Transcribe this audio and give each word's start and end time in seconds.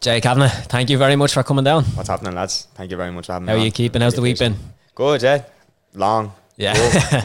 Jay 0.00 0.20
Kavanagh, 0.20 0.48
thank 0.48 0.88
you 0.88 0.96
very 0.96 1.14
much 1.14 1.34
for 1.34 1.42
coming 1.42 1.64
down. 1.64 1.84
What's 1.84 2.08
happening, 2.08 2.34
lads? 2.34 2.68
Thank 2.74 2.90
you 2.90 2.96
very 2.96 3.10
much 3.12 3.26
for 3.26 3.34
having 3.34 3.48
How 3.48 3.54
me. 3.54 3.58
How 3.58 3.62
are 3.62 3.66
you 3.66 3.72
keeping? 3.72 4.00
How's 4.00 4.14
the 4.14 4.22
week 4.22 4.38
been? 4.38 4.56
Good, 4.94 5.22
yeah. 5.22 5.44
Long. 5.94 6.32
Yeah. 6.56 6.74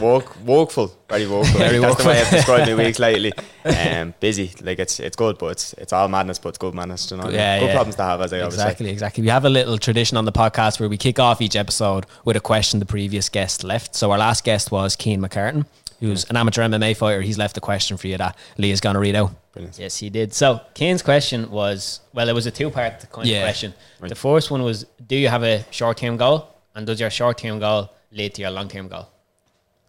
work, 0.00 0.36
workful. 0.40 0.92
Very 1.08 1.26
workful. 1.30 1.58
Very 1.58 1.78
That's 1.78 2.02
the 2.02 2.08
way 2.08 2.14
I've 2.14 2.20
workful. 2.20 2.36
described 2.38 2.70
my 2.70 2.74
weeks 2.84 2.98
lately. 2.98 3.32
Um, 3.64 4.14
busy. 4.18 4.50
Like 4.62 4.78
it's 4.78 4.98
it's 4.98 5.16
good, 5.16 5.36
but 5.36 5.48
it's 5.48 5.72
it's 5.74 5.92
all 5.92 6.08
madness, 6.08 6.38
but 6.38 6.50
it's 6.50 6.58
good 6.58 6.74
madness. 6.74 7.10
You 7.10 7.18
know? 7.18 7.28
Yeah, 7.28 7.60
good 7.60 7.66
yeah. 7.66 7.72
problems 7.74 7.96
to 7.96 8.02
have, 8.02 8.20
as 8.22 8.32
I 8.32 8.40
always 8.40 8.54
say. 8.54 8.62
Exactly, 8.62 8.90
exactly. 8.90 9.22
We 9.22 9.28
have 9.28 9.44
a 9.44 9.50
little 9.50 9.76
tradition 9.78 10.16
on 10.16 10.24
the 10.24 10.32
podcast 10.32 10.80
where 10.80 10.88
we 10.88 10.96
kick 10.96 11.18
off 11.18 11.42
each 11.42 11.54
episode 11.56 12.06
with 12.24 12.36
a 12.36 12.40
question 12.40 12.80
the 12.80 12.86
previous 12.86 13.28
guest 13.28 13.62
left. 13.62 13.94
So 13.94 14.10
our 14.10 14.18
last 14.18 14.42
guest 14.44 14.70
was 14.70 14.96
Keen 14.96 15.20
McCartan, 15.20 15.66
who's 16.00 16.24
an 16.30 16.36
amateur 16.36 16.62
MMA 16.62 16.96
fighter. 16.96 17.22
He's 17.22 17.38
left 17.38 17.56
a 17.56 17.60
question 17.60 17.96
for 17.96 18.06
you 18.06 18.16
that 18.18 18.36
Leah's 18.58 18.80
going 18.80 18.94
to 18.94 19.00
read 19.00 19.14
out. 19.14 19.30
Brilliant. 19.52 19.78
Yes, 19.78 19.96
he 19.96 20.10
did. 20.10 20.34
So 20.34 20.60
Kane's 20.74 21.02
question 21.02 21.50
was 21.50 22.00
well, 22.12 22.28
it 22.28 22.34
was 22.34 22.46
a 22.46 22.50
two 22.50 22.70
part 22.70 23.10
kind 23.10 23.26
Yeah. 23.26 23.38
of 23.38 23.44
question. 23.44 23.74
Right. 24.00 24.08
The 24.08 24.14
first 24.14 24.50
one 24.50 24.62
was, 24.62 24.84
do 25.06 25.16
you 25.16 25.28
have 25.28 25.42
a 25.42 25.64
short 25.70 25.96
term 25.98 26.16
goal, 26.16 26.48
and 26.74 26.86
does 26.86 27.00
your 27.00 27.10
short 27.10 27.38
term 27.38 27.58
goal 27.58 27.90
lead 28.12 28.34
to 28.34 28.42
your 28.42 28.50
long 28.50 28.68
term 28.68 28.88
goal? 28.88 29.08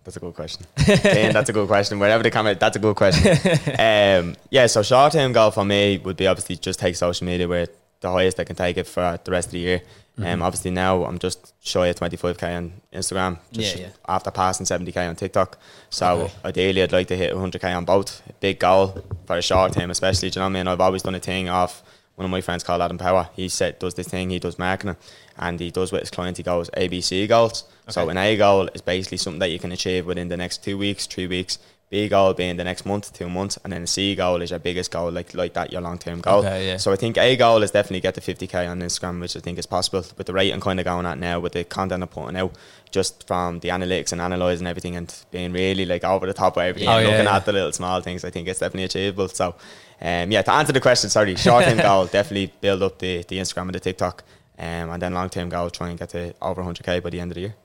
That's 0.03 0.15
a 0.15 0.21
good 0.21 0.35
question. 0.35 0.65
Kane, 0.77 1.33
that's 1.33 1.49
a 1.49 1.53
good 1.53 1.67
question. 1.67 1.99
Wherever 1.99 2.23
the 2.23 2.31
comment, 2.31 2.61
that's 2.61 2.77
a 2.77 2.79
good 2.79 2.95
question. 2.95 3.31
um, 3.77 4.37
yeah, 4.49 4.65
so 4.67 4.81
short 4.81 5.11
term 5.11 5.33
goal 5.33 5.51
for 5.51 5.65
me 5.65 5.97
would 5.97 6.15
be 6.15 6.27
obviously 6.27 6.55
just 6.55 6.79
take 6.79 6.95
social 6.95 7.25
media 7.27 7.45
where 7.45 7.67
the 7.99 8.09
highest 8.09 8.39
I 8.39 8.45
can 8.45 8.55
take 8.55 8.77
it 8.77 8.87
for 8.87 9.19
the 9.21 9.31
rest 9.31 9.49
of 9.49 9.51
the 9.53 9.59
year. 9.59 9.81
Mm-hmm. 10.17 10.25
Um, 10.25 10.41
obviously 10.41 10.71
now 10.71 11.03
I'm 11.05 11.19
just 11.19 11.53
shy 11.63 11.87
of 11.87 11.95
25k 11.95 12.57
on 12.57 12.73
Instagram. 12.91 13.37
Just 13.51 13.75
Yeah, 13.75 13.81
yeah. 13.83 13.89
After 14.07 14.31
passing 14.31 14.65
70k 14.65 15.07
on 15.07 15.15
TikTok, 15.15 15.59
so 15.91 16.07
Okay. 16.21 16.33
ideally 16.45 16.81
I'd 16.83 16.91
like 16.91 17.07
to 17.09 17.15
hit 17.17 17.33
100k 17.33 17.75
on 17.77 17.85
both. 17.85 18.21
Big 18.39 18.59
goal 18.59 19.03
for 19.27 19.37
a 19.37 19.41
short 19.43 19.73
term, 19.73 19.91
especially. 19.91 20.29
Do 20.31 20.39
you 20.39 20.41
know 20.41 20.45
what 20.47 20.55
I 20.57 20.59
mean? 20.63 20.67
I've 20.67 20.81
always 20.81 21.03
done 21.03 21.13
a 21.15 21.19
thing 21.19 21.49
off. 21.49 21.83
One 22.15 22.25
of 22.25 22.31
my 22.31 22.41
friends 22.41 22.63
called 22.63 22.81
Adam 22.81 22.97
Power. 22.97 23.29
He 23.35 23.47
said 23.47 23.77
does 23.77 23.93
this 23.93 24.07
thing. 24.07 24.31
He 24.31 24.39
does 24.39 24.57
marketing, 24.57 24.97
and 25.37 25.59
he 25.59 25.69
does 25.69 25.91
with 25.91 26.01
his 26.01 26.09
client. 26.09 26.37
He 26.37 26.41
goes 26.43 26.67
ABC 26.71 27.27
goals. 27.27 27.65
So 27.89 28.09
an 28.09 28.17
A 28.17 28.35
goal 28.35 28.69
is 28.73 28.81
basically 28.81 29.17
something 29.19 29.37
that 29.39 29.51
you 29.51 29.59
can 29.59 29.71
achieve 29.71 30.07
within 30.07 30.27
the 30.29 30.35
next 30.37 30.63
two 30.63 30.79
weeks, 30.79 31.05
three 31.05 31.27
weeks. 31.27 31.59
B 31.89 32.09
goal 32.09 32.33
being 32.33 32.57
the 32.57 32.65
next 32.65 32.85
month, 32.85 33.13
two 33.13 33.29
months, 33.29 33.57
and 33.63 33.71
then 33.71 33.81
the 33.81 33.87
C 33.87 34.13
goal 34.13 34.41
is 34.41 34.49
your 34.49 34.59
biggest 34.59 34.91
goal, 34.91 35.09
like 35.09 35.33
like 35.33 35.53
that 35.53 35.71
your 35.71 35.79
long 35.79 35.97
term 35.97 36.19
goal. 36.19 36.39
Okay, 36.39 36.67
yeah. 36.67 36.77
So 36.77 36.91
I 36.91 36.97
think 36.97 37.17
A 37.17 37.37
goal 37.37 37.63
is 37.63 37.71
definitely 37.71 38.01
get 38.01 38.13
to 38.15 38.21
50k 38.21 38.69
on 38.69 38.81
Instagram, 38.81 39.21
which 39.21 39.37
I 39.37 39.39
think 39.39 39.57
is 39.57 39.65
possible 39.65 40.03
with 40.17 40.27
the 40.27 40.33
rate 40.33 40.51
I'm 40.51 40.59
kind 40.59 40.79
of 40.81 40.83
going 40.83 41.05
at 41.05 41.17
now, 41.17 41.39
with 41.39 41.53
the 41.53 41.63
content 41.63 42.03
I'm 42.03 42.09
putting 42.09 42.35
out, 42.35 42.53
just 42.91 43.25
from 43.25 43.59
the 43.61 43.69
analytics 43.69 44.11
and 44.11 44.19
analysing 44.19 44.67
everything 44.67 44.97
and 44.97 45.13
being 45.31 45.53
really 45.53 45.85
like 45.85 46.03
over 46.03 46.25
the 46.27 46.33
top 46.33 46.57
of 46.57 46.63
everything, 46.63 46.89
Oh, 46.89 46.97
yeah, 46.97 47.07
looking 47.07 47.23
yeah. 47.25 47.35
at 47.37 47.45
the 47.45 47.53
little 47.53 47.71
small 47.71 48.01
things. 48.01 48.25
I 48.25 48.31
think 48.31 48.49
it's 48.49 48.59
definitely 48.59 48.83
achievable. 48.83 49.29
So, 49.29 49.55
um, 50.01 50.29
yeah, 50.29 50.41
to 50.41 50.51
answer 50.51 50.73
the 50.73 50.81
question, 50.81 51.09
sorry, 51.09 51.35
short 51.37 51.63
term 51.63 51.77
goal 51.89 52.05
definitely 52.07 52.51
build 52.59 52.83
up 52.83 52.99
the 52.99 53.23
the 53.29 53.37
Instagram 53.37 53.61
and 53.67 53.75
the 53.75 53.79
TikTok, 53.79 54.25
um, 54.59 54.89
and 54.89 55.01
then 55.01 55.13
long 55.13 55.29
term 55.29 55.47
goal 55.47 55.69
try 55.69 55.87
and 55.87 55.97
get 55.97 56.09
to 56.09 56.33
over 56.41 56.61
100k 56.61 57.01
by 57.01 57.09
the 57.11 57.21
end 57.21 57.31
of 57.31 57.35
the 57.35 57.41
year. 57.41 57.55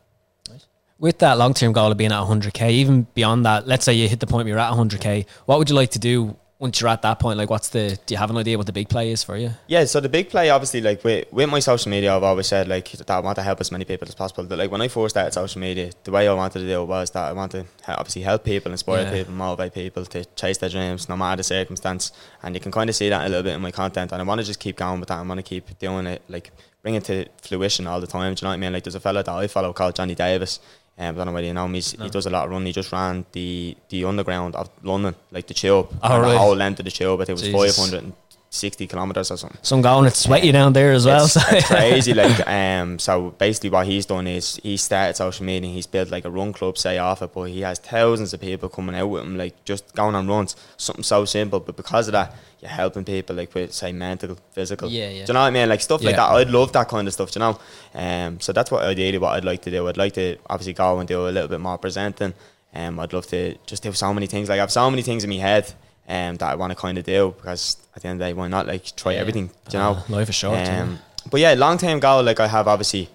With 1.02 1.18
that 1.18 1.36
long 1.36 1.52
term 1.52 1.72
goal 1.72 1.90
of 1.90 1.98
being 1.98 2.12
at 2.12 2.22
100k, 2.22 2.70
even 2.70 3.08
beyond 3.12 3.44
that, 3.44 3.66
let's 3.66 3.84
say 3.84 3.92
you 3.92 4.06
hit 4.08 4.20
the 4.20 4.26
point 4.28 4.44
where 4.44 4.50
you're 4.54 4.58
at 4.60 4.72
100k, 4.72 5.26
what 5.46 5.58
would 5.58 5.68
you 5.68 5.74
like 5.74 5.90
to 5.90 5.98
do 5.98 6.36
once 6.60 6.80
you're 6.80 6.90
at 6.90 7.02
that 7.02 7.18
point? 7.18 7.36
Like, 7.38 7.50
what's 7.50 7.70
the, 7.70 7.98
do 8.06 8.14
you 8.14 8.18
have 8.18 8.30
an 8.30 8.36
idea 8.36 8.56
what 8.56 8.68
the 8.68 8.72
big 8.72 8.88
play 8.88 9.10
is 9.10 9.24
for 9.24 9.36
you? 9.36 9.50
Yeah, 9.66 9.84
so 9.84 9.98
the 9.98 10.08
big 10.08 10.30
play, 10.30 10.48
obviously, 10.48 10.80
like 10.80 11.02
with, 11.02 11.26
with 11.32 11.50
my 11.50 11.58
social 11.58 11.90
media, 11.90 12.14
I've 12.14 12.22
always 12.22 12.46
said 12.46 12.68
like 12.68 12.88
that 12.92 13.10
I 13.10 13.18
want 13.18 13.34
to 13.34 13.42
help 13.42 13.60
as 13.60 13.72
many 13.72 13.84
people 13.84 14.06
as 14.06 14.14
possible. 14.14 14.44
That 14.44 14.56
like 14.58 14.70
when 14.70 14.80
I 14.80 14.86
first 14.86 15.14
started 15.14 15.32
social 15.34 15.60
media, 15.60 15.90
the 16.04 16.12
way 16.12 16.28
I 16.28 16.34
wanted 16.34 16.60
to 16.60 16.66
do 16.66 16.82
it 16.82 16.86
was 16.86 17.10
that 17.10 17.24
I 17.24 17.32
want 17.32 17.50
to 17.50 17.66
obviously 17.88 18.22
help 18.22 18.44
people, 18.44 18.70
inspire 18.70 19.02
Yeah. 19.02 19.10
people, 19.10 19.34
motivate 19.34 19.74
people 19.74 20.04
to 20.04 20.24
chase 20.36 20.58
their 20.58 20.70
dreams, 20.70 21.08
no 21.08 21.16
matter 21.16 21.38
the 21.38 21.42
circumstance. 21.42 22.12
And 22.44 22.54
you 22.54 22.60
can 22.60 22.70
kind 22.70 22.88
of 22.88 22.94
see 22.94 23.08
that 23.08 23.26
a 23.26 23.28
little 23.28 23.42
bit 23.42 23.54
in 23.54 23.60
my 23.60 23.72
content. 23.72 24.12
And 24.12 24.22
I 24.22 24.24
want 24.24 24.40
to 24.40 24.46
just 24.46 24.60
keep 24.60 24.76
going 24.76 25.00
with 25.00 25.08
that. 25.08 25.18
I 25.18 25.22
want 25.22 25.38
to 25.38 25.42
keep 25.42 25.76
doing 25.80 26.06
it, 26.06 26.22
like 26.28 26.52
bring 26.82 26.94
it 26.94 27.04
to 27.06 27.26
fruition 27.40 27.88
all 27.88 28.00
the 28.00 28.06
time. 28.06 28.34
Do 28.34 28.40
you 28.40 28.46
know 28.46 28.50
what 28.50 28.54
I 28.54 28.58
mean? 28.58 28.72
Like 28.72 28.84
there's 28.84 28.94
a 28.94 29.00
fellow 29.00 29.22
that 29.24 29.32
I 29.32 29.48
follow 29.48 29.72
called 29.72 29.96
Johnny 29.96 30.14
Davis. 30.14 30.60
Um, 30.98 31.06
I 31.08 31.12
don't 31.12 31.26
know 31.26 31.32
whether 31.32 31.46
you 31.46 31.54
know 31.54 31.64
him. 31.64 31.74
He's, 31.74 31.92
He 31.92 32.10
does 32.10 32.26
a 32.26 32.30
lot 32.30 32.44
of 32.44 32.50
running. 32.50 32.66
He 32.66 32.72
just 32.72 32.92
ran 32.92 33.24
the 33.32 33.76
the 33.88 34.04
underground 34.04 34.54
of 34.56 34.68
London, 34.82 35.14
like 35.30 35.46
the 35.46 35.54
tube, 35.54 35.88
Oh, 36.02 36.14
and 36.14 36.22
right. 36.22 36.32
the 36.32 36.38
whole 36.38 36.54
length 36.54 36.80
of 36.80 36.84
the 36.84 36.90
tube. 36.90 37.20
I 37.20 37.24
think 37.24 37.38
it 37.40 37.42
was 37.52 37.52
Jesus. 37.92 38.12
560 38.52 38.86
kilometers 38.86 39.30
or 39.30 39.38
something 39.38 39.58
So 39.62 39.76
I'm 39.76 39.82
going, 39.82 40.06
it's 40.06 40.18
sweaty 40.18 40.52
down 40.52 40.74
there 40.74 40.92
as 40.92 41.06
well. 41.06 41.24
it's, 41.24 41.32
so- 41.32 41.40
it's 41.50 41.66
crazy. 41.66 42.12
Like, 42.12 42.46
um, 42.46 42.98
so 42.98 43.30
basically, 43.30 43.70
what 43.70 43.86
he's 43.86 44.04
done 44.04 44.26
is 44.26 44.56
he 44.62 44.76
started 44.76 45.16
social 45.16 45.46
media. 45.46 45.68
and 45.68 45.74
He's 45.74 45.86
built 45.86 46.10
like 46.10 46.26
a 46.26 46.30
run 46.30 46.52
club, 46.52 46.76
say 46.76 46.98
off 46.98 47.22
it, 47.22 47.32
but 47.32 47.44
he 47.44 47.62
has 47.62 47.78
thousands 47.78 48.34
of 48.34 48.40
people 48.42 48.68
coming 48.68 48.94
out 48.94 49.06
with 49.06 49.22
him, 49.22 49.38
like 49.38 49.64
just 49.64 49.94
going 49.94 50.14
on 50.14 50.28
runs. 50.28 50.54
Something 50.76 51.02
so 51.02 51.24
simple, 51.24 51.60
but 51.60 51.76
because 51.76 52.08
of 52.08 52.12
that, 52.12 52.34
you're 52.60 52.70
helping 52.70 53.04
people, 53.04 53.34
like 53.36 53.54
with 53.54 53.72
say 53.72 53.90
mental, 53.90 54.36
physical. 54.52 54.90
Yeah, 54.90 55.08
yeah. 55.08 55.24
Do 55.24 55.30
you 55.32 55.34
know 55.34 55.40
what 55.40 55.46
I 55.46 55.50
mean? 55.50 55.68
Like 55.70 55.80
stuff 55.80 56.02
like 56.02 56.16
that. 56.16 56.28
I'd 56.36 56.50
love 56.50 56.72
that 56.74 56.88
kind 56.88 57.08
of 57.08 57.14
stuff. 57.14 57.30
do 57.30 57.40
You 57.40 57.46
know. 57.46 57.58
Um, 57.94 58.38
so 58.40 58.52
that's 58.52 58.70
what 58.70 58.84
ideally 58.84 59.16
what 59.18 59.32
I'd 59.32 59.44
like 59.46 59.62
to 59.62 59.70
do. 59.70 59.88
I'd 59.88 59.96
like 59.96 60.12
to 60.14 60.36
obviously 60.50 60.74
go 60.74 60.98
and 60.98 61.08
do 61.08 61.26
a 61.26 61.30
little 61.30 61.48
bit 61.48 61.60
more 61.60 61.78
presenting. 61.78 62.34
Um, 62.74 63.00
I'd 63.00 63.12
love 63.14 63.26
to 63.28 63.56
just 63.66 63.82
do 63.82 63.92
so 63.94 64.12
many 64.12 64.26
things. 64.26 64.48
Like 64.50 64.58
I 64.58 64.60
have 64.62 64.72
so 64.72 64.90
many 64.90 65.02
things 65.02 65.24
in 65.24 65.30
my 65.30 65.36
head. 65.36 65.72
Um, 66.08 66.36
that 66.36 66.50
I 66.50 66.54
want 66.56 66.70
to 66.72 66.76
kind 66.76 66.98
of 66.98 67.04
do 67.04 67.32
because 67.36 67.76
at 67.94 68.02
the 68.02 68.08
end 68.08 68.20
of 68.20 68.26
the 68.26 68.32
day, 68.32 68.32
why 68.34 68.48
not 68.48 68.66
like 68.66 68.84
try 68.96 69.12
Yeah. 69.12 69.20
everything? 69.20 69.50
You 69.72 69.78
know? 69.78 69.90
Uh, 69.92 70.02
life 70.16 70.28
is 70.28 70.34
short. 70.34 70.58
yeah. 70.58 70.82
Um, 70.82 70.98
but 71.30 71.40
yeah, 71.40 71.54
long 71.54 71.78
term 71.78 72.00
goal, 72.00 72.22
like 72.24 72.40
I 72.40 72.48
have 72.48 72.66
obviously 72.66 73.08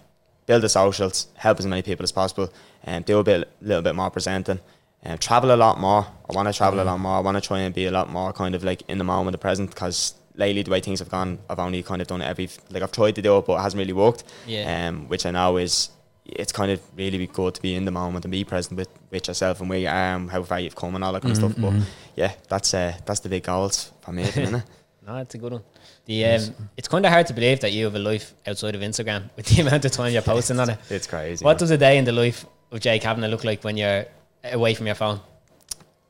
build 0.46 0.64
the 0.64 0.70
socials, 0.70 1.28
help 1.36 1.60
as 1.60 1.66
many 1.68 1.82
people 1.82 2.04
as 2.04 2.12
possible, 2.14 2.50
and 2.84 3.04
do 3.06 3.20
a 3.20 3.24
bit, 3.24 3.42
a 3.62 3.66
little 3.66 3.82
bit 3.84 3.94
more 3.96 4.10
presenting, 4.10 4.60
and 5.04 5.20
travel 5.20 5.52
a 5.54 5.58
lot 5.58 5.80
more. 5.80 6.08
I 6.30 6.34
want 6.34 6.48
to 6.48 6.54
travel 6.54 6.80
a 6.80 6.84
lot 6.86 7.00
more. 7.00 7.18
I 7.18 7.20
want 7.20 7.36
to 7.36 7.42
try 7.42 7.60
and 7.60 7.76
be 7.76 7.86
a 7.86 7.92
lot 7.92 8.10
more 8.10 8.32
kind 8.32 8.56
of 8.56 8.64
like 8.64 8.84
in 8.88 8.98
the 8.98 9.04
moment, 9.04 9.34
the 9.34 9.38
present, 9.38 9.70
because 9.70 10.16
lately 10.36 10.62
the 10.64 10.72
way 10.72 10.80
things 10.80 11.00
have 11.00 11.10
gone, 11.10 11.40
I've 11.50 11.60
only 11.60 11.84
kind 11.84 12.02
of 12.02 12.08
done 12.08 12.22
it 12.22 12.26
every 12.26 12.50
like 12.70 12.82
I've 12.84 12.94
tried 12.94 13.16
to 13.16 13.22
do 13.22 13.38
it, 13.38 13.46
but 13.46 13.56
it 13.56 13.62
hasn't 13.62 13.80
really 13.80 13.94
worked. 13.94 14.24
Yeah. 14.48 14.88
Um, 14.88 15.10
which 15.10 15.26
I 15.26 15.32
know 15.32 15.58
is 15.58 15.90
it's 16.28 16.52
kind 16.52 16.72
of 16.72 16.82
really 16.96 17.26
good 17.28 17.56
to 17.56 17.62
be 17.62 17.76
in 17.76 17.86
the 17.86 17.92
moment 17.92 18.26
and 18.26 18.32
be 18.32 18.44
present 18.44 18.78
with, 18.78 18.90
with 19.10 19.28
yourself 19.28 19.62
and 19.62 19.70
where 19.70 19.80
you 19.80 19.88
are 19.88 20.16
and 20.16 20.30
how 20.30 20.44
far 20.44 20.60
you've 20.60 20.76
come 20.76 20.96
and 20.96 21.04
all 21.04 21.14
that 21.14 21.22
kind 21.22 21.32
of 21.32 21.38
stuff. 21.38 21.54
But 21.58 21.74
yeah, 22.16 22.34
that's 22.50 22.74
uh, 22.74 22.94
that's 23.06 23.22
the 23.22 23.30
big 23.30 23.44
goals 23.44 23.92
for 24.02 24.12
me 24.12 24.24
the 24.24 24.42
minute. 24.42 24.64
No, 25.08 25.16
it's 25.16 25.36
a 25.36 25.38
good 25.38 25.54
one. 25.54 25.64
The 26.04 26.26
um, 26.26 26.54
it's 26.76 26.90
kind 26.90 27.06
of 27.06 27.14
hard 27.14 27.28
to 27.28 27.34
believe 27.34 27.62
that 27.62 27.72
you 27.72 27.86
have 27.86 27.96
a 27.96 28.00
life 28.00 28.34
outside 28.46 28.76
of 28.76 28.82
Instagram 28.82 29.30
with 29.38 29.46
the 29.46 29.62
amount 29.62 29.86
of 29.86 29.92
time 29.94 30.12
you're 30.12 30.22
posting 30.34 30.60
on 30.60 30.70
it. 30.70 30.80
It's 30.90 31.08
crazy. 31.08 31.46
What 31.46 31.54
man. 31.54 31.60
does 31.60 31.72
a 31.72 31.78
day 31.78 31.98
in 31.98 32.04
the 32.04 32.12
life 32.12 32.46
of 32.74 32.82
Jay 32.82 33.00
Kavanagh 33.00 33.30
look 33.30 33.46
like 33.46 33.64
when 33.64 33.78
you're 33.78 34.06
away 34.44 34.74
from 34.74 34.86
your 34.86 34.96
phone? 34.96 35.22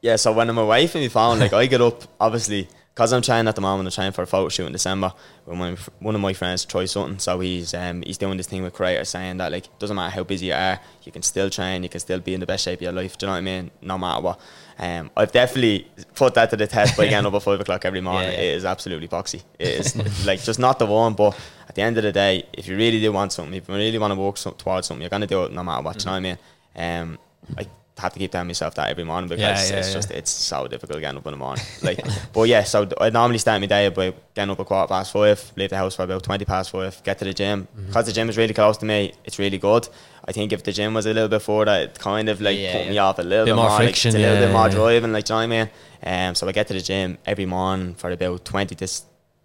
Yeah, 0.01 0.15
so 0.15 0.31
when 0.31 0.49
I'm 0.49 0.57
away 0.57 0.87
from 0.87 1.01
my 1.01 1.09
phone, 1.09 1.37
like 1.37 1.53
I 1.53 1.67
get 1.67 1.79
up, 1.79 2.05
obviously, 2.19 2.67
because 2.97 3.13
I'm 3.13 3.21
training 3.21 3.47
at 3.47 3.53
the 3.53 3.61
moment, 3.61 3.85
I'm 3.85 3.91
training 3.91 4.13
for 4.13 4.23
a 4.23 4.27
photo 4.27 4.49
shoot 4.49 4.65
in 4.65 4.71
December. 4.71 5.13
When 5.45 5.59
my, 5.59 5.77
one 5.99 6.15
of 6.15 6.21
my 6.21 6.33
friends 6.33 6.65
try 6.65 6.85
something, 6.85 7.19
so 7.19 7.39
he's 7.41 7.75
um, 7.75 8.01
he's 8.01 8.17
doing 8.17 8.37
this 8.37 8.47
thing 8.47 8.63
with 8.63 8.73
creators 8.73 9.09
saying 9.09 9.37
that 9.37 9.51
like 9.51 9.65
doesn't 9.77 9.95
matter 9.95 10.15
how 10.15 10.23
busy 10.23 10.47
you 10.47 10.53
are, 10.53 10.79
you 11.03 11.11
can 11.11 11.21
still 11.21 11.47
train, 11.51 11.83
you 11.83 11.89
can 11.89 11.99
still 11.99 12.19
be 12.19 12.33
in 12.33 12.39
the 12.39 12.47
best 12.47 12.63
shape 12.63 12.79
of 12.79 12.81
your 12.81 12.91
life. 12.91 13.15
Do 13.15 13.25
you 13.25 13.27
know 13.27 13.33
what 13.33 13.37
I 13.37 13.41
mean? 13.41 13.69
No 13.83 13.99
matter 13.99 14.21
what. 14.23 14.39
Um, 14.79 15.11
I've 15.15 15.31
definitely 15.31 15.87
put 16.15 16.33
that 16.33 16.49
to 16.49 16.57
the 16.57 16.65
test 16.65 16.97
by 16.97 17.07
getting 17.07 17.27
up 17.27 17.35
at 17.35 17.43
five 17.43 17.61
o'clock 17.61 17.85
every 17.85 18.01
morning. 18.01 18.31
Yeah, 18.31 18.41
yeah. 18.41 18.53
It 18.53 18.55
is 18.55 18.65
absolutely 18.65 19.07
boxy. 19.07 19.43
It 19.59 19.67
is 19.67 20.25
like 20.25 20.41
just 20.41 20.57
not 20.57 20.79
the 20.79 20.87
one, 20.87 21.13
but 21.13 21.37
at 21.69 21.75
the 21.75 21.83
end 21.83 21.97
of 21.97 22.03
the 22.03 22.11
day, 22.11 22.47
if 22.51 22.67
you 22.67 22.75
really 22.75 22.99
do 22.99 23.11
want 23.11 23.31
something, 23.31 23.53
if 23.53 23.69
you 23.69 23.75
really 23.75 23.99
want 23.99 24.11
to 24.11 24.19
work 24.19 24.37
so, 24.37 24.51
towards 24.51 24.87
something, 24.87 25.03
you're 25.03 25.11
gonna 25.11 25.27
do 25.27 25.43
it 25.43 25.51
no 25.51 25.63
matter 25.63 25.83
what. 25.83 25.99
Do 25.99 26.01
you 26.01 26.05
know 26.07 26.11
what 26.13 26.17
I 26.17 26.19
mean? 26.21 26.37
Um, 26.75 27.19
I 27.59 27.67
have 27.97 28.13
to 28.13 28.19
keep 28.19 28.31
telling 28.31 28.47
myself 28.47 28.75
that 28.75 28.89
every 28.89 29.03
morning 29.03 29.27
because 29.27 29.41
Yeah, 29.41 29.75
yeah, 29.75 29.79
it's 29.79 29.87
yeah. 29.89 29.93
just 29.93 30.11
it's 30.11 30.31
so 30.31 30.67
difficult 30.67 30.99
getting 31.01 31.17
up 31.17 31.25
in 31.25 31.31
the 31.31 31.37
morning. 31.37 31.63
Like, 31.81 31.99
but 32.33 32.43
yeah, 32.43 32.63
so 32.63 32.87
I 33.01 33.09
normally 33.09 33.39
start 33.39 33.59
my 33.61 33.67
day 33.67 33.89
by 33.89 34.13
getting 34.35 34.51
up 34.51 34.59
at 34.59 34.65
quarter 34.65 34.87
past 34.87 35.11
five, 35.11 35.51
leave 35.55 35.69
the 35.71 35.77
house 35.77 35.95
for 35.95 36.03
about 36.03 36.23
twenty 36.23 36.45
past 36.45 36.71
five, 36.71 37.01
get 37.03 37.17
to 37.19 37.25
the 37.25 37.33
gym. 37.33 37.67
Mm-hmm. 37.75 37.87
Because 37.87 38.05
the 38.05 38.11
gym 38.13 38.29
is 38.29 38.37
really 38.37 38.53
close 38.53 38.77
to 38.77 38.85
me, 38.85 39.13
it's 39.25 39.39
really 39.39 39.57
good. 39.57 39.87
I 40.25 40.31
think 40.31 40.51
if 40.53 40.63
the 40.63 40.71
gym 40.71 40.93
was 40.93 41.05
a 41.05 41.13
little 41.13 41.29
bit 41.29 41.41
further, 41.41 41.71
it 41.73 41.97
kind 41.99 42.29
of 42.29 42.41
like 42.41 42.57
put 42.71 42.87
me 42.89 42.97
off 42.97 43.17
a 43.19 43.23
little 43.23 43.45
Bit 43.45 43.51
bit, 43.51 43.55
more 43.55 43.69
more. 43.69 43.77
friction, 43.77 44.11
like, 44.13 44.21
it's 44.21 44.27
a 44.27 44.31
little 44.33 44.47
bit 44.47 44.53
more 44.53 44.69
driving, 44.69 45.11
like 45.13 45.25
do 45.25 45.33
you 45.33 45.39
know 45.39 45.47
what 45.47 45.55
I 46.03 46.11
mean? 46.13 46.27
Um, 46.29 46.35
so 46.35 46.47
I 46.47 46.51
get 46.51 46.67
to 46.67 46.73
the 46.73 46.81
gym 46.81 47.17
every 47.25 47.45
morning 47.45 47.95
for 47.95 48.11
about 48.11 48.45
twenty 48.45 48.75
to 48.75 48.87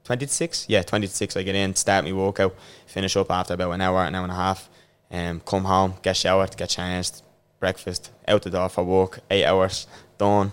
twenty 0.04 0.26
to 0.26 0.32
six. 0.32 0.66
Yeah, 0.68 0.82
twenty 0.82 1.06
to 1.06 1.12
six. 1.14 1.36
I 1.36 1.42
get 1.42 1.54
in, 1.54 1.74
start 1.74 2.04
my 2.04 2.12
workout, 2.12 2.54
finish 2.86 3.16
up 3.16 3.30
after 3.30 3.54
about 3.54 3.70
an 3.72 3.80
hour, 3.80 4.02
an 4.04 4.14
hour 4.14 4.24
and 4.24 4.32
a 4.32 4.36
half. 4.36 4.68
Um, 5.10 5.40
come 5.40 5.64
home, 5.64 5.94
get 6.02 6.16
showered, 6.16 6.56
get 6.56 6.70
changed, 6.70 7.22
breakfast, 7.66 8.10
out 8.28 8.42
the 8.42 8.50
door 8.50 8.68
for 8.68 8.84
work, 8.84 9.20
eight 9.30 9.46
hours, 9.46 9.86
done. 10.18 10.52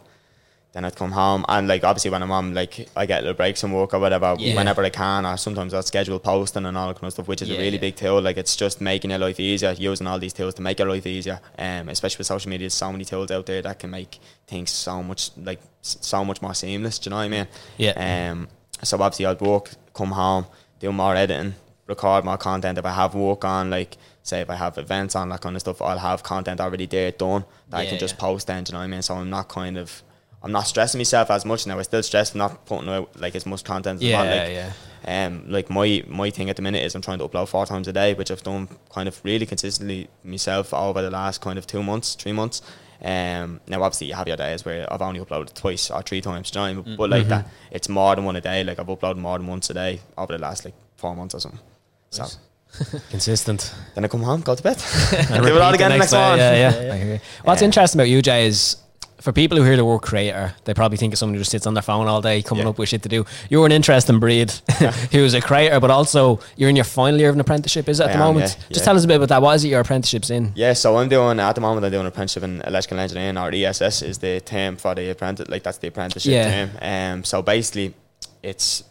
Then 0.72 0.86
I'd 0.86 0.96
come 0.96 1.12
home 1.14 1.44
and 1.50 1.68
like 1.68 1.84
obviously 1.84 2.12
when 2.12 2.22
I'm 2.22 2.30
on 2.32 2.54
like 2.54 2.88
I 2.96 3.08
get 3.08 3.24
little 3.24 3.34
breaks 3.36 3.60
from 3.62 3.74
work 3.74 3.92
or 3.96 4.00
whatever 4.00 4.36
Yeah. 4.38 4.56
whenever 4.56 4.84
I 4.86 4.92
can 4.92 5.26
or 5.26 5.36
sometimes 5.36 5.74
I'll 5.74 5.82
schedule 5.82 6.20
posting 6.20 6.64
and 6.68 6.78
all 6.78 6.90
that 6.90 6.94
kind 6.98 7.06
of 7.08 7.14
stuff 7.14 7.28
which 7.28 7.42
is 7.42 7.50
Yeah, 7.50 7.56
a 7.56 7.60
really 7.60 7.78
yeah. 7.78 7.82
big 7.88 7.96
tool 7.96 8.22
like 8.22 8.38
it's 8.38 8.56
just 8.56 8.80
making 8.80 9.10
your 9.10 9.18
life 9.20 9.40
easier 9.40 9.72
using 9.72 10.06
all 10.06 10.20
these 10.20 10.32
tools 10.32 10.54
to 10.54 10.62
make 10.62 10.78
your 10.78 10.88
life 10.88 11.08
easier 11.08 11.40
um, 11.58 11.90
especially 11.90 12.20
with 12.20 12.28
social 12.28 12.50
media 12.52 12.66
there's 12.66 12.76
so 12.76 12.92
many 12.92 13.04
tools 13.04 13.32
out 13.32 13.48
there 13.48 13.64
that 13.64 13.80
can 13.80 13.90
make 13.90 14.20
things 14.46 14.70
so 14.70 15.02
much 15.02 15.32
like 15.44 15.60
so 15.82 16.24
much 16.24 16.40
more 16.44 16.54
seamless 16.54 17.00
do 17.00 17.08
you 17.08 17.12
know 17.12 17.18
what 17.18 17.24
I 17.24 17.30
mean 17.30 17.48
Yeah. 17.80 18.30
um, 18.32 18.48
so 18.84 18.96
obviously 19.02 19.26
I'd 19.26 19.42
work 19.42 19.72
come 19.96 20.12
home 20.12 20.46
do 20.80 20.92
more 20.94 21.16
editing 21.16 21.56
record 21.88 22.24
more 22.26 22.38
content 22.38 22.78
if 22.78 22.86
I 22.86 22.92
have 22.92 23.16
work 23.16 23.44
on 23.44 23.72
like 23.72 23.98
say 24.30 24.42
if 24.42 24.50
I 24.50 24.56
have 24.56 24.78
events 24.78 25.16
on 25.16 25.30
that 25.30 25.42
kind 25.42 25.56
of 25.56 25.62
stuff 25.62 25.82
I'll 25.82 25.98
have 25.98 26.24
content 26.24 26.62
already 26.62 26.86
there 26.86 27.12
done 27.12 27.46
that 27.70 27.78
I 27.78 27.86
can 27.86 28.00
just 28.00 28.16
yeah. 28.16 28.22
post 28.22 28.48
then 28.48 28.64
do 28.64 28.72
you 28.72 28.74
know 28.74 28.80
what 28.80 28.86
I 28.86 28.88
mean 28.88 29.02
so 29.02 29.16
I'm 29.16 29.30
not 29.30 29.50
kind 29.50 29.78
of 29.78 30.04
I'm 30.42 30.52
not 30.52 30.68
stressing 30.68 31.00
myself 31.00 31.30
as 31.32 31.46
much 31.46 31.68
now 31.68 31.80
I 31.80 31.82
still 31.82 32.04
stress 32.04 32.34
not 32.34 32.66
putting 32.66 32.90
out 32.90 33.20
like 33.20 33.36
as 33.36 33.46
much 33.46 33.64
content 33.64 33.98
as 33.98 34.04
Yeah, 34.04 34.18
want 34.18 34.30
like, 34.30 34.50
yeah. 34.50 34.72
Um, 35.06 35.46
like 35.48 35.70
my 35.70 36.04
my 36.08 36.30
thing 36.30 36.50
at 36.50 36.56
the 36.56 36.62
minute 36.62 36.84
is 36.84 36.96
I'm 36.96 37.02
trying 37.02 37.20
to 37.20 37.28
upload 37.28 37.48
four 37.48 37.66
times 37.66 37.88
a 37.88 37.94
day, 37.94 38.14
which 38.14 38.32
I've 38.32 38.44
done 38.44 38.68
kind 38.90 39.08
of 39.08 39.20
really 39.24 39.46
consistently 39.46 40.10
myself 40.24 40.74
over 40.74 41.02
the 41.02 41.10
last 41.10 41.42
kind 41.42 41.58
of 41.58 41.66
two 41.66 41.84
months, 41.84 42.16
three 42.16 42.34
months. 42.34 42.62
Um, 43.02 43.62
now 43.68 43.82
obviously 43.82 44.08
you 44.08 44.14
have 44.14 44.28
your 44.28 44.36
days 44.36 44.66
where 44.66 44.92
I've 44.92 45.02
only 45.02 45.22
uploaded 45.22 45.54
twice 45.54 45.90
or 45.90 46.02
three 46.02 46.20
times, 46.20 46.52
you 46.54 46.60
know? 46.60 46.66
I 46.66 46.74
mean? 46.74 46.98
But 46.98 47.10
like 47.10 47.28
that, 47.30 47.48
it's 47.72 47.88
more 47.88 48.14
than 48.16 48.26
one 48.26 48.36
a 48.36 48.42
day. 48.42 48.64
Like 48.64 48.78
I've 48.78 48.88
uploaded 48.88 49.18
more 49.18 49.38
than 49.38 49.48
once 49.48 49.70
a 49.70 49.74
day 49.74 50.02
over 50.18 50.34
the 50.34 50.40
last 50.40 50.66
like 50.66 50.74
four 50.98 51.16
months 51.16 51.34
or 51.34 51.40
something. 51.40 51.62
So 52.10 52.26
Consistent. 53.10 53.74
then 53.96 54.06
I 54.06 54.08
come 54.08 54.22
home, 54.24 54.42
go 54.42 54.56
to 54.56 54.64
bed, 54.64 54.78
And 55.32 55.44
give 55.46 55.56
it 55.56 55.62
all 55.62 55.74
again 55.74 55.92
the 55.92 55.98
next 55.98 56.12
day. 56.12 56.30
one. 56.30 56.38
Yeah, 56.38 56.54
yeah. 56.54 56.74
Yeah, 56.76 56.82
yeah. 56.86 56.94
I 56.94 56.98
hear 56.98 57.14
you. 57.16 57.20
What's 57.44 57.62
interesting 57.62 58.00
about 58.00 58.10
you, 58.10 58.22
Jay, 58.22 58.46
is 58.48 58.78
for 59.22 59.34
people 59.34 59.58
who 59.58 59.66
hear 59.66 59.76
the 59.76 59.84
word 59.84 60.00
creator, 60.00 60.54
they 60.64 60.74
probably 60.74 60.98
think 60.98 61.12
of 61.14 61.20
someone 61.20 61.34
who 61.34 61.40
just 61.42 61.52
sits 61.52 61.68
on 61.68 61.74
their 61.74 61.84
phone 61.84 62.08
all 62.08 62.22
day 62.22 62.42
coming 62.42 62.64
Yeah. 62.64 62.70
up 62.70 62.78
with 62.80 62.88
shit 62.88 63.02
to 63.04 63.10
do. 63.10 63.26
You're 63.50 63.66
an 63.66 63.74
interesting 63.74 64.18
breed 64.20 64.52
who's 65.12 65.34
a 65.34 65.42
creator, 65.42 65.80
but 65.82 65.92
also 65.92 66.40
you're 66.56 66.70
in 66.70 66.78
your 66.78 66.86
final 66.86 67.20
year 67.20 67.28
of 67.28 67.36
an 67.36 67.42
apprenticeship, 67.42 67.90
is 67.90 68.00
it 68.00 68.04
at 68.04 68.10
I 68.12 68.14
the 68.14 68.20
am, 68.20 68.28
moment? 68.36 68.52
yeah, 68.58 68.66
Just 68.70 68.80
yeah. 68.82 68.86
tell 68.86 68.96
us 68.96 69.04
a 69.04 69.08
bit 69.08 69.18
about 69.18 69.30
that. 69.30 69.42
What 69.42 69.56
is 69.56 69.66
it 69.66 69.70
your 69.70 69.82
apprenticeship's 69.82 70.30
in? 70.30 70.54
Yeah, 70.56 70.72
so 70.72 70.96
I'm 70.98 71.10
doing 71.10 71.38
at 71.40 71.54
the 71.54 71.60
moment. 71.62 71.86
I'm 71.86 71.92
doing 71.92 72.02
an 72.02 72.08
apprenticeship 72.08 72.44
in 72.44 72.62
electrical 72.62 73.00
engineering, 73.00 73.38
or 73.38 73.52
ESS 73.54 74.04
is 74.04 74.20
the 74.20 74.40
term 74.40 74.78
for 74.78 74.96
the 74.96 75.10
apprentice. 75.10 75.50
Like 75.50 75.64
that's 75.64 75.80
the 75.80 75.88
apprenticeship 75.90 76.32
Yeah. 76.32 76.68
term. 76.68 77.18
Um, 77.20 77.24
so 77.26 77.42
basically, 77.42 77.94
it's 78.42 78.84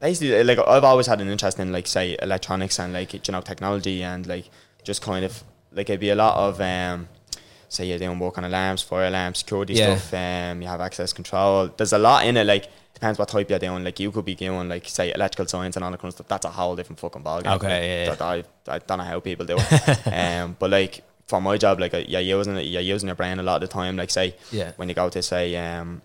basically 0.00 0.42
like 0.44 0.58
I've 0.58 0.84
always 0.84 1.06
had 1.06 1.20
an 1.20 1.28
interest 1.28 1.58
in 1.58 1.72
like 1.72 1.86
say 1.86 2.16
electronics 2.20 2.78
and 2.78 2.92
like 2.92 3.12
you 3.14 3.32
know 3.32 3.40
technology 3.40 4.02
and 4.02 4.26
like 4.26 4.50
just 4.84 5.02
kind 5.02 5.24
of 5.24 5.42
like 5.72 5.88
it'd 5.90 6.00
be 6.00 6.10
a 6.10 6.14
lot 6.14 6.36
of 6.36 6.60
um, 6.60 7.08
say 7.68 7.86
you're 7.86 7.98
doing 7.98 8.18
work 8.18 8.38
on 8.38 8.44
alarms, 8.44 8.82
fire 8.82 9.06
alarms, 9.06 9.38
security 9.38 9.74
Yeah. 9.74 9.96
stuff. 9.96 10.14
Um, 10.14 10.62
you 10.62 10.68
have 10.68 10.80
access 10.80 11.12
control. 11.12 11.68
There's 11.76 11.92
a 11.92 11.98
lot 11.98 12.24
in 12.26 12.36
it. 12.36 12.44
Like 12.46 12.68
depends 12.94 13.18
what 13.18 13.28
type 13.28 13.50
you're 13.50 13.58
doing. 13.58 13.84
Like 13.84 13.98
you 14.00 14.10
could 14.12 14.24
be 14.24 14.34
doing 14.34 14.68
like 14.68 14.88
say 14.88 15.12
electrical 15.12 15.46
science 15.48 15.76
and 15.76 15.84
all 15.84 15.90
that 15.90 15.98
kind 16.00 16.08
of 16.10 16.14
stuff. 16.14 16.28
That's 16.28 16.46
a 16.46 16.50
whole 16.50 16.76
different 16.76 16.98
fucking 17.00 17.22
ballgame. 17.22 17.56
Okay, 17.56 18.04
yeah, 18.06 18.14
That 18.14 18.22
I, 18.22 18.44
I 18.68 18.78
don't 18.78 18.98
know 18.98 19.04
how 19.04 19.20
people 19.20 19.44
do 19.44 19.56
it. 19.58 20.06
um, 20.12 20.56
but 20.58 20.70
like 20.70 21.02
for 21.26 21.40
my 21.40 21.58
job, 21.58 21.80
like 21.80 21.92
uh, 21.92 21.98
you're 22.06 22.20
using 22.20 22.56
it, 22.56 22.62
you're 22.66 22.80
using 22.82 23.08
your 23.08 23.16
brain 23.16 23.38
a 23.38 23.42
lot 23.42 23.62
of 23.62 23.68
the 23.68 23.72
time. 23.74 23.96
Like 23.96 24.10
say 24.10 24.36
Yeah. 24.52 24.72
when 24.76 24.88
you 24.88 24.94
go 24.94 25.08
to 25.10 25.20
say 25.22 25.56
um, 25.56 26.00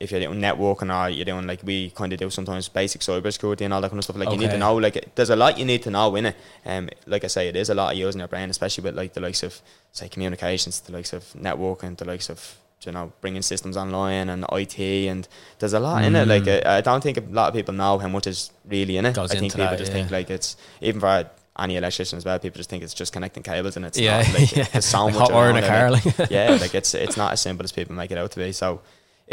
if 0.00 0.10
you're 0.10 0.20
doing 0.20 0.40
networking 0.40 0.92
or 0.94 1.08
you're 1.08 1.24
doing 1.24 1.46
like 1.46 1.60
we 1.64 1.90
kind 1.90 2.12
of 2.12 2.18
do 2.18 2.28
sometimes 2.30 2.68
basic 2.68 3.00
cyber 3.00 3.32
security 3.32 3.64
and 3.64 3.72
all 3.72 3.80
that 3.80 3.90
kind 3.90 3.98
of 3.98 4.04
stuff. 4.04 4.16
Like 4.16 4.30
you 4.30 4.36
need 4.38 4.50
to 4.50 4.58
know 4.58 4.74
like 4.76 5.14
there's 5.14 5.30
a 5.30 5.36
lot 5.36 5.58
you 5.58 5.64
need 5.64 5.82
to 5.84 5.90
know 5.90 6.14
in 6.16 6.26
it. 6.26 6.36
Um, 6.66 6.88
like 7.06 7.24
I 7.24 7.28
say, 7.28 7.48
it 7.48 7.56
is 7.56 7.70
a 7.70 7.74
lot 7.74 7.92
of 7.92 7.98
using 7.98 8.18
your 8.18 8.28
brain, 8.28 8.50
especially 8.50 8.82
with 8.84 8.94
like 8.96 9.12
the 9.14 9.20
likes 9.20 9.42
of 9.42 9.60
say 9.92 10.08
communications, 10.08 10.80
the 10.80 10.92
likes 10.92 11.12
of 11.12 11.24
networking, 11.34 11.96
the 11.96 12.04
likes 12.04 12.28
of 12.28 12.58
you 12.84 12.92
know 12.92 13.12
bringing 13.22 13.40
systems 13.40 13.76
online 13.78 14.28
and 14.28 14.44
IT 14.52 14.78
and 14.78 15.26
there's 15.58 15.72
a 15.72 15.80
lot 15.80 16.04
in 16.04 16.14
it. 16.16 16.28
Like 16.28 16.42
Mm. 16.44 16.66
I, 16.66 16.76
I 16.78 16.80
don't 16.82 17.02
think 17.02 17.16
a 17.16 17.22
lot 17.22 17.48
of 17.48 17.54
people 17.54 17.72
know 17.74 17.98
how 17.98 18.08
much 18.08 18.26
is 18.26 18.50
really 18.66 18.96
in 18.98 19.06
it. 19.06 19.14
Goes 19.14 19.30
I 19.30 19.38
think 19.38 19.52
people 19.54 19.66
that, 19.66 19.78
just 19.78 19.90
yeah. 19.92 19.98
think 19.98 20.10
like 20.10 20.28
it's 20.30 20.56
even 20.82 21.00
for 21.00 21.30
any 21.58 21.76
electrician 21.76 22.16
as 22.18 22.24
well. 22.24 22.38
People 22.38 22.58
just 22.58 22.68
think 22.68 22.82
it's 22.82 22.92
just 22.92 23.12
connecting 23.12 23.42
cables 23.42 23.76
and 23.76 23.86
it's 23.86 23.96
Yeah, 23.98 24.22
not. 24.22 24.34
Like, 24.38 24.56
yeah. 24.56 24.64
There's 24.64 24.84
so 24.84 25.04
Like 25.04 25.14
much 25.14 25.20
hot 25.22 25.32
wire 25.32 25.50
in 25.50 25.56
a 25.56 25.66
car, 25.66 25.90
like. 25.90 26.04
yeah, 26.30 26.58
like 26.60 26.74
it's 26.80 26.92
it's 26.94 27.16
not 27.16 27.32
as 27.32 27.40
simple 27.40 27.64
as 27.64 27.72
people 27.72 27.94
make 27.94 28.10
it 28.10 28.18
out 28.18 28.32
to 28.32 28.38
be. 28.40 28.52
So 28.52 28.82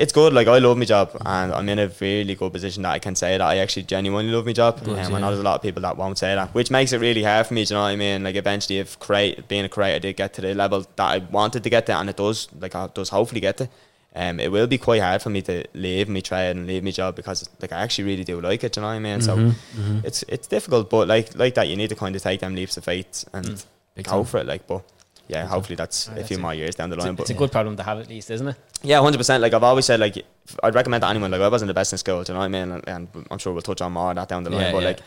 it's 0.01 0.11
good. 0.13 0.33
Like 0.33 0.47
I 0.47 0.57
love 0.59 0.77
my 0.77 0.85
job, 0.85 1.07
and 1.25 1.53
I'm 1.53 1.69
in 1.69 1.79
a 1.79 1.87
really 1.99 2.35
good 2.35 2.51
position 2.51 2.83
that 2.83 2.91
I 2.91 2.99
can 2.99 3.15
say 3.15 3.31
that 3.37 3.41
I 3.53 3.57
actually 3.57 3.83
genuinely 3.83 4.31
love 4.33 4.45
my 4.45 4.53
job. 4.53 4.79
Good, 4.83 4.89
um, 4.89 4.95
yeah. 5.11 5.17
I 5.17 5.19
know 5.21 5.27
there's 5.27 5.39
a 5.39 5.43
lot 5.43 5.55
of 5.55 5.61
people 5.61 5.81
that 5.83 5.95
won't 5.97 6.17
say 6.17 6.35
that, 6.35 6.53
which 6.53 6.69
makes 6.71 6.91
it 6.93 6.99
really 6.99 7.23
hard 7.23 7.47
for 7.47 7.53
me. 7.53 7.63
Do 7.65 7.73
you 7.73 7.77
know 7.77 7.83
what 7.83 7.89
I 7.89 7.95
mean? 7.95 8.23
Like 8.23 8.35
eventually, 8.35 8.79
if 8.79 8.97
create 8.99 9.47
being 9.47 9.65
a 9.65 9.69
creator 9.69 9.99
did 9.99 10.17
get 10.17 10.33
to 10.35 10.41
the 10.41 10.53
level 10.53 10.81
that 10.95 11.09
I 11.15 11.17
wanted 11.19 11.63
to 11.63 11.69
get 11.69 11.85
to, 11.87 11.95
and 11.97 12.09
it 12.09 12.17
does, 12.17 12.47
like 12.59 12.75
it 12.75 12.95
does 12.95 13.09
hopefully 13.09 13.41
get 13.41 13.57
to. 13.57 13.69
Um, 14.13 14.41
it 14.41 14.51
will 14.51 14.67
be 14.67 14.77
quite 14.77 15.01
hard 15.01 15.21
for 15.21 15.29
me 15.29 15.41
to 15.43 15.63
leave 15.73 16.09
my 16.09 16.19
trade 16.19 16.51
and 16.57 16.67
leave 16.67 16.83
my 16.83 16.91
job 16.91 17.15
because 17.15 17.49
like 17.61 17.71
I 17.71 17.79
actually 17.81 18.05
really 18.11 18.25
do 18.25 18.41
like 18.41 18.61
it. 18.65 18.73
Do 18.73 18.79
you 18.79 18.81
know 18.81 18.89
what 18.89 18.95
I 18.95 18.99
mean? 18.99 19.21
So 19.21 19.37
Mm-hmm, 19.37 19.99
it's 20.03 20.23
it's 20.27 20.47
difficult, 20.47 20.89
but 20.89 21.07
like 21.07 21.33
like 21.37 21.53
that, 21.55 21.69
you 21.69 21.77
need 21.77 21.89
to 21.91 21.95
kind 21.95 22.13
of 22.15 22.21
take 22.21 22.41
them 22.41 22.53
leaps 22.55 22.75
of 22.77 22.83
faith 22.83 23.23
and 23.33 23.45
Mm. 23.45 24.03
Go 24.03 24.11
time. 24.11 24.23
for 24.25 24.37
it. 24.39 24.47
Like, 24.47 24.67
but 24.67 24.83
yeah, 25.31 25.45
hopefully 25.47 25.75
that's 25.75 26.07
Ah, 26.07 26.11
a 26.11 26.15
that's 26.15 26.27
few 26.27 26.37
it. 26.37 26.41
more 26.41 26.53
years 26.53 26.75
down 26.75 26.89
the 26.89 26.95
line. 26.95 27.07
It's 27.09 27.15
But 27.17 27.21
it's 27.23 27.29
a 27.31 27.41
good 27.41 27.51
problem 27.51 27.75
to 27.77 27.83
have 27.83 27.99
at 27.99 28.07
least, 28.09 28.29
isn't 28.31 28.47
it? 28.49 28.55
yeah, 28.83 28.99
hundred 29.01 29.17
percent. 29.17 29.41
Like 29.41 29.53
I've 29.53 29.63
always 29.63 29.85
said, 29.85 29.99
like 29.99 30.15
I'd 30.63 30.75
recommend 30.75 31.01
to 31.03 31.07
anyone. 31.09 31.31
Like 31.31 31.41
I 31.41 31.47
wasn't 31.47 31.67
the 31.69 31.73
best 31.73 31.91
in 31.93 31.97
school, 31.97 32.23
do 32.23 32.31
you 32.31 32.33
know 32.35 32.39
what 32.41 32.45
I 32.45 32.49
mean? 32.49 32.71
And, 32.71 32.87
and 32.87 33.07
I'm 33.31 33.37
sure 33.39 33.53
we'll 33.53 33.61
touch 33.61 33.81
on 33.81 33.91
more 33.93 34.09
of 34.11 34.15
that 34.17 34.27
down 34.29 34.43
the 34.43 34.49
line. 34.49 34.61
Yeah, 34.61 34.71
but 34.71 34.81
yeah. 34.83 34.87
like 34.89 34.99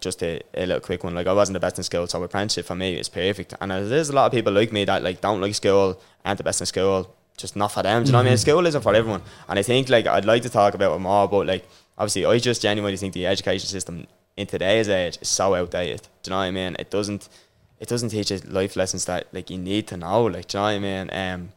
just 0.00 0.22
a, 0.22 0.40
a 0.54 0.66
little 0.66 0.80
quick 0.80 1.04
one. 1.04 1.14
Like 1.14 1.26
I 1.26 1.32
wasn't 1.32 1.54
the 1.54 1.60
best 1.60 1.78
in 1.78 1.84
school, 1.84 2.06
so 2.06 2.22
apprenticeship 2.22 2.66
for 2.66 2.74
me 2.74 2.94
is 2.94 3.08
perfect. 3.08 3.54
And 3.60 3.70
there's 3.70 4.08
a 4.10 4.14
lot 4.14 4.26
of 4.26 4.32
people 4.32 4.52
like 4.52 4.72
me 4.72 4.84
that 4.84 5.02
like 5.02 5.20
don't 5.20 5.40
like 5.40 5.54
school, 5.54 6.00
aren't 6.24 6.38
the 6.38 6.44
best 6.44 6.60
in 6.60 6.66
school, 6.66 7.14
just 7.36 7.56
not 7.56 7.72
for 7.72 7.82
them. 7.82 8.02
Do 8.02 8.08
you 8.08 8.12
know 8.12 8.18
what 8.18 8.22
I 8.22 8.24
mean? 8.30 8.34
Mm-hmm. 8.34 8.50
School 8.50 8.66
isn't 8.66 8.82
for 8.82 8.94
everyone. 8.94 9.22
And 9.48 9.58
I 9.58 9.62
think 9.62 9.88
like 9.88 10.06
I'd 10.06 10.24
like 10.24 10.42
to 10.42 10.50
talk 10.50 10.74
about 10.74 10.94
it 10.96 10.98
more, 10.98 11.28
but 11.28 11.46
like 11.46 11.64
obviously 11.98 12.24
I 12.26 12.38
just 12.38 12.62
genuinely 12.62 12.96
think 12.96 13.14
the 13.14 13.26
education 13.26 13.68
system 13.68 14.06
in 14.36 14.46
today's 14.46 14.88
age 14.88 15.18
is 15.20 15.28
so 15.28 15.54
outdated. 15.54 16.02
Do 16.22 16.28
you 16.28 16.30
know 16.30 16.38
what 16.38 16.44
I 16.44 16.50
mean? 16.50 16.74
It 16.78 16.90
doesn't 16.90 17.28
it 17.82 17.88
doesn't 17.88 18.10
teach 18.10 18.30
you 18.30 18.38
life 18.46 18.76
lessons 18.76 19.04
that 19.06 19.26
like 19.32 19.50
you 19.50 19.58
need 19.58 19.88
to 19.88 19.96
know. 19.96 20.22
Like, 20.26 20.46
do 20.46 20.56
you 20.56 20.60
know 20.60 20.64
what 20.66 20.70
I 20.70 20.78
mean? 20.78 21.10
Um, 21.12 21.48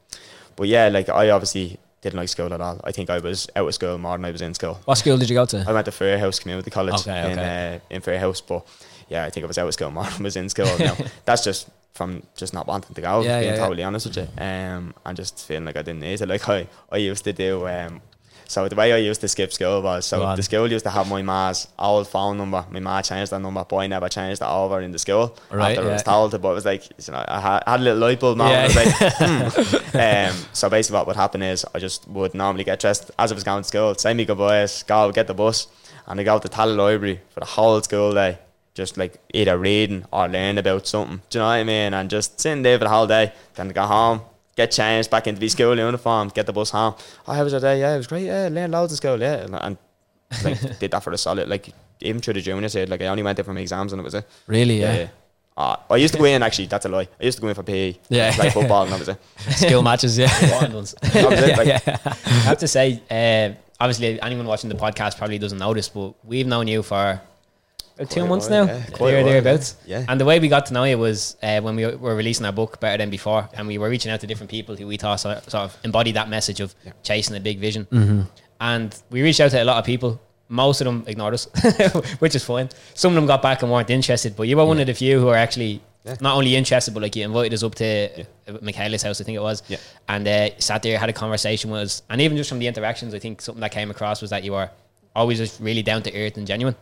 but 0.56 0.68
yeah, 0.68 0.88
like 0.88 1.07
I 1.07 1.30
obviously 1.30 1.77
didn't 2.01 2.18
like 2.18 2.30
school 2.30 2.51
at 2.51 2.60
all. 2.60 2.81
I 2.83 2.92
think 2.92 3.12
I 3.12 3.19
was 3.19 3.48
out 3.56 3.68
of 3.68 3.74
school 3.75 4.00
more 4.00 4.18
than 4.18 4.25
I 4.25 4.31
was 4.31 4.42
in 4.42 4.56
school. 4.56 4.80
What 4.86 4.95
school 4.98 5.18
did 5.19 5.30
you 5.30 5.36
go 5.36 5.45
to? 5.45 5.63
I 5.68 5.72
went 5.72 5.86
to 5.86 5.92
Firhouse 5.92 6.42
Community 6.42 6.72
College 6.72 6.95
Okay, 7.01 7.31
in 7.31 7.38
okay. 7.38 7.75
uh, 7.75 7.94
in 7.95 8.01
Firhouse, 8.01 8.42
but 8.42 8.66
yeah, 9.07 9.24
I 9.24 9.30
think 9.30 9.44
I 9.44 9.48
was 9.48 9.60
out 9.60 9.68
of 9.68 9.74
school 9.75 9.92
more 9.98 10.04
than 10.06 10.13
I 10.13 10.24
was 10.24 10.36
in 10.36 10.50
school. 10.50 10.66
now 10.80 10.98
that's 11.25 11.44
just 11.44 11.69
from 11.94 12.24
just 12.36 12.56
not 12.56 12.66
wanting 12.66 12.95
to 12.95 13.01
go. 13.01 13.21
Yeah, 13.21 13.39
being 13.39 13.51
yeah, 13.51 13.57
yeah. 13.57 13.63
totally 13.63 13.83
honest 13.83 14.07
with 14.07 14.18
you, 14.18 14.28
um, 14.44 14.95
and 15.06 15.16
just 15.16 15.45
feeling 15.45 15.66
like 15.66 15.78
I 15.78 15.83
didn't 15.83 16.00
need 16.01 16.19
it. 16.21 16.28
Like 16.28 16.50
I, 16.50 16.68
I 16.92 16.98
used 16.98 17.24
to 17.25 17.33
do. 17.33 17.68
Um, 17.68 18.01
so 18.47 18.68
the 18.68 18.75
way 18.75 18.94
I 18.94 18.97
used 18.97 19.21
to 19.21 19.27
skip 19.27 19.51
school 19.51 19.81
was 19.81 20.06
so 20.06 20.36
the 20.36 20.44
school 20.44 20.71
used 20.71 20.86
to 20.86 20.92
have 20.92 21.09
my 21.09 21.21
ma's 21.21 21.68
old 21.77 22.07
phone 22.07 22.38
number. 22.38 22.65
My 22.69 22.80
ma 22.80 23.01
changed 23.01 23.31
that 23.31 23.39
number, 23.39 23.65
but 23.68 23.75
I 23.77 23.88
never 23.88 24.09
changed 24.09 24.42
that 24.42 24.50
over 24.50 24.81
in 24.81 24.92
the 24.92 25.00
school 25.00 25.38
Right, 25.50 25.71
after 25.71 25.81
I 25.81 25.86
yeah. 25.86 25.94
was 25.94 26.03
told 26.03 26.31
to. 26.31 26.39
But 26.39 26.51
it 26.51 26.53
was 26.53 26.65
like 26.65 26.83
you 27.07 27.12
know, 27.13 27.25
I 27.27 27.39
had, 27.39 27.63
I 27.65 27.71
had 27.71 27.80
a 27.80 27.83
little 27.83 28.00
light 28.00 28.19
bulb 28.19 28.38
moment. 28.38 28.74
Yeah. 28.74 28.81
I 28.81 28.86
was 28.86 29.01
like, 29.01 29.74
hmm. 29.92 29.97
um, 29.97 30.50
so 30.53 30.69
basically, 30.69 30.97
what 30.97 31.07
would 31.07 31.15
happen 31.15 31.42
is 31.42 31.65
I 31.74 31.80
just 31.80 32.07
would 32.07 32.33
normally 32.33 32.63
get 32.63 32.80
dressed 32.80 33.12
as 33.18 33.31
I 33.31 33.36
was 33.36 33.44
going 33.44 33.63
to 33.63 33.68
school, 33.68 33.95
say 33.95 34.13
me 34.13 34.25
goodbyes, 34.25 34.83
go 34.83 35.12
get 35.12 35.27
the 35.27 35.33
bus, 35.33 35.68
and 36.07 36.19
I 36.19 36.24
go 36.24 36.39
to 36.39 36.47
Tallaght 36.47 36.77
Library 36.77 37.21
for 37.31 37.39
the 37.39 37.45
whole 37.45 37.81
school 37.81 38.13
day, 38.13 38.38
just 38.74 38.97
like 38.97 39.19
either 39.33 39.57
reading 39.57 40.06
or 40.12 40.27
learning 40.27 40.59
about 40.59 40.88
something. 40.88 41.21
Do 41.30 41.39
you 41.39 41.42
know 41.42 41.47
what 41.47 41.53
I 41.53 41.63
mean? 41.63 41.94
And 41.94 42.09
just 42.09 42.39
sitting 42.39 42.63
there 42.63 42.77
for 42.77 42.86
the 42.86 42.89
whole 42.89 43.07
day, 43.07 43.33
then 43.56 43.69
go 43.69 43.83
home, 43.83 44.21
get 44.56 44.72
changed 44.72 45.10
back 45.10 45.28
into 45.28 45.40
the 45.40 45.50
school 45.50 45.78
uniform, 45.78 46.30
get 46.30 46.46
the 46.46 46.54
bus 46.54 46.69
home. 46.69 46.96
Oh, 47.28 47.34
how 47.34 47.44
was 47.44 47.54
your 47.54 47.62
day? 47.62 47.80
Yeah, 47.80 47.94
it 47.96 47.98
was 47.98 48.07
great. 48.07 48.25
Yeah, 48.25 48.50
learned 48.52 48.74
loads 48.74 48.94
in 48.94 48.98
school. 48.98 49.19
Yeah, 49.19 49.44
and, 49.44 49.56
and 49.56 49.78
like 50.44 50.80
did 50.80 50.92
that 50.92 51.04
for 51.04 51.12
the 51.12 51.18
solid. 51.18 51.48
Like 51.48 51.74
even 52.02 52.21
through 52.21 52.35
the 52.35 52.42
junior 52.42 52.69
side, 52.69 52.90
like 52.90 53.02
I 53.02 53.07
only 53.07 53.24
went 53.24 53.38
there 53.38 53.44
for 53.44 53.54
my 53.54 53.62
exams 53.62 53.94
and 53.94 54.00
it 54.00 54.04
was 54.04 54.14
it. 54.14 54.28
Really? 54.47 54.80
Yeah. 54.80 54.94
Yeah. 54.94 55.00
yeah. 55.00 55.09
Uh, 55.57 55.78
I 55.90 55.95
used 55.95 56.14
to 56.14 56.19
go 56.19 56.26
in 56.26 56.44
actually. 56.44 56.68
That's 56.68 56.85
a 56.85 56.90
lie. 56.90 57.07
I 57.19 57.24
used 57.24 57.38
to 57.38 57.42
go 57.42 57.47
in 57.47 57.56
for 57.56 57.64
PE. 57.64 57.95
Yeah. 58.09 58.35
play 58.35 58.50
football 58.50 58.83
and 58.83 58.92
that 58.92 59.00
was 59.00 59.07
it. 59.07 59.18
Skill 59.52 59.81
matches. 59.81 60.18
Yeah. 60.18 60.52
Wild 60.59 60.74
ones. 60.74 60.95
That 61.02 61.30
was 61.30 61.40
it. 61.40 61.57
Like, 61.57 61.68
yeah. 61.68 61.97
I 62.06 62.09
have 62.50 62.57
to 62.57 62.68
say, 62.68 63.02
uh, 63.09 63.56
obviously, 63.80 64.21
anyone 64.21 64.45
watching 64.47 64.69
the 64.69 64.76
podcast 64.76 65.18
probably 65.18 65.38
doesn't 65.38 65.57
know 65.57 65.74
this, 65.74 65.88
but 65.88 66.14
we've 66.26 66.47
known 66.47 66.68
you 66.68 66.83
for 66.83 67.21
two 68.04 68.25
months 68.28 68.49
while, 68.49 68.66
now, 68.66 68.73
yeah, 68.73 68.83
there, 68.99 69.23
thereabouts. 69.23 69.78
yeah. 69.85 69.99
Yeah. 69.99 70.06
And 70.09 70.19
the 70.19 70.25
way 70.25 70.40
we 70.40 70.49
got 70.49 70.66
to 70.66 70.73
know 70.73 70.83
you 70.83 70.97
was 70.97 71.37
uh, 71.42 71.61
when 71.61 71.75
we 71.78 71.85
were 71.85 72.16
releasing 72.16 72.45
our 72.45 72.52
book, 72.52 72.80
Better 72.81 72.97
Than 72.97 73.09
Before, 73.09 73.47
and 73.54 73.68
we 73.68 73.78
were 73.78 73.87
reaching 73.90 74.11
out 74.11 74.19
to 74.21 74.28
different 74.28 74.52
people 74.52 74.75
who 74.75 74.85
we 74.87 74.97
thought 74.97 75.16
sort 75.21 75.37
of, 75.37 75.49
sort 75.49 75.64
of 75.64 75.78
embodied 75.83 76.16
that 76.16 76.28
message 76.28 76.59
of 76.59 76.75
Yeah. 76.85 76.92
chasing 77.04 77.35
a 77.37 77.40
big 77.40 77.59
vision. 77.59 77.85
Mm-hmm. 77.92 78.21
And 78.59 78.97
we 79.09 79.21
reached 79.21 79.40
out 79.40 79.52
to 79.52 79.64
a 79.64 79.64
lot 79.64 79.78
of 79.78 79.85
people. 79.85 80.19
Most 80.49 80.81
of 80.81 80.85
them 80.85 81.04
ignored 81.07 81.33
us, 81.33 81.47
which 82.19 82.35
is 82.35 82.44
fine. 82.44 82.69
Some 82.94 83.11
of 83.14 83.16
them 83.16 83.25
got 83.25 83.42
back 83.42 83.64
and 83.64 83.71
weren't 83.71 83.90
interested, 83.90 84.35
but 84.35 84.44
you 84.47 84.57
were 84.57 84.66
one 84.66 84.80
of 84.80 84.87
the 84.87 84.94
few 84.94 85.19
who 85.19 85.28
are 85.30 85.35
actually 85.37 85.81
Yeah. 86.06 86.18
not 86.21 86.35
only 86.37 86.56
interested, 86.56 86.94
but 86.94 87.02
like 87.02 87.16
you 87.16 87.23
invited 87.25 87.54
us 87.54 87.64
up 87.64 87.73
to 87.75 87.87
uh 88.47 88.57
Michaela's 88.61 89.02
house, 89.04 89.19
I 89.21 89.23
think 89.23 89.37
it 89.37 89.42
was, 89.42 89.64
Yeah. 89.68 89.78
and 90.07 90.28
uh, 90.28 90.49
sat 90.59 90.83
there, 90.83 90.99
had 90.99 91.09
a 91.09 91.14
conversation 91.14 91.71
with 91.71 91.81
us, 91.81 92.04
and 92.09 92.21
even 92.21 92.37
just 92.37 92.47
from 92.49 92.59
the 92.59 92.68
interactions, 92.68 93.14
I 93.16 93.19
think 93.19 93.42
something 93.42 93.61
that 93.61 93.71
came 93.71 93.90
across 93.90 94.21
was 94.21 94.30
that 94.30 94.44
you 94.44 94.54
are 94.54 94.69
always 95.16 95.40
just 95.40 95.59
really 95.59 95.81
down 95.81 96.04
to 96.04 96.11
earth 96.16 96.37
and 96.37 96.45
genuine, 96.45 96.75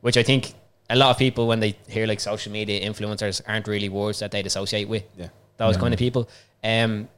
which 0.00 0.16
I 0.16 0.22
think 0.22 0.52
a 0.88 0.96
lot 0.96 1.10
of 1.10 1.18
people 1.18 1.46
when 1.46 1.60
they 1.60 1.76
hear 1.88 2.06
like 2.06 2.20
social 2.20 2.52
media 2.52 2.80
influencers 2.88 3.40
aren't 3.46 3.66
really 3.68 3.88
words 3.88 4.18
that 4.20 4.30
they'd 4.32 4.46
associate 4.46 4.88
with 4.88 5.04
Yeah. 5.16 5.28
those 5.56 5.76
kind 5.76 5.92
of 5.94 5.98
people. 5.98 6.28
Um, 6.64 7.08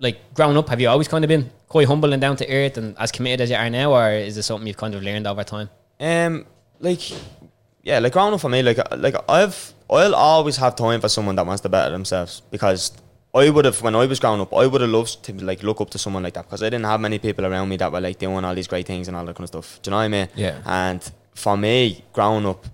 like 0.00 0.18
growing 0.34 0.56
up, 0.56 0.68
have 0.68 0.80
you 0.80 0.88
always 0.88 1.08
kind 1.08 1.24
of 1.24 1.28
been 1.28 1.50
quite 1.68 1.86
humble 1.86 2.12
and 2.12 2.20
down 2.20 2.36
to 2.36 2.48
earth 2.50 2.78
and 2.78 2.96
as 2.98 3.12
committed 3.12 3.40
as 3.42 3.50
you 3.50 3.56
are 3.56 3.68
now, 3.70 3.92
or 3.92 4.10
is 4.12 4.36
this 4.36 4.46
something 4.46 4.66
you've 4.66 4.76
kind 4.76 4.94
of 4.94 5.02
learned 5.02 5.26
over 5.26 5.44
time? 5.44 5.68
Um, 6.00 6.46
like, 6.80 7.00
yeah, 7.82 7.98
like 7.98 8.12
growing 8.12 8.32
up 8.34 8.40
for 8.40 8.48
me, 8.48 8.62
like, 8.62 8.78
like 8.96 9.14
I've, 9.28 9.74
I'll 9.90 10.14
always 10.14 10.56
have 10.56 10.76
time 10.76 11.00
for 11.00 11.08
someone 11.08 11.36
that 11.36 11.46
wants 11.46 11.60
to 11.62 11.68
better 11.68 11.90
themselves 11.90 12.40
because 12.50 12.92
I 13.34 13.50
would 13.50 13.64
have 13.66 13.82
when 13.82 13.94
I 13.94 14.06
was 14.06 14.18
growing 14.20 14.40
up, 14.40 14.54
I 14.54 14.66
would 14.66 14.80
have 14.80 14.90
loved 14.90 15.22
to 15.24 15.32
like 15.44 15.62
look 15.62 15.80
up 15.80 15.90
to 15.90 15.98
someone 15.98 16.22
like 16.22 16.34
that 16.34 16.44
because 16.46 16.62
I 16.62 16.66
didn't 16.70 16.86
have 16.86 17.00
many 17.00 17.18
people 17.18 17.44
around 17.44 17.68
me 17.68 17.76
that 17.76 17.92
were 17.92 18.00
like 18.00 18.18
doing 18.18 18.44
all 18.44 18.54
these 18.54 18.68
great 18.68 18.86
things 18.86 19.08
and 19.08 19.16
all 19.16 19.24
that 19.26 19.34
kind 19.36 19.44
of 19.44 19.48
stuff. 19.48 19.80
Do 19.82 19.88
you 19.88 19.92
know 19.92 19.96
what 19.98 20.02
I 20.04 20.08
mean? 20.08 20.28
Yeah. 20.34 20.60
And 20.64 21.10
for 21.38 21.56
me, 21.56 22.04
growing 22.12 22.46
up. 22.46 22.64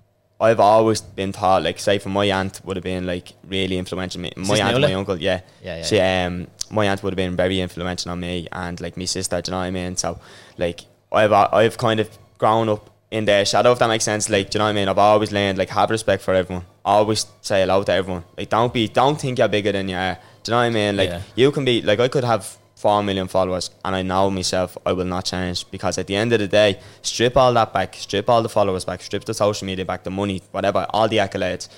I've 0.40 0.60
always 0.60 1.00
been 1.00 1.32
taught, 1.32 1.62
like, 1.62 1.78
say, 1.78 1.98
for 1.98 2.08
my 2.08 2.26
aunt 2.26 2.60
would 2.64 2.76
have 2.76 2.82
been 2.84 3.06
like 3.06 3.32
really 3.46 3.78
influential. 3.78 4.20
Me, 4.20 4.32
my 4.36 4.58
aunt, 4.60 4.80
my 4.80 4.92
uncle, 4.92 5.16
yeah, 5.16 5.40
Yeah, 5.62 5.76
yeah, 5.76 5.82
She, 5.84 6.00
um, 6.00 6.48
my 6.70 6.86
aunt 6.88 7.02
would 7.02 7.12
have 7.12 7.16
been 7.16 7.36
very 7.36 7.60
influential 7.60 8.10
on 8.10 8.20
me 8.20 8.48
and 8.50 8.80
like 8.80 8.96
my 8.96 9.04
sister. 9.04 9.40
Do 9.40 9.48
you 9.48 9.52
know 9.52 9.58
what 9.58 9.64
I 9.66 9.70
mean? 9.70 9.96
So, 9.96 10.18
like, 10.58 10.80
I've 11.12 11.32
I've 11.32 11.78
kind 11.78 12.00
of 12.00 12.08
grown 12.36 12.68
up 12.68 12.90
in 13.12 13.24
their 13.26 13.44
shadow, 13.46 13.70
if 13.72 13.78
that 13.78 13.86
makes 13.88 14.04
sense. 14.04 14.28
Like, 14.28 14.50
do 14.50 14.56
you 14.56 14.58
know 14.58 14.64
what 14.64 14.70
I 14.70 14.72
mean? 14.74 14.88
I've 14.88 14.98
always 14.98 15.30
learned 15.30 15.56
like 15.56 15.70
have 15.70 15.90
respect 15.90 16.22
for 16.22 16.34
everyone. 16.34 16.64
Always 16.84 17.26
say 17.40 17.60
hello 17.60 17.84
to 17.84 17.92
everyone. 17.92 18.24
Like, 18.36 18.50
don't 18.50 18.72
be, 18.72 18.88
don't 18.88 19.18
think 19.20 19.38
you're 19.38 19.48
bigger 19.48 19.70
than 19.72 19.88
you 19.88 19.96
are. 19.96 20.18
Do 20.42 20.50
you 20.50 20.52
know 20.52 20.58
what 20.58 20.64
I 20.64 20.70
mean? 20.70 20.96
Like, 20.96 21.10
Yeah. 21.10 21.22
you 21.36 21.52
can 21.52 21.64
be 21.64 21.80
like 21.80 22.00
I 22.00 22.08
could 22.08 22.24
have 22.24 22.58
four 22.84 23.02
million 23.02 23.28
followers, 23.28 23.70
and 23.82 23.96
I 23.96 24.02
know 24.02 24.30
myself 24.30 24.76
I 24.84 24.92
will 24.92 25.06
not 25.06 25.24
change 25.24 25.58
because 25.70 25.96
at 25.96 26.06
the 26.06 26.16
end 26.16 26.34
of 26.34 26.38
the 26.38 26.48
day, 26.48 26.78
strip 27.00 27.34
all 27.34 27.54
that 27.54 27.72
back, 27.72 27.94
strip 27.94 28.28
all 28.28 28.42
the 28.42 28.50
followers 28.50 28.84
back, 28.84 29.00
strip 29.00 29.24
the 29.24 29.32
social 29.32 29.64
media 29.66 29.86
back, 29.86 30.04
the 30.04 30.10
money, 30.10 30.42
whatever, 30.50 30.86
all 30.90 31.08
the 31.08 31.16
accolades. 31.16 31.70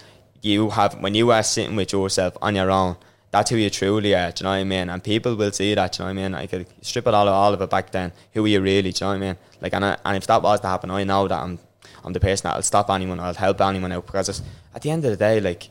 You 0.42 0.70
have 0.70 1.00
when 1.04 1.14
you 1.14 1.30
are 1.30 1.44
sitting 1.44 1.76
with 1.76 1.92
yourself 1.92 2.36
on 2.42 2.56
your 2.56 2.72
own. 2.72 2.96
That's 3.30 3.50
who 3.50 3.56
you 3.56 3.70
truly 3.70 4.16
are. 4.16 4.32
Do 4.32 4.42
you 4.42 4.44
know 4.46 4.50
what 4.50 4.56
I 4.56 4.64
mean? 4.64 4.90
And 4.90 5.04
people 5.04 5.36
will 5.36 5.52
see 5.52 5.72
that. 5.75 5.92
Do 5.92 6.02
you 6.02 6.08
know 6.08 6.14
what 6.14 6.20
I 6.20 6.28
mean? 6.28 6.34
I 6.34 6.46
could 6.48 6.66
strip 6.80 7.06
it 7.06 7.14
all, 7.14 7.28
all 7.28 7.54
of 7.54 7.60
it 7.60 7.70
back 7.70 7.92
then. 7.92 8.10
Who 8.32 8.44
are 8.44 8.48
you 8.48 8.60
really? 8.60 8.90
Do 8.90 9.04
you 9.04 9.06
know 9.06 9.18
what 9.18 9.25
I 9.25 9.26
mean? 9.26 9.36
Like, 9.60 9.75
and, 9.75 9.84
I, 9.84 9.96
and 10.04 10.16
if 10.16 10.26
that 10.26 10.42
was 10.42 10.60
to 10.60 10.66
happen, 10.66 10.90
I 10.90 11.04
know 11.04 11.28
that 11.28 11.40
I'm 11.40 11.60
I'm 12.04 12.12
the 12.12 12.20
person 12.20 12.48
that'll 12.48 12.62
stop 12.62 12.90
anyone. 12.90 13.20
I'll 13.20 13.34
help 13.34 13.60
anyone 13.60 13.92
out 13.92 14.06
because 14.06 14.28
it's, 14.28 14.42
at 14.75 14.82
the 14.82 14.90
end 14.90 15.04
of 15.04 15.12
the 15.12 15.16
day, 15.16 15.38
like 15.40 15.70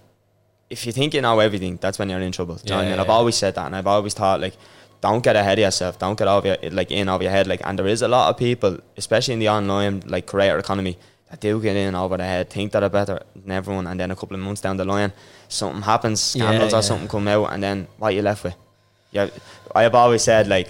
if 0.69 0.85
you 0.85 0.91
think 0.91 1.13
you 1.13 1.21
know 1.21 1.39
everything, 1.39 1.77
that's 1.77 1.99
when 1.99 2.09
you're 2.09 2.19
in 2.19 2.31
trouble. 2.31 2.55
Do 2.55 2.61
you 2.65 2.69
know 2.69 2.77
what 2.77 2.81
I 2.81 2.85
mean? 2.85 2.95
Yeah, 2.95 3.01
I've 3.01 3.07
yeah. 3.07 3.13
always 3.13 3.35
said 3.35 3.55
that, 3.55 3.65
and 3.67 3.75
I've 3.75 3.87
always 3.87 4.13
thought 4.13 4.41
like, 4.41 4.55
don't 5.07 5.23
get 5.23 5.35
ahead 5.35 5.59
of 5.59 5.63
yourself. 5.67 5.99
Don't 5.99 6.17
get 6.17 6.27
over 6.27 6.47
your, 6.47 6.71
like 6.71 6.89
in 6.89 7.07
over 7.09 7.23
your 7.23 7.31
head. 7.31 7.45
Like, 7.47 7.61
and 7.63 7.77
there 7.77 7.87
is 7.95 8.01
a 8.01 8.07
lot 8.07 8.29
of 8.29 8.37
people, 8.37 8.79
especially 8.97 9.35
in 9.35 9.39
the 9.39 9.49
online 9.49 10.01
like 10.07 10.25
creator 10.25 10.57
economy, 10.57 10.97
that 11.29 11.39
do 11.39 11.61
get 11.61 11.75
in 11.75 11.93
over 11.93 12.17
their 12.17 12.27
head, 12.27 12.49
think 12.49 12.71
that 12.71 12.81
are 12.81 12.89
better 12.89 13.19
than 13.35 13.51
everyone, 13.51 13.85
and 13.87 13.99
then 13.99 14.09
a 14.11 14.15
couple 14.15 14.35
of 14.35 14.41
months 14.41 14.61
down 14.61 14.77
the 14.77 14.85
line, 14.85 15.11
something 15.47 15.83
happens, 15.83 16.19
scandals 16.21 16.71
yeah. 16.71 16.79
or 16.79 16.81
something 16.81 17.07
come 17.07 17.27
out, 17.27 17.53
and 17.53 17.61
then 17.61 17.87
what 17.99 18.15
you 18.15 18.23
left 18.23 18.43
with? 18.43 18.55
Yeah, 19.11 19.29
I 19.75 19.83
have 19.83 19.95
always 19.95 20.23
said 20.23 20.47
like, 20.47 20.69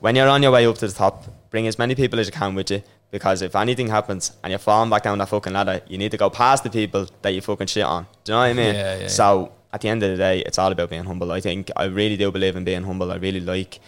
when 0.00 0.16
you're 0.16 0.28
on 0.28 0.42
your 0.42 0.52
way 0.52 0.66
up 0.66 0.78
to 0.78 0.88
the 0.88 0.94
top, 0.94 1.24
bring 1.50 1.66
as 1.68 1.78
many 1.78 1.94
people 1.94 2.18
as 2.18 2.26
you 2.26 2.32
can 2.32 2.54
with 2.54 2.70
you. 2.70 2.82
Because 3.10 3.40
if 3.40 3.56
anything 3.56 3.88
happens 3.88 4.32
and 4.42 4.50
you're 4.50 4.58
falling 4.58 4.90
back 4.90 5.02
down 5.04 5.16
that 5.16 5.30
fucking 5.30 5.54
ladder, 5.54 5.80
you 5.88 5.96
need 5.96 6.10
to 6.10 6.18
go 6.18 6.28
past 6.28 6.62
the 6.62 6.68
people 6.68 7.08
that 7.22 7.30
you 7.30 7.40
fucking 7.40 7.68
shit 7.68 7.84
on. 7.84 8.06
Do 8.24 8.32
you 8.32 8.34
know 8.34 8.40
what 8.40 8.44
I 8.44 8.52
mean? 8.52 8.74
Yeah, 8.74 8.94
yeah, 8.94 9.00
yeah. 9.02 9.08
So 9.08 9.52
at 9.72 9.80
the 9.82 9.88
end 9.88 10.02
of 10.02 10.10
the 10.10 10.16
day, 10.16 10.40
it's 10.40 10.58
all 10.58 10.72
about 10.72 10.90
being 10.90 11.04
humble. 11.04 11.30
I 11.32 11.40
think 11.40 11.70
I 11.76 11.84
really 11.84 12.16
do 12.16 12.30
believe 12.30 12.56
in 12.56 12.64
being 12.64 12.84
humble. 12.84 13.12
I 13.12 13.16
really 13.16 13.40
like, 13.40 13.80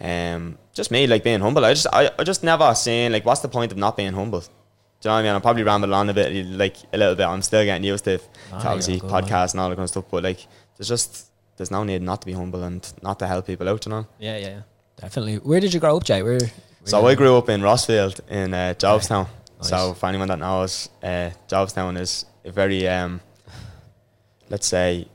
um, 0.00 0.58
just 0.74 0.90
me 0.90 1.06
like 1.06 1.22
being 1.24 1.40
humble. 1.40 1.64
I 1.64 1.74
just 1.74 1.86
I, 1.92 2.10
I 2.18 2.24
just 2.24 2.42
never 2.42 2.74
saying 2.74 3.12
like, 3.12 3.24
what's 3.24 3.40
the 3.40 3.48
point 3.48 3.72
of 3.72 3.78
not 3.78 3.96
being 3.96 4.12
humble? 4.12 4.40
Do 4.40 4.46
you 4.46 5.10
know 5.10 5.14
what 5.14 5.18
I 5.20 5.22
mean? 5.22 5.34
I'm 5.36 5.40
probably 5.40 5.62
rambling 5.62 5.92
on 5.92 6.10
a 6.10 6.14
bit, 6.14 6.46
like 6.46 6.76
a 6.92 6.98
little 6.98 7.14
bit. 7.14 7.24
I'm 7.24 7.42
still 7.42 7.64
getting 7.64 7.84
used 7.84 8.04
to, 8.04 8.18
to 8.18 8.24
Ah, 8.52 8.68
obviously 8.70 8.96
you're 8.96 9.04
man. 9.08 9.22
podcasts 9.22 9.52
and 9.52 9.60
all 9.60 9.68
that 9.68 9.76
kind 9.76 9.84
of 9.84 9.90
stuff. 9.90 10.06
But 10.10 10.24
like, 10.24 10.44
there's 10.76 10.88
just 10.88 11.30
there's 11.56 11.70
no 11.70 11.84
need 11.84 12.02
not 12.02 12.20
to 12.22 12.26
be 12.26 12.32
humble 12.32 12.64
and 12.64 12.92
not 13.02 13.18
to 13.20 13.26
help 13.28 13.46
people 13.46 13.68
out. 13.68 13.86
You 13.86 13.90
know. 13.90 14.06
Yeah, 14.18 14.36
yeah, 14.38 14.48
yeah. 14.48 14.60
Definitely. 14.96 15.36
Where 15.36 15.60
did 15.60 15.72
you 15.72 15.78
grow 15.78 15.96
up, 15.96 16.02
Jay? 16.02 16.22
Where? 16.22 16.38
where 16.38 16.50
So 16.84 17.06
I 17.06 17.14
grew 17.14 17.36
up 17.36 17.48
in 17.48 17.60
Rossfield 17.60 18.20
in 18.28 18.52
uh, 18.52 18.74
Jobstown. 18.76 19.28
Nice. 19.60 19.68
So 19.68 19.94
for 19.94 20.06
anyone 20.06 20.26
that 20.28 20.40
knows, 20.40 20.88
uh, 21.00 21.30
Jobstown 21.48 21.96
is 22.00 22.24
a 22.44 22.50
very, 22.50 22.88
um, 22.88 23.20
let's 24.48 24.66
say, 24.66 25.06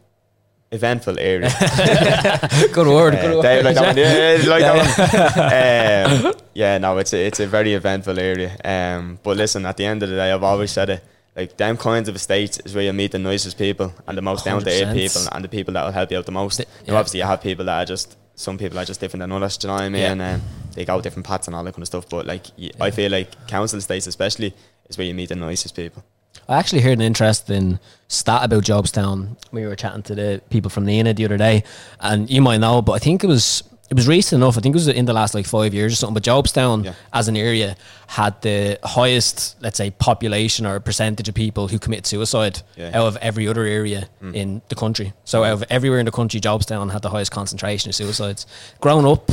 eventful 0.74 1.20
area. 1.20 1.50
good 2.74 2.88
word. 2.88 3.16
Uh, 3.16 3.22
good 3.22 3.36
word. 3.36 3.42
Dave, 3.44 3.64
like 3.64 3.76
that 3.76 3.86
one? 3.86 3.98
Yeah, 3.98 4.50
like 4.50 4.62
that 4.62 6.16
one? 6.16 6.26
Um, 6.28 6.34
yeah, 6.54 6.78
no, 6.78 6.98
it's 6.98 7.14
a, 7.14 7.26
it's 7.26 7.40
a 7.40 7.48
very 7.48 7.74
eventful 7.74 8.20
area. 8.20 8.52
Um, 8.64 9.20
but 9.24 9.38
listen, 9.38 9.66
at 9.66 9.78
the 9.78 9.86
end 9.86 10.04
of 10.04 10.10
the 10.10 10.16
day, 10.16 10.32
I've 10.32 10.44
always 10.44 10.72
said 10.72 10.90
it. 10.90 11.04
Like 11.36 11.58
them 11.58 11.78
kinds 11.78 12.10
of 12.10 12.16
estates 12.16 12.60
is 12.60 12.76
where 12.76 12.84
you 12.84 12.94
meet 12.94 13.12
the 13.12 13.20
nicest 13.20 13.58
people 13.58 13.92
and 14.08 14.16
the 14.18 14.22
most 14.22 14.46
down 14.46 14.62
to 14.62 14.70
earth 14.70 14.94
people 14.96 15.22
and 15.32 15.44
the 15.44 15.50
people 15.50 15.74
that 15.74 15.84
will 15.84 15.92
help 15.92 16.12
you 16.12 16.18
out 16.20 16.26
the 16.28 16.32
most. 16.32 16.58
The- 16.58 16.66
Now, 16.88 16.94
yeah. 16.94 17.00
obviously, 17.00 17.20
you 17.22 17.26
have 17.26 17.42
people 17.42 17.66
that 17.66 17.82
are 17.82 17.86
just 17.86 18.18
some 18.36 18.58
people 18.58 18.78
are 18.80 18.86
just 18.86 19.00
different 19.00 19.22
than 19.22 19.32
others. 19.32 19.58
Do 19.58 19.68
you 19.68 19.70
know 19.70 19.76
what 19.76 19.84
I 19.84 19.90
mean? 19.90 20.18
Yeah. 20.20 20.34
Um, 20.36 20.42
they 20.76 20.86
go 20.86 21.02
different 21.02 21.26
paths 21.28 21.48
and 21.48 21.56
all 21.56 21.64
that 21.64 21.74
kind 21.74 21.82
of 21.84 21.88
stuff. 21.88 22.08
But 22.10 22.26
like, 22.28 22.46
I 22.80 22.92
feel 22.92 23.12
like 23.12 23.48
council 23.48 23.78
estates, 23.80 24.06
especially, 24.08 24.54
is 24.90 24.98
where 24.98 25.06
you 25.08 25.14
meet 25.16 25.30
the 25.30 25.36
nicest 25.36 25.76
people. 25.76 26.04
I 26.50 26.58
actually 26.58 26.82
heard 26.82 26.94
an 26.94 27.02
interesting 27.02 27.80
stat 28.08 28.44
about 28.44 28.64
Jobstown. 28.64 29.38
We 29.52 29.66
were 29.66 29.76
chatting 29.76 30.04
to 30.04 30.16
the 30.16 30.42
people 30.50 30.70
from 30.70 30.86
Nina 30.86 31.14
the 31.14 31.26
other 31.26 31.38
day, 31.38 31.64
and 32.00 32.30
you 32.30 32.42
might 32.42 32.58
know, 32.58 32.82
but 32.82 32.94
I 32.94 33.00
think 33.00 33.24
it 33.24 33.28
was 33.28 33.64
it 33.90 33.96
was 33.96 34.08
recent 34.08 34.42
enough. 34.42 34.58
I 34.58 34.62
think 34.62 34.74
it 34.74 34.78
was 34.78 34.88
in 34.88 35.06
the 35.06 35.14
last 35.14 35.36
like 35.36 35.46
five 35.46 35.74
years 35.74 35.94
or 35.94 35.96
something. 35.98 36.16
But 36.16 36.24
Jobstown, 36.24 36.86
Yeah. 36.86 36.94
as 37.12 37.28
an 37.28 37.38
area, 37.38 37.76
had 38.08 38.42
the 38.42 38.80
highest, 38.84 39.56
let's 39.62 39.78
say, 39.78 39.92
population 39.92 40.66
or 40.66 40.80
percentage 40.80 41.30
of 41.30 41.36
people 41.36 41.68
who 41.68 41.78
commit 41.78 42.08
suicide 42.08 42.62
Yeah. 42.76 42.90
out 43.00 43.08
of 43.08 43.18
every 43.18 43.48
other 43.48 43.66
area 43.66 44.08
in 44.34 44.62
the 44.70 44.76
country. 44.76 45.14
So 45.26 45.44
out 45.44 45.54
of 45.54 45.64
everywhere 45.70 46.00
in 46.00 46.06
the 46.06 46.12
country, 46.12 46.40
Jobstown 46.42 46.92
had 46.92 47.04
the 47.04 47.10
highest 47.10 47.32
concentration 47.32 47.90
of 47.90 47.96
suicides. 47.96 48.48
Growing 48.82 49.06
up 49.06 49.30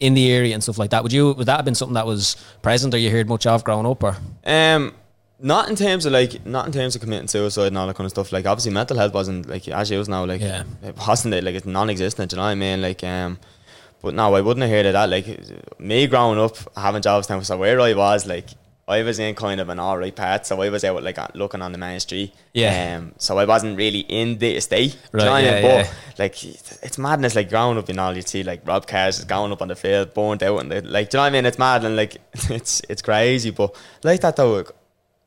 in 0.00 0.14
the 0.14 0.32
area 0.32 0.54
and 0.54 0.62
stuff 0.62 0.78
like 0.78 0.90
that, 0.90 1.02
would 1.04 1.12
you 1.12 1.32
would 1.34 1.46
that 1.46 1.56
have 1.56 1.64
been 1.64 1.74
something 1.76 1.94
that 1.94 2.06
was 2.06 2.36
present 2.62 2.92
or 2.94 2.98
you 2.98 3.10
heard 3.10 3.28
much 3.28 3.46
of 3.46 3.62
growing 3.62 3.86
up 3.86 4.02
or? 4.02 4.16
Um, 4.44 4.92
not 5.42 5.68
in 5.68 5.76
terms 5.76 6.06
of 6.06 6.12
like, 6.12 6.44
not 6.46 6.66
in 6.66 6.72
terms 6.72 6.94
of 6.94 7.00
committing 7.02 7.28
suicide 7.28 7.68
and 7.68 7.78
all 7.78 7.86
that 7.86 7.96
kind 7.96 8.06
of 8.06 8.10
stuff. 8.10 8.32
Like, 8.32 8.46
obviously, 8.46 8.72
mental 8.72 8.96
health 8.98 9.14
wasn't 9.14 9.48
like 9.48 9.66
as 9.68 9.90
you 9.90 10.02
now, 10.04 10.24
like, 10.24 10.40
Yeah. 10.40 10.64
it 10.82 10.96
wasn't 10.96 11.34
it 11.34 11.44
like 11.44 11.54
it's 11.54 11.66
non-existent. 11.66 12.32
You 12.32 12.36
know 12.36 12.42
what 12.42 12.48
I 12.50 12.54
mean? 12.54 12.82
Like, 12.82 13.02
um, 13.04 13.38
but 14.02 14.14
no, 14.14 14.34
I 14.34 14.40
wouldn't 14.40 14.62
have 14.62 14.70
heard 14.70 14.86
of 14.86 14.92
that. 14.94 15.08
Like, 15.10 15.78
me 15.78 16.06
growing 16.06 16.38
up 16.38 16.56
having 16.76 17.02
jobs 17.02 17.28
now, 17.28 17.40
so 17.40 17.56
where 17.56 17.80
I 17.80 17.92
was, 17.94 18.26
like, 18.26 18.46
I 18.88 19.02
was 19.04 19.20
in 19.20 19.36
kind 19.36 19.60
of 19.60 19.68
an 19.68 19.78
alright 19.78 20.16
path, 20.16 20.46
so 20.46 20.60
I 20.62 20.68
was 20.68 20.82
out 20.82 21.00
like 21.04 21.16
looking 21.36 21.62
on 21.62 21.70
the 21.70 21.78
main 21.78 22.00
street. 22.00 22.34
Yeah. 22.52 22.96
Um, 22.98 23.12
so 23.18 23.38
I 23.38 23.44
wasn't 23.44 23.78
really 23.78 24.00
in 24.00 24.38
the 24.38 24.56
estate. 24.56 24.94
you 25.12 25.18
know 25.20 25.26
Right, 25.26 25.44
I 25.44 25.48
yeah, 25.48 25.54
mean? 25.54 25.64
yeah. 25.64 25.90
Like, 26.18 26.44
it's 26.44 26.98
madness. 26.98 27.36
Like 27.36 27.50
growing 27.50 27.78
up, 27.78 27.88
you 27.88 27.94
know, 27.94 28.10
you'd 28.10 28.26
see 28.26 28.42
like 28.42 28.66
Rob 28.66 28.88
Cars 28.88 29.20
is 29.20 29.24
going 29.26 29.52
up 29.52 29.62
on 29.62 29.68
the 29.68 29.76
field, 29.76 30.12
burnt 30.12 30.42
out, 30.42 30.58
and 30.60 30.70
like, 30.90 31.08
do 31.10 31.16
you 31.16 31.18
know 31.20 31.22
what 31.22 31.26
I 31.28 31.30
mean? 31.30 31.46
It's 31.46 31.58
mad 31.58 31.84
and 31.84 31.94
like, 31.94 32.16
it's 32.50 32.82
it's 32.88 33.00
crazy. 33.02 33.50
But 33.50 33.76
like 34.02 34.22
that 34.22 34.34
though, 34.34 34.64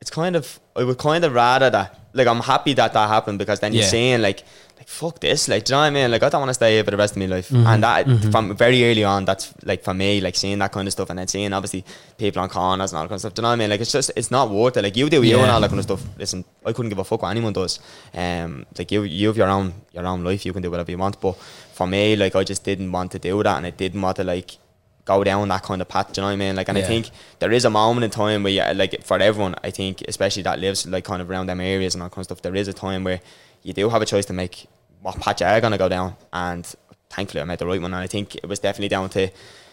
it's 0.00 0.10
kind 0.10 0.36
of 0.36 0.60
I 0.76 0.84
would 0.84 0.98
kind 0.98 1.24
of 1.24 1.32
rather 1.34 1.70
that. 1.70 2.00
Like 2.16 2.28
I'm 2.28 2.40
happy 2.40 2.74
that 2.74 2.92
that 2.92 3.08
happened 3.08 3.38
because 3.40 3.58
then 3.60 3.72
you're 3.72 3.82
Yeah. 3.82 3.88
saying 3.88 4.22
like, 4.22 4.44
like 4.76 4.86
fuck 4.88 5.18
this. 5.18 5.48
Like, 5.48 5.64
do 5.64 5.72
you 5.72 5.74
know 5.76 5.80
what 5.80 5.86
I 5.86 5.90
mean? 5.90 6.10
Like 6.12 6.22
I 6.22 6.28
don't 6.28 6.40
want 6.40 6.50
to 6.50 6.54
stay 6.54 6.74
here 6.74 6.84
for 6.84 6.92
the 6.92 6.96
rest 6.96 7.14
of 7.14 7.18
my 7.18 7.26
life. 7.26 7.48
Mm-hmm. 7.48 7.66
And 7.66 7.82
that 7.82 8.30
from 8.30 8.56
very 8.56 8.84
early 8.88 9.02
on, 9.02 9.24
that's 9.24 9.52
like 9.64 9.82
for 9.82 9.94
me, 9.94 10.20
like 10.20 10.36
seeing 10.36 10.58
that 10.60 10.70
kind 10.70 10.86
of 10.86 10.92
stuff 10.92 11.10
and 11.10 11.18
then 11.18 11.26
seeing 11.26 11.52
obviously 11.52 11.84
people 12.16 12.40
on 12.42 12.48
corners 12.48 12.92
and 12.92 12.98
all 12.98 13.04
that 13.04 13.08
kind 13.08 13.16
of 13.16 13.20
stuff. 13.20 13.34
Do 13.34 13.40
you 13.40 13.42
know 13.44 13.48
what 13.48 13.52
I 13.54 13.56
mean? 13.56 13.70
Like 13.70 13.80
it's 13.80 13.90
just 13.90 14.12
it's 14.14 14.30
not 14.30 14.48
worth 14.50 14.76
it. 14.76 14.82
Like 14.82 14.96
you 14.96 15.10
do 15.10 15.22
you 15.24 15.38
and 15.38 15.46
Yeah. 15.48 15.54
all 15.54 15.60
that 15.60 15.68
kind 15.70 15.80
of 15.80 15.84
stuff. 15.84 16.02
Listen, 16.16 16.44
I 16.64 16.72
couldn't 16.72 16.90
give 16.90 16.98
a 17.00 17.04
fuck 17.04 17.22
what 17.22 17.30
anyone 17.30 17.52
does. 17.52 17.80
Um, 18.14 18.66
like 18.78 18.92
you 18.92 19.02
you 19.02 19.26
have 19.28 19.36
your 19.36 19.48
own 19.48 19.74
your 19.92 20.06
own 20.06 20.22
life. 20.22 20.46
You 20.46 20.52
can 20.52 20.62
do 20.62 20.70
whatever 20.70 20.90
you 20.92 20.98
want. 20.98 21.20
But 21.20 21.36
for 21.72 21.86
me, 21.88 22.14
like 22.14 22.36
I 22.36 22.44
just 22.44 22.62
didn't 22.62 22.92
want 22.92 23.10
to 23.12 23.18
do 23.18 23.42
that, 23.42 23.56
and 23.56 23.66
I 23.66 23.70
didn't 23.70 24.00
want 24.02 24.16
to 24.18 24.24
like 24.24 24.52
go 25.04 25.22
down 25.22 25.48
that 25.48 25.62
kind 25.62 25.82
of 25.82 25.88
path. 25.88 26.12
Do 26.12 26.20
you 26.20 26.22
know 26.22 26.28
what 26.28 26.32
I 26.32 26.36
mean? 26.36 26.56
Like, 26.56 26.68
and 26.68 26.78
Yeah. 26.78 26.84
I 26.84 26.86
think 26.86 27.10
there 27.38 27.52
is 27.52 27.64
a 27.64 27.70
moment 27.70 28.04
in 28.04 28.10
time 28.10 28.42
where, 28.42 28.72
like, 28.74 29.04
for 29.04 29.18
everyone, 29.18 29.54
I 29.62 29.70
think, 29.70 30.02
especially 30.08 30.42
that 30.44 30.58
lives 30.58 30.86
like 30.86 31.04
kind 31.04 31.20
of 31.20 31.30
around 31.30 31.46
them 31.46 31.60
areas 31.60 31.94
and 31.94 32.02
all 32.02 32.08
kind 32.08 32.18
of 32.18 32.24
stuff, 32.24 32.42
there 32.42 32.54
is 32.54 32.68
a 32.68 32.72
time 32.72 33.04
where 33.04 33.20
you 33.62 33.72
do 33.72 33.88
have 33.90 34.00
a 34.02 34.06
choice 34.06 34.24
to 34.26 34.32
make 34.32 34.66
what 35.02 35.20
path 35.20 35.40
you 35.40 35.46
are 35.46 35.60
gonna 35.60 35.76
go 35.78 35.88
down. 35.88 36.16
And 36.32 36.64
thankfully, 37.10 37.42
I 37.42 37.44
made 37.44 37.58
the 37.58 37.66
right 37.66 37.80
one. 37.82 37.92
And 37.92 38.02
I 38.02 38.06
think 38.06 38.34
it 38.36 38.46
was 38.48 38.58
definitely 38.60 38.88
down 38.88 39.08
to 39.10 39.30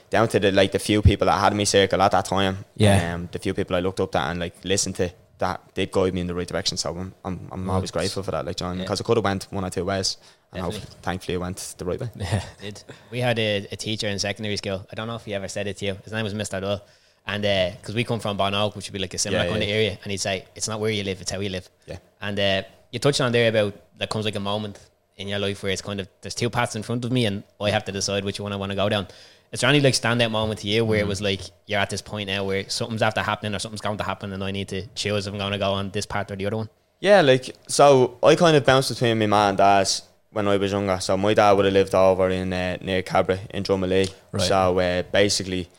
down 0.09 0.27
to 0.27 0.39
the 0.41 0.51
like 0.51 0.73
the 0.73 0.79
few 0.79 1.01
people 1.01 1.25
that 1.27 1.39
had 1.39 1.55
me 1.55 1.63
circle 1.63 2.01
at 2.01 2.11
that 2.11 2.25
time. 2.25 2.65
Yeah. 2.75 3.13
Um, 3.15 3.29
the 3.31 3.39
few 3.39 3.53
people 3.53 3.77
I 3.77 3.79
looked 3.79 4.01
up 4.01 4.11
to 4.11 4.19
and 4.19 4.39
like 4.41 4.55
listened 4.65 4.95
to 4.97 5.09
that 5.37 5.73
did 5.73 5.91
guide 5.91 6.13
me 6.13 6.19
in 6.21 6.27
the 6.27 6.35
right 6.35 6.47
direction. 6.47 6.75
So 6.77 6.89
I'm 6.97 7.13
I'm, 7.23 7.47
I'm 7.51 7.69
always 7.69 7.91
grateful 7.91 8.21
for 8.21 8.31
that. 8.31 8.45
Like, 8.45 8.57
John, 8.57 8.75
Yeah. 8.75 8.83
because 8.83 8.99
it 8.99 9.03
could 9.05 9.15
have 9.15 9.23
went 9.23 9.47
one 9.49 9.63
or 9.63 9.69
two 9.69 9.85
ways. 9.85 10.17
And 10.53 10.61
hope, 10.63 10.73
thankfully, 11.01 11.35
it 11.35 11.37
went 11.39 11.75
the 11.77 11.85
right 11.85 11.99
way. 11.99 12.09
Yeah. 12.15 12.43
did. 12.59 12.83
We 13.09 13.19
had 13.19 13.39
a, 13.39 13.67
a 13.71 13.75
teacher 13.77 14.07
in 14.07 14.19
secondary 14.19 14.57
school. 14.57 14.85
I 14.91 14.95
don't 14.95 15.07
know 15.07 15.15
if 15.15 15.23
he 15.25 15.33
ever 15.33 15.47
said 15.47 15.67
it 15.67 15.77
to 15.77 15.85
you. 15.85 15.97
His 16.03 16.11
name 16.13 16.23
was 16.25 16.33
Mr. 16.33 16.59
Dull. 16.59 16.81
And 17.25 17.43
because 17.79 17.95
we 17.95 18.03
come 18.03 18.19
from 18.19 18.35
Bon 18.35 18.53
Oak, 18.53 18.75
which 18.75 18.87
would 18.89 18.93
be 18.93 18.99
like 18.99 19.13
a 19.13 19.17
similar 19.17 19.43
Yeah, 19.45 19.49
kind 19.51 19.63
yeah. 19.63 19.69
of 19.69 19.75
area, 19.75 19.97
and 20.03 20.11
he'd 20.11 20.17
say, 20.17 20.45
it's 20.55 20.67
not 20.67 20.79
where 20.79 20.89
you 20.91 21.03
live, 21.03 21.21
it's 21.21 21.31
how 21.31 21.39
you 21.39 21.49
live. 21.49 21.69
Yeah. 21.85 21.97
And 22.19 22.39
uh, 22.39 22.63
you 22.91 22.99
touched 22.99 23.21
on 23.21 23.31
there 23.31 23.47
about 23.49 23.75
that 23.97 24.09
comes 24.09 24.25
like 24.25 24.35
a 24.35 24.39
moment 24.39 24.79
in 25.17 25.27
your 25.27 25.39
life 25.39 25.61
where 25.63 25.71
it's 25.71 25.81
kind 25.83 25.99
of, 26.01 26.07
there's 26.21 26.33
two 26.35 26.49
paths 26.49 26.75
in 26.75 26.83
front 26.83 27.05
of 27.05 27.11
me, 27.11 27.25
and 27.27 27.43
I 27.61 27.69
have 27.69 27.85
to 27.85 27.91
decide 27.91 28.25
which 28.25 28.39
one 28.39 28.51
I 28.51 28.55
want 28.55 28.71
to 28.71 28.75
go 28.75 28.89
down. 28.89 29.07
Is 29.51 29.59
there 29.61 29.69
any 29.69 29.81
like 29.81 29.93
standout 29.93 30.31
moment 30.31 30.61
to 30.61 30.67
you 30.67 30.83
where 30.83 30.97
Mm. 30.99 31.03
it 31.03 31.07
was 31.07 31.21
like, 31.21 31.41
you're 31.67 31.79
at 31.79 31.89
this 31.91 32.01
point 32.01 32.27
now 32.27 32.43
where 32.43 32.67
something's 32.69 33.01
after 33.03 33.21
happening 33.21 33.53
or 33.53 33.59
something's 33.59 33.81
going 33.81 33.97
to 33.99 34.03
happen, 34.03 34.33
and 34.33 34.43
I 34.43 34.51
need 34.51 34.67
to 34.69 34.87
choose 34.95 35.27
if 35.27 35.33
I'm 35.33 35.39
going 35.39 35.51
to 35.51 35.57
go 35.59 35.71
on 35.73 35.91
this 35.91 36.05
path 36.07 36.31
or 36.31 36.35
the 36.35 36.47
other 36.47 36.57
one? 36.57 36.69
Yeah, 36.99 37.21
like 37.21 37.55
so 37.67 38.17
I 38.23 38.35
kind 38.35 38.57
of 38.57 38.65
bounced 38.65 38.89
between 38.89 39.19
my 39.19 39.25
mum 39.27 39.49
and 39.49 39.57
dad 39.59 39.89
when 40.31 40.47
I 40.47 40.57
was 40.57 40.71
younger. 40.71 40.99
So 40.99 41.17
my 41.17 41.33
dad 41.33 41.51
would 41.53 41.65
have 41.65 41.73
lived 41.73 41.95
over 41.95 42.29
in 42.29 42.51
uh, 42.53 42.77
near 42.81 43.01
Cabra 43.01 43.39
in 43.49 43.63
Drumalee. 43.63 44.11
Right. 44.31 44.41
So 44.41 44.79
uh, 44.79 45.03
basically 45.03 45.69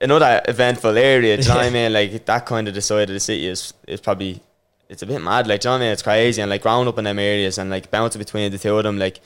another 0.00 0.40
eventful 0.46 0.96
area, 0.96 1.36
do 1.36 1.42
you 1.42 1.48
know 1.48 1.56
what 1.56 1.66
I 1.66 1.70
mean? 1.78 1.92
Like 1.92 2.24
that 2.26 2.46
kind 2.46 2.68
of 2.68 2.74
the 2.74 2.80
side 2.80 3.08
of 3.10 3.14
the 3.14 3.20
city 3.20 3.46
is 3.46 3.74
is 3.86 4.00
probably 4.00 4.40
it's 4.88 5.02
a 5.02 5.06
bit 5.06 5.22
mad, 5.22 5.46
like 5.46 5.60
do 5.60 5.68
you 5.68 5.70
know 5.70 5.74
what 5.74 5.82
I 5.82 5.84
mean? 5.84 5.92
It's 5.92 6.02
crazy 6.02 6.42
and 6.42 6.50
like 6.50 6.62
growing 6.62 6.88
up 6.88 6.98
in 6.98 7.04
them 7.04 7.18
areas 7.18 7.58
and 7.58 7.70
like 7.70 7.90
bouncing 7.90 8.18
between 8.18 8.50
the 8.50 8.58
two 8.58 8.76
of 8.76 8.84
them, 8.84 8.98
like 8.98 9.20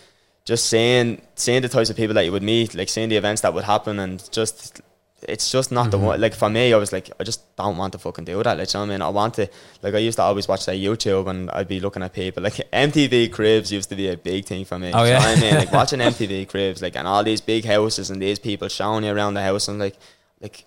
just 0.44 0.66
seeing 0.66 1.22
seeing 1.36 1.62
the 1.62 1.68
types 1.68 1.90
of 1.90 1.96
people 1.96 2.14
that 2.14 2.24
you 2.24 2.32
would 2.32 2.42
meet, 2.42 2.74
like 2.74 2.88
seeing 2.88 3.08
the 3.08 3.16
events 3.16 3.42
that 3.42 3.54
would 3.54 3.64
happen 3.64 3.98
and 3.98 4.30
just 4.30 4.80
it's 5.28 5.50
just 5.50 5.72
not 5.72 5.90
the 5.90 5.96
mm-hmm. 5.96 6.06
one 6.06 6.20
like 6.20 6.34
for 6.34 6.50
me 6.50 6.72
I 6.72 6.76
was 6.76 6.92
like 6.92 7.10
I 7.18 7.24
just 7.24 7.56
don't 7.56 7.76
want 7.76 7.92
to 7.92 7.98
fucking 7.98 8.24
do 8.24 8.42
that 8.42 8.58
like 8.58 8.72
you 8.72 8.78
know 8.78 8.86
what 8.86 8.90
I 8.90 8.94
mean 8.94 9.02
I 9.02 9.08
want 9.08 9.34
to 9.34 9.48
like 9.82 9.94
I 9.94 9.98
used 9.98 10.16
to 10.18 10.22
always 10.22 10.46
watch 10.48 10.66
that 10.66 10.76
YouTube 10.76 11.28
and 11.28 11.50
I'd 11.50 11.68
be 11.68 11.80
looking 11.80 12.02
at 12.02 12.12
people 12.12 12.42
like 12.42 12.54
MTV 12.72 13.32
Cribs 13.32 13.72
used 13.72 13.88
to 13.90 13.96
be 13.96 14.08
a 14.08 14.16
big 14.16 14.44
thing 14.44 14.64
for 14.64 14.78
me 14.78 14.92
Oh, 14.92 15.04
do 15.04 15.08
you 15.08 15.14
know 15.14 15.20
yeah. 15.20 15.30
what 15.30 15.38
I 15.38 15.40
mean 15.40 15.54
like 15.54 15.72
watching 15.80 16.00
MTV 16.00 16.48
Cribs 16.48 16.82
like 16.82 16.96
and 16.96 17.08
all 17.08 17.24
these 17.24 17.40
big 17.40 17.64
houses 17.64 18.10
and 18.10 18.20
these 18.20 18.38
people 18.38 18.68
showing 18.68 19.04
you 19.04 19.12
around 19.12 19.34
the 19.34 19.42
house 19.42 19.68
and 19.68 19.78
like 19.78 19.96
like 20.40 20.64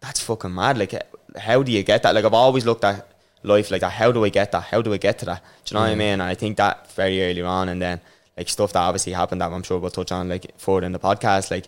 that's 0.00 0.20
fucking 0.20 0.54
mad 0.54 0.78
like 0.78 0.94
how 1.36 1.62
do 1.62 1.72
you 1.72 1.82
get 1.82 2.02
that? 2.02 2.14
Like 2.14 2.24
I've 2.24 2.34
always 2.34 2.64
looked 2.64 2.84
at 2.84 3.06
life 3.42 3.70
like 3.70 3.80
that. 3.80 3.92
How 3.92 4.12
do 4.12 4.24
I 4.24 4.28
get 4.28 4.52
that? 4.52 4.64
How 4.64 4.82
do 4.82 4.92
I 4.92 4.96
get 4.96 5.18
to 5.20 5.26
that? 5.26 5.42
Do 5.64 5.72
you 5.72 5.74
know 5.74 5.80
what 5.80 5.86
I 5.86 5.90
mm-hmm. 5.90 5.98
mean? 5.98 6.12
And 6.12 6.22
I 6.22 6.34
think 6.34 6.56
that 6.56 6.90
very 6.92 7.22
early 7.22 7.42
on, 7.42 7.68
and 7.68 7.80
then 7.80 8.00
like 8.36 8.48
stuff 8.48 8.72
that 8.72 8.80
obviously 8.80 9.12
happened 9.12 9.40
that 9.40 9.52
I'm 9.52 9.62
sure 9.62 9.78
we'll 9.78 9.90
touch 9.90 10.12
on 10.12 10.28
like 10.28 10.58
further 10.58 10.86
in 10.86 10.92
the 10.92 10.98
podcast. 10.98 11.50
Like 11.50 11.66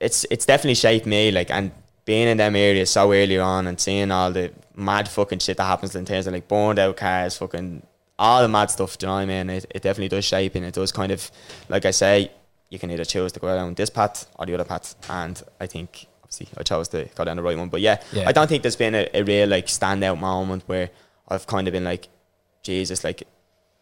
it's 0.00 0.24
it's 0.30 0.46
definitely 0.46 0.74
shaped 0.74 1.06
me. 1.06 1.30
Like 1.30 1.50
and 1.50 1.70
being 2.04 2.28
in 2.28 2.36
them 2.36 2.54
areas 2.56 2.90
so 2.90 3.12
early 3.12 3.38
on 3.38 3.66
and 3.66 3.80
seeing 3.80 4.10
all 4.10 4.30
the 4.30 4.52
mad 4.76 5.08
fucking 5.08 5.38
shit 5.38 5.56
that 5.56 5.64
happens 5.64 5.94
in 5.96 6.04
terms 6.04 6.26
of 6.26 6.32
like 6.34 6.48
burned 6.48 6.78
out 6.78 6.96
cars, 6.96 7.36
fucking 7.38 7.82
all 8.18 8.42
the 8.42 8.48
mad 8.48 8.70
stuff. 8.70 8.98
Do 8.98 9.06
you 9.06 9.08
know 9.08 9.14
what 9.14 9.20
I 9.22 9.26
mean? 9.26 9.50
It, 9.50 9.66
it 9.70 9.82
definitely 9.82 10.08
does 10.08 10.24
shape 10.24 10.54
and 10.54 10.64
it 10.64 10.74
does 10.74 10.92
kind 10.92 11.10
of 11.12 11.30
like 11.68 11.84
I 11.84 11.90
say, 11.92 12.30
you 12.70 12.78
can 12.78 12.90
either 12.90 13.04
choose 13.04 13.32
to 13.32 13.40
go 13.40 13.54
down 13.54 13.74
this 13.74 13.90
path 13.90 14.26
or 14.38 14.46
the 14.46 14.54
other 14.54 14.64
path. 14.64 14.94
And 15.08 15.40
I 15.60 15.66
think 15.66 16.06
obviously 16.22 16.48
I 16.58 16.62
chose 16.62 16.88
to 16.88 17.08
go 17.14 17.24
down 17.24 17.36
the 17.36 17.42
right 17.42 17.56
one. 17.56 17.68
But 17.68 17.80
yeah, 17.80 18.02
Yeah. 18.12 18.28
I 18.28 18.32
don't 18.32 18.48
think 18.48 18.62
there's 18.62 18.76
been 18.76 18.94
a, 18.94 19.08
a 19.14 19.22
real 19.22 19.48
like 19.48 19.66
standout 19.66 20.18
moment 20.20 20.64
where 20.66 20.90
I've 21.28 21.46
kind 21.46 21.66
of 21.68 21.72
been 21.72 21.84
like, 21.84 22.08
Jesus, 22.62 23.02
like 23.04 23.22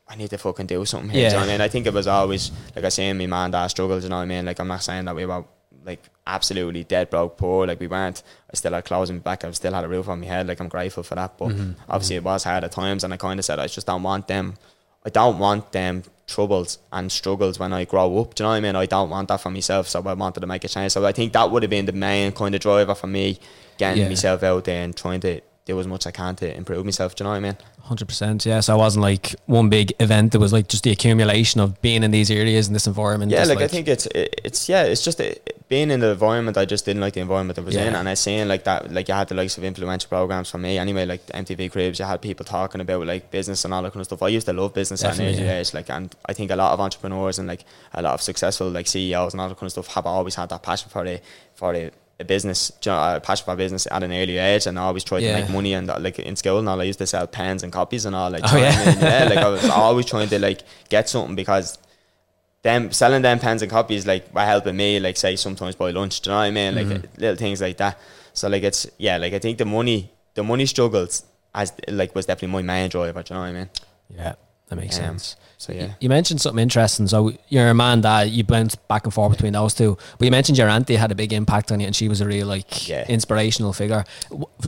I 0.09 0.15
need 0.17 0.31
to 0.31 0.39
fucking 0.39 0.67
do 0.67 0.85
something 0.85 1.11
here. 1.11 1.23
Do 1.23 1.25
you 1.27 1.33
know 1.33 1.47
what 1.47 1.49
I 1.49 1.53
mean? 1.53 1.61
I 1.61 1.69
think 1.69 1.87
it 1.87 1.95
was 1.95 2.07
always 2.07 2.53
like 2.77 2.85
I 2.85 2.89
say, 2.91 3.13
my 3.13 3.27
man 3.27 3.51
dad 3.51 3.67
struggles, 3.69 4.05
You 4.05 4.11
know 4.11 4.17
what 4.17 4.23
I 4.23 4.27
mean? 4.27 4.45
Like 4.45 4.59
I'm 4.61 4.69
not 4.69 4.83
saying 4.83 5.07
that 5.07 5.17
we 5.17 5.27
were 5.27 5.45
like 5.85 6.03
absolutely 6.27 6.85
dead 6.85 7.11
broke 7.11 7.37
poor. 7.37 7.67
Like 7.67 7.81
we 7.81 7.87
weren't. 7.87 8.23
I 8.53 8.57
still 8.57 8.73
had 8.73 8.85
clothes 8.85 9.11
in 9.11 9.17
my 9.17 9.23
back. 9.23 9.45
I 9.45 9.51
still 9.53 9.73
had 9.73 9.85
a 9.85 9.89
roof 9.89 10.09
on 10.09 10.21
my 10.21 10.27
head. 10.27 10.47
Like 10.47 10.61
I'm 10.61 10.69
grateful 10.69 11.03
for 11.03 11.15
that. 11.17 11.37
But 11.39 11.49
Mm-hmm. 11.51 11.73
obviously 11.89 12.17
it 12.17 12.25
was 12.25 12.45
hard 12.45 12.65
at 12.65 12.73
times, 12.73 13.05
and 13.05 13.13
I 13.13 13.17
kind 13.17 13.39
of 13.39 13.45
said 13.45 13.59
I 13.59 13.67
just 13.67 13.87
don't 13.87 14.03
want 14.03 14.29
them. 14.29 14.55
I 15.05 15.11
don't 15.11 15.39
want 15.39 15.73
them 15.73 16.05
troubles 16.29 16.79
and 16.93 17.11
struggles 17.11 17.59
when 17.59 17.73
I 17.73 17.85
grow 17.85 18.19
up. 18.21 18.35
Do 18.35 18.43
you 18.43 18.47
know 18.47 18.51
what 18.53 18.57
I 18.57 18.61
mean? 18.61 18.77
I 18.77 18.87
don't 18.87 19.11
want 19.11 19.29
that 19.29 19.41
for 19.41 19.51
myself. 19.51 19.89
So 19.89 20.01
I 20.07 20.15
wanted 20.15 20.41
to 20.41 20.47
make 20.47 20.63
a 20.65 20.69
change. 20.69 20.93
So 20.93 21.05
I 21.05 21.13
think 21.13 21.33
that 21.33 21.51
would 21.51 21.63
have 21.65 21.71
been 21.71 21.87
the 21.87 21.93
main 21.93 22.31
kind 22.33 22.55
of 22.55 22.61
driver 22.61 22.95
for 22.95 23.09
me, 23.09 23.39
getting 23.79 24.03
Yeah. 24.05 24.09
myself 24.09 24.43
out 24.45 24.65
there 24.65 24.85
and 24.85 24.97
trying 24.97 25.21
to 25.21 25.41
do 25.65 25.79
as 25.79 25.87
much 25.87 26.03
as 26.03 26.07
I 26.09 26.11
can 26.11 26.35
to 26.37 26.57
improve 26.57 26.85
myself. 26.85 27.15
Do 27.15 27.23
you 27.23 27.25
know 27.27 27.31
what 27.31 27.37
I 27.37 27.41
mean? 27.41 27.57
Hundred 27.83 28.07
percent, 28.07 28.45
yeah. 28.47 28.61
So 28.61 28.75
it 28.75 28.79
wasn't 28.79 29.03
like 29.03 29.35
one 29.47 29.69
big 29.69 29.93
event. 30.01 30.35
It 30.35 30.39
was 30.39 30.53
like 30.53 30.69
just 30.69 30.85
the 30.85 30.91
accumulation 30.91 31.61
of 31.61 31.81
being 31.83 32.03
in 32.03 32.11
these 32.11 32.31
areas 32.31 32.67
in 32.67 32.73
this 32.73 32.87
environment. 32.87 33.31
Yeah, 33.31 33.39
just 33.39 33.51
like, 33.51 33.61
I 33.61 33.69
think 33.69 33.89
it's 33.89 34.07
it, 34.07 34.41
it's 34.45 34.69
yeah, 34.69 34.85
it's 34.85 35.05
just 35.05 35.21
uh 35.21 35.35
being 35.69 35.91
in 35.91 36.01
the 36.01 36.11
environment. 36.11 36.57
I 36.57 36.65
just 36.65 36.85
didn't 36.85 37.01
like 37.01 37.15
the 37.15 37.21
environment 37.21 37.59
I 37.59 37.63
was 37.63 37.77
in, 37.77 37.95
and 37.95 38.09
I 38.09 38.15
seen 38.15 38.47
like 38.49 38.65
that. 38.65 38.93
Like 38.93 39.09
you 39.09 39.15
had 39.15 39.29
the 39.29 39.35
likes 39.35 39.57
of 39.57 39.65
influential 39.65 40.09
programs 40.09 40.51
for 40.51 40.59
me 40.59 40.79
anyway, 40.79 41.07
like 41.07 41.25
MTV 41.27 41.73
Cribs. 41.73 41.99
You 41.99 42.05
had 42.05 42.21
people 42.21 42.45
talking 42.45 42.81
about 42.81 43.07
like 43.07 43.31
business 43.31 43.65
and 43.65 43.73
all 43.73 43.83
that 43.83 43.93
kind 43.93 44.01
of 44.01 44.07
stuff. 44.07 44.23
I 44.23 44.29
used 44.29 44.47
to 44.47 44.53
love 44.53 44.75
business 44.75 45.03
at 45.05 45.19
an 45.19 45.27
early 45.27 45.45
yeah. 45.45 45.59
age, 45.59 45.75
like, 45.75 45.91
and 45.91 46.15
I 46.27 46.35
think 46.35 46.51
a 46.51 46.57
lot 46.57 46.73
of 46.73 46.81
entrepreneurs 46.81 47.39
and 47.39 47.49
like 47.49 47.65
a 47.95 48.03
lot 48.03 48.15
of 48.15 48.23
successful 48.23 48.69
like 48.69 48.87
CEOs 48.87 49.35
and 49.35 49.41
all 49.41 49.49
that 49.49 49.57
kind 49.57 49.67
of 49.67 49.73
stuff 49.73 49.89
have 49.95 50.07
always 50.07 50.35
had 50.35 50.49
that 50.51 50.63
passion 50.63 50.89
for 50.91 51.05
it 51.07 51.25
for 51.55 51.75
a, 51.75 51.91
a 52.21 52.25
business, 52.25 52.71
you 52.85 52.93
know, 52.93 53.17
a 53.17 53.21
passion 53.21 53.45
for 53.45 53.57
business 53.57 53.87
at 53.91 54.03
an 54.03 54.13
early 54.13 54.39
age, 54.39 54.67
and 54.67 54.79
I 54.79 54.83
always 54.83 55.05
tried 55.05 55.23
Yeah. 55.23 55.37
to 55.37 55.43
make 55.43 55.51
money 55.51 55.73
and 55.75 55.91
uh, 55.91 55.99
like 55.99 56.19
in 56.19 56.37
school 56.37 56.59
and 56.59 56.69
all. 56.69 56.81
I 56.81 56.85
used 56.85 56.99
to 57.01 57.07
sell 57.07 57.27
pens 57.27 57.63
and 57.63 57.73
copies 57.73 58.05
and 58.07 58.15
all. 58.15 58.31
Like, 58.31 58.43
Oh, 58.45 58.57
you 58.57 58.63
know 58.63 58.69
what 58.69 58.77
I 58.79 58.85
yeah. 58.85 58.91
mean? 58.95 59.01
yeah, 59.01 59.25
like 59.29 59.39
I 59.39 59.49
was 59.49 59.65
always 59.71 60.07
trying 60.07 60.29
to 60.29 60.39
like 60.39 60.63
get 60.89 61.09
something 61.09 61.35
because 61.37 61.79
them 62.63 62.93
selling 62.93 63.23
them 63.23 63.39
pens 63.41 63.61
and 63.63 63.71
copies 63.71 64.07
like 64.07 64.33
were 64.35 64.45
helping 64.45 64.77
me 64.77 65.01
like 65.01 65.17
say 65.17 65.35
sometimes 65.35 65.75
buy 65.75 65.91
lunch 65.91 66.21
do 66.21 66.31
you 66.31 66.35
know 66.35 66.39
what 66.39 66.45
I 66.45 66.51
mean 66.53 66.75
like 66.77 66.87
Mm-hmm. 66.87 67.21
little 67.21 67.35
things 67.37 67.61
like 67.61 67.77
that 67.79 67.99
so 68.35 68.49
like 68.49 68.63
it's 68.63 68.87
yeah 68.99 69.17
like 69.17 69.33
I 69.33 69.41
think 69.41 69.59
the 69.59 69.65
money 69.65 70.13
the 70.35 70.45
money 70.45 70.67
struggles 70.67 71.25
as 71.57 71.73
like 71.89 72.15
was 72.15 72.27
definitely 72.27 72.53
my 72.53 72.63
main 72.63 72.89
driver 72.89 73.21
do 73.21 73.35
you 73.35 73.41
know 73.41 73.41
what 73.47 73.49
I 73.49 73.53
mean 73.53 73.71
yeah, 74.15 74.35
that 74.73 74.81
makes 74.81 74.97
Um, 74.99 75.05
sense. 75.05 75.37
so 75.59 75.73
yeah 75.73 75.93
You 76.01 76.09
mentioned 76.09 76.41
something 76.41 76.63
interesting. 76.63 77.07
So 77.07 77.33
you're 77.49 77.69
a 77.69 77.75
man 77.75 78.01
that 78.01 78.31
you 78.31 78.43
bounce 78.43 78.75
back 78.75 79.05
and 79.05 79.13
forth 79.15 79.33
between 79.37 79.53
those 79.53 79.75
two. 79.75 79.97
But 80.19 80.25
you 80.25 80.31
mentioned 80.31 80.57
your 80.59 80.69
auntie 80.69 80.97
had 80.97 81.13
a 81.13 81.15
big 81.15 81.33
impact 81.33 81.71
on 81.71 81.79
you, 81.81 81.87
and 81.87 81.95
she 81.95 82.09
was 82.09 82.21
a 82.21 82.27
real 82.27 82.47
like 82.47 82.89
Yeah. 82.89 83.05
inspirational 83.09 83.73
figure. 83.73 84.05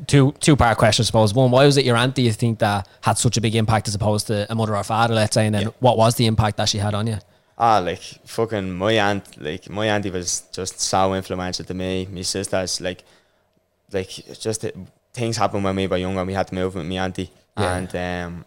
Two 0.06 0.32
two 0.40 0.56
part 0.56 0.76
question, 0.78 1.02
I 1.02 1.06
suppose. 1.06 1.32
One, 1.34 1.50
why 1.50 1.64
was 1.66 1.76
it 1.76 1.84
your 1.84 1.96
auntie 1.96 2.22
you 2.22 2.32
think 2.32 2.58
that 2.58 2.86
had 3.00 3.16
such 3.18 3.36
a 3.36 3.40
big 3.40 3.54
impact 3.54 3.88
as 3.88 3.94
opposed 3.94 4.26
to 4.28 4.46
a 4.52 4.54
mother 4.54 4.76
or 4.76 4.84
father, 4.84 5.14
let's 5.14 5.34
say? 5.34 5.46
And 5.46 5.54
then 5.54 5.62
Yeah. 5.62 5.68
what 5.80 5.96
was 5.96 6.14
the 6.16 6.26
impact 6.26 6.56
that 6.58 6.68
she 6.68 6.78
had 6.78 6.94
on 6.94 7.06
you? 7.06 7.18
Ah, 7.56 7.78
like 7.78 8.02
fucking 8.26 8.70
my 8.72 8.92
aunt, 9.08 9.24
like 9.40 9.70
my 9.70 9.86
auntie 9.88 10.10
was 10.10 10.42
just 10.52 10.80
so 10.80 11.14
influential 11.14 11.64
to 11.64 11.74
me. 11.74 12.06
My 12.12 12.22
sisters, 12.22 12.80
like, 12.80 13.04
like 13.92 14.10
just 14.40 14.64
uh, 14.64 14.70
things 15.12 15.36
happened 15.36 15.62
when 15.64 15.76
we 15.76 15.86
were 15.86 15.96
younger. 15.96 16.24
We 16.24 16.34
had 16.34 16.48
to 16.48 16.54
move 16.54 16.74
with 16.74 16.86
my 16.86 16.96
auntie, 17.04 17.30
Yeah. 17.56 17.76
and 17.76 17.90
um, 17.96 18.44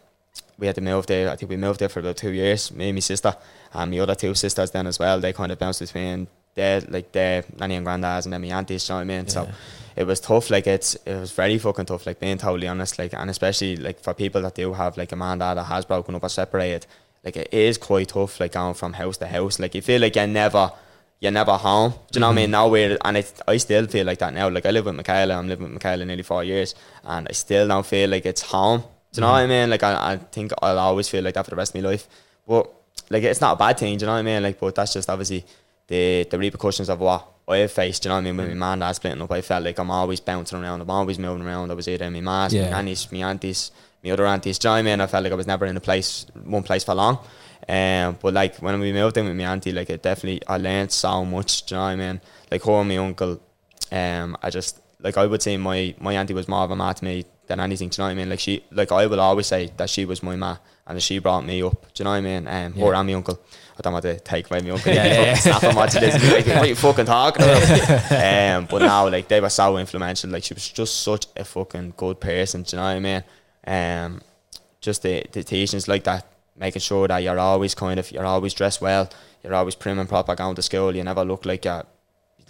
we 0.58 0.68
had 0.68 0.76
to 0.76 0.82
move 0.82 1.06
there. 1.08 1.30
I 1.30 1.36
think 1.36 1.50
we 1.50 1.58
moved 1.58 1.80
there 1.80 1.90
for 1.90 2.00
about 2.00 2.18
two 2.18 2.32
years. 2.32 2.72
Me 2.72 2.90
and 2.90 2.96
my 2.96 3.00
sister, 3.00 3.36
and 3.74 3.92
my 3.92 4.00
other 4.00 4.16
two 4.16 4.34
sisters 4.34 4.72
then 4.72 4.88
as 4.88 5.00
well. 5.00 5.20
They 5.20 5.34
kind 5.34 5.52
of 5.52 5.60
bounced 5.60 5.80
between 5.80 6.28
their 6.56 6.82
like 6.82 7.12
their 7.12 7.44
nanny 7.60 7.76
and 7.76 7.86
granddads, 7.86 8.26
and 8.26 8.34
then 8.34 8.42
my 8.42 8.48
aunties. 8.48 8.88
You 8.88 8.94
know 8.94 8.98
what 8.98 9.02
I 9.02 9.06
mean? 9.06 9.28
So 9.28 9.48
it 9.96 10.06
was 10.06 10.20
tough. 10.20 10.50
Like 10.50 10.68
it's 10.68 10.96
it 11.06 11.16
was 11.16 11.32
very 11.32 11.58
fucking 11.58 11.86
tough. 11.86 12.06
Like 12.06 12.20
being 12.20 12.38
totally 12.38 12.68
honest. 12.68 13.00
Like 13.00 13.14
and 13.14 13.30
especially 13.30 13.78
like 13.78 14.00
for 14.00 14.14
people 14.14 14.42
that 14.42 14.56
do 14.56 14.74
have 14.74 14.98
like 14.98 15.12
a 15.12 15.16
man 15.16 15.40
dad 15.40 15.56
that 15.56 15.66
has 15.66 15.86
broken 15.86 16.16
up 16.16 16.24
or 16.24 16.30
separated. 16.30 16.86
Like 17.24 17.38
it 17.38 17.54
is 17.54 17.78
quite 17.78 18.10
tough. 18.10 18.40
Like 18.40 18.54
going 18.54 18.74
from 18.74 18.94
house 18.94 19.18
to 19.18 19.28
house. 19.28 19.60
Like 19.60 19.76
you 19.76 19.82
feel 19.82 20.02
like 20.02 20.16
you're 20.16 20.28
never. 20.28 20.72
You're 21.20 21.32
never 21.32 21.54
home. 21.54 21.94
Do 22.12 22.20
you 22.20 22.20
know 22.20 22.28
what 22.28 22.34
I 22.34 22.36
mm-hmm. 22.36 22.42
mean? 22.44 22.52
Nowhere, 22.52 22.98
and 23.04 23.18
it, 23.18 23.42
I 23.48 23.58
still 23.58 23.88
feel 23.88 24.06
like 24.06 24.20
that 24.20 24.36
now. 24.36 24.50
Like 24.50 24.68
I 24.68 24.70
live 24.70 24.86
with 24.86 24.94
Michaela. 24.94 25.34
I'm 25.34 25.48
living 25.48 25.64
with 25.64 25.74
Michaela 25.74 26.06
nearly 26.06 26.22
four 26.22 26.44
years, 26.44 26.76
and 27.04 27.28
I 27.28 27.32
still 27.32 27.68
don't 27.68 27.84
feel 27.84 28.08
like 28.12 28.28
it's 28.28 28.44
home. 28.44 28.84
Do 29.14 29.20
you 29.20 29.22
know 29.22 29.32
what 29.32 29.40
I 29.40 29.48
mean? 29.48 29.70
Like 29.70 29.84
I, 29.84 30.14
I 30.14 30.18
think 30.18 30.52
I'll 30.62 30.80
always 30.80 31.08
feel 31.10 31.24
like 31.24 31.34
that 31.36 31.44
for 31.46 31.52
the 31.52 31.56
rest 31.56 31.76
of 31.76 31.82
my 31.82 31.90
life. 31.90 32.08
But 32.48 32.70
like 33.10 33.24
it's 33.24 33.42
not 33.42 33.54
a 33.54 33.56
bad 33.58 33.78
thing. 33.78 33.98
Do 33.98 34.04
you 34.04 34.08
know 34.08 34.14
what 34.14 34.20
I 34.20 34.24
mean? 34.24 34.44
Like, 34.44 34.60
but 34.60 34.76
that's 34.76 34.94
just 34.94 35.10
obviously 35.10 35.46
the 35.88 36.28
the 36.30 36.38
repercussions 36.38 36.90
of 36.90 37.00
what 37.00 37.26
I 37.48 37.58
have 37.58 37.72
faced. 37.72 38.04
Do 38.04 38.08
you 38.08 38.10
know 38.12 38.16
what 38.16 38.28
I 38.28 38.32
mean? 38.32 38.38
When 38.38 38.58
my 38.60 38.70
man 38.72 38.80
dad's 38.80 38.98
splitting 38.98 39.22
up, 39.22 39.32
I 39.32 39.42
felt 39.42 39.64
like 39.64 39.80
I'm 39.80 39.90
always 39.92 40.20
bouncing 40.20 40.62
around. 40.62 40.82
I'm 40.82 40.90
always 40.90 41.18
moving 41.18 41.46
around. 41.46 41.72
I 41.72 41.76
was 41.76 41.88
either 41.88 42.06
in 42.06 42.14
my 42.14 42.22
ma's, 42.22 42.54
Yeah. 42.54 42.66
my 42.66 42.70
nannies, 42.78 43.10
my 43.12 43.20
aunties, 43.20 43.72
my 44.04 44.12
other 44.12 44.26
aunties. 44.28 44.60
Do 44.60 44.68
you 44.68 44.70
know 44.70 44.74
what 44.74 44.80
I 44.80 44.82
mean? 44.84 45.02
I 45.02 45.08
felt 45.08 45.24
like 45.24 45.32
I 45.32 45.36
was 45.36 45.48
never 45.48 45.66
in 45.66 45.78
a 45.78 45.80
place, 45.82 46.26
one 46.44 46.64
place 46.64 46.84
for 46.84 46.94
long. 46.94 47.20
Um, 47.70 48.18
but 48.22 48.34
like 48.34 48.58
when 48.58 48.80
we 48.80 48.92
moved 48.94 49.18
in 49.18 49.26
with 49.26 49.36
my 49.36 49.44
auntie, 49.46 49.72
like 49.72 49.90
it 49.90 50.02
definitely 50.04 50.42
I 50.48 50.58
learned 50.58 50.92
so 50.92 51.24
much. 51.26 51.66
Do 51.66 51.76
you 51.76 51.80
know 51.80 51.86
what 51.86 51.92
I 51.92 51.96
mean? 51.96 52.22
Like 52.52 52.64
her 52.64 52.72
and 52.74 52.90
my 52.90 52.98
uncle, 52.98 53.40
um, 53.92 54.38
I 54.44 54.50
just 54.50 54.80
like 55.00 55.18
I 55.18 55.26
would 55.26 55.42
say 55.42 55.56
my 55.58 55.96
my 56.00 56.14
auntie 56.14 56.34
was 56.34 56.48
more 56.48 56.64
of 56.64 56.72
a 56.72 56.76
ma 56.76 56.92
to 56.94 57.04
me 57.06 57.26
than 57.48 57.60
anything. 57.60 57.90
Do 57.90 58.02
you 58.02 58.04
know 58.04 58.08
what 58.08 58.12
I 58.12 58.16
mean? 58.16 58.30
Like 58.30 58.40
she, 58.40 58.64
like 58.72 58.92
I 58.92 59.08
will 59.08 59.20
always 59.20 59.48
say 59.48 59.72
that 59.78 59.90
she 59.90 60.06
was 60.06 60.22
my 60.22 60.36
ma 60.36 60.58
and 60.86 60.96
that 60.98 61.02
she 61.02 61.20
brought 61.20 61.44
me 61.46 61.62
up. 61.64 61.94
Do 61.94 62.02
you 62.02 62.04
know 62.06 62.12
what 62.12 62.18
I 62.18 62.22
mean? 62.22 62.48
Um, 62.48 62.74
her 62.74 62.80
Yeah. 62.92 63.00
and 63.00 63.08
my 63.08 63.14
uncle. 63.14 63.40
I 63.78 63.82
don't 63.82 63.94
want 63.94 64.04
to 64.04 64.20
take 64.20 64.50
away 64.50 64.62
my 64.62 64.72
uncle. 64.72 64.92
Yeah, 64.94 65.06
Yeah, 65.06 65.22
yeah, 65.22 65.34
Snap 65.36 65.76
watching 65.76 66.02
this. 66.02 66.16
Like, 66.34 66.48
what 66.48 66.58
are 66.58 66.66
you 66.66 66.76
fucking 66.76 67.06
talking 67.06 67.44
about? 67.44 68.12
um, 68.12 68.66
but 68.70 68.80
now, 68.82 69.08
like, 69.08 69.28
they 69.28 69.40
were 69.40 69.50
so 69.50 69.78
influential. 69.78 70.32
Like, 70.32 70.44
she 70.44 70.54
was 70.56 70.68
just 70.68 71.02
such 71.02 71.28
a 71.36 71.44
fucking 71.46 71.94
good 71.96 72.20
person. 72.20 72.64
Do 72.64 72.76
you 72.76 72.82
know 72.82 72.88
what 72.88 72.96
I 72.96 73.00
mean? 73.00 73.24
Um, 73.68 74.22
just 74.82 75.04
the, 75.04 75.24
the 75.32 75.44
teachings 75.44 75.88
like 75.88 76.04
that, 76.06 76.26
making 76.56 76.80
sure 76.80 77.08
that 77.08 77.20
you're 77.20 77.38
always 77.38 77.76
kind 77.76 78.00
of, 78.00 78.10
you're 78.12 78.26
always 78.26 78.54
dressed 78.56 78.82
well, 78.82 79.10
you're 79.44 79.54
always 79.54 79.76
prim 79.76 80.00
and 80.00 80.10
proper 80.10 80.34
going 80.36 80.56
to 80.56 80.62
school, 80.64 80.96
you 80.96 81.04
never 81.04 81.24
look 81.24 81.46
like 81.46 81.66
you're, 81.66 81.84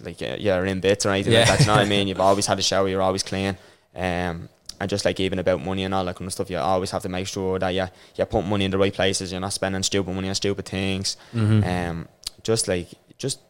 like 0.00 0.20
you're, 0.20 0.36
you're 0.36 0.64
in 0.64 0.80
bits 0.80 1.04
or 1.04 1.10
anything 1.10 1.32
Yeah. 1.34 1.40
like 1.40 1.48
that. 1.48 1.58
Do 1.58 1.64
you 1.64 1.66
know 1.68 1.74
what 1.74 1.86
I 1.86 1.88
mean? 1.88 2.08
You've 2.08 2.20
always 2.20 2.46
had 2.46 2.58
a 2.58 2.62
shower, 2.62 2.88
you're 2.88 3.02
always 3.02 3.22
clean. 3.22 3.56
Um, 3.94 4.48
and 4.80 4.88
just 4.88 5.04
like 5.04 5.18
even 5.20 5.38
about 5.38 5.64
money 5.64 5.84
and 5.84 5.92
all 5.94 6.04
that 6.04 6.16
kind 6.16 6.26
of 6.26 6.32
stuff, 6.32 6.50
you 6.50 6.58
always 6.58 6.90
have 6.90 7.02
to 7.02 7.08
make 7.08 7.26
sure 7.26 7.58
that 7.58 7.70
you 7.70 7.86
you 8.16 8.24
put 8.24 8.44
money 8.44 8.64
in 8.64 8.70
the 8.70 8.78
right 8.78 8.94
places. 8.94 9.32
You're 9.32 9.40
not 9.40 9.52
spending 9.52 9.82
stupid 9.82 10.14
money 10.14 10.28
on 10.28 10.34
stupid 10.34 10.66
things. 10.66 11.16
Um, 11.64 12.08
just 12.42 12.68
like 12.68 12.88
just 13.18 13.40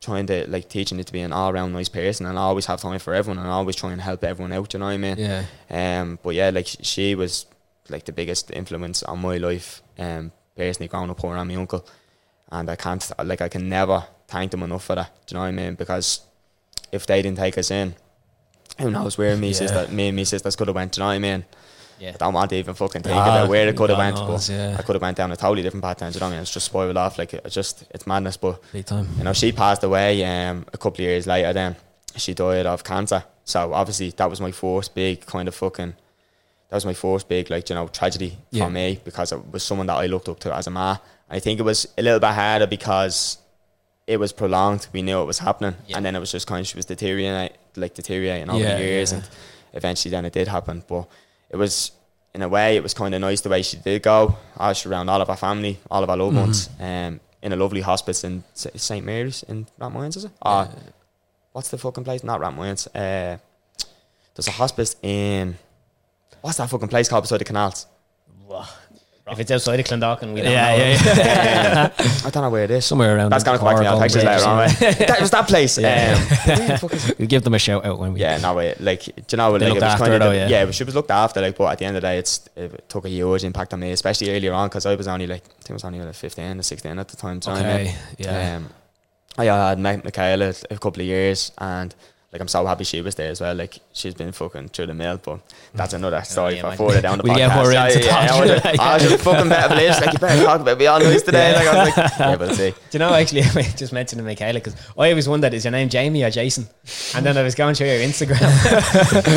trying 0.00 0.26
to 0.26 0.48
like 0.48 0.68
teaching 0.68 0.98
it 1.00 1.06
to 1.08 1.12
be 1.12 1.20
an 1.20 1.32
all 1.32 1.52
round 1.52 1.72
nice 1.72 1.88
person 1.88 2.24
and 2.26 2.38
always 2.38 2.66
have 2.66 2.80
time 2.80 2.98
for 3.00 3.14
everyone 3.14 3.38
and 3.38 3.48
always 3.48 3.76
try 3.76 3.92
and 3.92 4.00
help 4.00 4.24
everyone 4.24 4.52
out. 4.52 4.72
You 4.72 4.80
know 4.80 4.86
what 4.86 4.92
I 4.92 4.96
mean? 4.96 5.16
Yeah. 5.18 5.44
Um, 5.70 6.18
but 6.22 6.34
yeah, 6.34 6.50
like 6.50 6.66
she 6.66 7.14
was 7.14 7.46
like 7.88 8.04
the 8.04 8.12
biggest 8.12 8.50
influence 8.50 9.02
on 9.02 9.20
my 9.20 9.36
life. 9.38 9.82
Um, 9.98 10.32
personally, 10.56 10.88
growing 10.88 11.10
up, 11.10 11.22
and 11.22 11.48
my 11.48 11.54
uncle, 11.54 11.86
and 12.50 12.70
I 12.70 12.76
can't 12.76 13.10
like 13.24 13.40
I 13.40 13.48
can 13.48 13.68
never 13.68 14.04
thank 14.26 14.50
them 14.52 14.62
enough 14.62 14.84
for 14.84 14.94
that. 14.94 15.12
Do 15.26 15.34
you 15.34 15.36
know 15.36 15.42
what 15.42 15.48
I 15.48 15.52
mean? 15.52 15.74
Because 15.74 16.20
if 16.92 17.06
they 17.06 17.20
didn't 17.22 17.38
take 17.38 17.58
us 17.58 17.70
in, 17.70 17.94
who 18.78 18.90
knows 18.90 19.16
where 19.18 19.36
me 19.36 19.48
Yeah. 19.48 19.54
sister, 19.54 19.86
me 19.90 20.08
and 20.08 20.16
my 20.16 20.22
sisters 20.24 20.56
could 20.56 20.68
have 20.68 20.74
went. 20.76 20.92
Do 20.92 21.00
you 21.00 21.02
know 21.04 21.08
what 21.08 21.14
I 21.14 21.18
mean? 21.18 21.44
Yeah. 21.98 22.10
I 22.10 22.16
don't 22.18 22.32
want 22.34 22.50
to 22.50 22.56
even 22.56 22.74
fucking 22.74 23.02
think 23.02 23.16
Ah, 23.16 23.22
about 23.24 23.48
where 23.48 23.66
it 23.66 23.76
could 23.76 23.90
have 23.90 23.98
went, 23.98 24.14
knows, 24.16 24.48
but 24.48 24.54
yeah. 24.54 24.76
I 24.78 24.82
could 24.82 24.94
have 24.94 25.02
went 25.02 25.16
down 25.16 25.32
a 25.32 25.36
totally 25.36 25.62
different 25.62 25.82
path. 25.82 25.98
then, 25.98 26.12
Do 26.12 26.16
you 26.16 26.20
know 26.20 26.26
what 26.26 26.30
I 26.30 26.34
mean? 26.36 26.42
It's 26.42 26.52
just 26.52 26.66
spoiled 26.66 26.96
off. 26.96 27.18
Like 27.18 27.34
it's 27.34 27.54
just 27.54 27.84
it's 27.90 28.06
madness. 28.06 28.36
But 28.36 28.60
Big 28.72 28.86
time. 28.86 29.08
you 29.18 29.24
know, 29.24 29.32
she 29.32 29.50
passed 29.50 29.82
away 29.82 30.24
um, 30.24 30.64
a 30.72 30.78
couple 30.78 30.96
of 31.04 31.08
years 31.08 31.26
later. 31.26 31.52
Then 31.52 31.74
she 32.16 32.34
died 32.34 32.66
of 32.66 32.84
cancer. 32.84 33.24
So 33.44 33.72
obviously 33.72 34.10
that 34.10 34.30
was 34.30 34.40
my 34.40 34.52
first 34.52 34.94
big 34.94 35.26
kind 35.26 35.48
of 35.48 35.54
fucking. 35.56 35.94
That 36.68 36.76
was 36.76 36.84
my 36.86 36.94
first 36.94 37.28
big 37.28 37.50
like 37.50 37.68
you 37.68 37.74
know 37.74 37.88
tragedy 37.88 38.36
Yeah. 38.50 38.66
for 38.66 38.70
me 38.70 39.00
because 39.04 39.32
it 39.32 39.40
was 39.50 39.64
someone 39.64 39.86
that 39.88 39.96
I 39.96 40.06
looked 40.06 40.28
up 40.28 40.38
to 40.40 40.54
as 40.54 40.66
a 40.68 40.70
ma. 40.70 40.98
I 41.30 41.40
think 41.40 41.58
it 41.58 41.64
was 41.64 41.88
a 41.98 42.02
little 42.02 42.20
bit 42.20 42.30
harder 42.30 42.66
because 42.68 43.38
it 44.08 44.18
was 44.18 44.32
prolonged. 44.32 44.88
We 44.92 45.02
knew 45.02 45.20
it 45.22 45.26
was 45.26 45.38
happening, 45.38 45.74
Yeah. 45.86 45.96
and 45.98 46.04
then 46.06 46.16
it 46.16 46.20
was 46.20 46.32
just 46.32 46.46
kind 46.46 46.60
of 46.62 46.66
she 46.66 46.76
was 46.76 46.86
deteriorating, 46.86 47.56
like 47.76 47.94
deteriorating 47.94 48.50
over 48.50 48.58
Yeah, 48.58 48.76
the 48.78 48.82
years, 48.84 49.12
yeah. 49.12 49.18
and 49.18 49.28
eventually 49.74 50.10
then 50.10 50.24
it 50.24 50.32
did 50.32 50.48
happen. 50.48 50.82
But 50.88 51.06
it 51.50 51.56
was 51.56 51.92
in 52.34 52.42
a 52.42 52.48
way 52.48 52.76
it 52.76 52.82
was 52.82 52.94
kind 52.94 53.14
of 53.14 53.20
nice 53.20 53.40
the 53.42 53.50
way 53.50 53.62
she 53.62 53.76
did 53.76 54.02
go. 54.02 54.36
I 54.56 54.68
was 54.68 54.84
around 54.86 55.08
all 55.10 55.20
of 55.20 55.28
our 55.30 55.36
family, 55.36 55.78
all 55.90 56.02
of 56.02 56.10
our 56.10 56.16
loved 56.16 56.36
ones, 56.36 56.70
um, 56.80 57.20
in 57.42 57.52
a 57.52 57.56
lovely 57.56 57.82
hospice 57.82 58.24
in 58.24 58.44
St 58.54 59.04
Mary's 59.04 59.42
in 59.44 59.66
Rathmines, 59.78 60.16
is 60.16 60.24
it? 60.24 60.32
Uh, 60.42 60.66
what's 61.52 61.68
the 61.68 61.78
fucking 61.78 62.04
place? 62.04 62.24
Not 62.24 62.40
Rathmines. 62.40 62.88
Uh, 62.88 63.36
there's 64.34 64.48
a 64.48 64.52
hospice 64.62 64.96
in 65.02 65.56
what's 66.40 66.56
that 66.58 66.70
fucking 66.70 66.88
place 66.88 67.08
called 67.08 67.24
beside 67.24 67.40
the 67.40 67.44
canals? 67.44 67.86
If 69.30 69.40
it's 69.40 69.50
outside 69.50 69.80
of 69.80 69.86
Clondalkin, 69.86 70.32
we 70.34 70.40
don't 70.42 70.52
Yeah, 70.52 70.76
know. 70.76 70.82
yeah, 70.84 71.16
yeah. 71.16 71.92
I 72.24 72.30
don't 72.30 72.42
know 72.42 72.50
where 72.50 72.64
it 72.64 72.70
is. 72.70 72.84
Somewhere 72.86 73.16
around. 73.16 73.30
That's 73.30 73.44
gonna 73.44 73.58
come 73.58 73.66
back 73.68 73.76
to 73.76 73.82
me. 73.82 73.86
I'll 73.88 73.98
Cork, 73.98 74.10
text 74.10 74.16
you 74.16 74.22
later 74.28 74.44
on. 74.46 74.68
Bridge, 74.68 74.80
right? 74.98 75.08
that 75.08 75.20
was 75.20 75.30
that 75.30 75.48
place. 75.48 75.78
Yeah. 75.78 76.14
Um, 76.16 76.22
where 76.58 76.68
the 76.68 76.78
fuck 76.78 76.92
is 76.94 77.08
it? 77.10 77.18
We'll 77.18 77.28
give 77.28 77.44
them 77.44 77.54
a 77.54 77.58
shout 77.58 77.84
out 77.84 77.98
when 77.98 78.14
we. 78.14 78.20
Yeah, 78.20 78.38
no 78.38 78.54
way. 78.54 78.74
Like, 78.80 79.04
do 79.04 79.12
you 79.30 79.36
know, 79.36 79.50
like, 79.52 79.60
They 79.60 79.66
it 79.66 79.68
looked 79.70 79.82
was 79.82 79.92
after 79.92 80.04
kind 80.04 80.10
her 80.10 80.16
of 80.16 80.20
though, 80.22 80.30
the- 80.30 80.36
yeah. 80.36 80.48
yeah, 80.48 80.64
but 80.64 80.74
she 80.74 80.84
was 80.84 80.94
looked 80.94 81.10
after. 81.10 81.40
Like, 81.40 81.56
but 81.56 81.72
at 81.72 81.78
the 81.78 81.84
end 81.84 81.96
of 81.96 82.02
the 82.02 82.08
day, 82.08 82.18
it's 82.18 82.48
it 82.56 82.88
took 82.88 83.04
a 83.04 83.08
huge 83.08 83.44
impact 83.44 83.72
on 83.74 83.80
me, 83.80 83.92
especially 83.92 84.34
earlier 84.34 84.52
on, 84.52 84.68
because 84.68 84.86
I 84.86 84.94
was 84.94 85.08
only 85.08 85.26
like, 85.26 85.42
I 85.44 85.62
think 85.62 85.70
I 85.70 85.72
was 85.74 85.84
only 85.84 86.00
like 86.00 86.14
15 86.14 86.58
or 86.58 86.62
16 86.62 86.98
at 86.98 87.08
the 87.08 87.16
time. 87.16 87.38
do 87.38 87.50
you 87.50 87.56
know 87.56 87.62
what 87.62 87.70
I 87.70 87.84
mean? 87.84 87.94
Yeah. 88.18 88.56
Um, 88.56 88.70
I 89.36 89.44
had 89.44 89.78
met 89.78 90.04
Michaela 90.04 90.52
a 90.70 90.78
couple 90.78 91.00
of 91.00 91.06
years, 91.06 91.52
and 91.58 91.94
like 92.30 92.42
I'm 92.42 92.48
so 92.48 92.66
happy 92.66 92.84
she 92.84 93.00
was 93.00 93.14
there 93.14 93.30
as 93.30 93.40
well. 93.40 93.54
Like 93.54 93.78
she's 93.94 94.12
been 94.12 94.32
fucking 94.32 94.68
through 94.68 94.86
the 94.86 94.94
mill, 94.94 95.18
but 95.22 95.40
that's 95.72 95.94
mm. 95.94 95.96
another 95.96 96.22
story 96.24 96.56
yeah, 96.56 96.74
for 96.74 96.88
further 96.88 97.00
down 97.00 97.18
the 97.18 97.24
We'll 97.24 97.32
podcast. 97.32 97.38
get 97.38 97.50
her 97.52 97.62
in 97.62 97.92
to 97.92 98.04
yeah, 98.04 98.10
talk 98.10 98.30
I 98.30 98.40
was, 98.40 98.62
to 98.62 98.68
I 98.82 98.94
was 98.94 99.02
just 99.02 99.24
fucking 99.24 99.48
better 99.48 99.74
place. 99.74 100.00
Like 100.00 100.12
you 100.12 100.18
better 100.18 100.44
talk 100.44 100.60
about 100.60 100.82
on 100.82 101.00
this 101.00 101.22
today. 101.22 101.54
Like 101.54 101.66
I 101.66 101.84
was 101.84 101.96
like, 101.96 102.10
yeah, 102.18 102.36
but 102.36 102.54
see, 102.54 102.70
Do 102.70 102.76
you 102.92 102.98
know, 102.98 103.14
actually, 103.14 103.42
I 103.56 103.62
just 103.62 103.94
mentioned 103.94 104.18
to 104.18 104.24
Michaela 104.24 104.58
because 104.60 104.76
I 104.98 105.08
always 105.08 105.26
wondered, 105.26 105.54
is 105.54 105.64
your 105.64 105.72
name 105.72 105.88
Jamie 105.88 106.22
or 106.22 106.28
Jason? 106.28 106.66
And 107.14 107.24
then 107.24 107.38
I 107.38 107.42
was 107.42 107.54
going 107.54 107.74
through 107.74 107.86
your 107.86 108.00
Instagram 108.00 108.42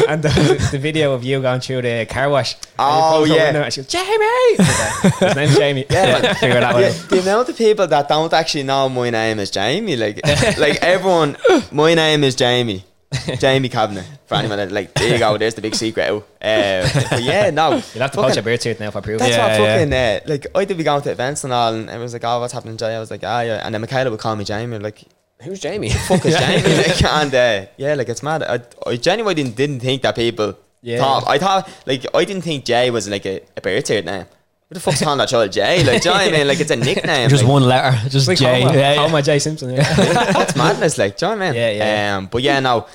and 0.10 0.22
the, 0.22 0.70
the 0.72 0.78
video 0.78 1.14
of 1.14 1.24
you 1.24 1.42
going 1.42 1.62
through 1.62 1.84
the 1.84 2.06
car 2.10 2.30
wash. 2.30 2.58
Oh, 2.78 3.24
yeah. 3.24 3.56
And 3.56 3.74
she 3.74 3.82
goes, 3.82 3.88
Jamie! 3.88 4.18
Like, 4.58 5.14
His 5.14 5.36
name's 5.36 5.56
Jamie. 5.56 5.86
Yeah. 5.90 6.34
Figure 6.34 6.60
that 6.60 6.74
one 6.74 6.84
Yeah, 6.84 6.90
out. 6.90 7.10
the 7.10 7.20
amount 7.22 7.48
of 7.48 7.58
people 7.58 7.88
that 7.88 8.10
don't 8.10 8.34
actually 8.34 8.64
know 8.64 8.90
my 8.90 9.10
name 9.10 9.40
is 9.40 9.50
Jamie, 9.50 9.96
like, 9.96 10.20
like 10.58 10.78
everyone, 10.84 11.38
my 11.72 11.94
name 11.94 12.24
is 12.26 12.36
Jamie, 12.36 12.81
Jamie 13.40 13.70
Kavanagh. 13.70 14.04
For 14.26 14.36
anyone 14.36 14.58
that 14.58 14.72
like, 14.72 14.94
there 14.94 15.12
you 15.14 15.20
go, 15.20 15.38
there's 15.38 15.54
the 15.56 15.62
big 15.62 15.76
secret 15.76 16.10
out. 16.10 16.24
Uh, 16.42 16.88
but 17.10 17.22
yeah, 17.24 17.50
no, 17.50 17.70
You'll 17.72 17.80
have 17.80 17.92
to 17.94 18.00
fucking- 18.00 18.24
post 18.24 18.36
your 18.36 18.44
birth 18.44 18.62
cert 18.62 18.80
now 18.80 18.92
for 18.92 19.02
proof. 19.02 19.20
That's 19.20 19.32
Yeah, 19.32 19.48
what 19.48 19.60
yeah. 19.60 19.78
fucking 19.78 19.94
uh, 19.94 20.20
like 20.34 20.48
I 20.56 20.66
did 20.66 20.78
be 20.78 20.84
going 20.84 21.02
to 21.02 21.12
events 21.12 21.44
and 21.44 21.52
all, 21.52 21.74
and 21.74 21.90
it 21.90 21.98
was 21.98 22.14
like, 22.14 22.24
oh, 22.24 22.40
what's 22.40 22.54
happening, 22.54 22.78
Jay? 22.78 22.96
I 22.96 23.00
was 23.00 23.12
like, 23.12 23.24
ah, 23.24 23.42
yeah, 23.42 23.62
and 23.66 23.74
then 23.74 23.82
Michaela 23.82 24.10
would 24.12 24.20
call 24.20 24.36
me 24.36 24.44
Jamie, 24.46 24.78
like, 24.80 25.04
Who's 25.42 25.60
Jamie? 25.60 25.90
fuck 26.08 26.24
is 26.26 26.38
Jamie? 26.38 26.76
Like, 26.78 27.04
and 27.04 27.34
uh, 27.34 27.66
yeah, 27.78 27.96
like 27.96 28.08
it's 28.10 28.22
mad. 28.22 28.44
I, 28.44 28.60
I 28.88 28.96
genuinely 28.96 29.34
didn't, 29.44 29.56
didn't 29.56 29.80
think 29.80 30.04
that 30.04 30.16
people 30.16 30.56
Yeah. 30.84 31.00
thought. 31.00 31.28
I 31.28 31.38
thought 31.40 31.68
like 31.88 32.06
I 32.14 32.24
didn't 32.26 32.44
think 32.44 32.64
Jay 32.64 32.92
was 32.92 33.10
like 33.10 33.26
a, 33.26 33.42
a 33.58 33.62
bird 33.62 33.84
cert 33.86 34.06
name. 34.06 34.26
What 34.72 34.76
the 34.76 34.80
fuck's 34.80 35.02
calling 35.04 35.18
that 35.18 35.28
child 35.28 35.52
Jay? 35.52 35.84
Like, 35.84 36.02
do 36.02 36.08
you 36.08 36.16
know 36.16 36.22
what 36.22 36.34
I 36.34 36.38
mean? 36.38 36.48
Like, 36.48 36.60
it's 36.62 36.72
a 36.72 36.76
nickname. 36.90 37.30
Just 37.30 37.44
like, 37.44 37.52
one 37.52 37.64
letter. 37.64 37.98
Just 38.10 38.16
It's 38.16 38.28
like 38.30 38.38
J. 38.38 38.62
Homer, 38.62 38.74
Yeah, 38.80 38.94
yeah. 38.94 39.02
Homer 39.02 39.22
J. 39.22 39.38
Simpson. 39.40 39.72
Yeah. 39.72 39.94
That's 40.32 40.56
madness. 40.56 40.98
Like, 40.98 41.18
do 41.18 41.26
you 41.26 41.32
know 41.34 41.38
what 41.40 41.44
I 41.46 41.52
mean? 41.52 41.56
Yeah, 41.62 41.72
yeah. 41.72 42.18
Um, 42.18 42.28
but 42.28 42.42
yeah, 42.42 42.58
now, 42.62 42.88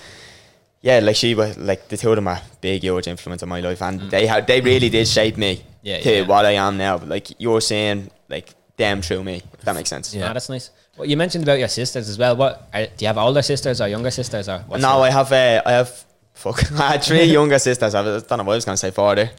Yeah, 0.81 1.01
like 1.01 1.17
she 1.17 1.35
was 1.35 1.59
like 1.59 1.89
the 1.89 1.99
two 1.99 2.09
of 2.09 2.17
them 2.17 2.29
are 2.29 2.41
big, 2.63 2.81
huge 2.83 3.07
influence 3.09 3.43
on 3.43 3.51
my 3.51 3.61
life, 3.61 3.83
and 3.83 4.11
they 4.11 4.27
had 4.27 4.47
they 4.47 4.63
really 4.63 4.89
did 4.89 5.07
shape 5.07 5.37
me 5.37 5.57
Mm. 5.57 5.63
Yeah, 5.83 6.01
to 6.01 6.13
yeah. 6.17 6.27
what 6.27 6.47
I 6.47 6.53
am 6.53 6.79
now. 6.79 6.97
Like 6.97 7.29
you're 7.39 7.61
saying, 7.61 8.11
like 8.31 8.55
them 8.79 9.03
through 9.03 9.23
me. 9.23 9.43
If 9.59 9.61
that 9.67 9.75
makes 9.75 9.91
sense. 9.91 10.15
Yeah. 10.15 10.31
Ah, 10.31 10.33
that's 10.33 10.49
nice. 10.49 10.71
Well, 10.97 11.07
you 11.07 11.17
mentioned 11.19 11.45
about 11.45 11.59
your 11.59 11.69
sisters 11.69 12.09
as 12.09 12.17
well. 12.19 12.35
What 12.37 12.69
are, 12.73 12.87
do 12.87 12.93
you 13.05 13.07
have 13.07 13.19
older 13.19 13.43
sisters 13.43 13.81
or 13.83 13.87
younger 13.89 14.11
sisters 14.11 14.49
or 14.49 14.61
what's 14.67 14.83
no, 14.83 14.97
the- 14.97 15.03
I 15.05 15.11
have. 15.11 15.31
Uh, 15.31 15.63
I 15.67 15.73
have. 15.73 16.05
Fuck. 16.33 16.73
I 16.73 16.93
had 16.93 17.03
three 17.05 17.25
younger 17.25 17.59
sisters. 17.59 17.95
I 17.95 18.01
was- 18.01 18.23
don't 18.25 18.39
know 18.39 18.45
what 18.45 18.55
I 18.55 18.57
was 18.57 18.65
gonna 18.65 18.77
say 18.79 18.91
for 18.91 19.15
there. 19.15 19.31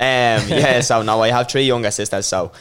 Um. 0.00 0.48
Yeah. 0.48 0.80
So 0.80 1.02
no, 1.02 1.20
I 1.22 1.28
have 1.30 1.48
three 1.50 1.64
younger 1.64 1.90
sisters. 1.90 2.26
So 2.26 2.52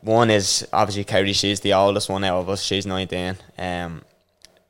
one 0.00 0.30
is 0.30 0.66
obviously 0.72 1.04
Kerry. 1.04 1.32
She's 1.32 1.60
the 1.60 1.74
oldest 1.74 2.08
one 2.08 2.24
out 2.24 2.38
of 2.40 2.48
us. 2.48 2.62
She's 2.62 2.86
nineteen. 2.86 3.36
Um. 3.58 4.02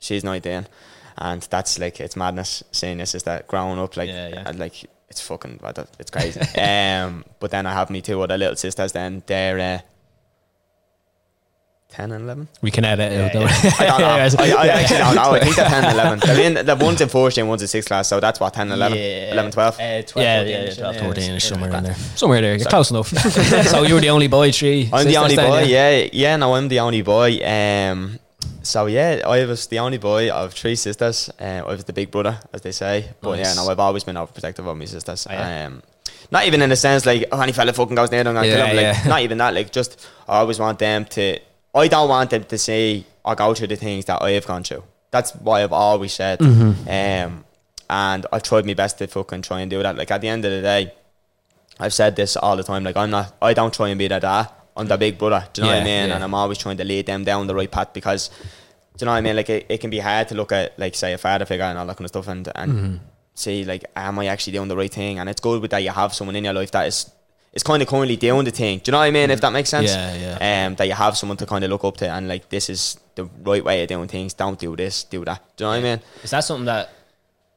She's 0.01 0.25
nineteen, 0.25 0.67
and 1.19 1.43
that's 1.43 1.79
like 1.79 2.01
it's 2.01 2.17
madness 2.17 2.63
seeing 2.73 2.99
this 2.99 3.15
is 3.15 3.23
that 3.25 3.47
growing 3.49 3.79
up. 3.79 3.97
Like, 3.97 4.09
Yeah, 4.09 4.29
yeah. 4.29 4.53
like 4.57 4.85
it's 5.09 5.21
fucking. 5.21 5.61
It's 5.99 6.11
crazy. 6.11 6.41
um. 6.61 7.25
But 7.41 7.51
then 7.53 7.67
I 7.67 7.73
have 7.73 7.91
me 7.91 8.03
two 8.03 8.21
other 8.23 8.37
little 8.37 8.57
sisters. 8.57 8.93
Then 8.93 9.23
they're. 9.27 9.59
Uh, 9.59 9.79
10 11.97 12.13
and 12.13 12.25
11 12.25 12.49
We 12.61 12.71
can 12.71 12.85
edit 12.85 13.11
it. 13.11 13.15
Yeah, 13.15 13.33
don't 13.33 13.43
yeah. 13.43 13.73
I 13.79 13.87
don't 13.87 14.01
know. 14.01 14.07
I, 14.45 14.65
I 14.65 14.69
actually 14.69 14.99
don't 14.99 15.15
know. 15.15 15.31
I 15.31 15.41
think 15.41 15.57
they're 15.57 15.69
10 15.69 15.85
and 15.85 15.95
11. 15.95 16.19
They're 16.19 16.41
in, 16.59 16.67
the 16.67 16.77
one's 16.77 17.01
in 17.01 17.09
first 17.09 17.39
year 17.39 17.45
and 17.45 17.49
one's 17.49 17.63
in 17.63 17.69
sixth 17.69 17.89
class, 17.89 18.07
so 18.07 18.21
that's 18.21 18.39
what, 18.39 18.53
10 18.53 18.71
and 18.71 18.73
11? 18.73 18.99
Yeah. 18.99 19.33
11, 19.33 19.53
12? 19.53 19.75
Uh, 19.75 19.79
12, 19.79 19.87
Yeah, 19.87 20.03
14, 20.03 20.17
yeah, 20.17 20.59
yeah, 20.61 20.69
yeah, 20.69 20.75
12, 20.75 20.97
14 20.97 21.25
yeah, 21.25 21.33
yeah, 21.33 21.39
somewhere 21.39 21.75
in 21.75 21.85
there. 21.85 21.95
Somewhere 21.95 22.41
there. 22.43 22.57
You're 22.57 22.69
close 22.69 22.91
enough. 22.91 23.09
so 23.71 23.83
you 23.85 23.95
were 23.95 24.01
the 24.01 24.11
only 24.11 24.29
boy, 24.29 24.53
three. 24.53 24.91
I'm 24.93 25.07
the 25.07 25.17
only 25.17 25.37
then, 25.37 25.51
boy, 25.51 25.63
yeah. 25.63 26.07
yeah. 26.13 26.37
no, 26.37 26.55
I'm 26.55 26.69
the 26.69 26.81
only 26.81 27.01
boy. 27.01 27.41
Um, 27.43 28.19
so, 28.63 28.87
yeah, 28.87 29.23
I 29.25 29.47
was 29.47 29.67
the 29.69 29.79
only 29.79 29.97
boy 29.97 30.31
of 30.31 30.53
three 30.53 30.77
sisters. 30.77 31.31
Uh, 31.41 31.63
I 31.65 31.73
was 31.73 31.85
the 31.85 31.95
big 31.95 32.11
brother, 32.11 32.39
as 32.53 32.61
they 32.61 32.73
say. 32.73 33.09
But, 33.23 33.37
Nice. 33.37 33.57
yeah, 33.57 33.63
no, 33.63 33.71
I've 33.71 33.81
always 33.81 34.05
been 34.05 34.17
overprotective 34.17 34.67
of 34.69 34.77
my 34.77 34.85
sisters. 34.85 35.27
Oh, 35.31 35.33
yeah? 35.33 35.67
um, 35.67 35.83
not 36.31 36.47
even 36.47 36.61
in 36.61 36.69
the 36.69 36.77
sense 36.77 37.07
like, 37.07 37.25
oh, 37.33 37.41
any 37.41 37.53
fella 37.53 37.73
fucking 37.73 37.95
goes 37.95 38.11
near 38.11 38.25
them, 38.25 38.37
I'm 38.37 38.43
gonna 38.43 38.49
Yeah, 38.49 38.57
kill 38.57 38.67
him. 38.67 38.77
Like, 38.77 38.97
yeah. 39.05 39.09
not 39.09 39.23
even 39.23 39.39
that. 39.39 39.55
Like, 39.55 39.73
just, 39.73 40.07
I 40.29 40.39
always 40.39 40.59
want 40.59 40.79
them 40.79 41.05
to, 41.07 41.39
I 41.77 41.89
don't 41.89 42.09
want 42.09 42.31
them 42.31 42.45
to 42.45 42.59
say, 42.59 43.05
I 43.25 43.35
go 43.35 43.55
through 43.55 43.69
the 43.69 43.77
things 43.77 44.07
that 44.07 44.23
I 44.23 44.31
have 44.33 44.47
gone 44.47 44.65
through. 44.65 44.83
That's 45.11 45.33
why 45.37 45.63
I've 45.63 45.73
always 45.73 46.13
said. 46.15 46.39
Mm-hmm. 46.41 46.89
Um, 46.89 47.45
and 47.89 48.27
I've 48.33 48.43
tried 48.43 48.67
my 48.67 48.75
best 48.75 48.99
to 48.99 49.07
fucking 49.07 49.43
try 49.43 49.61
and 49.61 49.71
do 49.71 49.83
that. 49.83 49.97
Like, 49.97 50.11
at 50.11 50.21
the 50.21 50.29
end 50.29 50.45
of 50.45 50.51
the 50.51 50.63
day, 50.63 50.93
I've 51.79 51.93
said 51.95 52.17
this 52.17 52.37
all 52.37 52.57
the 52.57 52.63
time. 52.63 52.85
Like 52.85 52.97
I'm 52.97 53.11
not. 53.11 53.37
I 53.43 53.53
don't 53.53 53.73
try 53.75 53.91
and 53.91 53.99
be 53.99 54.09
that. 54.09 54.23
dad. 54.23 54.49
I'm 54.77 54.87
their 54.87 54.99
big 54.99 55.19
brother. 55.19 55.47
Do 55.53 55.61
you 55.63 55.67
know 55.67 55.73
what 55.75 55.83
I 55.83 55.85
mean? 55.85 56.09
yeah. 56.09 56.15
And 56.15 56.25
I'm 56.25 56.35
always 56.35 56.59
trying 56.59 56.79
to 56.79 56.85
lead 56.85 57.07
them 57.07 57.25
down 57.25 57.47
the 57.47 57.55
right 57.55 57.71
path 57.71 57.93
because, 57.93 58.29
do 58.29 58.35
you 59.01 59.07
know 59.07 59.13
what 59.13 59.19
I 59.19 59.21
mean? 59.21 59.37
Like 59.37 59.51
it, 59.51 59.67
it 59.69 59.79
can 59.83 59.91
be 59.91 59.99
hard 59.99 60.29
to 60.29 60.35
look 60.35 60.53
at 60.53 60.79
like 60.79 60.95
say 60.95 61.13
a 61.13 61.19
father 61.19 61.45
figure 61.45 61.65
and 61.65 61.79
all 61.79 61.87
that 61.87 61.97
kind 61.97 62.05
of 62.07 62.09
stuff 62.09 62.29
and 62.29 62.49
and 62.55 62.73
Mm-hmm. 62.73 62.97
see 63.35 63.65
like 63.65 63.85
am 63.95 64.19
I 64.19 64.27
actually 64.27 64.55
doing 64.55 64.69
the 64.69 64.77
right 64.77 64.91
thing? 64.93 65.19
And 65.19 65.29
it's 65.29 65.41
good 65.41 65.61
with 65.63 65.71
that 65.73 65.83
you 65.83 65.91
have 65.91 66.15
someone 66.15 66.37
in 66.37 66.45
your 66.45 66.55
life 66.55 66.71
that 66.73 66.87
is 66.87 67.11
is 67.57 67.63
kind 67.63 67.83
of 67.83 67.89
currently 67.89 68.17
doing 68.17 68.45
the 68.45 68.51
thing. 68.51 68.79
Do 68.79 68.91
you 68.91 68.93
know 68.93 68.99
what 68.99 69.05
I 69.05 69.11
mean? 69.11 69.31
If 69.31 69.41
that 69.41 69.51
makes 69.51 69.71
sense. 69.71 69.91
Yeah, 69.91 70.39
yeah. 70.39 70.67
Um, 70.67 70.77
that 70.77 70.87
you 70.87 70.93
have 70.95 71.17
someone 71.17 71.39
to 71.39 71.47
kind 71.47 71.65
of 71.65 71.71
look 71.71 71.85
up 71.85 71.97
to 71.97 72.09
and 72.09 72.29
like 72.29 72.51
this 72.51 72.69
is 72.69 73.01
the 73.15 73.25
right 73.43 73.65
way 73.65 73.83
of 73.83 73.89
doing 73.89 74.09
things. 74.09 74.35
Don't 74.35 74.59
do 74.59 74.77
this. 74.77 75.05
Do 75.05 75.25
that. 75.25 75.43
Do 75.57 75.65
you 75.65 75.71
know 75.71 75.71
what 75.71 75.79
I 75.79 75.83
mean? 75.97 76.01
Is 76.23 76.31
that 76.31 76.41
something 76.41 76.67
that, 76.67 76.91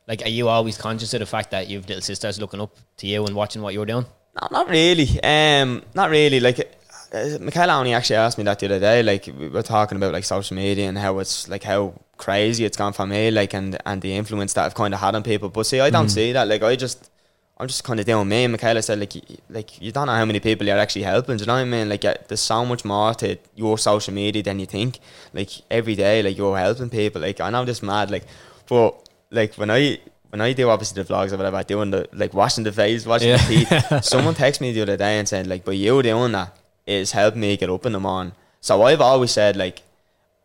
like, 0.07 0.21
are 0.23 0.29
you 0.29 0.47
always 0.47 0.77
conscious 0.77 1.13
of 1.13 1.19
the 1.19 1.25
fact 1.25 1.51
that 1.51 1.69
you've 1.69 1.87
little 1.87 2.01
sisters 2.01 2.39
looking 2.39 2.61
up 2.61 2.75
to 2.97 3.07
you 3.07 3.25
and 3.25 3.35
watching 3.35 3.61
what 3.61 3.73
you're 3.73 3.85
doing? 3.85 4.05
No, 4.41 4.47
not 4.51 4.69
really. 4.69 5.21
Um, 5.21 5.83
not 5.93 6.09
really. 6.09 6.39
Like, 6.39 6.59
uh, 7.11 7.37
Michaela 7.41 7.73
only 7.73 7.93
actually 7.93 8.15
asked 8.15 8.37
me 8.37 8.45
that 8.45 8.57
the 8.57 8.67
other 8.67 8.79
day. 8.79 9.03
Like, 9.03 9.27
we 9.37 9.49
were 9.49 9.63
talking 9.63 9.97
about 9.97 10.13
like 10.13 10.23
social 10.23 10.55
media 10.55 10.87
and 10.87 10.97
how 10.97 11.19
it's 11.19 11.49
like 11.49 11.63
how 11.63 11.93
crazy 12.15 12.63
it's 12.63 12.77
gone 12.77 12.93
for 12.93 13.05
me. 13.05 13.31
Like, 13.31 13.53
and 13.53 13.77
and 13.85 14.01
the 14.01 14.15
influence 14.15 14.53
that 14.53 14.65
I've 14.65 14.75
kind 14.75 14.93
of 14.93 15.01
had 15.01 15.13
on 15.13 15.23
people. 15.23 15.49
But 15.49 15.65
see, 15.65 15.81
I 15.81 15.89
don't 15.89 16.07
see 16.07 16.31
that. 16.31 16.47
Like, 16.47 16.63
I 16.63 16.77
just. 16.77 17.11
I'm 17.59 17.67
just 17.67 17.83
kind 17.83 17.99
of 17.99 18.05
doing 18.05 18.27
me. 18.29 18.45
And 18.45 18.53
Michaela 18.53 18.81
said, 18.81 18.99
like, 18.99 19.13
like 19.49 19.81
you 19.81 19.91
don't 19.91 20.07
know 20.07 20.13
how 20.13 20.23
many 20.25 20.39
people 20.39 20.65
you're 20.65 20.77
actually 20.77 21.03
helping. 21.03 21.35
Do 21.37 21.43
you 21.43 21.47
know 21.47 21.55
what 21.55 21.59
I 21.59 21.65
mean? 21.65 21.89
Like, 21.89 22.01
there's 22.27 22.39
so 22.39 22.63
much 22.65 22.85
more 22.85 23.13
to 23.15 23.37
your 23.55 23.77
social 23.77 24.13
media 24.13 24.41
than 24.43 24.59
you 24.59 24.65
think. 24.65 24.99
Like 25.33 25.49
every 25.69 25.95
day, 25.95 26.23
like 26.23 26.37
you're 26.37 26.57
helping 26.57 26.89
people. 26.89 27.21
Like 27.21 27.41
I 27.41 27.49
know 27.49 27.65
this 27.65 27.83
mad, 27.83 28.11
like, 28.11 28.23
but 28.67 29.09
like 29.31 29.55
when 29.55 29.69
I 29.69 29.99
when 30.29 30.41
I 30.41 30.53
do 30.53 30.69
obviously 30.69 31.01
the 31.03 31.11
vlogs 31.13 31.33
or 31.33 31.37
whatever, 31.37 31.61
doing 31.63 31.91
the 31.91 32.07
like 32.13 32.33
washing 32.33 32.63
the 32.63 32.71
face, 32.71 33.05
washing 33.05 33.29
Yeah. 33.29 33.37
the 33.47 33.65
teeth. 33.65 34.03
Someone 34.05 34.35
texted 34.35 34.61
me 34.61 34.71
the 34.71 34.81
other 34.83 34.95
day 34.97 35.19
and 35.19 35.27
said, 35.27 35.47
like, 35.47 35.65
but 35.65 35.75
you 35.75 36.01
doing 36.01 36.31
that 36.33 36.55
is 36.87 37.11
helping 37.11 37.41
me 37.41 37.57
get 37.57 37.69
up 37.69 37.85
in 37.85 37.91
the 37.91 37.99
morning. 37.99 38.33
So 38.61 38.83
I've 38.83 39.01
always 39.01 39.31
said, 39.31 39.55
like, 39.57 39.81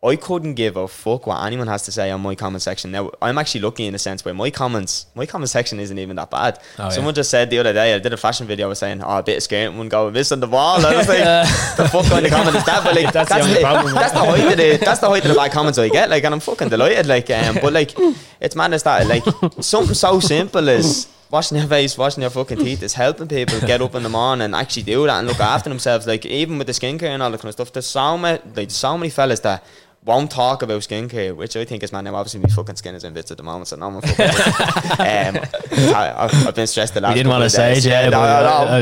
I 0.03 0.15
couldn't 0.17 0.53
give 0.53 0.77
a 0.77 0.87
fuck 0.87 1.25
what 1.25 1.43
anyone 1.45 1.67
has 1.67 1.83
to 1.83 1.91
say 1.91 2.11
on 2.11 2.21
my 2.21 2.35
comment 2.35 2.61
section. 2.61 2.91
Now 2.91 3.11
I'm 3.21 3.39
actually 3.39 3.61
lucky 3.61 3.87
in 3.87 3.95
a 3.95 3.99
sense 3.99 4.23
where 4.23 4.35
my 4.35 4.51
comments, 4.51 5.07
my 5.15 5.25
comment 5.25 5.49
section 5.49 5.79
isn't 5.79 5.97
even 5.97 6.15
that 6.17 6.29
bad. 6.29 6.59
Oh, 6.77 6.83
yeah. 6.83 6.89
Someone 6.89 7.15
just 7.15 7.31
said 7.31 7.49
the 7.49 7.57
other 7.57 7.73
day, 7.73 7.95
I 7.95 7.99
did 7.99 8.13
a 8.13 8.17
fashion 8.17 8.45
video, 8.45 8.67
I 8.67 8.69
was 8.69 8.79
saying, 8.79 9.01
oh, 9.01 9.17
a 9.17 9.23
bit 9.23 9.37
of 9.37 9.43
skirt, 9.43 9.73
one 9.73 9.89
go 9.89 10.11
miss 10.11 10.31
on 10.31 10.41
the 10.41 10.47
wall. 10.47 10.85
I 10.85 10.95
was 10.95 11.07
like, 11.07 11.19
the 11.77 11.89
fuck 11.89 12.05
kind 12.05 12.23
of 12.25 12.31
comment 12.31 12.55
is 12.55 12.65
that? 12.65 12.83
But 12.83 12.95
like, 12.95 13.11
That's 13.11 13.29
that's, 13.29 13.47
the 13.47 13.53
the, 13.55 13.59
problem. 13.61 13.93
that's 13.95 14.13
the 14.13 14.19
height 14.19 14.51
of 14.51 14.57
the 14.57 14.77
that's 14.85 14.99
the 14.99 15.09
height 15.09 15.23
of 15.23 15.29
the 15.29 15.35
bad 15.35 15.51
comments 15.51 15.79
I 15.79 15.89
get. 15.89 16.09
Like, 16.09 16.23
and 16.23 16.33
I'm 16.35 16.39
fucking 16.39 16.69
delighted. 16.69 17.07
Like, 17.07 17.29
um, 17.31 17.57
but 17.61 17.73
like, 17.73 17.93
it's 18.39 18.55
madness 18.55 18.83
that 18.83 19.07
like 19.07 19.23
something 19.63 19.95
so 19.95 20.19
simple 20.19 20.69
as 20.69 21.07
washing 21.31 21.57
your 21.57 21.67
face, 21.67 21.97
washing 21.97 22.21
your 22.21 22.29
fucking 22.29 22.57
teeth 22.59 22.83
is 22.83 22.93
helping 22.93 23.27
people 23.27 23.59
get 23.61 23.81
up 23.81 23.95
in 23.95 24.03
the 24.03 24.09
morning 24.09 24.45
and 24.45 24.55
actually 24.55 24.83
do 24.83 25.05
that 25.05 25.19
and 25.19 25.27
look 25.27 25.39
after 25.39 25.69
themselves. 25.69 26.05
Like, 26.07 26.25
even 26.25 26.57
with 26.57 26.67
the 26.67 26.73
skincare 26.73 27.09
and 27.09 27.21
all 27.23 27.31
that 27.31 27.39
kind 27.39 27.49
of 27.49 27.53
stuff, 27.53 27.73
there's 27.73 27.87
so 27.87 28.17
many, 28.17 28.39
like, 28.55 28.71
so 28.71 28.97
many 28.97 29.09
fellas 29.09 29.39
that 29.41 29.63
won't 30.05 30.29
talk 30.29 30.61
about 30.61 30.81
skincare, 30.81 31.35
which 31.35 31.55
I 31.57 31.65
think 31.65 31.81
is 31.83 31.91
man. 31.91 32.03
Now, 32.03 32.15
obviously, 32.15 32.39
my 32.39 32.49
fucking 32.49 32.75
skin 32.75 32.93
is 32.95 33.03
in 33.03 33.13
bits 33.13 33.31
at 33.31 33.37
the 33.37 33.43
moment, 33.43 33.67
so 33.67 33.75
no 33.75 33.89
one 33.89 34.01
fucking. 34.01 34.25
um, 34.25 35.95
I, 35.95 36.13
I've, 36.15 36.47
I've 36.47 36.55
been 36.55 36.67
stressed 36.67 36.93
the 36.93 37.01
last. 37.01 37.11
You 37.17 37.23
didn't 37.23 37.31
wanna 37.31 37.49
say 37.49 37.73
days. 37.73 37.85
it, 37.85 37.89
yeah, 37.89 38.09
no, 38.09 38.21
no, 38.21 38.41
no. 38.43 38.81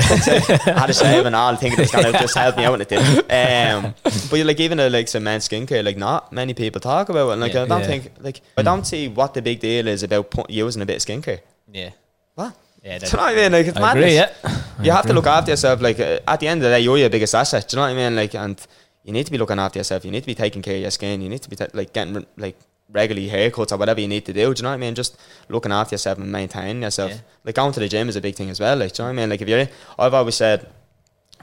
I 0.75 0.79
had 0.79 0.89
a 0.89 0.93
shave 0.93 1.25
and 1.25 1.35
all, 1.35 1.55
thinking 1.55 1.79
it's 1.79 1.91
gonna 1.91 2.11
just 2.11 2.35
help 2.37 2.57
me 2.57 2.65
out, 2.65 2.73
and 2.73 2.81
it 2.81 2.89
didn't. 2.89 3.25
Um, 3.33 3.95
but 4.29 4.45
like 4.45 4.59
even 4.59 4.79
uh, 4.79 4.89
like 4.89 5.07
some 5.07 5.23
men's 5.23 5.47
skincare, 5.47 5.83
like 5.83 5.97
not 5.97 6.31
many 6.31 6.53
people 6.53 6.79
talk 6.81 7.09
about 7.09 7.29
it. 7.29 7.33
And 7.33 7.41
like 7.41 7.53
Yeah. 7.53 7.63
I 7.63 7.67
don't 7.67 7.81
Yeah. 7.81 7.87
think 7.87 8.11
like 8.19 8.41
I 8.57 8.61
don't 8.61 8.85
see 8.85 9.07
what 9.07 9.33
the 9.33 9.41
big 9.41 9.59
deal 9.59 9.87
is 9.87 10.03
about 10.03 10.33
using 10.49 10.81
a 10.81 10.85
bit 10.85 10.97
of 10.97 11.01
skincare. 11.01 11.39
Yeah. 11.71 11.91
What? 12.35 12.55
Yeah. 12.83 12.99
Do 12.99 13.05
you 13.07 13.11
know 13.13 13.19
what 13.23 13.31
I 13.31 13.35
mean? 13.35 13.51
Like 13.51 13.67
it's 13.67 13.77
I 13.77 13.81
madness. 13.81 14.03
agree, 14.03 14.15
yeah. 14.15 14.61
You 14.81 14.91
have 14.91 15.05
to 15.07 15.13
look 15.13 15.25
after 15.27 15.51
yourself. 15.51 15.81
Like 15.81 15.99
uh, 15.99 16.19
at 16.27 16.39
the 16.39 16.47
end 16.47 16.59
of 16.61 16.63
the 16.69 16.75
day, 16.75 16.81
you're 16.81 16.97
your 16.97 17.09
biggest 17.09 17.33
asset. 17.33 17.67
Do 17.67 17.75
you 17.75 17.81
know 17.81 17.87
what 17.93 17.99
I 17.99 18.09
mean? 18.09 18.15
Like, 18.15 18.35
and 18.35 18.59
you 19.03 19.13
need 19.13 19.25
to 19.25 19.31
be 19.31 19.37
looking 19.37 19.59
after 19.59 19.79
yourself. 19.79 20.05
You 20.05 20.11
need 20.11 20.21
to 20.21 20.27
be 20.27 20.35
taking 20.35 20.61
care 20.61 20.75
of 20.75 20.81
your 20.81 20.91
skin. 20.91 21.21
You 21.21 21.29
need 21.29 21.41
to 21.41 21.49
be 21.49 21.55
ta- 21.55 21.67
like 21.73 21.93
getting 21.93 22.25
like 22.37 22.57
regularly 22.89 23.29
haircuts 23.29 23.71
or 23.71 23.77
whatever 23.77 23.99
you 23.99 24.07
need 24.07 24.25
to 24.25 24.33
do. 24.33 24.53
Do 24.53 24.59
you 24.59 24.63
know 24.63 24.69
what 24.69 24.75
I 24.75 24.77
mean? 24.77 24.95
Just 24.95 25.17
looking 25.49 25.71
after 25.71 25.95
yourself 25.95 26.17
and 26.17 26.31
maintaining 26.31 26.83
yourself. 26.83 27.11
Yeah. 27.11 27.17
Like 27.43 27.55
going 27.55 27.73
to 27.73 27.79
the 27.79 27.89
gym 27.89 28.09
is 28.09 28.15
a 28.15 28.21
big 28.21 28.35
thing 28.35 28.49
as 28.49 28.59
well. 28.59 28.77
Like, 28.77 28.93
do 28.93 29.03
you 29.03 29.07
know 29.07 29.13
what 29.13 29.19
I 29.19 29.21
mean? 29.21 29.29
Like 29.29 29.41
if 29.41 29.49
you're, 29.49 29.67
I've 29.99 30.13
always 30.13 30.35
said, 30.35 30.67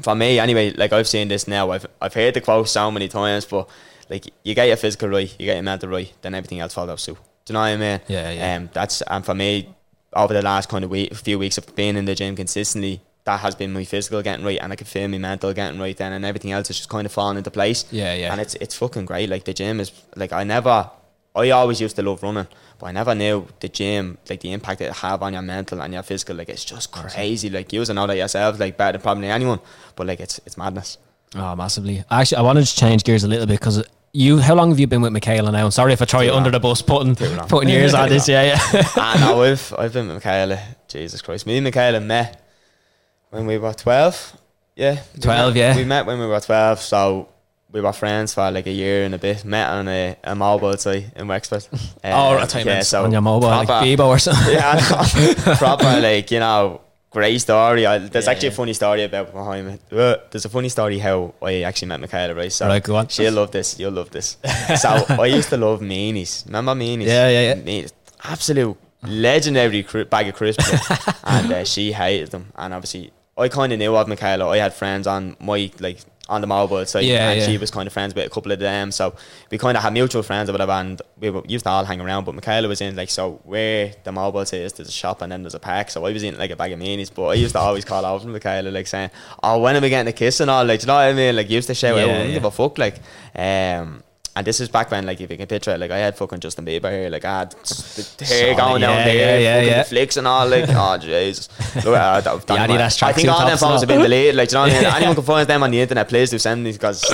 for 0.00 0.14
me 0.14 0.38
anyway, 0.38 0.72
like 0.72 0.92
I've 0.92 1.08
seen 1.08 1.28
this 1.28 1.46
now. 1.46 1.70
I've 1.70 1.86
I've 2.00 2.14
heard 2.14 2.34
the 2.34 2.40
quote 2.40 2.68
so 2.68 2.90
many 2.90 3.08
times, 3.08 3.44
but 3.44 3.68
like 4.08 4.26
you 4.42 4.54
get 4.54 4.68
your 4.68 4.76
physical 4.76 5.08
right, 5.08 5.34
you 5.38 5.46
get 5.46 5.54
your 5.54 5.62
mental 5.62 5.90
right, 5.90 6.12
then 6.22 6.34
everything 6.34 6.60
else 6.60 6.74
follows 6.74 7.02
suit. 7.02 7.18
Do 7.44 7.52
you 7.52 7.54
know 7.54 7.60
what 7.60 7.66
I 7.66 7.76
mean? 7.76 8.00
Yeah, 8.08 8.30
yeah. 8.30 8.56
Um, 8.56 8.70
that's 8.72 9.02
and 9.02 9.24
for 9.24 9.34
me, 9.34 9.74
over 10.14 10.32
the 10.32 10.42
last 10.42 10.68
kind 10.68 10.84
of 10.84 10.90
week, 10.90 11.14
few 11.14 11.38
weeks 11.38 11.58
of 11.58 11.74
being 11.74 11.96
in 11.96 12.04
the 12.04 12.14
gym 12.14 12.36
consistently, 12.36 13.00
that 13.30 13.40
has 13.40 13.54
been 13.54 13.72
my 13.72 13.84
physical 13.84 14.22
getting 14.22 14.44
right, 14.44 14.58
and 14.60 14.72
I 14.72 14.76
can 14.76 14.86
feel 14.86 15.06
my 15.06 15.18
mental 15.18 15.52
getting 15.52 15.80
right 15.80 15.96
then, 15.96 16.12
and 16.12 16.24
everything 16.24 16.50
else 16.50 16.68
is 16.70 16.78
just 16.78 16.88
kind 16.88 17.06
of 17.06 17.12
falling 17.12 17.38
into 17.38 17.50
place. 17.50 17.84
Yeah, 17.92 18.12
yeah. 18.14 18.32
And 18.32 18.40
it's 18.40 18.54
it's 18.56 18.74
fucking 18.76 19.06
great. 19.06 19.30
Like 19.30 19.44
the 19.44 19.54
gym 19.54 19.78
is 19.78 19.92
like 20.16 20.32
I 20.32 20.42
never, 20.42 20.90
I 21.36 21.50
always 21.50 21.80
used 21.80 21.94
to 21.96 22.02
love 22.02 22.22
running, 22.24 22.48
but 22.78 22.86
I 22.86 22.92
never 22.92 23.14
knew 23.14 23.46
the 23.60 23.68
gym 23.68 24.18
like 24.28 24.40
the 24.40 24.52
impact 24.52 24.80
it 24.80 24.92
have 24.92 25.22
on 25.22 25.32
your 25.34 25.42
mental 25.42 25.80
and 25.80 25.94
your 25.94 26.02
physical. 26.02 26.34
Like 26.34 26.48
it's 26.48 26.64
just 26.64 26.90
crazy. 26.90 27.50
Like 27.50 27.72
you 27.72 27.84
know 27.84 28.06
that 28.08 28.16
yourself, 28.16 28.58
like 28.58 28.76
better 28.76 28.98
than 28.98 29.02
probably 29.02 29.28
anyone, 29.28 29.60
but 29.94 30.08
like 30.08 30.18
it's 30.18 30.40
it's 30.44 30.58
madness. 30.58 30.98
Oh, 31.36 31.54
massively. 31.54 32.02
Actually, 32.10 32.38
I 32.38 32.42
wanted 32.42 32.66
to 32.66 32.74
change 32.74 33.04
gears 33.04 33.22
a 33.22 33.28
little 33.28 33.46
bit 33.46 33.60
because 33.60 33.84
you. 34.12 34.38
How 34.38 34.56
long 34.56 34.70
have 34.70 34.80
you 34.80 34.88
been 34.88 35.02
with 35.02 35.12
Michaela 35.12 35.52
now? 35.52 35.66
And 35.66 35.72
sorry 35.72 35.92
if 35.92 36.02
I 36.02 36.04
throw 36.04 36.20
you 36.20 36.32
under 36.32 36.50
the 36.50 36.58
bus, 36.58 36.82
putting 36.82 37.14
putting 37.14 37.68
years 37.68 37.94
on 37.94 38.08
this. 38.08 38.28
Yeah, 38.28 38.42
yeah. 38.42 38.88
I 38.96 39.20
know 39.20 39.42
I've 39.42 39.72
I've 39.78 39.92
been 39.92 40.08
with 40.08 40.16
Michaela. 40.16 40.60
Jesus 40.88 41.22
Christ, 41.22 41.46
me 41.46 41.58
and 41.58 41.64
Michaela 41.64 42.00
met 42.00 42.39
when 43.30 43.46
we 43.46 43.58
were 43.58 43.72
twelve. 43.72 44.36
Yeah, 44.76 45.00
we 45.14 45.20
12, 45.20 45.54
met- 45.54 45.60
yeah. 45.60 45.76
We 45.76 45.84
met 45.84 46.06
when 46.06 46.18
we 46.18 46.26
were 46.26 46.40
twelve, 46.40 46.80
so 46.80 47.28
we 47.72 47.80
were 47.80 47.92
friends 47.92 48.32
for 48.34 48.50
like 48.50 48.66
a 48.66 48.72
year 48.72 49.04
and 49.04 49.14
a 49.14 49.18
bit. 49.18 49.44
Met 49.44 49.68
on 49.68 49.88
a, 49.88 50.16
a 50.24 50.34
mobile 50.34 50.76
site 50.76 51.06
in 51.16 51.28
Wexford. 51.28 51.66
oh, 52.04 52.30
Um, 52.32 52.36
right, 52.36 52.54
yeah, 52.54 52.64
yeah, 52.64 52.80
so 52.82 53.04
on 53.04 53.12
your 53.12 53.20
mobile, 53.20 53.48
like 53.48 53.66
proper- 53.66 53.86
Bebo 53.86 54.06
or 54.06 54.18
something. 54.18 54.54
yeah, 54.54 54.74
know. 55.46 55.54
proper 55.56 56.00
like 56.00 56.30
you 56.30 56.40
know 56.40 56.80
great 57.10 57.38
story. 57.40 57.84
I, 57.86 57.98
there's 57.98 58.26
Yeah, 58.26 58.30
actually 58.32 58.48
yeah. 58.48 58.52
a 58.52 58.56
funny 58.56 58.72
story 58.72 59.02
about 59.04 59.32
behind 59.32 59.66
me. 59.66 59.78
Uh, 59.92 60.16
there's 60.30 60.44
a 60.44 60.48
funny 60.48 60.68
story 60.68 60.98
how 60.98 61.34
I 61.42 61.62
actually 61.62 61.88
met 61.88 62.00
Michaela. 62.00 62.34
Right, 62.34 62.52
so 62.52 62.66
Right, 62.68 62.82
go 62.82 62.96
on. 62.96 63.08
she'll 63.08 63.32
love 63.34 63.50
this. 63.50 63.78
You'll 63.78 63.92
love 63.92 64.10
this. 64.10 64.36
so 64.80 65.04
I 65.08 65.26
used 65.26 65.48
to 65.50 65.56
love 65.56 65.80
meanies. 65.80 66.46
Remember 66.46 66.72
meanies? 66.74 67.06
Yeah, 67.06 67.28
yeah, 67.28 67.54
yeah. 67.54 67.54
Meanies. 67.56 67.92
Absolute 68.24 68.76
legendary 69.02 69.82
cri- 69.82 70.04
bag 70.04 70.28
of 70.28 70.34
crisps, 70.36 70.70
and 71.24 71.52
uh, 71.52 71.64
she 71.64 71.90
hated 71.92 72.30
them. 72.30 72.52
And 72.56 72.72
obviously, 72.74 73.12
I 73.40 73.48
kind 73.48 73.72
of 73.72 73.78
knew 73.78 73.96
of 73.96 74.06
Michaela. 74.08 74.48
I 74.48 74.58
had 74.58 74.74
friends 74.74 75.06
on 75.06 75.36
my 75.40 75.70
like 75.80 75.98
on 76.28 76.40
the 76.40 76.46
mobile 76.46 76.86
site, 76.86 77.04
Yeah, 77.04 77.30
and 77.30 77.40
yeah. 77.40 77.46
she 77.46 77.58
was 77.58 77.72
kind 77.72 77.88
of 77.88 77.92
friends 77.92 78.14
with 78.14 78.24
a 78.24 78.30
couple 78.30 78.52
of 78.52 78.60
them. 78.60 78.92
So 78.92 79.16
we 79.50 79.58
kind 79.58 79.76
of 79.76 79.82
had 79.82 79.92
mutual 79.92 80.22
friends 80.22 80.48
or 80.48 80.52
whatever, 80.52 80.70
and 80.72 81.02
we 81.18 81.28
were, 81.30 81.42
used 81.48 81.64
to 81.64 81.70
all 81.70 81.84
hang 81.84 82.00
around. 82.00 82.24
But 82.24 82.36
Michaela 82.36 82.68
was 82.68 82.80
in 82.80 82.94
like 82.94 83.10
so 83.10 83.40
where 83.44 83.94
the 84.04 84.12
mobile 84.12 84.40
is, 84.42 84.50
there's 84.50 84.88
a 84.88 84.92
shop 84.92 85.22
and 85.22 85.32
then 85.32 85.42
there's 85.42 85.54
a 85.54 85.58
park. 85.58 85.90
So 85.90 86.04
I 86.06 86.12
was 86.12 86.22
in 86.22 86.38
like 86.38 86.52
a 86.52 86.56
bag 86.56 86.70
of 86.70 86.78
Meanies, 86.78 87.10
but 87.12 87.26
I 87.26 87.34
used 87.34 87.54
to 87.54 87.58
always 87.58 87.84
call 87.84 88.06
over 88.06 88.24
to 88.24 88.30
Michaela 88.30 88.68
like 88.70 88.86
saying, 88.86 89.10
"Oh, 89.42 89.58
when 89.58 89.76
are 89.76 89.80
we 89.80 89.88
getting 89.88 90.08
a 90.08 90.12
kiss 90.12 90.38
and 90.40 90.48
all?" 90.50 90.64
Like, 90.64 90.80
do 90.80 90.84
you 90.84 90.86
know 90.88 90.94
what 90.94 91.06
I 91.06 91.12
mean? 91.14 91.34
Like, 91.34 91.50
used 91.50 91.66
to 91.66 91.74
shout 91.74 91.96
Yeah, 91.96 92.02
out, 92.04 92.10
"I 92.10 92.12
don't 92.18 92.26
yeah. 92.28 92.34
give 92.34 92.44
a 92.44 92.50
fuck." 92.52 92.78
Like, 92.78 92.96
um. 93.34 94.02
And 94.40 94.46
this 94.46 94.58
is 94.58 94.70
back 94.70 94.90
when, 94.90 95.04
like, 95.04 95.20
if 95.20 95.30
you 95.30 95.36
can 95.36 95.46
picture 95.46 95.70
it, 95.72 95.78
like, 95.78 95.90
I 95.90 95.98
had 95.98 96.16
fucking 96.16 96.40
Justin 96.40 96.64
Bieber 96.64 96.90
here, 96.90 97.10
like, 97.10 97.26
I 97.26 97.40
had 97.40 97.50
the 97.50 98.24
hair 98.24 98.54
going 98.54 98.80
down 98.80 99.04
there, 99.04 99.38
yeah, 99.38 99.60
yeah, 99.60 99.66
yeah. 99.66 99.82
flicks 99.82 100.16
and 100.16 100.26
all, 100.26 100.48
like, 100.48 100.64
oh, 100.66 100.96
Jesus. 101.02 101.50
Look 101.84 101.94
at 101.94 102.24
that. 102.24 102.46
The 102.46 102.54
Adidas 102.54 103.02
I 103.02 103.12
think 103.12 103.28
all 103.28 103.40
them 103.40 103.48
tops 103.48 103.50
and 103.50 103.60
photos 103.60 103.62
all. 103.62 103.78
have 103.80 103.88
been 103.88 104.00
deleted, 104.00 104.36
like, 104.36 104.48
do 104.48 104.56
you 104.56 104.62
know 104.62 104.72
what 104.72 104.78
I 104.78 104.80
mean? 104.80 104.94
Anyone 104.96 105.14
can 105.14 105.24
find 105.24 105.46
them 105.46 105.62
on 105.62 105.70
the 105.70 105.78
internet, 105.82 106.08
please 106.08 106.30
do 106.30 106.38
send 106.38 106.64
me, 106.64 106.72
because 106.72 107.04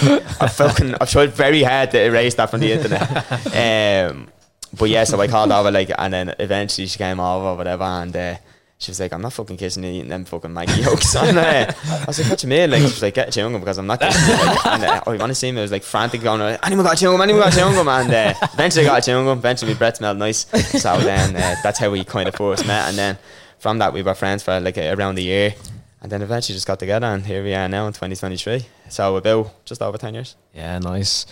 I 0.41 0.47
fucking, 0.47 0.95
I've 1.01 1.11
tried 1.11 1.33
very 1.33 1.65
hard 1.65 1.91
to 1.91 2.01
erase 2.01 2.35
that 2.37 2.49
from 2.49 2.61
the 2.61 2.71
internet. 2.71 3.27
Um, 3.57 4.29
but 4.79 4.89
yeah, 4.89 5.03
so 5.03 5.21
I 5.21 5.27
called 5.27 5.51
over, 5.51 5.73
like, 5.73 5.91
and 5.99 6.15
then 6.15 6.33
eventually 6.39 6.87
she 6.87 6.97
came 6.97 7.19
over 7.19 7.57
whatever, 7.57 7.83
and 7.83 8.17
uh, 8.17 8.37
she 8.79 8.91
was 8.91 9.01
like, 9.01 9.13
I'm 9.13 9.23
not 9.23 9.33
fucking 9.33 9.57
kissing 9.57 9.85
you 9.85 9.91
eating 9.91 10.09
them 10.11 10.27
fucking 10.27 10.53
Maggie 10.53 10.83
yolks. 10.83 11.15
And 11.17 11.39
uh, 11.39 11.73
I 11.83 12.05
was 12.07 12.19
like, 12.19 12.29
what 12.29 12.43
you 12.43 12.49
mean? 12.49 12.71
Like, 12.71 12.81
she 12.81 12.85
was 12.85 13.03
like, 13.03 13.15
get 13.15 13.29
a 13.29 13.31
chewing 13.31 13.53
gum 13.53 13.61
because 13.63 13.79
I'm 13.79 13.87
not 13.87 14.01
kissing 14.01 14.37
you. 14.37 14.45
Like, 14.45 14.67
and 14.67 14.85
uh, 14.85 15.03
oh, 15.07 15.13
you 15.13 15.19
want 15.19 15.31
to 15.31 15.35
see 15.35 15.51
me? 15.51 15.59
I 15.59 15.63
was 15.63 15.73
like 15.73 15.83
frantic 15.83 16.21
going, 16.23 16.41
anyone 16.63 16.85
got 16.85 16.95
a 16.95 17.01
chewing 17.01 17.15
gum? 17.15 17.23
Anyone 17.23 17.43
got 17.43 17.55
a 17.55 17.57
chewing 17.57 17.75
gum? 17.75 17.89
And 17.89 18.13
uh, 18.13 18.35
eventually 18.53 18.85
I 18.85 18.89
got 18.91 19.03
a 19.03 19.07
chewing 19.07 19.25
gum. 19.25 19.39
Eventually 19.39 19.73
my 19.73 19.79
breath 19.79 19.97
smelled 19.97 20.19
nice. 20.19 20.45
So 20.81 20.99
then 20.99 21.37
uh, 21.37 21.55
that's 21.63 21.79
how 21.79 21.91
we 21.91 22.05
kind 22.05 22.29
of 22.29 22.35
first 22.35 22.67
met. 22.67 22.89
And 22.89 22.99
then 22.99 23.19
from 23.59 23.79
that 23.79 23.95
we 23.95 24.03
were 24.03 24.15
friends 24.15 24.43
for 24.43 24.61
like 24.61 24.77
a, 24.77 24.93
around 24.93 25.17
a 25.19 25.23
year. 25.23 25.55
And 26.03 26.13
then 26.13 26.21
eventually 26.21 26.55
just 26.55 26.67
got 26.67 26.79
together 26.79 27.07
and 27.07 27.25
here 27.25 27.43
we 27.43 27.55
are 27.55 27.69
now 27.69 27.87
in 27.87 27.95
2023. 27.95 28.67
So 28.91 29.17
about 29.17 29.65
just 29.65 29.81
over 29.81 29.97
10 29.97 30.13
years. 30.15 30.37
Yeah, 30.55 30.79
nice. 30.81 31.25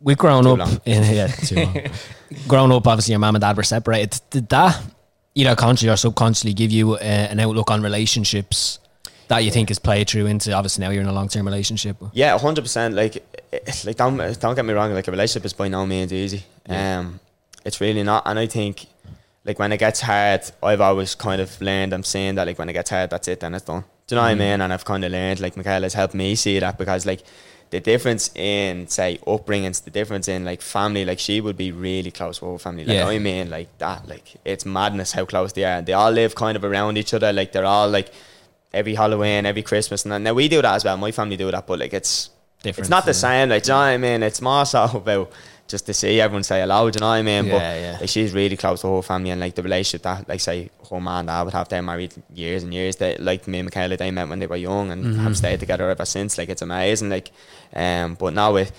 We've 0.00 0.16
grown 0.16 0.44
Too 0.44 0.50
up 0.52 0.58
long. 0.58 0.80
in 0.84 1.02
yeah, 1.14 1.26
too 1.26 1.56
long. 1.56 1.76
grown 2.48 2.70
up, 2.70 2.86
obviously, 2.86 3.12
your 3.12 3.18
mum 3.18 3.34
and 3.34 3.40
dad 3.40 3.56
were 3.56 3.62
separated. 3.62 4.20
Did 4.30 4.48
that 4.50 4.80
either 5.36 5.54
consciously 5.54 5.90
or 5.90 5.96
subconsciously 5.96 6.52
give 6.54 6.72
you 6.72 6.94
uh, 6.94 6.98
an 6.98 7.38
outlook 7.38 7.70
on 7.70 7.82
relationships 7.82 8.80
that 9.28 9.44
you 9.44 9.50
think 9.50 9.70
is 9.70 9.78
played 9.78 10.08
through 10.08 10.26
into? 10.26 10.52
Obviously, 10.52 10.82
now 10.82 10.90
you're 10.90 11.02
in 11.02 11.08
a 11.08 11.12
long 11.12 11.28
term 11.28 11.46
relationship. 11.46 11.96
Yeah, 12.12 12.36
hundred 12.38 12.62
percent. 12.62 12.94
Like, 12.94 13.16
eh, 13.52 13.58
like 13.84 13.96
don't 13.96 14.16
don't 14.40 14.54
get 14.56 14.64
me 14.64 14.72
wrong. 14.72 14.92
Like 14.92 15.06
a 15.06 15.12
relationship 15.12 15.44
is 15.46 15.52
by 15.52 15.68
no 15.68 15.86
means 15.86 16.12
easy. 16.12 16.42
Yeah. 16.68 16.98
Um, 16.98 17.20
it's 17.64 17.80
really 17.80 18.02
not. 18.02 18.22
And 18.26 18.38
I 18.38 18.46
think, 18.46 18.86
like 19.44 19.58
when 19.58 19.72
it 19.72 19.78
gets 19.78 20.00
hard, 20.00 20.42
I've 20.62 20.80
always 20.80 21.14
kind 21.14 21.40
of 21.40 21.60
learned. 21.60 21.92
I'm 21.92 22.04
saying 22.04 22.36
that 22.36 22.46
like 22.46 22.58
when 22.58 22.68
it 22.68 22.72
gets 22.72 22.90
hard, 22.90 23.10
that's 23.10 23.28
it. 23.28 23.40
Then 23.40 23.54
it's 23.54 23.64
done. 23.64 23.84
Do 24.06 24.14
you 24.14 24.16
know 24.16 24.22
what 24.22 24.30
I 24.30 24.34
mean? 24.34 24.60
And 24.60 24.72
I've 24.72 24.84
kind 24.84 25.04
of 25.04 25.12
learned. 25.12 25.40
Like 25.40 25.56
Michaela's 25.56 25.94
helped 25.94 26.14
me 26.14 26.34
see 26.34 26.58
that 26.60 26.78
because 26.78 27.04
like 27.04 27.22
the 27.70 27.80
difference 27.80 28.30
in 28.34 28.88
say 28.88 29.18
upbringings, 29.26 29.84
the 29.84 29.90
difference 29.90 30.28
in 30.28 30.44
like 30.44 30.62
family. 30.62 31.04
Like 31.04 31.18
she 31.18 31.40
would 31.40 31.56
be 31.56 31.72
really 31.72 32.10
close 32.10 32.40
with 32.40 32.52
her 32.52 32.58
family. 32.58 32.84
Like 32.84 32.96
Yeah. 32.96 33.06
I 33.06 33.18
mean, 33.18 33.50
like 33.50 33.76
that. 33.78 34.08
Like 34.08 34.36
it's 34.44 34.64
madness 34.64 35.12
how 35.12 35.24
close 35.24 35.52
they 35.52 35.64
are. 35.64 35.82
They 35.82 35.92
all 35.92 36.10
live 36.10 36.34
kind 36.34 36.56
of 36.56 36.64
around 36.64 36.96
each 36.98 37.12
other. 37.14 37.32
Like 37.32 37.52
they're 37.52 37.64
all 37.64 37.88
like 37.88 38.12
every 38.72 38.94
Halloween, 38.94 39.46
every 39.46 39.62
Christmas, 39.62 40.04
and 40.04 40.24
now 40.24 40.34
we 40.34 40.48
do 40.48 40.62
that 40.62 40.74
as 40.74 40.84
well. 40.84 40.96
My 40.96 41.12
family 41.12 41.36
do 41.36 41.50
that, 41.50 41.66
but 41.66 41.78
like 41.78 41.94
it's 41.94 42.30
Different. 42.62 42.86
it's 42.86 42.90
not 42.90 43.04
the 43.04 43.10
yeah. 43.10 43.12
same. 43.12 43.48
Like, 43.50 43.62
do 43.62 43.68
you 43.68 43.74
know 43.74 43.80
what 43.80 43.86
I 43.86 43.96
mean? 43.98 44.22
It's 44.22 44.40
more 44.40 44.64
so 44.64 44.84
about 44.94 45.30
just 45.68 45.86
to 45.86 45.94
see 45.94 46.20
everyone 46.20 46.42
say 46.44 46.60
hello. 46.60 46.90
Do 46.90 46.96
you 46.96 47.00
know 47.00 47.08
what 47.08 47.14
I 47.14 47.22
mean? 47.22 47.46
Yeah, 47.46 47.52
but 47.52 47.58
yeah. 47.80 47.96
like, 48.00 48.08
she's 48.08 48.32
really 48.32 48.56
close 48.56 48.80
to 48.82 48.96
her 48.96 49.02
family 49.02 49.30
and 49.30 49.40
like 49.40 49.54
the 49.54 49.62
relationship 49.62 50.02
that, 50.02 50.28
like, 50.28 50.40
say, 50.40 50.70
her 50.90 51.00
man 51.00 51.20
and 51.20 51.28
dad 51.28 51.42
would 51.42 51.54
have. 51.54 51.68
They're 51.68 51.82
married 51.82 52.14
years 52.34 52.62
and 52.62 52.72
years. 52.72 52.96
They 52.96 53.16
like 53.18 53.46
me 53.48 53.58
and 53.58 53.66
Michaela. 53.66 53.96
They 53.96 54.10
met 54.10 54.28
when 54.28 54.38
they 54.38 54.46
were 54.46 54.56
young 54.56 54.90
and 54.90 55.04
Mm-hmm. 55.04 55.20
have 55.24 55.36
stayed 55.36 55.60
together 55.60 55.90
ever 55.90 56.04
since. 56.04 56.38
Like, 56.38 56.48
it's 56.48 56.62
amazing. 56.62 57.10
Like, 57.10 57.30
um, 57.74 58.14
but 58.14 58.32
now 58.34 58.56
it 58.56 58.72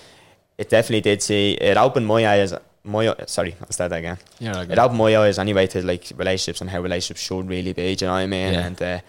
it 0.56 0.68
definitely 0.70 1.02
did 1.02 1.22
see 1.22 1.52
it 1.52 1.76
opened 1.76 2.06
my 2.06 2.26
eyes. 2.26 2.52
My 2.84 3.14
sorry, 3.26 3.54
I'll 3.60 3.70
start 3.70 3.90
that 3.90 3.98
again 3.98 4.18
Yeah, 4.38 4.62
it 4.62 4.78
opened 4.78 4.98
my 4.98 5.14
eyes 5.16 5.38
anyway 5.38 5.66
to 5.68 5.84
like 5.84 6.10
relationships 6.16 6.60
and 6.62 6.70
how 6.70 6.80
relationships 6.80 7.20
should 7.20 7.46
really 7.48 7.72
be. 7.74 7.94
Do 7.94 8.04
you 8.04 8.08
know 8.08 8.14
what 8.14 8.20
I 8.20 8.26
mean? 8.26 8.54
Yeah. 8.54 8.66
And 8.66 8.82
uh, 8.82 9.00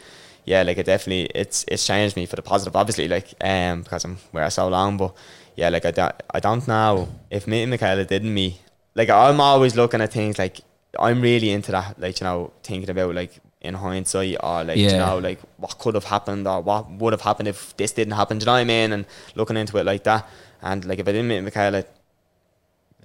yeah, 0.44 0.64
like 0.64 0.78
it 0.80 0.86
definitely 0.86 1.30
it's 1.34 1.64
it's 1.68 1.86
changed 1.88 2.16
me 2.18 2.26
for 2.26 2.36
the 2.36 2.42
positive, 2.42 2.76
obviously, 2.76 3.08
like 3.08 3.34
um 3.42 3.84
because 3.84 4.04
I'm 4.04 4.18
where 4.32 4.44
I 4.44 4.50
so 4.50 4.68
long. 4.68 4.98
But 4.98 5.14
yeah, 5.60 5.70
like 5.70 5.86
I 5.86 5.92
don't 5.92 6.16
I 6.38 6.40
don't 6.40 6.66
know 6.68 6.92
if 7.30 7.48
me 7.52 7.58
and 7.64 7.70
Michaela 7.72 8.06
didn't 8.06 8.34
me 8.34 8.48
like 8.96 9.10
I'm 9.10 9.40
always 9.40 9.76
looking 9.76 10.02
at 10.02 10.12
things 10.12 10.38
like 10.40 10.58
I'm 10.98 11.22
really 11.22 11.52
into 11.52 11.72
that, 11.72 12.00
like 12.00 12.20
you 12.20 12.26
know, 12.26 12.52
thinking 12.64 12.90
about 12.90 13.14
like 13.16 13.34
in 13.62 13.74
hindsight 13.76 14.38
or 14.42 14.64
like 14.64 14.78
you 14.94 14.98
know 14.98 15.18
like 15.20 15.40
what 15.58 15.78
could 15.78 15.96
have 15.96 16.06
happened 16.06 16.48
or 16.48 16.62
what 16.62 16.90
would 17.00 17.14
have 17.14 17.22
happened 17.22 17.48
if 17.48 17.76
this 17.78 17.92
didn't 17.92 18.14
happen. 18.22 18.38
Do 18.38 18.44
you 18.44 18.46
know 18.48 18.54
what 18.54 18.60
I 18.60 18.64
mean? 18.76 18.92
And 18.94 19.06
looking 19.36 19.58
into 19.58 19.78
it 19.78 19.86
like 19.86 20.04
that. 20.06 20.28
And 20.62 20.84
like 20.86 21.00
if 21.00 21.08
I 21.08 21.12
didn't 21.12 21.28
meet 21.28 21.42
Michaela, 21.42 21.84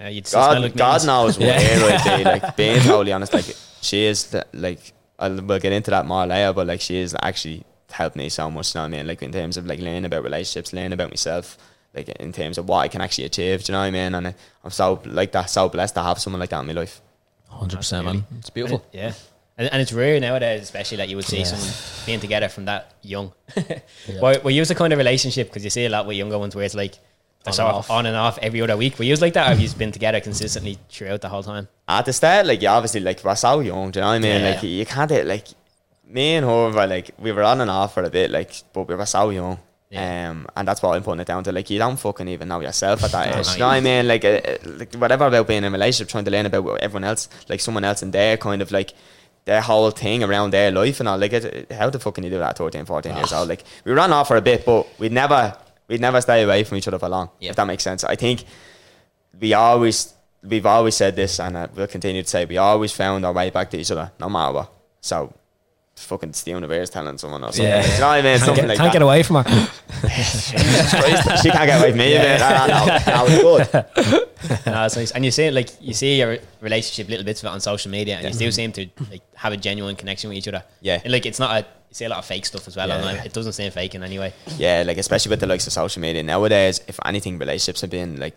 Uh, 0.00 0.06
you'd 0.06 0.28
God, 0.30 0.62
like 0.62 0.76
God 0.76 1.06
knows 1.06 1.38
what 1.38 1.48
Yeah. 1.48 1.58
I'd 2.06 2.18
be. 2.18 2.24
Like 2.34 2.56
being 2.56 2.80
totally 2.80 3.12
honest, 3.12 3.32
like 3.32 3.50
she 3.80 4.04
is 4.06 4.18
the, 4.32 4.44
like 4.52 4.92
I'll 5.18 5.40
we'll 5.42 5.60
get 5.60 5.72
into 5.72 5.90
that 5.90 6.06
more 6.06 6.26
later, 6.26 6.52
but 6.52 6.66
like 6.66 6.80
she 6.80 6.96
is 7.04 7.14
actually 7.22 7.64
helped 7.90 8.16
me 8.16 8.28
so 8.28 8.50
much. 8.50 8.74
You 8.74 8.78
know 8.80 8.84
what 8.86 8.94
I 8.94 8.96
mean? 8.96 9.06
Like 9.06 9.22
in 9.22 9.32
terms 9.32 9.56
of 9.56 9.66
like 9.66 9.78
learning 9.78 10.06
about 10.06 10.24
relationships, 10.24 10.72
learning 10.72 10.94
about 10.94 11.10
myself, 11.10 11.56
like 11.94 12.09
in 12.09 12.33
terms 12.33 12.59
of 12.59 12.68
what 12.68 12.78
I 12.78 12.88
can 12.88 13.00
actually 13.00 13.24
achieve. 13.24 13.64
Do 13.64 13.70
you 13.70 13.74
know 13.74 13.80
what 13.80 13.87
I 13.87 13.90
mean? 13.90 14.14
And 14.14 14.28
I- 14.28 14.35
I'm 14.64 14.70
so 14.70 15.00
like 15.07 15.33
that, 15.33 15.50
so 15.50 15.68
blessed 15.68 15.94
to 15.94 16.02
have 16.02 16.18
someone 16.18 16.40
like 16.40 16.50
that 16.50 16.61
in 16.61 16.66
my 16.66 16.72
life. 16.72 17.00
hundred 17.48 17.76
percent, 17.76 18.04
man. 18.07 18.24
It's 18.38 18.50
beautiful. 18.50 18.85
Yeah. 18.92 19.12
And, 19.57 19.68
and 19.72 19.80
it's 19.80 19.92
rare 19.92 20.18
nowadays, 20.18 20.62
especially 20.62 20.96
that 20.96 21.09
you 21.09 21.14
would 21.16 21.24
see 21.24 21.38
Yeah. 21.38 21.44
someone 21.44 21.68
being 22.07 22.18
together 22.20 22.48
from 22.48 22.64
that 22.64 22.92
young. 23.02 23.33
Were, 24.20 24.40
were 24.42 24.50
you 24.50 24.64
the 24.64 24.74
kind 24.74 24.92
of 24.92 24.98
relationship, 24.98 25.48
because 25.48 25.62
you 25.62 25.70
see 25.70 25.85
a 25.87 25.88
lot 25.90 26.07
with 26.07 26.16
younger 26.16 26.38
ones 26.38 26.57
where 26.57 26.64
it's 26.64 26.74
like, 26.74 26.94
they're 27.44 27.52
On 27.52 27.54
sort 27.54 27.68
and 27.68 27.76
off. 27.76 27.90
on 27.90 28.07
and 28.07 28.16
off 28.16 28.38
every 28.42 28.61
other 28.62 28.76
week. 28.76 28.98
Were 28.98 29.04
you 29.04 29.14
like 29.16 29.35
that, 29.35 29.46
or 29.46 29.50
have 29.50 29.61
you 29.61 29.68
been 29.78 29.92
together 29.92 30.18
consistently 30.20 30.78
throughout 30.88 31.20
the 31.20 31.28
whole 31.28 31.42
time? 31.42 31.68
At 31.87 32.07
the 32.07 32.12
start, 32.14 32.46
like 32.46 32.62
you 32.62 32.68
obviously 32.68 33.00
like 33.00 33.22
we're 33.22 33.37
so 33.37 33.61
young. 33.61 33.90
Do 33.90 33.98
you 33.98 34.00
know 34.00 34.09
what 34.09 34.14
I 34.14 34.18
mean? 34.18 34.40
Yeah. 34.40 34.50
Like 34.50 34.62
you 34.62 34.87
can't 34.87 35.26
like 35.26 35.46
me 36.07 36.37
and 36.37 36.46
her 36.46 36.70
were 36.70 36.87
like 36.87 37.11
we 37.18 37.33
were 37.33 37.42
on 37.42 37.61
and 37.61 37.70
off 37.70 37.92
for 37.94 38.02
a 38.02 38.09
bit, 38.11 38.30
like 38.30 38.52
but 38.72 38.88
we 38.88 38.94
were 38.94 39.04
so 39.07 39.28
young. 39.30 39.59
Yeah. 39.94 40.30
Um, 40.30 40.46
and 40.57 40.66
that's 40.66 40.83
what 40.83 40.94
I'm 40.94 41.02
putting 41.02 41.20
it 41.20 41.26
down 41.26 41.44
to. 41.44 41.52
Like 41.52 41.70
you 41.70 41.78
don't 41.78 41.96
fucking 41.96 42.28
even 42.28 42.48
know 42.48 42.61
yourself 42.61 43.04
at 43.04 43.12
that 43.12 43.37
age. 43.38 43.52
you 43.52 43.61
know 43.61 43.68
what 43.68 43.74
I 43.74 43.80
mean? 43.80 44.09
Like, 44.09 44.24
uh, 44.24 44.40
like 44.64 44.94
whatever 44.94 45.26
about 45.26 45.46
being 45.46 45.59
in 45.59 45.64
a 45.64 45.70
relationship, 45.70 46.11
trying 46.11 46.24
to 46.24 46.30
learn 46.30 46.46
about 46.46 46.80
everyone 46.80 47.04
else, 47.04 47.28
like 47.48 47.61
someone 47.61 47.85
else 47.85 48.02
in 48.02 48.11
their 48.11 48.37
kind 48.37 48.61
of 48.62 48.72
like 48.72 48.92
their 49.44 49.61
whole 49.61 49.90
thing 49.90 50.24
around 50.24 50.50
their 50.50 50.70
life 50.70 51.00
and 51.00 51.09
all. 51.09 51.18
Like, 51.18 51.33
it, 51.33 51.70
how 51.72 51.90
the 51.90 51.98
fuck 51.98 52.14
can 52.14 52.24
you 52.24 52.30
do 52.30 52.38
that 52.38 52.50
at 52.50 52.59
13, 52.59 52.85
14 52.87 53.16
years 53.16 53.33
old? 53.33 53.48
Like, 53.48 53.64
we 53.85 53.92
ran 53.92 54.12
off 54.12 54.28
for 54.28 54.37
a 54.37 54.40
bit, 54.40 54.64
but 54.64 54.87
we'd 54.98 55.12
never, 55.12 55.57
we'd 55.87 56.00
never 56.00 56.20
stay 56.20 56.42
away 56.42 56.64
from 56.64 56.78
each 56.78 56.88
other 56.88 56.98
for 56.98 57.09
long. 57.09 57.30
Yeah. 57.40 57.50
If 57.50 57.57
that 57.57 57.66
makes 57.66 57.83
sense. 57.83 58.04
I 58.04 58.16
think 58.16 58.44
we 59.38 59.52
always 59.52 60.14
we've 60.42 60.66
always 60.66 60.94
said 60.96 61.16
this, 61.16 61.40
and 61.40 61.57
uh, 61.57 61.68
we'll 61.74 61.87
continue 61.87 62.22
to 62.22 62.28
say 62.28 62.44
we 62.44 62.59
always 62.59 62.92
found 62.92 63.24
our 63.24 63.33
way 63.33 63.50
back 63.50 63.70
to 63.70 63.78
each 63.78 63.90
other, 63.90 64.12
no 64.20 64.28
matter 64.28 64.52
what. 64.52 64.72
So, 65.00 65.35
fucking 65.96 66.33
Stephen 66.33 66.66
Bears 66.68 66.90
telling 66.90 67.16
someone 67.18 67.42
or 67.44 67.52
something. 67.52 67.64
Yeah. 67.64 67.83
You 67.83 68.00
know 68.00 68.07
what 68.09 68.12
I 68.18 68.22
mean? 68.22 68.24
Can't, 68.38 68.40
Something 68.44 68.62
get, 68.66 68.68
like 68.68 68.78
can't 68.78 68.87
that. 68.88 68.92
get 68.92 69.02
away 69.02 69.22
from 69.22 69.37
her. 69.44 69.68
She 71.42 71.50
can't 71.50 71.66
get 71.66 71.80
away 71.80 71.90
from 71.90 71.98
me. 71.98 72.14
man. 72.14 72.40
No, 72.44 72.66
no, 72.66 72.87
no, 72.87 73.42
no, 73.42 73.57
it's 73.59 73.70
good. 73.70 74.66
no, 74.66 74.85
it's 74.85 74.96
nice. 74.96 75.11
And 75.12 75.24
you 75.24 75.30
see, 75.30 75.50
like, 75.50 75.70
you 75.80 75.94
see 75.94 76.18
your 76.18 76.38
relationship, 76.61 77.09
little 77.09 77.24
bits 77.24 77.42
of 77.42 77.46
it 77.46 77.50
on 77.50 77.61
social 77.61 77.90
media, 77.90 78.16
and 78.16 78.26
you 78.26 78.33
still 78.33 78.52
seem 78.52 78.72
to 78.72 78.87
like 79.11 79.22
have 79.37 79.52
a 79.52 79.57
genuine 79.57 79.96
connection 79.96 80.28
with 80.28 80.37
each 80.38 80.48
other. 80.48 80.62
Yeah. 80.80 81.00
And, 81.02 81.12
like, 81.12 81.26
it's 81.26 81.38
not 81.38 81.50
a. 81.62 81.66
You 81.88 81.94
see 81.94 82.04
a 82.07 82.09
lot 82.09 82.18
of 82.18 82.24
fake 82.24 82.44
stuff 82.44 82.66
as 82.66 82.76
well 82.76 82.88
Yeah, 82.88 82.96
online. 82.98 83.16
yeah. 83.16 83.24
It 83.24 83.33
doesn't 83.33 83.52
seem 83.52 83.70
fake 83.70 83.94
in 83.94 84.02
any 84.02 84.18
way. 84.18 84.33
Yeah, 84.59 84.83
like 84.85 84.96
especially 84.98 85.30
with 85.30 85.38
the 85.40 85.46
likes 85.46 85.64
of 85.68 85.72
social 85.72 86.02
media 86.02 86.24
nowadays. 86.24 86.80
If 86.88 86.98
anything, 87.04 87.38
relationships 87.38 87.83
have 87.83 87.90
been 87.90 88.18
like 88.18 88.37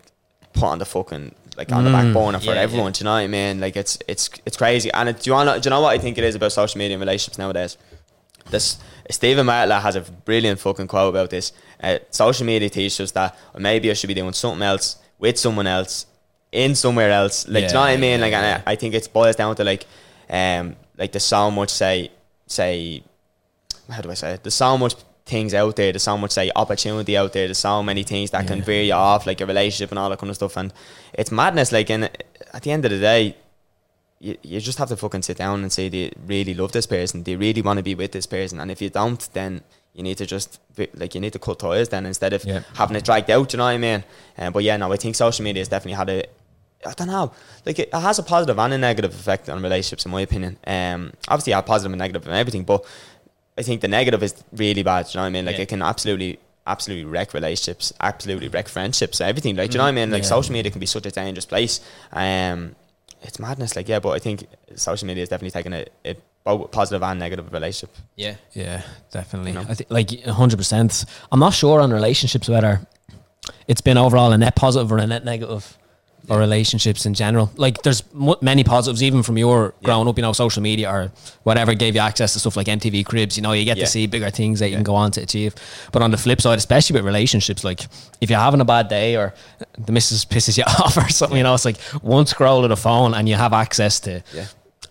put 0.57 0.65
on 0.67 0.79
the 0.79 0.85
fucking 0.85 1.33
like 1.57 1.71
on 1.71 1.83
the 1.83 1.89
back 1.91 2.13
burner 2.13 2.39
for 2.39 2.53
Yeah, 2.53 2.61
everyone. 2.61 2.87
yeah. 2.87 2.91
Do 2.93 2.99
you 3.01 3.05
know 3.05 3.11
what 3.13 3.17
I 3.19 3.27
mean? 3.27 3.59
Like 3.59 3.75
it's 3.75 3.97
it's 4.07 4.29
it's 4.45 4.57
crazy. 4.57 4.91
And 4.91 5.09
it, 5.09 5.21
do 5.21 5.29
you 5.29 5.33
want 5.33 5.61
do 5.63 5.67
you 5.67 5.71
know 5.71 5.81
what 5.81 5.93
I 5.93 5.97
think 5.97 6.17
it 6.17 6.23
is 6.23 6.35
about 6.35 6.51
social 6.51 6.77
media 6.77 6.95
and 6.95 7.01
relationships 7.01 7.37
nowadays? 7.37 7.77
This 8.49 8.77
Stephen 9.09 9.45
Bartlett 9.45 9.81
has 9.81 9.95
a 9.95 10.01
brilliant 10.01 10.59
fucking 10.59 10.87
quote 10.87 11.09
about 11.09 11.29
this. 11.29 11.51
Uh, 11.81 11.97
social 12.11 12.45
media 12.45 12.69
teaches 12.69 12.99
us 12.99 13.11
that 13.11 13.37
maybe 13.57 13.89
I 13.89 13.93
should 13.93 14.07
be 14.07 14.13
doing 14.13 14.33
something 14.33 14.61
else 14.61 14.97
with 15.19 15.37
someone 15.37 15.67
else 15.67 16.05
in 16.51 16.75
somewhere 16.75 17.11
else. 17.11 17.47
Like, 17.47 17.63
do 17.65 17.67
you 17.67 17.73
know 17.73 17.79
what 17.81 17.87
I 17.89 17.93
Yeah, 17.93 17.97
mean? 17.99 18.21
Like, 18.21 18.31
yeah, 18.31 18.61
I, 18.65 18.71
I 18.73 18.75
think 18.75 18.93
it 18.93 19.09
boils 19.11 19.35
down 19.35 19.55
to 19.55 19.63
like, 19.63 19.85
um, 20.29 20.75
like 20.97 21.11
there's 21.11 21.23
so 21.25 21.49
much 21.51 21.69
say 21.71 22.11
say 22.47 23.03
how 23.91 24.01
do 24.01 24.11
I 24.11 24.13
say 24.15 24.33
it? 24.33 24.43
There's 24.43 24.53
so 24.53 24.77
much 24.77 24.95
things 25.27 25.53
out 25.53 25.75
there. 25.75 25.91
There's 25.91 26.03
so 26.03 26.17
much 26.17 26.31
say 26.31 26.51
opportunity 26.55 27.15
out 27.17 27.33
there. 27.33 27.47
There's 27.47 27.57
so 27.57 27.83
many 27.83 28.03
things 28.03 28.31
that 28.31 28.47
can 28.47 28.59
Yeah. 28.59 28.63
veer 28.65 28.83
you 28.83 28.93
off, 28.93 29.25
like 29.27 29.41
a 29.41 29.45
relationship 29.45 29.91
and 29.91 29.99
all 29.99 30.09
that 30.09 30.19
kind 30.19 30.29
of 30.29 30.35
stuff. 30.35 30.57
And 30.57 30.73
it's 31.13 31.31
madness. 31.31 31.71
Like, 31.71 31.89
and 31.89 32.05
at 32.53 32.61
the 32.63 32.71
end 32.71 32.85
of 32.85 32.91
the 32.91 32.99
day, 32.99 33.35
you, 34.19 34.35
you 34.41 34.59
just 34.59 34.79
have 34.79 34.89
to 34.89 34.97
fucking 34.97 35.21
sit 35.21 35.37
down 35.37 35.61
and 35.61 35.71
say, 35.71 35.89
do 35.89 35.97
you 35.97 36.11
really 36.25 36.53
love 36.55 36.71
this 36.71 36.87
person? 36.87 37.21
Do 37.21 37.31
you 37.31 37.37
really 37.37 37.61
want 37.61 37.77
to 37.77 37.83
be 37.83 37.93
with 37.95 38.11
this 38.13 38.25
person? 38.25 38.59
And 38.59 38.71
if 38.71 38.81
you 38.81 38.89
don't, 38.89 39.27
then 39.33 39.61
you 39.93 40.03
need 40.03 40.17
to 40.19 40.25
just 40.25 40.59
like 40.95 41.13
you 41.15 41.21
need 41.21 41.33
to 41.33 41.39
cut 41.39 41.59
ties 41.59 41.89
then 41.89 42.05
instead 42.05 42.33
of 42.33 42.43
Yeah. 42.45 42.61
having 42.75 42.95
it 42.97 43.03
dragged 43.03 43.29
out. 43.29 43.51
You 43.53 43.57
know 43.57 43.63
what 43.65 43.69
I 43.71 43.77
mean? 43.77 44.03
Um, 44.37 44.53
but 44.53 44.63
yeah, 44.63 44.77
no, 44.77 44.91
I 44.91 44.97
think 44.97 45.15
social 45.15 45.43
media 45.43 45.61
has 45.61 45.67
definitely 45.67 45.97
had 45.97 46.09
a 46.09 46.23
I 46.85 46.93
don't 46.93 47.07
know. 47.07 47.31
Like 47.65 47.79
it, 47.79 47.89
it 47.91 47.99
has 47.99 48.19
a 48.19 48.23
positive 48.23 48.57
and 48.59 48.71
a 48.73 48.77
negative 48.77 49.11
effect 49.13 49.49
on 49.49 49.61
relationships, 49.63 50.05
in 50.05 50.11
my 50.11 50.21
opinion. 50.21 50.57
Um, 50.65 51.11
obviously, 51.27 51.53
I 51.53 51.57
have 51.57 51.65
positive 51.65 51.91
and 51.91 51.99
negative 51.99 52.27
and 52.27 52.35
everything, 52.35 52.63
but 52.63 52.85
I 53.57 53.63
think 53.63 53.81
the 53.81 53.87
negative 53.87 54.21
is 54.23 54.35
really 54.53 54.83
bad. 54.83 55.05
Do 55.05 55.11
you 55.11 55.15
know 55.17 55.21
what 55.23 55.27
I 55.27 55.29
mean? 55.31 55.45
Like 55.45 55.55
Yeah. 55.57 55.63
it 55.63 55.69
can 55.69 55.81
absolutely, 55.81 56.39
absolutely 56.67 57.05
wreck 57.05 57.33
relationships, 57.33 57.91
absolutely 57.99 58.47
wreck 58.49 58.67
friendships, 58.67 59.19
everything. 59.21 59.55
Like, 59.55 59.71
do 59.71 59.75
you 59.75 59.77
know 59.79 59.85
what 59.85 59.89
I 59.89 59.93
mean? 59.93 60.11
Like 60.11 60.23
Yeah. 60.23 60.29
social 60.29 60.53
media 60.53 60.71
can 60.71 60.79
be 60.79 60.85
such 60.85 61.05
a 61.05 61.11
dangerous 61.11 61.45
place. 61.45 61.79
Um, 62.13 62.75
it's 63.23 63.39
madness. 63.39 63.75
Like, 63.75 63.87
yeah, 63.89 63.99
but 63.99 64.09
I 64.11 64.19
think 64.19 64.45
social 64.75 65.07
media 65.07 65.23
is 65.23 65.29
definitely 65.29 65.51
taking 65.51 65.73
a, 65.73 65.85
a 66.05 66.15
both 66.43 66.71
positive 66.71 67.01
and 67.03 67.19
negative 67.19 67.51
relationship. 67.51 67.95
Yeah. 68.15 68.35
Yeah, 68.53 68.81
definitely. 69.11 69.51
You 69.51 69.55
know? 69.59 69.65
I 69.67 69.73
think 69.73 69.89
like 69.89 70.23
hundred 70.25 70.57
percent. 70.57 71.03
I'm 71.31 71.39
not 71.39 71.53
sure 71.53 71.81
on 71.81 71.91
relationships 71.91 72.47
whether 72.47 72.81
it's 73.67 73.81
been 73.81 73.97
overall 73.97 74.31
a 74.31 74.37
net 74.37 74.55
positive 74.55 74.91
or 74.91 74.97
a 74.99 75.07
net 75.07 75.25
negative 75.25 75.77
for 76.25 76.37
relationships 76.37 77.05
in 77.05 77.13
general. 77.13 77.49
Like 77.55 77.83
there's 77.83 78.03
mu 78.13 78.35
many 78.41 78.63
positives 78.63 79.01
even 79.01 79.23
from 79.23 79.37
your 79.37 79.73
growing 79.83 80.07
up. 80.09 80.17
You 80.17 80.23
know, 80.23 80.33
social 80.33 80.61
media 80.61 80.91
or 80.91 81.11
whatever 81.43 81.73
gave 81.73 81.95
you 81.95 82.01
access 82.01 82.33
to 82.33 82.39
stuff 82.39 82.57
like 82.57 82.67
MTV 82.67 83.05
Cribs. 83.05 83.37
You 83.37 83.43
know, 83.43 83.53
you 83.53 83.63
get 83.63 83.77
Yeah. 83.77 83.85
to 83.85 83.89
see 83.89 84.07
bigger 84.07 84.29
things 84.29 84.59
that 84.59 84.69
you 84.69 84.75
can 84.75 84.83
go 84.83 84.95
on 84.95 85.11
to 85.11 85.21
achieve. 85.21 85.55
But 85.93 86.01
on 86.01 86.11
the 86.11 86.17
flip 86.17 86.41
side, 86.41 86.57
especially 86.57 86.95
with 86.95 87.05
relationships, 87.05 87.63
like 87.63 87.85
if 88.19 88.29
you're 88.29 88.39
having 88.39 88.59
a 88.59 88.65
bad 88.65 88.89
day 88.89 89.15
or 89.15 89.33
the 89.77 89.91
missus 89.93 90.25
pisses 90.25 90.57
you 90.57 90.63
off 90.83 90.97
or 90.97 91.07
something, 91.09 91.37
you 91.37 91.43
know, 91.43 91.53
it's 91.53 91.63
like 91.65 91.77
one 92.01 92.25
scroll 92.25 92.63
of 92.63 92.69
the 92.69 92.75
phone 92.77 93.13
and 93.13 93.29
you 93.29 93.35
have 93.35 93.53
access 93.53 93.99
to 94.01 94.21
Yeah. 94.33 94.45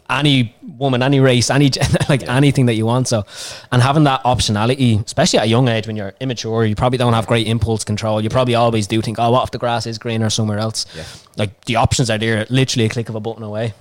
Any 0.09 0.55
woman, 0.79 1.03
any 1.03 1.21
race, 1.21 1.51
any 1.51 1.71
like 2.09 2.23
anything 2.29 2.67
that 2.67 2.75
you 2.75 2.87
want. 2.87 3.09
So, 3.09 3.25
and 3.73 3.83
having 3.83 4.05
that 4.05 4.23
optionality, 4.25 5.05
especially 5.05 5.39
at 5.41 5.45
a 5.47 5.49
young 5.49 5.69
age 5.69 5.87
when 5.87 5.97
you're 5.97 6.15
immature, 6.21 6.65
you 6.65 6.75
probably 6.77 6.99
don't 6.99 7.13
have 7.13 7.27
great 7.27 7.47
impulse 7.47 7.85
control. 7.85 8.21
You 8.21 8.29
probably 8.31 8.55
always 8.55 8.87
do 8.87 9.01
think, 9.03 9.19
oh, 9.19 9.31
what 9.31 9.45
if 9.45 9.51
the 9.51 9.59
grass 9.59 9.87
is 9.87 9.99
greener 9.99 10.31
somewhere 10.31 10.59
else? 10.59 10.87
Yeah. 10.97 11.05
Like 11.37 11.65
the 11.65 11.77
options 11.77 12.11
are 12.11 12.19
there, 12.19 12.47
literally 12.51 12.87
a 12.87 12.89
click 12.89 13.09
of 13.09 13.15
a 13.15 13.21
button 13.21 13.43
away. 13.43 13.75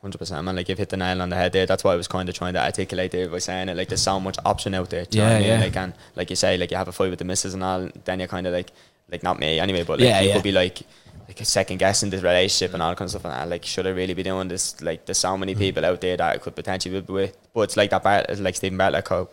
Hundred 0.00 0.18
percent, 0.18 0.44
man. 0.44 0.54
Like 0.54 0.68
you've 0.68 0.78
hit 0.78 0.90
the 0.90 0.96
nail 0.96 1.20
on 1.20 1.28
the 1.28 1.34
head 1.36 1.52
there. 1.52 1.66
That's 1.66 1.82
why 1.82 1.92
I 1.92 1.96
was 1.96 2.06
kind 2.06 2.28
of 2.28 2.34
trying 2.34 2.52
to 2.54 2.62
articulate 2.64 3.10
there 3.10 3.28
by 3.28 3.38
saying 3.38 3.68
it. 3.68 3.76
Like 3.76 3.88
there's 3.88 4.00
so 4.00 4.20
much 4.20 4.36
option 4.44 4.72
out 4.74 4.90
there. 4.90 5.04
Do 5.04 5.18
Yeah, 5.18 5.28
I 5.28 5.38
mean? 5.40 5.48
yeah. 5.48 5.60
Like 5.60 5.76
and 5.76 5.92
like 6.14 6.30
you 6.30 6.36
say, 6.36 6.56
like 6.56 6.70
you 6.70 6.76
have 6.76 6.86
a 6.88 6.92
fight 6.92 7.10
with 7.10 7.18
the 7.18 7.24
missus 7.24 7.52
and 7.52 7.64
all. 7.64 7.88
Then 8.04 8.20
you're 8.20 8.28
kind 8.28 8.46
of 8.46 8.52
like, 8.52 8.70
like 9.10 9.24
not 9.24 9.40
me 9.40 9.58
anyway, 9.58 9.82
but 9.82 9.98
like 9.98 10.08
Yeah, 10.08 10.20
you 10.20 10.28
yeah. 10.28 10.34
could 10.34 10.44
be 10.44 10.52
like, 10.52 10.82
like 11.28 11.44
second 11.44 11.76
guessing 11.76 12.08
this 12.08 12.22
relationship 12.22 12.72
and 12.72 12.82
all 12.82 12.90
that 12.90 12.96
kind 12.96 13.06
of 13.06 13.10
stuff. 13.10 13.26
And 13.26 13.50
like, 13.50 13.64
should 13.64 13.86
I 13.86 13.90
really 13.90 14.14
be 14.14 14.22
doing 14.22 14.48
this? 14.48 14.80
Like 14.80 15.04
there's 15.04 15.18
so 15.18 15.36
many 15.36 15.52
mm-hmm. 15.52 15.60
people 15.60 15.84
out 15.84 16.00
there 16.00 16.16
that 16.16 16.34
I 16.34 16.38
could 16.38 16.56
potentially 16.56 17.00
be 17.00 17.12
with. 17.12 17.36
But 17.52 17.60
it's 17.62 17.76
like 17.76 17.90
that. 17.90 18.02
Bart, 18.02 18.26
it's 18.30 18.40
like 18.40 18.56
Stephen 18.56 18.78
Bartlett 18.78 19.04
quote. 19.04 19.32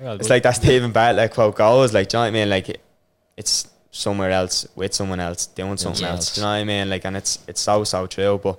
It's 0.00 0.28
like 0.28 0.42
that 0.42 0.56
Stephen 0.56 0.92
Bartlett 0.92 1.32
quote 1.32 1.54
goes. 1.54 1.94
Like, 1.94 2.08
do 2.08 2.16
you 2.16 2.18
know 2.18 2.22
what 2.22 2.28
I 2.28 2.30
mean? 2.32 2.50
Like, 2.50 2.80
it's 3.36 3.68
somewhere 3.92 4.32
else 4.32 4.66
with 4.74 4.92
someone 4.92 5.20
else 5.20 5.46
doing 5.46 5.76
something 5.76 5.94
something 6.00 6.16
else. 6.16 6.34
Do 6.34 6.40
you 6.40 6.44
know 6.44 6.50
what 6.50 6.58
I 6.58 6.64
mean? 6.64 6.90
Like, 6.90 7.04
and 7.04 7.16
it's 7.16 7.38
it's 7.46 7.60
so 7.60 7.84
so 7.84 8.06
true. 8.08 8.40
But 8.42 8.58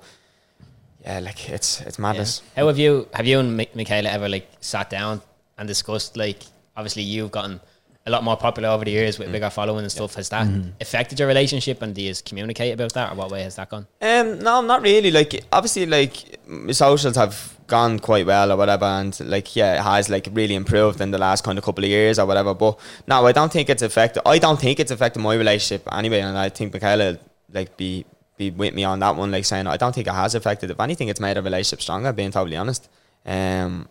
yeah, 1.04 1.20
like 1.20 1.50
it's 1.50 1.82
it's 1.82 2.00
madness. 2.00 2.42
How 2.56 2.68
have 2.68 2.80
you 2.80 3.10
have 3.14 3.26
you 3.26 3.40
and 3.40 3.58
Mi- 3.58 3.70
Michaela 3.76 4.10
ever 4.10 4.30
like 4.30 4.48
sat 4.62 4.90
down 4.90 5.22
and 5.58 5.68
discussed 5.68 6.16
like 6.16 6.44
obviously 6.78 7.04
you've 7.04 7.32
gotten 7.32 7.60
a 8.08 8.12
lot 8.12 8.24
more 8.24 8.38
popular 8.38 8.70
over 8.70 8.86
the 8.86 8.91
years 8.91 9.15
Mm. 9.15 9.20
with 9.20 9.32
bigger 9.32 9.50
following 9.50 9.84
and 9.84 9.91
stuff. 9.91 10.13
Has 10.15 10.30
that 10.30 10.46
Mm-hmm. 10.48 10.70
affected 10.80 11.20
your 11.20 11.28
relationship 11.28 11.82
and 11.82 11.96
do 11.96 12.02
you 12.02 12.13
communicate 12.24 12.74
about 12.74 12.94
that 12.94 13.12
or 13.12 13.15
what 13.15 13.32
way 13.32 13.41
has 13.41 13.56
that 13.56 13.70
gone? 13.70 13.88
Um, 14.02 14.39
no, 14.39 14.62
not 14.62 14.82
really. 14.84 15.10
Like, 15.12 15.44
obviously, 15.52 15.86
like 15.88 16.39
my 16.48 16.72
socials 16.72 17.15
have 17.15 17.58
gone 17.68 17.98
quite 17.98 18.28
well 18.28 18.52
or 18.52 18.58
whatever, 18.58 18.86
and 18.86 19.20
like, 19.22 19.56
yeah, 19.56 19.80
it 19.80 19.82
has 19.82 20.08
like 20.10 20.30
really 20.34 20.54
improved 20.54 21.02
in 21.02 21.10
the 21.10 21.18
last 21.18 21.44
kind 21.44 21.58
of 21.58 21.63
couple 21.65 21.84
of 21.84 21.89
years 21.89 22.20
or 22.20 22.28
whatever. 22.28 22.54
But 22.54 22.78
no, 23.08 23.26
I 23.26 23.32
don't 23.32 23.52
think 23.52 23.70
it's 23.72 23.82
affected. 23.82 24.22
I 24.26 24.38
don't 24.38 24.60
think 24.60 24.80
it's 24.80 24.91
affected 24.91 25.20
my 25.22 25.34
relationship 25.34 25.88
anyway, 25.91 26.20
and 26.20 26.38
I 26.38 26.50
think 26.50 26.74
Michaela 26.74 27.18
like 27.52 27.76
be 27.78 28.06
be 28.38 28.52
with 28.52 28.74
me 28.76 28.84
on 28.84 29.00
that 29.00 29.15
one, 29.15 29.32
like 29.32 29.46
saying 29.46 29.65
I 29.65 29.78
don't 29.78 29.96
think 29.96 30.06
it 30.08 30.13
has 30.13 30.36
affected. 30.36 30.70
If 30.70 30.80
anything, 30.80 31.08
it's 31.08 31.20
made 31.20 31.38
our 31.38 31.44
relationship 31.44 31.82
stronger. 31.82 32.13
Being 32.13 32.30
totally 32.32 32.58
honest, 32.58 32.88
um, 33.26 33.88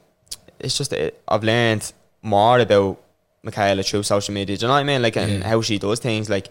it's 0.61 0.79
just 0.79 0.95
I've 1.27 1.43
learned 1.43 1.93
more 2.23 2.61
about 2.61 3.01
Michaela 3.45 3.83
through 3.83 4.03
social 4.03 4.35
media. 4.35 4.57
Do 4.57 4.63
you 4.63 4.69
know 4.69 4.75
what 4.75 4.81
I 4.81 4.85
mean? 4.85 5.03
Like 5.03 5.17
and 5.17 5.43
how 5.43 5.61
she 5.61 5.79
does 5.79 6.01
things, 6.01 6.29
like 6.29 6.49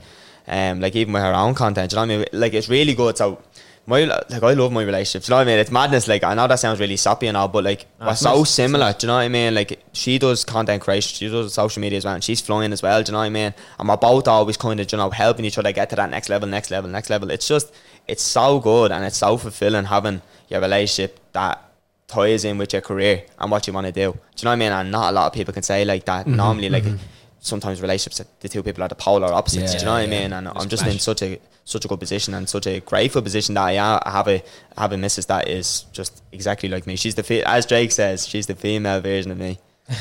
um, 0.48 0.80
like 0.82 0.96
even 0.96 1.14
with 1.14 1.24
her 1.24 1.34
own 1.34 1.54
content. 1.54 1.92
Do 1.92 1.96
you 1.96 2.06
know 2.06 2.08
what 2.08 2.14
I 2.14 2.18
mean? 2.32 2.42
Like 2.42 2.54
it's 2.54 2.70
really 2.70 2.94
good. 2.94 3.18
So 3.18 3.42
my 3.86 4.04
like 4.06 4.44
I 4.44 4.54
love 4.54 4.72
my 4.72 4.84
relationships. 4.84 5.28
Do 5.28 5.32
you 5.32 5.34
know 5.34 5.38
what 5.38 5.48
I 5.48 5.52
mean? 5.52 5.60
It's 5.60 5.72
madness. 5.72 6.08
Like 6.08 6.24
I 6.24 6.34
know 6.34 6.48
that 6.48 6.60
sounds 6.60 6.80
really 6.80 6.96
soppy 6.96 7.28
and 7.28 7.36
all, 7.36 7.48
but 7.50 7.64
like 7.64 7.86
we're 8.00 8.16
so 8.16 8.40
nice. 8.40 8.50
similar. 8.50 8.94
Do 8.94 9.06
you 9.06 9.08
know 9.08 9.16
what 9.16 9.22
I 9.22 9.28
mean? 9.28 9.54
Like 9.56 9.84
she 9.92 10.18
does 10.20 10.46
content 10.46 10.82
creation, 10.82 11.16
she 11.16 11.30
does 11.30 11.54
social 11.54 11.82
media 11.82 11.98
as 11.98 12.06
well, 12.06 12.14
and 12.14 12.24
she's 12.24 12.40
flying 12.40 12.72
as 12.72 12.82
well. 12.82 13.04
Do 13.04 13.10
you 13.10 13.14
know 13.14 13.20
what 13.20 13.26
I 13.26 13.30
mean? 13.30 13.54
And 13.80 13.90
we're 13.90 13.98
both 13.98 14.28
always 14.28 14.58
kind 14.58 14.80
of 14.80 14.92
you 14.92 14.98
know 14.98 15.10
helping 15.10 15.46
each 15.46 15.58
other 15.58 15.72
get 15.72 15.90
to 15.90 15.96
that 15.98 16.10
next 16.10 16.30
level, 16.30 16.48
next 16.48 16.72
level, 16.72 16.90
next 16.90 17.10
level. 17.10 17.30
It's 17.30 17.48
just 17.48 17.74
it's 18.08 18.24
so 18.24 18.60
good 18.60 18.92
and 18.92 19.04
it's 19.04 19.18
so 19.18 19.38
fulfilling 19.38 19.86
having 19.86 20.22
your 20.50 20.62
relationship 20.62 21.20
that 21.34 21.73
ties 22.08 22.46
in 22.46 22.58
with 22.58 22.74
your 22.74 22.82
career 22.82 23.24
and 23.40 23.52
what 23.52 23.68
you 23.68 23.74
want 23.74 23.88
to 23.88 23.94
do. 23.94 24.12
Do 24.12 24.20
you 24.38 24.46
know 24.46 24.52
what 24.52 24.54
I 24.54 24.56
mean? 24.56 24.72
And 24.72 24.92
not 24.92 25.10
a 25.10 25.14
lot 25.14 25.28
of 25.28 25.34
people 25.34 25.54
can 25.54 25.64
say 25.64 25.86
like 25.86 26.06
that. 26.06 26.26
Mm-hmm. 26.26 26.36
Normally, 26.36 26.70
like 26.70 26.84
mm-hmm. 26.84 27.04
sometimes 27.40 27.82
relationships, 27.82 28.30
the 28.40 28.50
two 28.50 28.64
people 28.64 28.84
are 28.84 28.88
the 28.88 28.96
polar 28.96 29.34
opposites. 29.34 29.74
Yeah, 29.74 29.80
do 29.80 29.84
you 29.84 29.86
know 29.86 29.92
what 29.94 29.98
I 29.98 30.04
yeah. 30.04 30.22
mean? 30.22 30.34
And 30.34 30.48
I'm 30.48 30.70
Just 30.70 30.86
in 30.86 31.00
such 31.00 31.22
a 31.22 31.40
such 31.66 31.86
a 31.86 31.88
good 31.88 32.00
position 32.00 32.34
and 32.34 32.48
such 32.48 32.68
a 32.68 32.82
grateful 32.82 33.22
position 33.22 33.56
that 33.56 33.64
I, 33.64 33.72
am, 33.74 34.00
I 34.04 34.12
have 34.12 34.28
a 34.28 34.44
I 34.78 34.82
have 34.82 34.92
a 34.92 34.98
missus 34.98 35.26
that 35.28 35.48
is 35.48 35.86
just 35.94 36.22
exactly 36.32 36.70
like 36.70 36.86
me. 36.86 36.96
She's 36.96 37.16
the 37.16 37.24
fe- 37.24 37.44
as 37.44 37.66
Drake 37.66 37.92
says, 37.92 38.28
she's 38.28 38.48
the 38.48 38.56
female 38.56 39.02
version 39.02 39.32
of 39.32 39.38
me. 39.38 39.60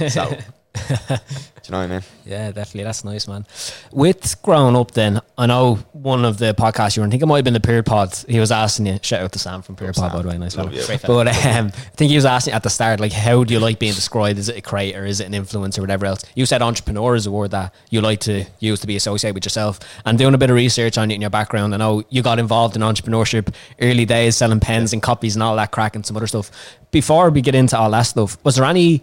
So, 0.08 0.36
do 0.88 0.90
you 0.90 1.70
know 1.70 1.78
what 1.78 1.84
I 1.84 1.86
mean? 1.86 2.02
Yeah, 2.24 2.50
definitely. 2.50 2.84
That's 2.84 3.04
nice, 3.04 3.28
man. 3.28 3.44
With 3.92 4.40
growing 4.42 4.74
up, 4.74 4.92
then 4.92 5.20
I 5.36 5.46
know 5.46 5.74
one 5.92 6.24
of 6.24 6.38
the 6.38 6.54
podcasts 6.54 6.96
you 6.96 7.02
were. 7.02 7.04
in, 7.04 7.10
I 7.10 7.12
think 7.12 7.22
it 7.22 7.26
might 7.26 7.36
have 7.38 7.44
been 7.44 7.52
the 7.52 7.60
Peer 7.60 7.82
Pod. 7.82 8.14
He 8.26 8.40
was 8.40 8.50
asking 8.50 8.86
you. 8.86 8.98
Shout 9.02 9.20
out 9.20 9.32
to 9.32 9.38
Sam 9.38 9.60
from 9.60 9.76
Peer 9.76 9.88
Love 9.88 9.96
Pod, 9.96 10.12
by 10.12 10.22
the 10.22 10.28
way, 10.28 10.38
nice 10.38 10.56
Love 10.56 10.68
fella. 10.68 10.80
you. 10.80 10.86
Great 10.86 11.00
fella. 11.00 11.24
But 11.24 11.46
um, 11.46 11.66
I 11.66 11.70
think 11.70 12.10
he 12.10 12.16
was 12.16 12.24
asking 12.24 12.54
at 12.54 12.62
the 12.62 12.70
start, 12.70 13.00
like, 13.00 13.12
how 13.12 13.44
do 13.44 13.52
you 13.52 13.60
like 13.60 13.78
being 13.78 13.92
described? 13.92 14.38
Is 14.38 14.48
it 14.48 14.56
a 14.56 14.62
creator? 14.62 15.04
Is 15.04 15.20
it 15.20 15.26
an 15.26 15.32
influencer? 15.34 15.80
Whatever 15.80 16.06
else. 16.06 16.24
You 16.34 16.46
said 16.46 16.62
entrepreneur 16.62 17.14
is 17.16 17.26
a 17.26 17.30
word 17.30 17.50
that 17.50 17.74
you 17.90 18.00
like 18.00 18.20
to 18.20 18.44
use 18.60 18.80
to 18.80 18.86
be 18.86 18.96
associated 18.96 19.34
with 19.34 19.44
yourself. 19.44 19.78
And 20.06 20.16
doing 20.16 20.32
a 20.34 20.38
bit 20.38 20.48
of 20.48 20.56
research 20.56 20.96
on 20.96 21.10
you 21.10 21.16
in 21.16 21.20
your 21.20 21.30
background, 21.30 21.74
I 21.74 21.76
know 21.76 22.02
you 22.08 22.22
got 22.22 22.38
involved 22.38 22.76
in 22.76 22.82
entrepreneurship 22.82 23.54
early 23.80 24.06
days, 24.06 24.36
selling 24.38 24.60
pens 24.60 24.94
and 24.94 25.02
copies 25.02 25.36
and 25.36 25.42
all 25.42 25.56
that 25.56 25.70
crack 25.70 25.96
and 25.96 26.06
some 26.06 26.16
other 26.16 26.26
stuff. 26.26 26.50
Before 26.90 27.30
we 27.30 27.40
get 27.40 27.54
into 27.54 27.76
all 27.78 27.90
that 27.90 28.02
stuff, 28.02 28.36
was 28.44 28.56
there 28.56 28.64
any 28.64 29.02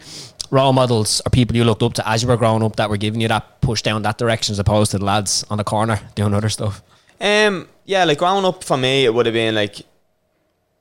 role 0.51 0.73
models 0.73 1.21
or 1.25 1.29
people 1.29 1.55
you 1.55 1.63
looked 1.63 1.83
up 1.83 1.93
to 1.93 2.07
as 2.07 2.21
you 2.21 2.27
were 2.27 2.37
growing 2.37 2.63
up 2.63 2.75
that 2.77 2.89
were 2.89 2.97
giving 2.97 3.21
you 3.21 3.27
that 3.27 3.61
push 3.61 3.81
down 3.81 4.01
that 4.03 4.17
direction 4.17 4.53
as 4.53 4.59
opposed 4.59 4.91
to 4.91 4.97
the 4.97 5.05
lads 5.05 5.45
on 5.49 5.57
the 5.57 5.63
corner 5.63 5.99
doing 6.15 6.33
other 6.33 6.49
stuff? 6.49 6.81
Um, 7.21 7.67
yeah, 7.85 8.03
like 8.05 8.17
growing 8.17 8.45
up 8.45 8.63
for 8.63 8.77
me, 8.77 9.05
it 9.05 9.13
would 9.13 9.25
have 9.25 9.33
been 9.33 9.55
like 9.55 9.81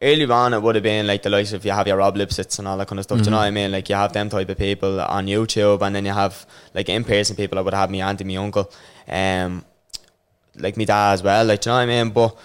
early 0.01 0.25
on. 0.25 0.55
It 0.55 0.63
would 0.63 0.75
have 0.77 0.85
been 0.85 1.07
like 1.07 1.23
the 1.23 1.31
likes 1.31 1.53
of 1.53 1.65
you 1.65 1.73
have 1.73 1.87
your 1.87 1.97
Rob 1.97 2.17
Lipsett 2.17 2.59
and 2.59 2.69
all 2.69 2.77
that 2.79 2.89
kind 2.89 2.99
of 2.99 3.05
stuff. 3.05 3.19
Do 3.19 3.25
you 3.25 3.31
know 3.31 3.39
what 3.39 3.45
I 3.45 3.51
mean? 3.51 3.73
Like 3.73 3.89
you 3.89 3.97
have 3.97 4.13
them 4.13 4.29
type 4.29 4.49
of 4.49 4.59
people 4.59 5.01
on 5.01 5.27
YouTube, 5.27 5.83
and 5.83 5.95
then 5.95 6.05
you 6.05 6.13
have 6.13 6.47
like 6.75 6.89
in 6.89 7.05
person 7.05 7.37
people. 7.37 7.59
I 7.59 7.63
would 7.63 7.75
have 7.75 7.91
me 7.91 8.01
auntie, 8.01 8.25
my 8.25 8.37
uncle, 8.37 8.71
um, 9.09 9.65
like 10.57 10.77
me 10.77 10.85
dad 10.85 11.15
as 11.15 11.23
well. 11.23 11.45
Like 11.45 11.61
do 11.61 11.71
you 11.71 11.73
know 11.73 11.77
what 11.79 11.83
I 11.83 11.87
mean? 12.05 12.11
But 12.11 12.37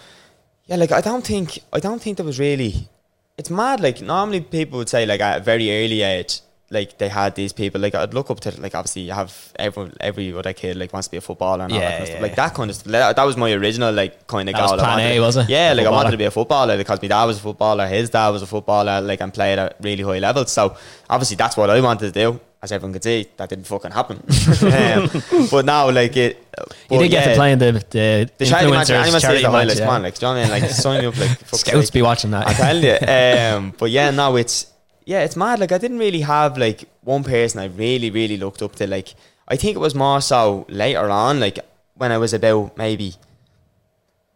Yeah, 0.66 0.78
like 0.78 0.92
I 0.92 1.02
don't 1.02 1.26
think 1.26 1.60
I 1.72 1.80
don't 1.80 2.02
think 2.02 2.18
there 2.18 2.26
was 2.26 2.40
really. 2.40 2.90
It's 3.38 3.50
mad. 3.50 3.80
Like 3.80 4.02
normally 4.02 4.42
people 4.42 4.78
would 4.80 4.90
say 4.90 5.06
like 5.06 5.22
at 5.22 5.42
a 5.42 5.44
very 5.44 5.70
early 5.70 6.02
age, 6.02 6.42
like 6.74 6.98
they 6.98 7.08
had 7.08 7.36
these 7.36 7.54
people. 7.54 7.80
Like 7.80 7.96
I'd 7.96 8.14
look 8.14 8.30
up 8.32 8.40
to 8.42 8.62
like 8.62 8.76
obviously 8.76 9.04
you 9.04 9.14
have 9.14 9.54
every 9.58 9.92
every 10.02 10.34
other 10.34 10.52
kid 10.54 10.76
like 10.78 10.92
wants 10.92 11.08
to 11.08 11.12
be 11.12 11.18
a 11.18 11.22
footballer 11.22 11.64
and 11.64 11.72
all 11.74 11.80
Yeah, 11.80 11.86
that 11.90 11.92
kind 11.92 12.04
of 12.04 12.08
yeah, 12.10 12.14
stuff. 12.16 12.22
Like 12.22 12.36
that 12.36 12.54
kind 12.56 12.70
of 12.70 12.76
stuff. 12.76 12.92
That 12.92 13.16
that 13.16 13.24
was 13.24 13.38
my 13.38 13.52
original 13.54 13.94
like 13.94 14.28
kind 14.28 14.50
of 14.50 14.56
That 14.56 14.68
goal. 14.68 14.74
I 14.80 14.84
plan 14.84 14.90
wanted- 15.00 15.18
A, 15.18 15.20
was 15.22 15.38
it? 15.38 15.50
Yeah, 15.50 15.74
like 15.74 15.86
I 15.88 15.90
wanted 15.92 16.12
to 16.12 16.18
be 16.18 16.26
a 16.26 16.32
footballer 16.32 16.76
because 16.78 17.02
my 17.02 17.08
dad 17.08 17.26
was 17.26 17.38
a 17.38 17.42
footballer, 17.42 17.88
his 17.88 18.10
dad 18.10 18.30
was 18.30 18.42
a 18.42 18.48
footballer, 18.48 19.00
like 19.02 19.22
and 19.22 19.34
played 19.34 19.60
at 19.60 19.78
really 19.82 20.04
high 20.04 20.20
levels. 20.20 20.52
So 20.52 20.76
obviously 21.10 21.38
that's 21.38 21.56
what 21.56 21.70
I 21.70 21.80
wanted 21.80 22.14
to 22.14 22.20
do. 22.20 22.40
As 22.62 22.72
everyone 22.72 22.94
could 22.94 23.04
see, 23.04 23.28
that 23.36 23.50
didn't 23.50 23.66
fucking 23.68 23.92
happen. 23.92 24.16
um, 24.62 25.48
but 25.52 25.66
now, 25.66 25.92
like 25.92 26.16
it, 26.16 26.48
You 26.90 26.98
did 27.00 27.12
get 27.12 27.26
yeah, 27.26 27.30
to 27.32 27.36
play 27.36 27.52
in 27.52 27.60
the 27.60 27.72
the, 27.74 28.30
the 28.38 28.46
charity 28.46 28.72
match. 28.72 28.88
charity 28.88 29.10
the 29.10 29.14
match, 29.18 29.44
highlights, 29.44 29.80
yeah. 29.80 29.90
on, 29.90 30.02
like, 30.04 30.18
do 30.18 30.26
you 30.26 30.34
know 30.34 30.40
what 30.40 30.50
I 30.50 30.54
mean? 30.54 30.62
Like, 30.62 30.72
sign 30.72 31.02
me 31.02 31.08
up, 31.08 31.18
like, 31.18 31.38
Scouts 31.52 31.88
sake. 31.88 31.92
be 31.92 32.02
watching 32.02 32.32
that. 32.32 32.48
I 32.48 32.54
tell 32.54 32.78
you. 32.78 33.58
Um, 33.68 33.74
but 33.78 33.92
yeah, 33.92 34.12
now 34.12 34.38
it's 34.38 34.68
yeah, 35.06 35.24
it's 35.24 35.36
mad. 35.36 35.60
Like 35.60 35.72
I 35.72 35.78
didn't 35.78 36.00
really 36.00 36.22
have 36.22 36.58
like 36.58 36.86
one 37.02 37.24
person 37.24 37.60
I 37.60 37.66
really, 37.66 38.10
really 38.10 38.38
looked 38.38 38.62
up 38.62 38.76
to. 38.78 38.88
Like 38.88 39.16
I 39.48 39.56
think 39.56 39.76
it 39.76 39.80
was 39.80 39.96
more 39.96 40.22
so 40.22 40.66
later 40.70 41.10
on, 41.10 41.40
like 41.40 41.60
when 41.96 42.12
I 42.12 42.18
was 42.18 42.34
about 42.34 42.78
maybe, 42.78 43.16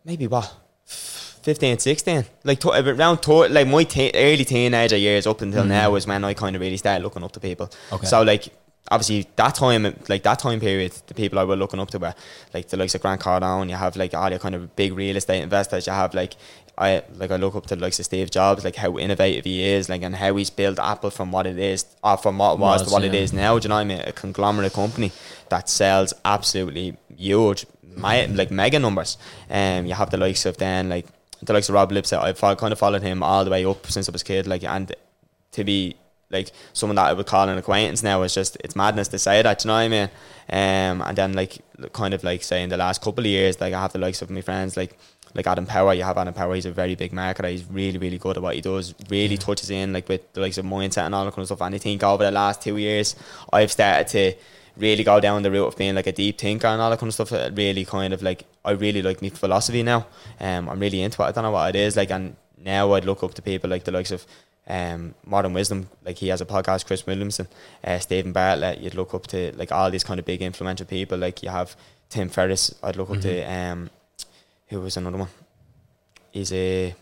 maybe 0.05 0.27
what. 0.27 0.53
15, 0.85 1.79
16, 1.79 2.25
like 2.43 2.65
around 2.65 3.21
to, 3.21 3.47
like 3.47 3.67
my 3.67 3.83
te- 3.85 4.11
early 4.13 4.43
teenager 4.43 4.97
years 4.97 5.25
up 5.25 5.41
until 5.41 5.61
mm-hmm. 5.61 5.69
now 5.69 5.95
is 5.95 6.05
when 6.05 6.25
I 6.25 6.33
kind 6.33 6.57
of 6.57 6.61
really 6.61 6.75
started 6.75 7.03
looking 7.03 7.23
up 7.23 7.31
to 7.31 7.39
people. 7.39 7.69
Okay. 7.93 8.05
So 8.05 8.21
like 8.21 8.49
obviously 8.91 9.27
that 9.37 9.55
time, 9.55 9.95
like 10.09 10.23
that 10.23 10.39
time 10.39 10.59
period, 10.59 10.91
the 11.07 11.13
people 11.13 11.39
I 11.39 11.45
were 11.45 11.55
looking 11.55 11.79
up 11.79 11.89
to 11.91 11.99
were 11.99 12.13
like 12.53 12.67
the 12.67 12.77
likes 12.77 12.95
of 12.95 13.01
Grant 13.01 13.21
Cardone. 13.21 13.69
You 13.69 13.75
have 13.75 13.95
like 13.95 14.13
all 14.13 14.29
your 14.29 14.39
kind 14.39 14.55
of 14.55 14.75
big 14.75 14.93
real 14.93 15.15
estate 15.15 15.41
investors. 15.41 15.87
You 15.87 15.93
have 15.93 16.13
like 16.13 16.35
I 16.77 17.01
like 17.15 17.31
I 17.31 17.37
look 17.37 17.55
up 17.55 17.65
to 17.67 17.75
the 17.75 17.81
likes 17.81 17.99
of 17.99 18.05
Steve 18.05 18.29
Jobs, 18.29 18.63
like 18.63 18.75
how 18.75 18.97
innovative 18.99 19.45
he 19.45 19.63
is, 19.63 19.89
like 19.89 20.03
and 20.03 20.15
how 20.15 20.35
he's 20.35 20.51
built 20.51 20.77
Apple 20.77 21.09
from 21.09 21.31
what 21.31 21.47
it 21.47 21.57
is, 21.57 21.85
or 22.03 22.17
from 22.17 22.37
what 22.37 22.53
it 22.53 22.59
was, 22.59 22.81
Was, 22.81 22.89
to 22.89 22.93
what 22.93 23.03
it 23.03 23.13
yeah. 23.13 23.21
is 23.21 23.33
now. 23.33 23.57
Do 23.57 23.65
you 23.65 23.69
know 23.69 23.75
what 23.75 23.81
I 23.81 23.85
mean? 23.85 24.01
A 24.01 24.11
conglomerate 24.11 24.73
company 24.73 25.11
that 25.49 25.69
sells 25.69 26.13
absolutely 26.23 26.95
huge, 27.15 27.65
my, 27.95 28.25
like 28.25 28.51
mega 28.51 28.77
numbers. 28.77 29.17
Um, 29.49 29.87
you 29.87 29.95
have 29.95 30.11
the 30.11 30.17
likes 30.17 30.45
of 30.45 30.57
then 30.57 30.89
like 30.89 31.07
the 31.41 31.53
likes 31.53 31.67
of 31.69 31.75
Rob 31.75 31.91
Lipsett. 31.91 32.19
I've 32.19 32.39
kind 32.39 32.71
of 32.71 32.77
followed 32.77 33.01
him 33.01 33.23
all 33.23 33.43
the 33.43 33.51
way 33.51 33.65
up 33.65 33.87
since 33.87 34.07
I 34.07 34.11
was 34.11 34.21
a 34.21 34.25
kid. 34.25 34.45
Like 34.45 34.63
and 34.63 34.93
to 35.53 35.63
be 35.63 35.95
like 36.29 36.51
someone 36.73 36.95
that 36.97 37.07
I 37.07 37.13
would 37.13 37.25
call 37.25 37.47
an 37.47 37.57
acquaintance 37.57 38.03
now 38.03 38.21
is 38.23 38.33
just 38.33 38.57
it's 38.63 38.75
madness 38.75 39.07
to 39.09 39.19
say 39.19 39.41
that. 39.41 39.59
Do 39.59 39.67
you 39.67 39.69
know 39.69 39.75
what 39.75 39.81
I 39.81 39.87
mean? 39.87 40.09
Um, 40.49 41.01
and 41.07 41.17
then 41.17 41.33
like 41.33 41.57
kind 41.93 42.13
of 42.13 42.23
like 42.23 42.43
say 42.43 42.63
in 42.63 42.69
the 42.69 42.77
last 42.77 43.01
couple 43.01 43.21
of 43.21 43.27
years, 43.27 43.59
like 43.59 43.73
I 43.73 43.81
have 43.81 43.93
the 43.93 43.99
likes 43.99 44.21
of 44.21 44.29
my 44.29 44.41
friends 44.41 44.77
like 44.77 44.97
like 45.33 45.47
Adam 45.47 45.65
Power. 45.65 45.93
You 45.93 46.03
have 46.03 46.17
Adam 46.17 46.33
Power. 46.33 46.55
He's 46.55 46.65
a 46.65 46.71
very 46.71 46.95
big 46.95 47.11
marketer. 47.11 47.49
He's 47.49 47.65
really 47.65 47.97
really 47.97 48.17
good 48.17 48.37
at 48.37 48.43
what 48.43 48.55
he 48.55 48.61
does. 48.61 48.93
Really 49.09 49.37
touches 49.37 49.69
in 49.69 49.93
like 49.93 50.09
with 50.09 50.33
the 50.33 50.41
likes 50.41 50.57
of 50.57 50.65
mindset 50.65 51.05
and 51.05 51.15
all 51.15 51.25
that 51.25 51.31
kind 51.31 51.43
of 51.43 51.47
stuff. 51.47 51.61
And 51.61 51.75
I 51.75 51.77
think 51.77 52.03
over 52.03 52.23
the 52.23 52.31
last 52.31 52.61
two 52.61 52.77
years, 52.77 53.15
I've 53.51 53.71
started 53.71 54.07
to 54.09 54.33
really 54.77 55.03
go 55.03 55.19
down 55.19 55.41
the 55.41 55.51
route 55.51 55.67
of 55.67 55.77
being 55.77 55.95
like 55.95 56.07
a 56.07 56.11
deep 56.11 56.37
thinker 56.37 56.67
and 56.67 56.81
all 56.81 56.89
that 56.89 56.99
kind 56.99 57.09
of 57.09 57.13
stuff. 57.13 57.31
It 57.31 57.53
really 57.55 57.85
kind 57.85 58.13
of 58.13 58.21
like 58.21 58.45
I 58.63 58.71
really 58.71 59.01
like 59.01 59.21
my 59.21 59.29
philosophy 59.29 59.83
now. 59.83 60.07
Um, 60.39 60.69
I'm 60.69 60.79
really 60.79 61.01
into 61.01 61.21
it. 61.23 61.25
I 61.25 61.31
don't 61.31 61.43
know 61.43 61.51
what 61.51 61.75
it 61.75 61.79
is 61.79 61.95
like, 61.95 62.11
and 62.11 62.35
now 62.57 62.93
I'd 62.93 63.05
look 63.05 63.23
up 63.23 63.33
to 63.35 63.41
people 63.41 63.69
like 63.69 63.83
the 63.83 63.91
likes 63.91 64.11
of 64.11 64.25
um, 64.67 65.15
Modern 65.25 65.53
Wisdom. 65.53 65.89
Like 66.05 66.17
he 66.17 66.27
has 66.29 66.41
a 66.41 66.45
podcast, 66.45 66.85
Chris 66.85 67.05
Williamson, 67.05 67.47
uh, 67.83 67.99
Stephen 67.99 68.33
Bartlett. 68.33 68.79
You'd 68.79 68.95
look 68.95 69.13
up 69.13 69.27
to 69.27 69.53
like 69.55 69.71
all 69.71 69.89
these 69.89 70.03
kind 70.03 70.19
of 70.19 70.25
big 70.25 70.41
influential 70.41 70.85
people. 70.85 71.17
Like 71.17 71.43
you 71.43 71.49
have 71.49 71.75
Tim 72.09 72.29
Ferriss. 72.29 72.73
I'd 72.83 72.95
look 72.95 73.09
up 73.09 73.21
to 73.21 73.41
um, 73.43 73.89
who 74.67 74.81
was 74.81 74.97
another 74.97 75.17
one. 75.17 75.29
He's 76.31 76.51
a 76.53 76.95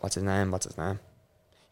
what's 0.00 0.14
his 0.14 0.24
name? 0.24 0.50
What's 0.50 0.66
his 0.66 0.76
name? 0.78 0.98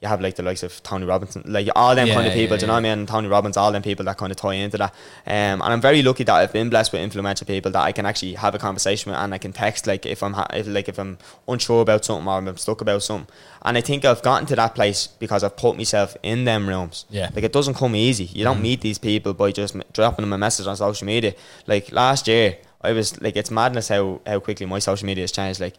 You 0.03 0.09
have 0.09 0.20
like 0.20 0.34
the 0.37 0.43
likes 0.43 0.62
of 0.62 0.82
Tony 0.82 1.07
Robinson, 1.07 1.43
like 1.47 1.68
all 1.74 1.95
them 1.95 2.09
kind 2.09 2.26
of 2.26 2.34
people. 2.34 2.57
yeah, 2.57 2.61
do 2.61 2.64
you 2.64 2.66
know 2.66 2.74
what 2.74 2.84
I 2.84 2.95
mean? 2.95 3.07
Tony 3.07 3.28
Robbins, 3.28 3.57
all 3.57 3.72
them 3.72 3.80
people 3.80 4.05
that 4.05 4.18
kind 4.18 4.30
of 4.30 4.37
tie 4.37 4.53
into 4.53 4.76
that. 4.76 4.93
Um, 5.26 5.62
and 5.62 5.62
I'm 5.62 5.80
very 5.80 6.03
lucky 6.03 6.22
that 6.24 6.34
I've 6.34 6.53
been 6.53 6.68
blessed 6.68 6.93
with 6.93 7.01
influential 7.01 7.47
people 7.47 7.70
that 7.72 7.80
I 7.80 7.93
can 7.93 8.05
actually 8.05 8.34
have 8.34 8.55
a 8.55 8.59
conversation 8.59 9.11
with, 9.11 9.18
and 9.18 9.32
I 9.32 9.39
can 9.39 9.55
text 9.55 9.87
like 9.87 10.05
if 10.05 10.22
I'm 10.22 10.34
ha- 10.34 10.49
if, 10.53 10.66
like 10.66 10.91
if 10.91 10.99
I'm 10.99 11.16
unsure 11.49 11.80
about 11.80 12.05
something 12.05 12.28
or 12.28 12.37
I'm 12.37 12.57
stuck 12.59 12.82
about 12.82 13.03
something. 13.05 13.34
And 13.62 13.78
I 13.78 13.80
think 13.80 14.05
I've 14.05 14.22
gotten 14.22 14.47
to 14.49 14.57
that 14.57 14.74
place 14.74 15.07
because 15.07 15.43
I've 15.43 15.57
put 15.57 15.78
myself 15.78 16.14
in 16.22 16.45
them 16.45 16.68
realms. 16.68 17.07
Yeah. 17.09 17.30
Like 17.34 17.45
it 17.45 17.53
doesn't 17.55 17.74
come 17.74 17.97
easy. 17.97 18.24
You 18.24 18.45
don't 18.45 18.61
meet 18.61 18.82
these 18.82 18.99
people 18.99 19.32
by 19.32 19.51
just 19.51 19.74
dropping 19.95 20.24
them 20.24 20.32
a 20.34 20.39
message 20.39 20.66
on 20.66 20.76
social 20.76 21.07
media. 21.07 21.34
Like 21.66 21.91
last 21.91 22.28
year, 22.28 22.59
I 22.87 22.93
was 22.93 23.20
like, 23.20 23.37
it's 23.37 23.51
madness 23.51 23.89
how 23.89 24.20
how 24.26 24.41
quickly 24.41 24.66
my 24.66 24.78
social 24.78 25.07
media 25.07 25.22
has 25.24 25.32
changed. 25.32 25.61
Like, 25.61 25.74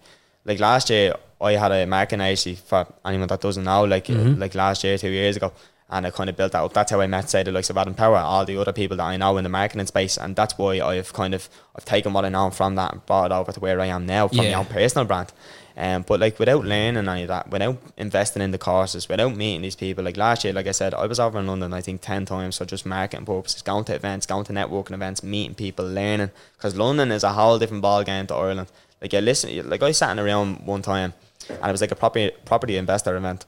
like 0.45 0.59
last 0.59 0.89
year, 0.89 1.15
I 1.39 1.53
had 1.53 1.71
a 1.71 1.85
marketing 1.85 2.21
agency 2.21 2.55
for 2.55 2.85
anyone 3.05 3.27
that 3.27 3.41
doesn't 3.41 3.63
know. 3.63 3.83
Like, 3.83 4.05
mm-hmm. 4.05 4.39
like 4.39 4.55
last 4.55 4.83
year, 4.83 4.97
two 4.97 5.09
years 5.09 5.37
ago. 5.37 5.51
And 5.89 6.05
I 6.05 6.11
kind 6.11 6.29
of 6.29 6.35
built 6.35 6.51
that 6.51 6.61
up. 6.61 6.73
That's 6.73 6.91
how 6.91 6.99
I 6.99 7.07
met, 7.07 7.29
say, 7.29 7.43
the 7.43 7.51
likes 7.53 7.69
of 7.69 7.77
Adam 7.77 7.93
Power, 7.93 8.17
all 8.17 8.43
the 8.43 8.57
other 8.57 8.73
people 8.73 8.97
that 8.97 9.05
I 9.05 9.15
know 9.15 9.37
in 9.37 9.43
the 9.45 9.49
marketing 9.49 9.87
space, 9.87 10.17
and 10.17 10.35
that's 10.35 10.57
why 10.57 10.81
I've 10.81 11.13
kind 11.13 11.33
of 11.33 11.47
I've 11.77 11.85
taken 11.85 12.11
what 12.11 12.25
I 12.25 12.29
know 12.29 12.49
from 12.49 12.75
that 12.75 12.91
and 12.91 13.05
brought 13.05 13.31
it 13.31 13.35
over 13.35 13.53
to 13.53 13.59
where 13.61 13.79
I 13.79 13.85
am 13.85 14.05
now 14.05 14.27
from 14.27 14.39
my 14.39 14.53
own 14.53 14.65
personal 14.65 15.05
brand. 15.05 15.31
Um, 15.79 16.01
but 16.07 16.19
like 16.19 16.39
without 16.39 16.65
learning 16.65 17.07
any 17.07 17.21
of 17.21 17.27
that, 17.27 17.51
without 17.51 17.77
investing 17.97 18.41
in 18.41 18.49
the 18.49 18.57
courses, 18.57 19.07
without 19.07 19.35
meeting 19.35 19.61
these 19.61 19.75
people, 19.75 20.03
like 20.03 20.17
last 20.17 20.43
year, 20.43 20.51
like 20.51 20.65
I 20.65 20.71
said, 20.71 20.95
I 20.95 21.05
was 21.05 21.19
over 21.19 21.37
in 21.39 21.45
London, 21.45 21.71
I 21.71 21.81
think 21.81 22.01
ten 22.01 22.25
times 22.25 22.55
So 22.55 22.65
just 22.65 22.83
marketing 22.85 23.27
purposes, 23.27 23.61
going 23.61 23.83
to 23.85 23.93
events, 23.93 24.25
going 24.25 24.43
to 24.45 24.53
networking 24.53 24.93
events, 24.93 25.21
meeting 25.21 25.53
people, 25.53 25.85
learning. 25.87 26.31
Because 26.57 26.75
London 26.75 27.11
is 27.11 27.23
a 27.23 27.31
whole 27.33 27.59
different 27.59 27.83
ball 27.83 28.03
game 28.03 28.25
to 28.27 28.33
Ireland. 28.33 28.69
Like 29.01 29.13
you 29.13 29.19
listen, 29.21 29.69
like 29.69 29.83
I 29.83 29.91
sat 29.91 30.09
in 30.11 30.17
a 30.19 30.23
room 30.23 30.65
one 30.65 30.81
time, 30.81 31.13
and 31.47 31.65
it 31.69 31.71
was 31.71 31.81
like 31.81 31.91
a 31.91 31.95
property 31.95 32.31
property 32.43 32.75
investor 32.77 33.15
event. 33.15 33.45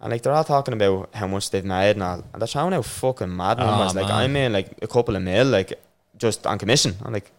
And 0.00 0.10
like 0.10 0.22
they're 0.22 0.32
all 0.32 0.42
talking 0.44 0.74
about 0.74 1.10
how 1.14 1.28
much 1.28 1.50
they've 1.50 1.64
made 1.64 1.92
and 1.92 2.02
all, 2.02 2.24
and 2.32 2.42
they're 2.42 2.48
showing 2.48 2.74
out 2.74 2.86
fucking 2.86 3.36
mad 3.36 3.60
Oh, 3.60 3.66
numbers. 3.66 3.94
like 3.94 4.08
man. 4.08 4.16
I 4.16 4.26
made 4.26 4.48
like 4.48 4.70
a 4.82 4.88
couple 4.88 5.14
of 5.14 5.22
mil, 5.22 5.46
like 5.46 5.74
just 6.16 6.44
on 6.44 6.58
commission. 6.58 6.96
I'm 7.04 7.12
like, 7.12 7.30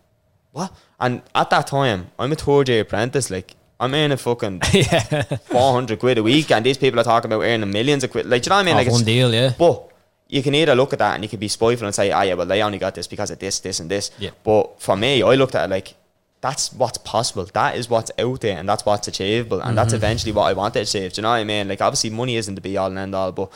what? 0.54 0.72
And 0.98 1.22
at 1.36 1.50
that 1.50 1.68
time, 1.68 2.12
I'm 2.18 2.32
a 2.32 2.36
third 2.36 2.70
year 2.70 2.82
apprentice. 2.82 3.30
Like 3.30 3.56
I'm 3.80 3.94
earning 3.94 4.18
fucking 4.18 4.62
yeah, 4.74 5.22
four 5.46 5.74
hundred 5.74 6.00
quid 6.00 6.18
a 6.18 6.24
week, 6.24 6.52
and 6.52 6.66
these 6.66 6.78
people 6.78 7.00
are 7.00 7.04
talking 7.04 7.32
about 7.32 7.44
earning 7.44 7.72
millions 7.72 8.04
of 8.04 8.12
quid. 8.12 8.26
Like, 8.26 8.42
do 8.42 8.48
you 8.48 8.50
know 8.50 8.56
what 8.58 8.62
I 8.62 8.64
mean? 8.66 8.74
Off 8.74 8.80
Like, 8.80 8.88
it's, 8.88 8.96
one 8.96 9.06
deal, 9.06 9.34
yeah. 9.34 9.54
but 9.58 9.86
you 10.28 10.44
can 10.44 10.54
either 10.54 10.76
look 10.76 10.94
at 10.94 11.00
that 11.00 11.16
and 11.16 11.24
you 11.24 11.30
can 11.30 11.40
be 11.40 11.48
spiteful 11.48 11.86
and 11.88 11.96
say, 11.96 12.12
"Ah, 12.12 12.22
yeah, 12.24 12.34
well, 12.34 12.46
they 12.46 12.62
only 12.62 12.78
got 12.78 12.94
this 12.96 13.08
because 13.08 13.32
of 13.32 13.40
this, 13.40 13.60
this, 13.62 13.80
and 13.80 13.90
this." 13.90 14.12
Yeah. 14.20 14.32
But 14.44 14.82
for 14.82 14.96
me, 14.98 15.24
I 15.24 15.36
looked 15.36 15.56
at 15.56 15.66
it 15.66 15.70
like 15.74 15.96
that's 16.42 16.72
what's 16.74 16.98
possible. 17.00 17.46
That 17.54 17.78
is 17.78 17.90
what's 17.90 18.12
out 18.20 18.42
there, 18.42 18.58
and 18.58 18.68
that's 18.68 18.86
what's 18.86 19.08
achievable, 19.08 19.60
and 19.60 19.68
Mm-hmm. 19.70 19.76
that's 19.76 19.94
eventually 19.94 20.32
what 20.34 20.44
I 20.44 20.54
want 20.54 20.74
to 20.76 20.82
achieve. 20.82 21.14
Do 21.14 21.20
you 21.20 21.24
know 21.24 21.30
what 21.30 21.36
I 21.36 21.44
mean? 21.46 21.68
Like, 21.70 21.82
obviously, 21.82 22.10
money 22.10 22.36
isn't 22.36 22.56
the 22.56 22.62
be 22.62 22.78
all 22.78 22.88
and 22.88 22.98
end 23.00 23.16
all, 23.16 23.32
but 23.32 23.52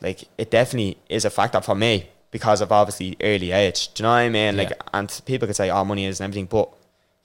like, 0.00 0.24
it 0.38 0.50
definitely 0.50 0.98
is 1.08 1.24
a 1.24 1.30
factor 1.30 1.60
for 1.60 1.74
me 1.74 2.06
because 2.30 2.60
of 2.60 2.70
obviously 2.72 3.16
early 3.20 3.52
age. 3.52 3.92
Do 3.94 4.02
you 4.02 4.04
know 4.04 4.10
what 4.10 4.16
I 4.18 4.28
mean? 4.28 4.56
Like, 4.56 4.70
Yeah. 4.70 4.76
and 4.94 5.20
people 5.24 5.46
can 5.46 5.54
say, 5.54 5.70
"Oh, 5.70 5.84
money 5.84 6.04
is 6.04 6.20
and 6.20 6.24
everything," 6.30 6.46
but 6.46 6.68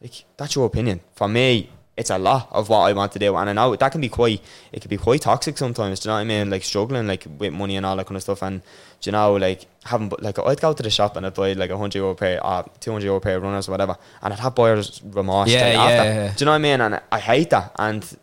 like 0.02 0.24
that's 0.38 0.56
your 0.56 0.66
opinion. 0.66 1.02
For 1.16 1.28
me, 1.28 1.70
it's 1.96 2.10
a 2.10 2.18
lot 2.18 2.48
of 2.52 2.70
what 2.70 2.80
I 2.80 2.94
want 2.94 3.12
to 3.12 3.20
do, 3.20 3.36
and 3.36 3.50
I 3.50 3.54
know 3.54 3.76
that 3.76 3.92
can 3.92 4.02
be 4.02 4.10
quite 4.10 4.42
it 4.72 4.82
can 4.82 4.90
be 4.90 4.98
quite 4.98 5.22
toxic 5.22 5.58
sometimes. 5.58 6.00
Do 6.00 6.08
you 6.08 6.12
know 6.12 6.16
what 6.16 6.22
I 6.22 6.24
mean? 6.24 6.50
Like 6.50 6.64
struggling 6.64 7.08
like 7.08 7.26
with 7.38 7.54
money 7.54 7.76
and 7.76 7.86
all 7.86 7.96
that 7.98 8.06
kind 8.08 8.16
of 8.16 8.24
stuff, 8.24 8.42
and 8.42 8.62
do 9.02 9.10
you 9.10 9.12
know 9.12 9.34
like 9.36 9.66
having 9.84 10.12
like 10.20 10.40
I'd 10.40 10.60
go 10.62 10.74
to 10.74 10.82
the 10.84 10.90
shop 10.90 11.16
and 11.18 11.26
I'd 11.26 11.34
buy 11.36 11.54
like 11.54 11.70
a 11.70 11.78
hundred 11.78 12.00
euro 12.00 12.16
pair, 12.16 12.44
uh, 12.46 12.64
two 12.80 12.92
hundred 12.92 13.06
euro 13.06 13.20
pair 13.20 13.38
of 13.38 13.44
runners 13.44 13.68
or 13.68 13.72
whatever, 13.72 13.96
and 14.24 14.34
I'd 14.34 14.40
have 14.40 14.56
buyer's 14.56 15.02
remorse 15.04 15.50
Yeah, 15.50 15.72
yeah, 15.72 15.82
after. 15.84 16.04
yeah. 16.10 16.34
Do 16.34 16.42
you 16.42 16.46
know 16.46 16.52
what 16.52 16.56
I 16.56 16.60
mean? 16.60 16.82
And 16.82 17.00
I 17.12 17.20
hate 17.20 17.50
that, 17.52 17.72
and 17.78 18.18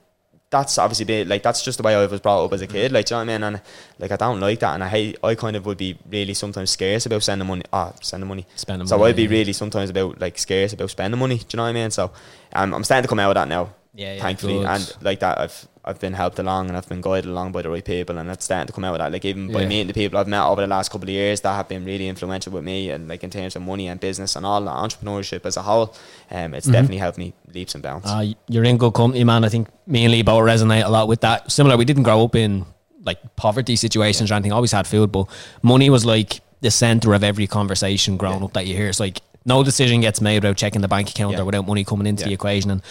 that's 0.50 0.78
obviously 0.78 1.04
be, 1.04 1.24
like 1.24 1.42
that's 1.42 1.62
just 1.62 1.78
the 1.78 1.84
way 1.84 1.94
I 1.94 2.04
was 2.06 2.20
brought 2.20 2.44
up 2.44 2.52
as 2.52 2.60
a 2.60 2.66
kid. 2.66 2.90
Like, 2.92 3.06
do 3.06 3.14
you 3.14 3.20
know 3.20 3.26
what 3.26 3.32
I 3.32 3.38
mean? 3.38 3.42
And 3.44 3.62
like 3.98 4.10
I 4.10 4.16
don't 4.16 4.40
like 4.40 4.58
that, 4.60 4.74
and 4.74 4.82
I 4.84 4.88
hate. 4.88 5.16
I 5.22 5.34
kind 5.36 5.56
of 5.56 5.64
would 5.66 5.78
be 5.78 5.96
really 6.10 6.34
sometimes 6.34 6.70
scarce 6.70 7.06
about 7.06 7.22
sending 7.22 7.46
money. 7.46 7.62
Ah, 7.72 7.92
sending 8.02 8.28
money. 8.28 8.46
Spending 8.56 8.86
So 8.86 8.98
money, 8.98 9.04
So 9.04 9.08
I'd 9.08 9.16
be 9.16 9.22
yeah. 9.22 9.38
really 9.38 9.52
sometimes 9.52 9.90
about 9.90 10.20
like 10.20 10.38
scarce 10.38 10.72
about 10.72 10.90
spending 10.90 11.20
money. 11.20 11.38
Do 11.38 11.46
you 11.52 11.56
know 11.56 11.62
what 11.62 11.68
I 11.70 11.72
mean? 11.72 11.90
So 11.90 12.10
um, 12.52 12.74
I'm 12.74 12.84
starting 12.84 13.02
to 13.04 13.08
come 13.08 13.20
out 13.20 13.30
of 13.30 13.34
that 13.36 13.48
now. 13.48 13.70
Yeah, 13.94 14.14
yeah, 14.14 14.22
thankfully, 14.22 14.54
good. 14.58 14.66
and 14.66 14.96
like 15.00 15.20
that, 15.20 15.38
I've 15.38 15.68
I've 15.82 15.98
been 15.98 16.12
helped 16.12 16.38
along 16.38 16.68
and 16.68 16.76
I've 16.76 16.88
been 16.88 17.00
guided 17.00 17.30
along 17.30 17.52
by 17.52 17.62
the 17.62 17.70
right 17.70 17.84
people, 17.84 18.18
and 18.18 18.30
it's 18.30 18.44
starting 18.44 18.66
to 18.66 18.72
come 18.72 18.84
out 18.84 18.92
of 18.94 18.98
that. 18.98 19.12
Like 19.12 19.24
even 19.24 19.50
by 19.50 19.62
Yeah. 19.62 19.68
meeting 19.68 19.86
the 19.86 19.94
people 19.94 20.18
I've 20.18 20.28
met 20.28 20.44
over 20.44 20.60
the 20.60 20.66
last 20.66 20.90
couple 20.90 21.08
of 21.08 21.14
years 21.14 21.40
that 21.40 21.54
have 21.54 21.68
been 21.68 21.84
really 21.86 22.06
influential 22.06 22.52
with 22.52 22.64
me, 22.64 22.90
and 22.90 23.08
like 23.08 23.24
in 23.24 23.30
terms 23.30 23.56
of 23.56 23.62
money 23.62 23.88
and 23.88 23.98
business 23.98 24.36
and 24.36 24.44
all 24.44 24.60
the 24.60 24.70
entrepreneurship 24.70 25.46
as 25.46 25.56
a 25.56 25.62
whole, 25.62 25.94
um, 26.30 26.52
it's 26.54 26.66
definitely 26.66 26.98
helped 26.98 27.16
me 27.18 27.32
leaps 27.54 27.74
and 27.74 27.82
bounds. 27.82 28.06
Uh, 28.06 28.26
you're 28.48 28.64
in 28.64 28.76
good 28.76 28.92
company, 28.92 29.24
man. 29.24 29.42
I 29.44 29.48
think 29.48 29.68
me 29.86 30.04
and 30.04 30.12
Lee 30.12 30.22
both 30.22 30.42
resonate 30.42 30.84
a 30.84 30.90
lot 30.90 31.08
with 31.08 31.22
that. 31.22 31.50
Similar, 31.50 31.76
we 31.78 31.86
didn't 31.86 32.02
grow 32.02 32.24
up 32.24 32.34
in 32.36 32.66
like 33.02 33.18
poverty 33.36 33.74
situations 33.76 34.30
or 34.30 34.34
anything. 34.34 34.52
Always 34.52 34.72
had 34.72 34.86
food, 34.86 35.10
but 35.10 35.26
money 35.62 35.88
was 35.88 36.04
like 36.04 36.42
the 36.60 36.70
center 36.70 37.14
of 37.14 37.24
every 37.24 37.46
conversation 37.46 38.18
growing 38.18 38.40
Yeah. 38.40 38.44
up 38.44 38.52
that 38.52 38.66
you 38.66 38.76
hear. 38.76 38.88
It's 38.88 39.00
like 39.00 39.22
no 39.46 39.62
decision 39.64 40.02
gets 40.02 40.20
made 40.20 40.42
without 40.42 40.58
checking 40.58 40.82
the 40.82 40.88
bank 40.88 41.08
account 41.08 41.32
Yeah. 41.32 41.40
or 41.40 41.44
without 41.46 41.66
money 41.66 41.82
coming 41.84 42.06
into 42.06 42.24
the 42.24 42.34
equation. 42.34 42.70
And 42.70 42.82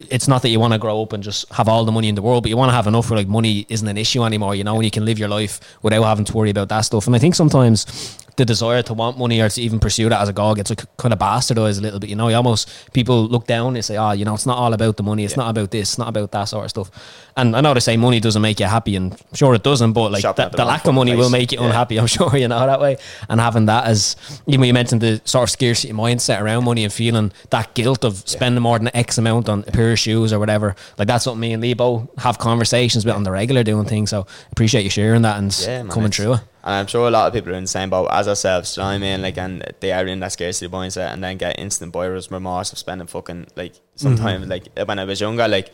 it's 0.00 0.28
not 0.28 0.42
that 0.42 0.48
you 0.48 0.58
want 0.60 0.72
to 0.72 0.78
grow 0.78 1.02
up 1.02 1.12
and 1.12 1.22
just 1.22 1.50
have 1.52 1.68
all 1.68 1.84
the 1.84 1.92
money 1.92 2.08
in 2.08 2.14
the 2.14 2.22
world, 2.22 2.42
but 2.42 2.50
you 2.50 2.56
want 2.56 2.70
to 2.70 2.74
have 2.74 2.86
enough 2.86 3.10
where 3.10 3.18
like 3.18 3.28
money 3.28 3.64
isn't 3.68 3.86
an 3.86 3.96
issue 3.96 4.24
anymore. 4.24 4.54
You 4.54 4.64
know, 4.64 4.74
and 4.76 4.84
you 4.84 4.90
can 4.90 5.04
live 5.04 5.18
your 5.18 5.28
life 5.28 5.60
without 5.82 6.02
having 6.02 6.24
to 6.24 6.36
worry 6.36 6.50
about 6.50 6.68
that 6.68 6.82
stuff. 6.82 7.06
And 7.06 7.14
I 7.14 7.18
think 7.18 7.34
sometimes 7.34 8.18
the 8.36 8.44
desire 8.44 8.82
to 8.82 8.94
want 8.94 9.16
money 9.18 9.40
or 9.40 9.48
to 9.48 9.60
even 9.62 9.78
pursue 9.78 10.08
that 10.08 10.20
as 10.20 10.28
a 10.28 10.32
goal 10.32 10.54
gets 10.54 10.72
kind 10.96 11.12
of 11.12 11.18
bastardized 11.18 11.78
a 11.78 11.82
little 11.82 12.00
bit. 12.00 12.10
You 12.10 12.16
know, 12.16 12.28
you 12.28 12.34
almost 12.36 12.68
people 12.92 13.24
look 13.26 13.46
down 13.46 13.74
and 13.76 13.84
say, 13.84 13.96
"Oh, 13.96 14.10
you 14.12 14.24
know, 14.24 14.34
it's 14.34 14.46
not 14.46 14.58
all 14.58 14.72
about 14.72 14.96
the 14.96 15.02
money. 15.02 15.24
It's 15.24 15.34
Yeah. 15.36 15.44
not 15.44 15.50
about 15.50 15.70
this. 15.70 15.90
It's 15.90 15.98
not 15.98 16.08
about 16.08 16.30
that 16.32 16.44
sort 16.44 16.64
of 16.64 16.70
stuff." 16.70 16.90
And 17.36 17.56
I 17.56 17.60
know 17.60 17.74
they 17.74 17.80
say 17.80 17.96
money 17.96 18.20
doesn't 18.20 18.42
make 18.42 18.60
you 18.60 18.66
happy, 18.66 18.96
and 18.96 19.16
sure 19.34 19.54
it 19.54 19.62
doesn't. 19.62 19.92
But 19.92 20.12
like 20.12 20.22
the, 20.22 20.64
lack 20.64 20.84
of 20.86 20.94
money 20.94 21.10
fucking 21.12 21.18
will 21.20 21.30
make 21.30 21.52
you 21.52 21.60
Yeah. 21.60 21.66
unhappy. 21.66 21.98
I'm 22.00 22.06
sure 22.06 22.36
you 22.36 22.48
know 22.48 22.66
that 22.66 22.80
way. 22.80 22.96
And 23.28 23.40
having 23.40 23.66
that 23.66 23.84
as 23.84 24.16
even 24.46 24.60
when 24.60 24.66
you 24.68 24.74
mentioned 24.74 25.00
the 25.00 25.20
sort 25.24 25.44
of 25.44 25.50
scarcity 25.50 25.92
mindset 25.92 26.40
around 26.40 26.64
money 26.64 26.84
and 26.84 26.92
feeling 26.92 27.32
that 27.50 27.74
guilt 27.74 28.04
of 28.04 28.22
spending 28.26 28.62
more 28.62 28.78
than 28.78 28.90
X 28.94 29.18
amount 29.18 29.48
on 29.48 29.64
a 29.66 29.70
pair 29.72 29.92
of 29.92 29.98
shoes 29.98 30.32
or 30.32 30.38
whatever, 30.38 30.74
like 30.98 31.08
that's 31.08 31.26
what 31.26 31.36
me 31.36 31.52
and 31.52 31.62
Lebo 31.62 32.08
have 32.18 32.38
conversations 32.38 33.04
with 33.04 33.14
on 33.14 33.22
the 33.22 33.30
regular 33.30 33.62
doing 33.62 33.84
things. 33.86 34.10
So 34.10 34.26
appreciate 34.52 34.82
you 34.84 34.90
sharing 34.90 35.22
that 35.22 35.38
and 35.38 35.90
coming 35.90 36.10
through 36.10 36.34
it. 36.34 36.40
And 36.64 36.72
I'm 36.74 36.86
sure 36.86 37.06
a 37.06 37.10
lot 37.10 37.26
of 37.28 37.34
people 37.34 37.52
are 37.52 37.56
in 37.56 37.64
the 37.64 37.68
same 37.68 37.90
boat 37.90 38.08
as 38.10 38.26
ourselves. 38.26 38.74
Do 38.74 38.80
you 38.80 38.84
know 38.84 38.88
what 38.88 38.94
I 38.94 38.98
mean? 38.98 39.20
Like, 39.22 39.36
and 39.36 39.74
they 39.80 39.92
are 39.92 40.06
in 40.06 40.20
that 40.20 40.32
scarcity 40.32 40.68
mindset, 40.72 41.12
and 41.12 41.22
then 41.22 41.36
get 41.36 41.58
instant 41.60 41.92
buyer's 41.92 42.30
remorse 42.30 42.72
of 42.72 42.78
spending 42.78 43.06
fucking 43.06 43.48
like 43.54 43.74
sometimes 43.96 44.46
mm-hmm. 44.46 44.50
like 44.78 44.88
when 44.88 44.98
I 44.98 45.04
was 45.04 45.20
younger, 45.20 45.46
like. 45.46 45.70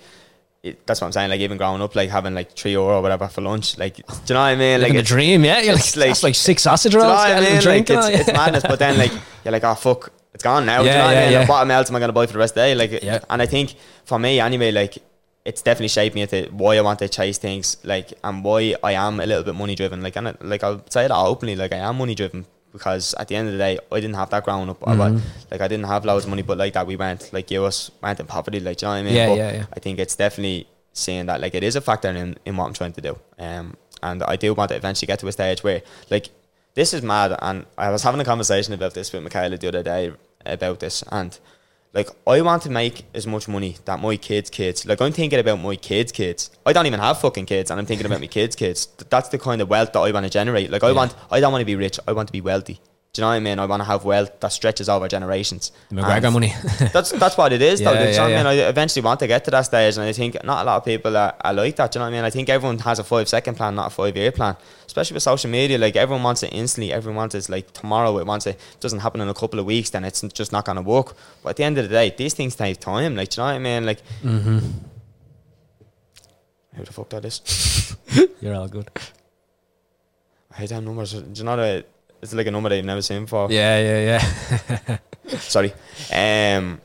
It, 0.63 0.87
that's 0.87 1.01
what 1.01 1.07
I'm 1.07 1.13
saying. 1.13 1.31
Like 1.31 1.41
even 1.41 1.57
growing 1.57 1.81
up, 1.81 1.97
like 1.97 2.11
having 2.11 2.35
like 2.35 2.53
three 2.53 2.73
euro 2.73 2.99
or 2.99 3.01
whatever 3.01 3.29
for 3.29 3.41
lunch. 3.41 3.79
Like, 3.79 3.97
do 3.97 4.03
you 4.03 4.35
know 4.35 4.41
what 4.41 4.47
I 4.47 4.57
mean? 4.57 4.83
Like, 4.83 4.93
the 4.93 4.99
it's- 4.99 5.09
dream, 5.09 5.43
yeah. 5.43 5.61
You're 5.61 5.73
like, 5.73 5.81
it's 5.81 5.97
like- 5.97 6.09
that's 6.11 6.23
like 6.23 6.35
six 6.35 6.65
sausage 6.65 6.93
do 6.93 6.99
you 6.99 7.03
know 7.05 7.09
what 7.09 7.31
I 7.31 7.41
mean? 7.41 7.61
drink. 7.63 7.89
Like, 7.89 7.99
all, 7.99 8.05
it's, 8.11 8.29
it's 8.29 8.33
madness. 8.35 8.63
But 8.65 8.79
then 8.79 8.99
like 8.99 9.11
you're 9.43 9.53
like, 9.53 9.65
oh 9.65 9.75
fuck, 9.75 10.13
it's 10.35 10.45
gone 10.45 10.67
now. 10.67 10.81
do 10.83 10.85
you 10.85 10.91
Yeah, 10.91 10.99
know 10.99 11.05
what 11.07 11.13
yeah, 11.15 11.21
I 11.21 11.23
mean? 11.25 11.33
yeah. 11.33 11.39
Like, 11.41 11.49
what 11.49 11.71
else 11.71 11.89
am 11.89 11.97
I 11.97 12.01
gonna 12.01 12.13
buy 12.13 12.27
for 12.27 12.35
the 12.35 12.41
rest 12.41 12.51
of 12.53 12.57
the 12.57 12.61
day? 12.61 12.75
Like, 12.75 13.03
Yeah. 13.03 13.21
and 13.31 13.41
I 13.41 13.47
think 13.47 13.75
for 14.05 14.19
me 14.19 14.39
anyway, 14.39 14.71
like 14.71 14.99
it's 15.51 15.63
definitely 15.63 15.89
shaped 15.89 16.15
me 16.15 16.23
into 16.23 16.39
why 16.53 16.73
I 16.77 16.81
want 16.81 17.01
to 17.01 17.09
chase 17.09 17.37
things, 17.47 17.77
like, 17.83 18.09
and 18.23 18.45
why 18.45 18.77
I 18.85 18.93
am 18.93 19.19
a 19.19 19.27
little 19.27 19.43
bit 19.43 19.57
money 19.57 19.75
driven. 19.75 20.01
Like, 20.07 20.15
and 20.17 20.29
I, 20.29 20.35
like 20.41 20.63
I'll 20.63 20.83
say 20.89 21.09
that 21.09 21.17
openly, 21.33 21.57
like 21.57 21.73
I 21.73 21.79
am 21.79 21.99
money 21.99 22.15
driven 22.15 22.47
because 22.73 23.15
at 23.15 23.27
the 23.29 23.35
end 23.35 23.49
of 23.49 23.53
the 23.55 23.59
day, 23.59 23.79
I 23.91 23.97
didn't 24.01 24.15
have 24.15 24.31
that 24.31 24.45
growing 24.45 24.71
up. 24.71 24.79
Mm-hmm. 24.81 24.99
wa- 24.99 25.21
like 25.51 25.61
I 25.61 25.67
didn't 25.67 25.87
have 25.87 26.05
loads 26.05 26.25
of 26.25 26.31
money, 26.31 26.43
but 26.43 26.57
like 26.57 26.75
that 26.75 26.87
we 26.87 26.95
went, 26.95 27.33
like 27.33 27.51
you 27.51 27.65
us 27.65 27.91
went 28.01 28.21
in 28.21 28.27
poverty. 28.27 28.61
Like, 28.61 28.81
you 28.81 28.87
know 28.87 28.93
what 28.93 28.99
I 28.99 29.03
mean? 29.03 29.15
Yeah, 29.15 29.27
But 29.29 29.39
yeah, 29.39 29.53
yeah. 29.53 29.67
I 29.77 29.81
think 29.81 29.99
it's 29.99 30.15
definitely 30.15 30.69
seeing 30.93 31.27
that 31.27 31.41
like 31.41 31.55
it 31.57 31.65
is 31.65 31.75
a 31.75 31.81
factor 31.81 32.11
in, 32.11 32.37
in 32.45 32.57
what 32.57 32.67
I'm 32.67 32.73
trying 32.73 32.93
to 32.93 33.01
do. 33.01 33.19
Um, 33.39 33.77
and 34.03 34.23
I 34.23 34.37
do 34.37 34.55
want 34.55 34.69
to 34.71 34.77
eventually 34.77 35.09
get 35.09 35.19
to 35.19 35.27
a 35.27 35.33
stage 35.33 35.65
where 35.65 35.83
like 36.11 36.29
this 36.75 36.95
is 36.95 37.03
mad. 37.03 37.37
And 37.43 37.67
I 37.77 37.91
was 37.91 38.05
having 38.05 38.21
a 38.21 38.25
conversation 38.25 38.73
about 38.73 38.95
this 38.95 39.13
with 39.13 39.25
Michaela 39.25 39.57
the 39.57 39.69
other 39.69 39.83
day 39.83 40.13
about 40.47 40.79
this, 40.79 41.03
and 41.11 41.37
like 41.93 42.09
I 42.27 42.41
want 42.41 42.63
to 42.63 42.71
make 42.71 43.05
as 43.15 43.27
much 43.27 43.49
money 43.49 43.77
that 43.85 44.01
my 44.01 44.17
kids' 44.17 44.51
kids. 44.51 44.87
Like 44.87 45.01
I'm 45.01 45.13
thinking 45.13 45.39
about 45.39 45.61
my 45.61 45.77
kids' 45.77 46.13
kids. 46.13 46.51
I 46.65 46.73
don't 46.73 46.87
even 46.87 47.01
have 47.01 47.21
fucking 47.21 47.47
kids, 47.47 47.71
and 47.71 47.81
I'm 47.81 47.87
thinking 47.87 48.07
about 48.07 48.21
my 48.21 48.27
kids' 48.29 48.55
kids. 48.57 48.87
That's 49.09 49.29
the 49.29 49.39
kind 49.39 49.61
of 49.61 49.69
wealth 49.69 49.93
that 49.93 50.01
I 50.01 50.11
want 50.13 50.25
to 50.27 50.31
generate. 50.31 50.71
Like 50.71 50.85
I 50.85 50.89
Yeah. 50.89 50.95
want, 50.95 51.15
I 51.31 51.41
don't 51.41 51.53
want 51.53 51.63
to 51.63 51.67
be 51.67 51.77
rich. 51.77 51.99
I 52.07 52.13
want 52.13 52.29
to 52.29 52.33
be 52.33 52.41
wealthy. 52.41 52.81
Do 53.13 53.21
you 53.21 53.25
know 53.25 53.31
what 53.31 53.35
I 53.35 53.41
mean? 53.41 53.59
I 53.59 53.67
want 53.67 53.81
to 53.81 53.85
have 53.87 54.05
wealth 54.05 54.39
that 54.39 54.53
stretches 54.53 54.89
over 54.89 55.09
generations. 55.09 55.73
The 55.89 55.97
McGregor 55.97 56.25
And- 56.27 56.33
money. 56.33 56.55
that's 56.93 57.11
that's 57.11 57.37
what 57.37 57.53
it 57.53 57.61
is. 57.61 57.81
though. 57.81 57.93
Yeah, 57.93 58.05
Do 58.05 58.11
you 58.11 58.17
know 58.17 58.27
yeah, 58.29 58.37
what 58.45 58.47
I 58.47 58.55
mean? 58.55 58.65
I 58.65 58.69
eventually 58.69 59.03
want 59.03 59.19
to 59.21 59.27
get 59.27 59.45
to 59.47 59.51
that 59.51 59.63
stage, 59.63 59.97
and 59.97 60.05
I 60.07 60.13
think 60.13 60.37
not 60.45 60.63
a 60.63 60.65
lot 60.65 60.77
of 60.77 60.85
people 60.85 61.17
are, 61.17 61.35
are 61.41 61.53
like 61.53 61.75
that. 61.77 61.91
Do 61.91 61.99
you 61.99 62.01
know 62.01 62.07
what 62.07 62.15
I 62.15 62.19
mean? 62.19 62.25
I 62.25 62.31
think 62.31 62.49
everyone 62.49 62.79
has 62.79 63.01
a 63.01 63.05
five 63.05 63.29
second 63.29 63.57
plan, 63.57 63.75
not 63.75 63.89
a 63.89 63.91
five 63.91 64.17
year 64.17 64.31
plan. 64.31 64.57
Especially 64.87 65.15
with 65.15 65.25
social 65.25 65.51
media, 65.51 65.77
like 65.77 65.97
everyone 65.97 66.23
wants 66.23 66.45
it 66.45 66.53
instantly. 66.53 66.93
Everyone 66.93 67.17
wants 67.17 67.35
it 67.35 67.49
like 67.49 67.73
tomorrow. 67.73 68.17
It 68.19 68.27
wants 68.27 68.47
it. 68.47 68.55
it 68.75 68.81
doesn't 68.81 69.01
happen 69.01 69.21
in 69.21 69.29
a 69.29 69.35
couple 69.35 69.59
of 69.59 69.67
weeks, 69.67 69.91
then 69.91 70.05
it's 70.05 70.21
just 70.21 70.53
not 70.53 70.65
gonna 70.65 70.83
work. 70.83 71.17
But 71.43 71.51
at 71.51 71.57
the 71.57 71.65
end 71.65 71.79
of 71.79 71.89
the 71.89 71.91
day, 71.91 72.15
these 72.17 72.35
things 72.35 72.55
take 72.55 72.79
time. 72.79 73.17
Like, 73.17 73.31
do 73.31 73.41
you 73.41 73.45
know 73.45 73.53
what 73.53 73.57
I 73.57 73.59
mean? 73.59 73.87
Like, 73.87 74.03
mm-hmm. 74.23 74.59
who 76.77 76.85
the 76.85 76.93
fuck 76.93 77.09
that 77.11 77.25
is? 77.25 77.97
You're 78.41 78.55
all 78.55 78.69
good. 78.69 78.89
I 80.53 80.57
hate 80.59 80.69
them 80.69 80.85
numbers. 80.85 81.13
Do 81.13 81.27
you 81.35 81.45
know 81.45 81.57
that 81.57 81.87
it's 82.23 82.33
like 82.35 82.47
a 82.47 82.51
number 82.51 82.69
that 82.69 82.77
you've 82.77 82.85
never 82.85 83.03
seen 83.03 83.23
before? 83.25 83.49
Yeah, 83.51 83.81
yeah, 83.81 84.21
yeah. 84.89 84.99
Sorry. 85.39 85.73
Um. 86.13 86.81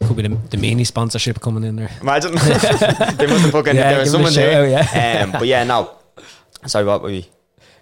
Could 0.00 0.16
be 0.16 0.22
the, 0.22 0.28
the 0.28 0.56
Meanies 0.56 0.86
sponsorship 0.86 1.40
coming 1.40 1.64
in 1.64 1.74
there. 1.76 1.90
Imagine 2.00 2.30
they 2.34 2.38
must 2.38 3.42
have 3.42 3.50
fucking 3.50 3.74
Yeah, 3.74 3.90
there 3.94 3.98
was 4.00 4.12
give 4.12 4.20
'em 4.20 4.26
a 4.26 4.30
someone 4.30 4.34
there. 4.34 4.78
out, 4.78 4.94
yeah. 4.94 5.22
Um, 5.24 5.32
but 5.32 5.46
yeah, 5.46 5.64
no. 5.64 5.90
Sorry, 6.66 6.84
what 6.84 7.02
were 7.02 7.08
we? 7.08 7.26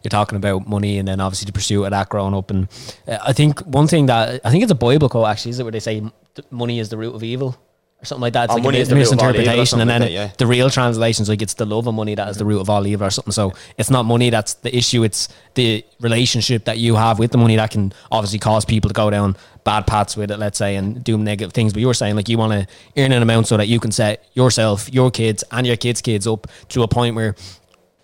You're 0.02 0.08
talking 0.10 0.36
about 0.36 0.66
money 0.66 0.98
and 0.98 1.06
then 1.08 1.20
obviously 1.20 1.44
the 1.46 1.52
pursuit 1.52 1.84
of 1.84 1.90
that 1.90 2.08
growing 2.08 2.34
up. 2.34 2.50
And 2.50 2.68
uh, 3.06 3.18
I 3.22 3.32
think 3.34 3.60
one 3.66 3.86
thing 3.86 4.06
that 4.06 4.40
I 4.44 4.50
think 4.50 4.62
it's 4.62 4.72
a 4.72 4.76
Bible 4.76 5.08
quote 5.10 5.26
actually, 5.26 5.50
is 5.50 5.60
it 5.60 5.64
where 5.64 5.72
they 5.72 5.80
say 5.80 6.02
money 6.50 6.78
is 6.78 6.88
the 6.88 6.96
root 6.96 7.14
of 7.14 7.22
evil 7.22 7.54
or 8.00 8.04
something 8.04 8.22
like 8.22 8.32
that? 8.34 8.44
It's 8.44 8.52
Oh, 8.52 8.56
like 8.56 8.64
money 8.64 8.78
a 8.78 8.82
is 8.82 8.88
the 8.88 8.96
root 8.96 9.12
of 9.12 9.18
all 9.20 9.30
evil 9.30 9.30
or 9.30 9.32
misinterpretation. 9.32 9.80
And 9.80 9.90
then 9.90 10.00
like 10.02 10.10
that, 10.10 10.14
yeah. 10.14 10.30
the 10.38 10.46
real 10.46 10.70
translation 10.70 11.22
is 11.22 11.28
like 11.28 11.42
it's 11.42 11.54
the 11.54 11.66
love 11.66 11.86
of 11.86 11.94
money 11.94 12.14
that 12.14 12.28
is 12.28 12.36
the 12.36 12.44
root 12.44 12.60
of 12.60 12.68
all 12.70 12.86
evil 12.86 13.06
or 13.06 13.10
something. 13.10 13.32
So 13.32 13.54
it's 13.78 13.90
not 13.90 14.04
money 14.04 14.30
that's 14.30 14.54
the 14.54 14.76
issue. 14.76 15.02
It's 15.02 15.28
the 15.54 15.84
relationship 16.00 16.64
that 16.66 16.78
you 16.78 16.96
have 16.96 17.18
with 17.18 17.32
the 17.32 17.38
money 17.38 17.56
that 17.56 17.70
can 17.70 17.92
obviously 18.12 18.38
cause 18.38 18.64
people 18.64 18.88
to 18.88 18.94
go 18.94 19.10
down 19.10 19.36
bad 19.64 19.86
paths 19.86 20.16
with 20.16 20.30
it, 20.30 20.38
let's 20.38 20.58
say, 20.58 20.76
and 20.76 21.02
do 21.02 21.18
negative 21.18 21.52
things. 21.52 21.72
But 21.72 21.80
you 21.80 21.88
were 21.88 21.94
saying 21.94 22.16
like 22.16 22.28
you 22.28 22.38
want 22.38 22.52
to 22.52 22.66
earn 23.02 23.12
an 23.12 23.22
amount 23.22 23.48
so 23.48 23.56
that 23.56 23.66
you 23.66 23.80
can 23.80 23.90
set 23.90 24.28
yourself, 24.34 24.92
your 24.92 25.10
kids, 25.10 25.42
and 25.50 25.66
your 25.66 25.76
kids' 25.76 26.00
kids 26.00 26.26
up 26.26 26.46
to 26.68 26.82
a 26.82 26.88
point 26.88 27.16
where 27.16 27.34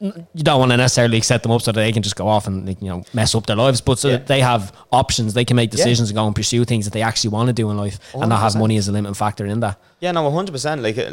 you 0.02 0.42
don't 0.42 0.58
want 0.58 0.70
to 0.72 0.76
necessarily 0.76 1.20
set 1.20 1.42
them 1.42 1.52
up 1.52 1.62
so 1.62 1.70
that 1.72 1.80
they 1.80 1.92
can 1.92 2.02
just 2.02 2.16
go 2.16 2.26
off 2.26 2.46
and 2.48 2.68
you 2.82 2.88
know 2.88 3.04
mess 3.14 3.34
up 3.34 3.46
their 3.46 3.56
lives, 3.56 3.80
but 3.80 3.98
so 3.98 4.08
Yeah. 4.08 4.16
that 4.16 4.26
they 4.26 4.40
have 4.40 4.72
options, 4.90 5.34
they 5.34 5.44
can 5.44 5.56
make 5.56 5.70
Yeah. 5.72 5.76
decisions 5.76 6.10
and 6.10 6.16
go 6.16 6.26
and 6.26 6.34
pursue 6.34 6.64
things 6.64 6.84
that 6.86 6.92
they 6.92 7.02
actually 7.02 7.30
want 7.30 7.46
to 7.48 7.52
do 7.52 7.70
in 7.70 7.76
life, 7.76 7.98
and 8.14 8.28
not 8.28 8.40
have 8.40 8.56
money 8.56 8.76
as 8.76 8.88
a 8.88 8.92
limiting 8.92 9.14
factor 9.14 9.46
in 9.46 9.60
that. 9.60 9.78
Yeah, 10.00 10.12
no, 10.12 10.22
one 10.24 10.32
hundred 10.34 10.52
percent. 10.52 10.82
Like 10.82 10.98
uh, 10.98 11.12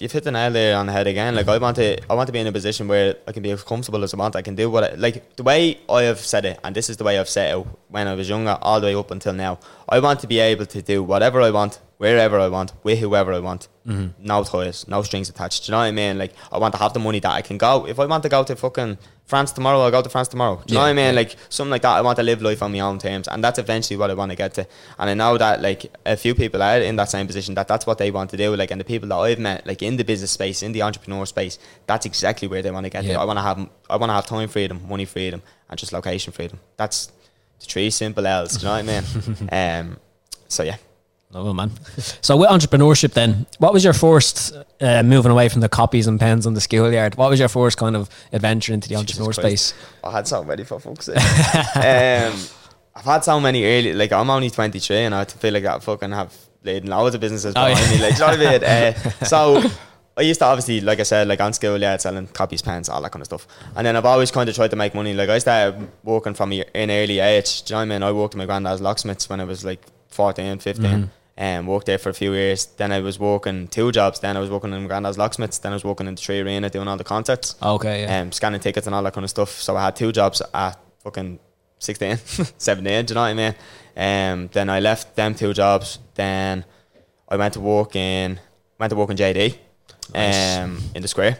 you've 0.00 0.10
hit 0.10 0.24
the 0.24 0.32
nail 0.32 0.50
there 0.50 0.76
on 0.76 0.86
the 0.86 0.92
head 0.92 1.06
again. 1.06 1.36
Like 1.36 1.46
I 1.46 1.58
want 1.58 1.76
to, 1.76 1.96
I 2.10 2.14
want 2.14 2.26
to 2.26 2.32
be 2.32 2.40
in 2.40 2.48
a 2.48 2.52
position 2.52 2.88
where 2.88 3.14
I 3.28 3.32
can 3.32 3.42
be 3.44 3.52
as 3.52 3.62
comfortable 3.62 4.02
as 4.02 4.12
I 4.12 4.16
want. 4.16 4.34
I 4.34 4.42
can 4.42 4.56
do 4.56 4.68
what, 4.68 4.82
I, 4.84 4.94
like 4.96 5.36
the 5.36 5.44
way 5.44 5.78
I 5.88 6.02
have 6.02 6.18
said 6.18 6.44
it, 6.44 6.58
and 6.64 6.74
this 6.74 6.90
is 6.90 6.96
the 6.96 7.04
way 7.04 7.18
I've 7.20 7.28
said 7.28 7.56
it 7.56 7.66
when 7.90 8.08
I 8.08 8.14
was 8.14 8.28
younger, 8.28 8.58
all 8.60 8.80
the 8.80 8.88
way 8.88 8.96
up 8.96 9.12
until 9.12 9.32
now. 9.32 9.58
I 9.88 10.00
want 10.00 10.18
to 10.20 10.26
be 10.26 10.40
able 10.40 10.66
to 10.66 10.82
do 10.82 11.04
whatever 11.04 11.40
I 11.40 11.50
want, 11.50 11.78
wherever 11.98 12.38
I 12.40 12.48
want, 12.48 12.72
with 12.82 12.98
whoever 12.98 13.32
I 13.32 13.38
want. 13.40 13.68
No 13.86 14.44
ties, 14.44 14.88
no 14.88 15.02
strings 15.02 15.28
attached. 15.28 15.66
Do 15.66 15.70
you 15.70 15.72
know 15.72 15.78
what 15.78 15.84
I 15.84 15.90
mean? 15.92 16.16
Like 16.18 16.32
I 16.50 16.58
want 16.58 16.72
to 16.74 16.78
have 16.80 16.92
the 16.94 17.00
money 17.00 17.20
that 17.20 17.30
I 17.32 17.42
can 17.42 17.58
go. 17.58 17.86
If 17.86 17.98
I 18.00 18.06
want 18.06 18.22
to 18.22 18.28
go 18.30 18.42
to 18.42 18.56
fucking 18.56 18.96
France 19.26 19.52
tomorrow, 19.52 19.80
I'll 19.80 19.90
go 19.90 20.00
to 20.00 20.08
France 20.08 20.28
tomorrow. 20.28 20.62
Do 20.64 20.72
you 20.72 20.78
know 20.78 20.84
what 20.84 20.88
I 20.88 20.92
mean? 20.94 21.06
yeah. 21.14 21.20
Like 21.20 21.36
something 21.50 21.70
like 21.70 21.82
that. 21.82 21.92
I 21.96 22.00
want 22.00 22.16
to 22.16 22.22
live 22.22 22.40
life 22.40 22.62
on 22.62 22.72
my 22.72 22.80
own 22.80 22.98
terms, 22.98 23.28
and 23.28 23.44
that's 23.44 23.58
eventually 23.58 23.98
what 23.98 24.10
I 24.10 24.14
want 24.14 24.30
to 24.32 24.36
get 24.36 24.54
to. 24.54 24.66
And 24.98 25.10
I 25.10 25.14
know 25.14 25.36
that 25.36 25.60
like 25.60 25.94
a 26.06 26.16
few 26.16 26.34
people 26.34 26.62
are 26.62 26.78
in 26.78 26.96
that 26.96 27.10
same 27.10 27.26
position 27.26 27.54
that 27.56 27.68
that's 27.68 27.86
what 27.86 27.98
they 27.98 28.10
want 28.10 28.30
to 28.30 28.38
do. 28.38 28.56
Like, 28.56 28.70
and 28.70 28.80
the 28.80 28.84
people 28.84 29.08
that 29.10 29.16
I've 29.16 29.38
met, 29.38 29.66
like 29.66 29.82
in 29.82 29.96
the 29.98 30.04
business 30.04 30.30
space, 30.30 30.62
in 30.62 30.72
the 30.72 30.80
entrepreneur 30.82 31.26
space, 31.26 31.58
that's 31.86 32.06
exactly 32.06 32.48
where 32.48 32.62
they 32.62 32.70
want 32.70 32.84
to 32.84 32.90
get 32.90 33.04
Yeah. 33.04 33.14
to. 33.14 33.20
I 33.20 33.24
want 33.24 33.38
to 33.38 33.42
have, 33.42 33.68
I 33.90 33.96
want 33.96 34.08
to 34.10 34.14
have 34.14 34.26
time 34.26 34.48
freedom, 34.48 34.80
money 34.88 35.04
freedom, 35.04 35.42
and 35.68 35.78
just 35.78 35.92
location 35.92 36.32
freedom. 36.32 36.58
That's 36.78 37.06
the 37.60 37.66
three 37.66 37.90
simple 37.90 38.26
L's. 38.26 38.56
Do 38.56 38.66
you 38.66 38.72
know 38.72 38.82
what 38.82 38.88
I 38.88 39.00
mean? 39.00 39.48
Um. 39.90 39.96
So 40.48 40.62
yeah. 40.62 40.76
Oh 41.34 41.52
man. 41.52 41.72
So 42.20 42.36
with 42.36 42.48
entrepreneurship, 42.48 43.12
then, 43.14 43.46
what 43.58 43.72
was 43.72 43.82
your 43.82 43.92
first 43.92 44.52
uh, 44.80 45.02
moving 45.02 45.32
away 45.32 45.48
from 45.48 45.62
the 45.62 45.68
copies 45.68 46.06
and 46.06 46.20
pens 46.20 46.46
on 46.46 46.54
the 46.54 46.60
schoolyard? 46.60 47.16
What 47.16 47.28
was 47.30 47.40
your 47.40 47.48
first 47.48 47.76
kind 47.76 47.96
of 47.96 48.08
adventure 48.32 48.72
into 48.72 48.88
the 48.88 48.96
entrepreneur 48.96 49.32
Christ. 49.32 49.66
space? 49.68 49.74
I 50.04 50.12
had 50.12 50.28
so 50.28 50.44
many 50.44 50.62
for 50.64 50.78
fuck's 50.78 51.06
sake. 51.06 51.16
um, 51.76 52.34
I've 52.96 53.04
had 53.04 53.24
so 53.24 53.40
many 53.40 53.64
early. 53.64 53.92
Like 53.94 54.12
I'm 54.12 54.30
only 54.30 54.48
23, 54.50 54.96
and 54.98 55.14
I 55.14 55.24
feel 55.24 55.52
like 55.52 55.64
I 55.64 55.78
fucking 55.80 56.12
have 56.12 56.32
laid 56.62 56.86
loads 56.88 57.14
of 57.16 57.20
businesses 57.20 57.52
Oh, 57.56 57.66
behind 57.66 57.90
yeah. 57.90 57.96
me. 57.96 58.02
Like, 58.02 58.12
you 58.14 58.20
know 58.20 58.26
what 58.26 58.40
I 58.40 58.50
mean? 58.52 58.64
Uh, 58.64 59.24
so 59.24 59.70
I 60.16 60.22
used 60.22 60.38
to 60.38 60.46
obviously, 60.46 60.80
like 60.80 61.00
I 61.00 61.02
said, 61.02 61.26
like 61.26 61.40
on 61.40 61.52
school, 61.52 61.80
yeah, 61.80 61.96
selling 61.96 62.28
copies, 62.28 62.62
pens, 62.62 62.88
all 62.88 63.02
that 63.02 63.10
kind 63.10 63.20
of 63.22 63.26
stuff. 63.26 63.48
And 63.74 63.84
then 63.84 63.96
I've 63.96 64.04
always 64.06 64.30
kind 64.30 64.48
of 64.48 64.54
tried 64.54 64.70
to 64.70 64.76
make 64.76 64.94
money. 64.94 65.12
Like 65.14 65.28
I 65.28 65.38
started 65.38 65.88
working 66.04 66.34
from 66.34 66.52
an 66.52 66.90
early 66.90 67.18
age. 67.18 67.64
Do 67.64 67.74
you 67.74 67.74
know 67.74 67.78
what 67.78 67.82
I 67.82 67.98
mean? 67.98 68.02
I 68.04 68.12
worked 68.12 68.34
at 68.34 68.38
my 68.38 68.46
granddad's 68.46 68.80
locksmiths 68.80 69.28
when 69.28 69.40
I 69.40 69.44
was 69.44 69.64
like 69.64 69.80
14, 70.08 70.60
15. 70.60 70.84
Mm-hmm. 70.84 71.04
And 71.36 71.66
worked 71.66 71.86
there 71.86 71.98
for 71.98 72.10
a 72.10 72.14
few 72.14 72.32
years. 72.32 72.66
Then 72.66 72.92
I 72.92 73.00
was 73.00 73.18
working 73.18 73.66
two 73.66 73.90
jobs. 73.90 74.20
Then 74.20 74.36
I 74.36 74.40
was 74.40 74.50
working 74.50 74.72
in 74.72 74.82
my 74.82 74.86
granddad's 74.86 75.18
locksmiths. 75.18 75.58
Then 75.58 75.72
I 75.72 75.74
was 75.74 75.82
working 75.84 76.06
in 76.06 76.14
the 76.14 76.20
3Arena 76.20 76.70
doing 76.70 76.86
all 76.86 76.96
the 76.96 77.02
concerts 77.02 77.56
Okay, 77.60 78.02
yeah. 78.02 78.20
um, 78.20 78.30
scanning 78.30 78.60
tickets 78.60 78.86
and 78.86 78.94
all 78.94 79.02
that 79.02 79.12
kind 79.14 79.24
of 79.24 79.30
stuff. 79.30 79.50
So 79.50 79.76
I 79.76 79.82
had 79.86 79.96
two 79.96 80.12
jobs 80.12 80.40
at 80.54 80.78
fucking 81.02 81.40
16, 81.80 82.16
17, 82.58 83.04
do 83.06 83.10
you 83.10 83.14
know 83.16 83.20
what 83.22 83.26
I 83.26 83.34
mean? 83.34 83.54
Um, 83.96 84.48
then 84.52 84.70
I 84.70 84.78
left 84.78 85.16
them 85.16 85.34
two 85.34 85.52
jobs. 85.52 85.98
Then 86.14 86.64
I 87.28 87.36
went 87.36 87.54
to 87.54 87.60
work 87.60 87.96
in 87.96 88.38
went 88.78 88.90
to 88.90 88.96
work 88.96 89.10
in 89.10 89.16
JD 89.16 89.56
Nice. 90.14 90.58
um, 90.58 90.78
in 90.94 91.02
the 91.02 91.08
square. 91.08 91.38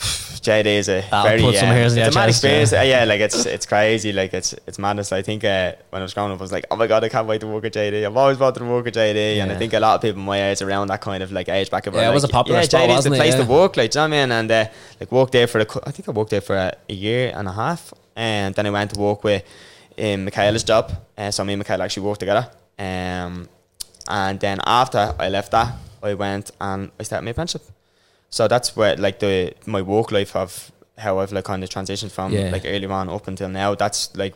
JD 0.40 0.64
is 0.66 0.88
a 0.88 1.02
That'll 1.10 1.22
very 1.22 1.42
put 1.42 1.56
some 1.56 1.68
uh, 1.68 1.72
hairs 1.72 1.94
it's 1.94 2.16
a 2.16 2.18
mad 2.18 2.26
chest, 2.28 2.44
experience. 2.44 2.72
yeah. 2.72 2.80
Uh, 2.80 2.84
yeah, 2.84 3.04
like 3.04 3.20
it's 3.20 3.44
it's 3.44 3.66
crazy. 3.66 4.10
Like 4.12 4.32
it's 4.32 4.54
it's 4.66 4.78
madness. 4.78 5.12
I 5.12 5.20
think 5.20 5.44
uh, 5.44 5.74
when 5.90 6.00
I 6.00 6.02
was 6.02 6.14
growing 6.14 6.32
up, 6.32 6.38
I 6.38 6.42
was 6.42 6.52
like, 6.52 6.64
oh 6.70 6.76
my 6.76 6.86
god, 6.86 7.04
I 7.04 7.10
can't 7.10 7.26
wait 7.26 7.42
to 7.42 7.46
work 7.46 7.64
at 7.66 7.74
JD. 7.74 8.06
I've 8.06 8.16
always 8.16 8.38
wanted 8.38 8.60
to 8.60 8.64
work 8.64 8.86
at 8.86 8.94
JD, 8.94 9.36
and 9.42 9.52
I 9.52 9.56
think 9.56 9.74
a 9.74 9.80
lot 9.80 9.96
of 9.96 10.00
people 10.00 10.22
my 10.22 10.50
age 10.50 10.62
around 10.62 10.86
that 10.88 11.02
kind 11.02 11.22
of 11.22 11.30
like 11.30 11.50
age 11.50 11.70
back. 11.70 11.84
Yeah, 11.86 12.10
it 12.10 12.14
was 12.14 12.24
a 12.24 12.28
popular 12.28 12.60
yeah, 12.60 12.64
spot, 12.64 12.88
JD's 12.88 13.04
the 13.04 13.10
place 13.10 13.34
Yeah. 13.34 13.44
to 13.44 13.50
work. 13.50 13.76
Like, 13.76 13.90
do 13.90 13.98
you 14.00 14.08
know 14.08 14.16
what 14.16 14.22
I 14.22 14.26
mean? 14.26 14.32
And 14.32 14.50
uh, 14.50 14.64
like 14.98 15.12
worked 15.12 15.32
there 15.32 15.46
for 15.46 15.58
a, 15.60 15.66
I 15.86 15.90
think 15.90 16.08
I 16.08 16.12
worked 16.12 16.30
there 16.30 16.40
for 16.40 16.56
a, 16.56 16.74
a 16.88 16.94
year 16.94 17.32
and 17.34 17.46
a 17.46 17.52
half, 17.52 17.92
and 18.16 18.54
then 18.54 18.64
I 18.66 18.70
went 18.70 18.94
to 18.94 19.00
work 19.00 19.22
with 19.22 19.42
in 19.98 20.24
Michaela's 20.24 20.64
job. 20.64 20.90
Uh, 21.18 21.30
so 21.30 21.44
me 21.44 21.52
and 21.52 21.60
Michaela 21.60 21.84
actually 21.84 22.06
worked 22.06 22.20
together. 22.20 22.48
Um, 22.78 23.46
and 24.08 24.40
then 24.40 24.58
after 24.64 25.14
I 25.18 25.28
left 25.28 25.50
that, 25.52 25.74
I 26.02 26.14
went 26.14 26.50
and 26.58 26.90
I 26.98 27.02
started 27.02 27.26
my 27.26 27.32
apprenticeship. 27.32 27.62
So 28.30 28.48
that's 28.48 28.76
where 28.76 28.96
like 28.96 29.18
the 29.18 29.54
my 29.66 29.82
work 29.82 30.10
life 30.12 30.32
have 30.32 30.70
how 30.98 31.18
I've 31.18 31.32
like 31.32 31.44
kind 31.44 31.62
of 31.64 31.70
transitioned 31.70 32.10
from 32.12 32.32
Yeah. 32.32 32.50
like 32.50 32.62
earlier 32.64 32.92
on 32.92 33.08
up 33.08 33.26
until 33.28 33.48
now. 33.48 33.74
That's 33.74 34.14
like 34.16 34.34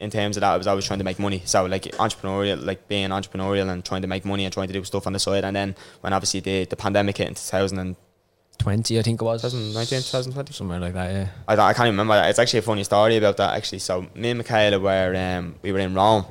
in 0.00 0.10
terms 0.10 0.36
of 0.36 0.42
that, 0.42 0.52
I 0.52 0.56
was 0.56 0.66
always 0.66 0.84
trying 0.84 0.98
to 0.98 1.04
make 1.04 1.18
money. 1.18 1.42
So 1.44 1.64
like 1.66 1.84
entrepreneurial, 1.84 2.64
like 2.64 2.88
being 2.88 3.08
entrepreneurial 3.10 3.70
and 3.70 3.84
trying 3.84 4.02
to 4.02 4.08
make 4.08 4.24
money 4.24 4.44
and 4.44 4.52
trying 4.52 4.66
to 4.68 4.72
do 4.72 4.84
stuff 4.84 5.06
on 5.06 5.12
the 5.14 5.18
side. 5.18 5.44
And 5.44 5.54
then 5.56 5.74
when 6.02 6.12
obviously 6.12 6.40
the, 6.40 6.64
the 6.66 6.76
pandemic 6.76 7.16
hit 7.16 7.28
in 7.28 7.34
2020, 7.34 8.98
I 8.98 9.02
think 9.02 9.20
it 9.20 9.24
was. 9.24 9.42
2019, 9.42 9.98
2020, 10.00 10.52
Somewhere 10.52 10.80
like 10.80 10.92
that, 10.94 11.12
yeah. 11.12 11.28
I, 11.48 11.54
I 11.54 11.72
can't 11.72 11.86
even 11.86 11.94
remember 11.94 12.14
that. 12.14 12.28
It's 12.30 12.38
actually 12.38 12.58
a 12.60 12.62
funny 12.62 12.84
story 12.84 13.16
about 13.16 13.36
that 13.38 13.56
actually. 13.56 13.78
So 13.80 14.06
me 14.14 14.30
and 14.30 14.38
Michaela 14.38 14.78
were 14.78 15.14
um, 15.16 15.54
we 15.62 15.72
were 15.72 15.78
in 15.80 15.94
Rome 15.94 16.24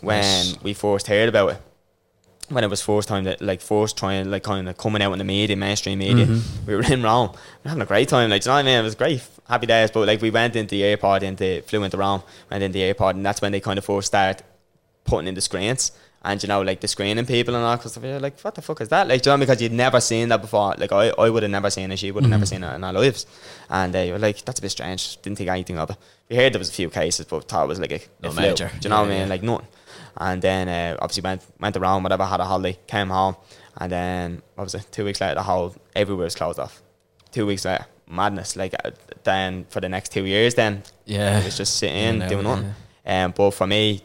when 0.00 0.20
Nice. 0.20 0.62
we 0.62 0.74
first 0.74 1.06
heard 1.06 1.28
about 1.28 1.52
it. 1.52 1.62
When 2.48 2.64
it 2.64 2.70
was 2.70 2.82
first 2.82 3.08
time 3.08 3.24
that 3.24 3.40
like 3.40 3.60
first 3.60 3.96
trying 3.96 4.30
like 4.30 4.42
kind 4.42 4.68
of 4.68 4.76
coming 4.76 5.00
out 5.00 5.12
in 5.12 5.18
the 5.18 5.24
media, 5.24 5.56
mainstream 5.56 5.98
media, 6.00 6.26
Mm-hmm. 6.26 6.66
we 6.66 6.74
were 6.76 6.82
in 6.92 7.02
Rome. 7.02 7.30
We 7.30 7.36
were 7.64 7.68
having 7.70 7.82
a 7.82 7.86
great 7.86 8.08
time. 8.08 8.28
Like, 8.30 8.42
do 8.42 8.50
you 8.50 8.50
know 8.50 8.56
what 8.56 8.60
I 8.60 8.62
mean? 8.64 8.80
It 8.80 8.82
was 8.82 8.94
great, 8.94 9.22
happy 9.48 9.66
days. 9.66 9.90
But 9.90 10.06
like 10.06 10.20
we 10.20 10.30
went 10.30 10.54
into 10.56 10.70
the 10.74 10.84
airport, 10.84 11.22
into 11.22 11.62
flew 11.62 11.82
into 11.82 11.96
Rome, 11.96 12.22
went 12.50 12.62
into 12.62 12.74
the 12.74 12.82
airport, 12.82 13.16
and 13.16 13.24
that's 13.24 13.40
when 13.40 13.52
they 13.52 13.60
kind 13.60 13.78
of 13.78 13.84
first 13.84 14.08
start 14.08 14.42
putting 15.04 15.28
in 15.28 15.34
the 15.34 15.40
screens. 15.40 15.92
And 16.24 16.40
you 16.42 16.46
know, 16.48 16.62
like 16.62 16.80
the 16.80 16.86
screening 16.88 17.26
people 17.26 17.54
and 17.56 17.64
all, 17.64 17.76
because 17.76 17.96
you're 17.96 18.20
like, 18.20 18.38
what 18.42 18.54
the 18.54 18.62
fuck 18.62 18.80
is 18.80 18.88
that? 18.90 19.08
Like, 19.08 19.22
do 19.22 19.30
you 19.30 19.36
know, 19.36 19.40
because 19.40 19.60
you'd 19.60 19.72
never 19.72 20.00
seen 20.00 20.28
that 20.28 20.40
before. 20.40 20.74
Like, 20.78 20.92
I, 20.92 21.08
I 21.08 21.28
would 21.30 21.42
have 21.42 21.50
never 21.50 21.68
seen 21.68 21.90
it. 21.90 21.98
She 21.98 22.12
would 22.12 22.22
have 22.22 22.30
never 22.30 22.46
seen 22.46 22.62
it 22.62 22.72
in 22.74 22.84
our 22.84 22.92
lives. 22.92 23.26
And 23.68 23.94
uh, 23.96 24.06
were 24.12 24.20
like, 24.20 24.44
that's 24.44 24.60
a 24.60 24.62
bit 24.62 24.70
strange. 24.70 25.20
Didn't 25.22 25.38
think 25.38 25.50
anything 25.50 25.78
of 25.78 25.90
it. 25.90 25.96
We 26.30 26.36
heard 26.36 26.52
there 26.54 26.60
was 26.60 26.68
a 26.68 26.72
few 26.72 26.90
cases, 26.90 27.26
but 27.26 27.48
thought 27.48 27.64
it 27.64 27.68
was 27.68 27.80
like 27.80 27.90
a, 27.92 28.00
No 28.22 28.28
a 28.28 28.32
flu. 28.32 28.42
major. 28.42 28.70
Do 28.78 28.86
you 28.86 28.90
know 28.90 29.00
what 29.00 29.06
I 29.06 29.10
mean? 29.10 29.18
yeah. 29.22 29.26
Like 29.26 29.42
nothing. 29.42 29.66
And 30.16 30.40
then 30.42 30.68
uh, 30.68 30.96
obviously 31.00 31.22
went 31.22 31.42
went 31.60 31.76
around, 31.76 32.02
whatever, 32.02 32.24
had 32.24 32.40
a 32.40 32.44
holiday, 32.44 32.78
came 32.86 33.08
home, 33.08 33.36
and 33.78 33.90
then 33.90 34.42
what 34.54 34.64
was 34.64 34.74
it? 34.74 34.86
Two 34.90 35.04
weeks 35.04 35.20
later, 35.20 35.34
the 35.36 35.42
whole 35.42 35.74
everywhere 35.96 36.24
was 36.24 36.34
closed 36.34 36.58
off. 36.58 36.82
Two 37.30 37.46
weeks 37.46 37.64
later, 37.64 37.86
madness. 38.08 38.56
Like 38.56 38.74
uh, 38.84 38.90
then 39.24 39.64
for 39.70 39.80
the 39.80 39.88
next 39.88 40.12
two 40.12 40.24
years, 40.26 40.54
then 40.54 40.82
Yeah. 41.06 41.38
it 41.40 41.44
was 41.46 41.56
just 41.56 41.76
sitting, 41.76 42.20
Yeah, 42.20 42.28
doing 42.28 42.44
yeah. 42.46 42.54
nothing. 42.54 42.74
Um, 43.06 43.32
but 43.36 43.50
for 43.52 43.66
me, 43.66 44.02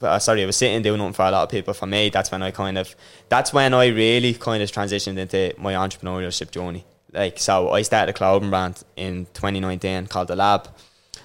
but, 0.00 0.06
uh, 0.12 0.18
sorry, 0.20 0.44
I 0.44 0.46
was 0.46 0.56
sitting 0.56 0.80
doing 0.82 0.98
nothing 0.98 1.12
for 1.14 1.24
a 1.26 1.30
lot 1.32 1.42
of 1.42 1.48
people. 1.50 1.74
For 1.74 1.86
me, 1.86 2.08
that's 2.08 2.30
when 2.30 2.40
I 2.42 2.52
kind 2.52 2.78
of, 2.78 2.94
that's 3.28 3.52
when 3.52 3.74
I 3.74 3.86
really 3.88 4.32
kind 4.34 4.62
of 4.62 4.70
transitioned 4.70 5.18
into 5.18 5.52
my 5.58 5.74
entrepreneurship 5.74 6.52
journey. 6.52 6.84
Like, 7.12 7.40
so 7.40 7.70
I 7.70 7.82
started 7.82 8.10
a 8.10 8.12
clothing 8.12 8.50
brand 8.50 8.84
in 8.94 9.26
2019 9.34 10.06
called 10.06 10.28
The 10.28 10.36
Lab. 10.36 10.68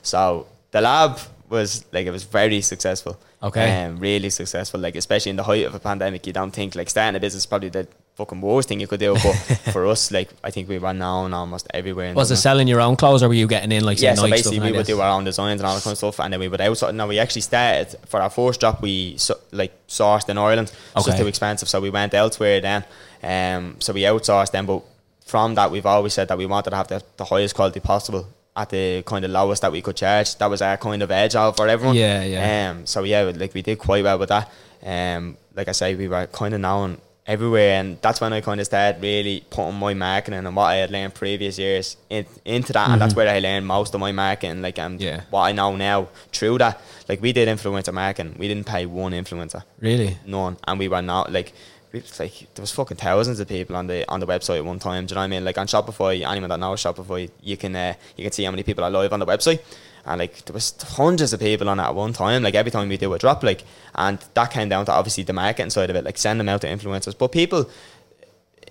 So 0.02 0.48
The 0.72 0.82
Lab 0.82 1.20
was 1.50 1.86
like, 1.92 2.08
it 2.08 2.12
was 2.12 2.24
very 2.24 2.62
successful. 2.62 3.20
Okay. 3.44 3.84
Um, 3.86 4.00
really 4.00 4.30
successful. 4.30 4.80
Like, 4.80 4.96
especially 4.96 5.32
in 5.32 5.36
the 5.36 5.44
height 5.44 5.66
of 5.66 5.76
a 5.76 5.80
pandemic, 5.80 6.26
you 6.26 6.32
don't 6.32 6.52
think 6.52 6.76
like 6.76 6.90
starting 6.90 7.18
a 7.18 7.20
business 7.20 7.42
is 7.42 7.46
probably 7.46 7.68
the 7.68 7.86
fucking 8.16 8.40
worst 8.40 8.70
thing 8.70 8.80
you 8.80 8.88
could 8.88 9.02
do. 9.02 9.16
But 9.16 9.34
for 9.74 9.86
us, 9.88 10.12
like, 10.12 10.30
I 10.44 10.50
think 10.50 10.70
we 10.70 10.78
were 10.80 10.94
known 10.94 11.34
almost 11.34 11.68
everywhere. 11.74 12.06
in 12.06 12.16
Was 12.16 12.32
it 12.32 12.38
selling 12.38 12.70
your 12.70 12.80
own 12.80 12.96
clothes 12.96 13.22
or 13.22 13.28
were 13.28 13.34
you 13.34 13.48
getting 13.48 13.74
in 13.74 13.84
like 13.84 14.02
Yeah, 14.02 14.14
so 14.16 14.24
basically 14.30 14.58
stuff 14.58 14.64
we 14.64 14.68
and 14.70 14.78
would 14.78 14.86
do 14.86 15.02
our 15.02 15.10
own 15.12 15.26
designs 15.26 15.60
and 15.60 15.68
all 15.68 15.76
that 15.76 15.84
kind 15.84 15.92
of 15.92 15.98
stuff, 15.98 16.22
and 16.22 16.32
then 16.32 16.40
we 16.40 16.48
would 16.48 16.62
outsource. 16.62 16.96
Now 16.96 17.08
we 17.08 17.20
actually 17.20 17.42
started 17.42 17.98
for 18.06 18.22
our 18.22 18.30
first 18.30 18.62
drop. 18.62 18.82
We 18.82 19.18
so, 19.18 19.38
like 19.52 19.74
sourced 19.88 20.30
in 20.30 20.38
Ireland. 20.38 20.70
It 20.70 20.96
was 20.96 21.06
just 21.06 21.16
Okay. 21.16 21.24
too 21.24 21.28
expensive, 21.28 21.68
so 21.68 21.82
we 21.82 21.90
went 21.90 22.14
elsewhere 22.14 22.62
then. 22.62 22.86
Um, 23.22 23.76
so 23.80 23.92
we 23.92 24.02
outsourced 24.04 24.52
them, 24.52 24.66
but 24.68 24.84
from 25.26 25.56
that 25.56 25.70
we've 25.70 25.86
always 25.86 26.14
said 26.14 26.30
that 26.30 26.38
we 26.38 26.46
wanted 26.46 26.70
to 26.70 26.76
have 26.78 26.88
the, 26.88 27.02
the 27.18 27.26
highest 27.26 27.56
quality 27.56 27.80
possible 27.82 28.28
at 28.56 28.70
the 28.70 29.02
kind 29.04 29.26
of 29.26 29.32
lowest 29.32 29.62
that 29.64 29.72
we 29.72 29.82
could 29.82 29.96
charge. 29.96 30.36
That 30.38 30.50
was 30.50 30.62
our 30.62 30.78
kind 30.78 31.02
of 31.02 31.10
edge 31.12 31.36
out 31.36 31.58
for 31.58 31.68
everyone. 31.68 31.96
Yeah, 31.96 32.24
yeah. 32.24 32.70
Um, 32.72 32.86
so 32.86 33.04
yeah, 33.04 33.32
like 33.36 33.54
we 33.54 33.62
did 33.62 33.80
quite 33.80 34.04
well 34.04 34.20
with 34.20 34.30
that. 34.30 34.52
Um, 34.86 35.38
like 35.56 35.68
I 35.68 35.72
say, 35.72 35.96
we 35.96 36.08
were 36.08 36.28
kind 36.28 36.54
of 36.54 36.60
known 36.62 36.98
everywhere, 37.26 37.80
and 37.80 37.98
that's 38.02 38.20
when 38.20 38.34
I 38.34 38.42
kind 38.42 38.60
of 38.60 38.66
started 38.66 39.02
really 39.02 39.44
putting 39.50 39.76
my 39.76 39.94
marketing 39.94 40.46
and 40.46 40.56
what 40.56 40.66
I 40.66 40.76
had 40.76 40.92
learned 40.92 41.14
previous 41.16 41.58
years 41.58 41.96
in, 42.10 42.26
into 42.44 42.74
that, 42.74 42.90
and 42.90 43.00
that's 43.02 43.16
where 43.16 43.30
I 43.30 43.40
learned 43.40 43.66
most 43.66 43.94
of 43.96 44.02
my 44.02 44.12
marketing. 44.12 44.62
Like 44.62 44.78
um, 44.80 44.94
Mm-hmm. 44.98 45.02
Yeah. 45.04 45.22
what 45.30 45.42
I 45.44 45.52
know 45.54 45.76
now 45.76 46.10
through 46.34 46.58
that. 46.60 46.82
Like 47.10 47.22
we 47.22 47.32
did 47.34 47.48
influencer 47.48 47.94
marketing, 47.94 48.36
we 48.38 48.48
didn't 48.48 48.66
pay 48.68 48.86
one 48.86 49.14
influencer, 49.14 49.64
Really? 49.80 50.18
none, 50.26 50.58
and 50.68 50.78
we 50.80 50.88
were 50.88 51.02
not 51.02 51.32
like. 51.32 51.54
It's 51.94 52.20
Like 52.20 52.48
there 52.56 52.64
was 52.64 52.72
fucking 52.72 52.98
thousands 52.98 53.40
of 53.40 53.48
people 53.48 53.76
on 53.76 53.88
the 53.88 54.10
on 54.10 54.20
the 54.20 54.26
website 54.26 54.58
at 54.58 54.66
one 54.66 54.80
time. 54.80 55.06
Do 55.06 55.12
you 55.12 55.16
know 55.16 55.22
what 55.22 55.26
I 55.26 55.28
mean? 55.28 55.46
Like 55.46 55.58
on 55.60 55.68
Shopify, 55.68 56.28
anyone 56.28 56.50
that 56.50 56.60
knows 56.60 56.82
Shopify, 56.82 57.30
you 57.42 57.56
can 57.56 57.76
uh, 57.76 57.94
you 58.18 58.24
can 58.24 58.32
see 58.32 58.44
how 58.44 58.52
many 58.52 58.64
people 58.64 58.84
are 58.84 58.90
live 58.90 59.14
on 59.14 59.20
the 59.20 59.26
website, 59.28 59.62
and 60.06 60.20
like 60.20 60.44
there 60.46 60.54
was 60.54 60.74
hundreds 60.82 61.34
of 61.34 61.40
people 61.40 61.70
on 61.70 61.80
it 61.80 61.84
at 61.84 61.94
one 61.94 62.12
time. 62.12 62.42
Like 62.42 62.56
every 62.56 62.72
time 62.72 62.90
we 62.90 62.98
do 62.98 63.14
a 63.14 63.20
drop, 63.20 63.44
like, 63.44 63.64
and 63.94 64.18
that 64.34 64.52
came 64.52 64.70
down 64.70 64.86
to 64.86 64.92
obviously 64.92 65.24
the 65.24 65.34
marketing 65.34 65.70
side 65.70 65.92
of 65.92 65.96
it, 65.96 66.04
like 66.04 66.18
send 66.18 66.40
them 66.40 66.50
out 66.50 66.62
to 66.62 66.68
influencers. 66.68 67.16
But 67.16 67.32
people, 67.32 67.70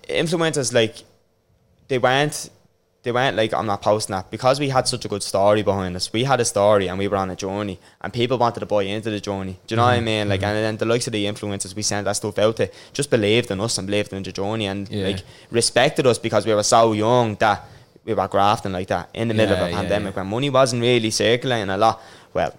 influencers, 0.09 0.73
like 0.73 1.03
they 1.87 1.99
weren't 1.99 2.49
they 3.03 3.11
weren't 3.11 3.35
like 3.35 3.53
I'm 3.53 3.65
not 3.65 3.81
posting 3.81 4.13
that 4.15 4.31
because 4.31 4.59
we 4.59 4.69
had 4.69 4.87
such 4.87 5.03
a 5.05 5.07
good 5.09 5.21
story 5.23 5.61
behind 5.61 5.95
us. 5.95 6.11
We 6.13 6.23
had 6.23 6.39
a 6.39 6.45
story 6.45 6.87
and 6.87 6.97
we 6.97 7.07
were 7.09 7.17
on 7.17 7.29
a 7.29 7.35
journey, 7.35 7.77
and 8.01 8.11
people 8.13 8.37
wanted 8.37 8.61
to 8.61 8.65
buy 8.65 8.83
into 8.83 9.09
the 9.09 9.19
journey. 9.19 9.59
Do 9.67 9.73
you 9.73 9.77
know 9.77 9.83
what 9.83 9.89
I 9.91 9.95
Mm-hmm. 9.97 10.05
mean? 10.05 10.29
Like, 10.29 10.41
and 10.43 10.55
then 10.57 10.77
the 10.77 10.85
likes 10.85 11.07
of 11.07 11.13
the 11.13 11.25
influencers 11.25 11.75
we 11.75 11.81
sent 11.81 12.05
that 12.05 12.13
stuff 12.13 12.37
out 12.39 12.55
to 12.57 12.69
just 12.93 13.09
believed 13.09 13.51
in 13.51 13.59
us 13.59 13.77
and 13.77 13.87
believed 13.87 14.13
in 14.13 14.23
the 14.23 14.31
journey 14.31 14.67
and 14.67 14.87
Yeah. 14.89 15.07
like 15.07 15.23
respected 15.51 16.07
us 16.07 16.17
because 16.17 16.45
we 16.45 16.53
were 16.53 16.63
so 16.63 16.93
young 16.93 17.35
that 17.35 17.65
we 18.05 18.13
were 18.13 18.27
grafting 18.27 18.71
like 18.73 18.87
that 18.87 19.09
in 19.13 19.27
the 19.27 19.33
middle 19.33 19.55
Yeah, 19.57 19.61
of 19.63 19.67
a 19.67 19.71
yeah, 19.71 19.77
pandemic 19.81 20.15
when 20.15 20.27
money 20.27 20.49
wasn't 20.49 20.81
really 20.81 21.11
circulating 21.11 21.69
a 21.69 21.77
lot. 21.77 22.01
Well. 22.33 22.53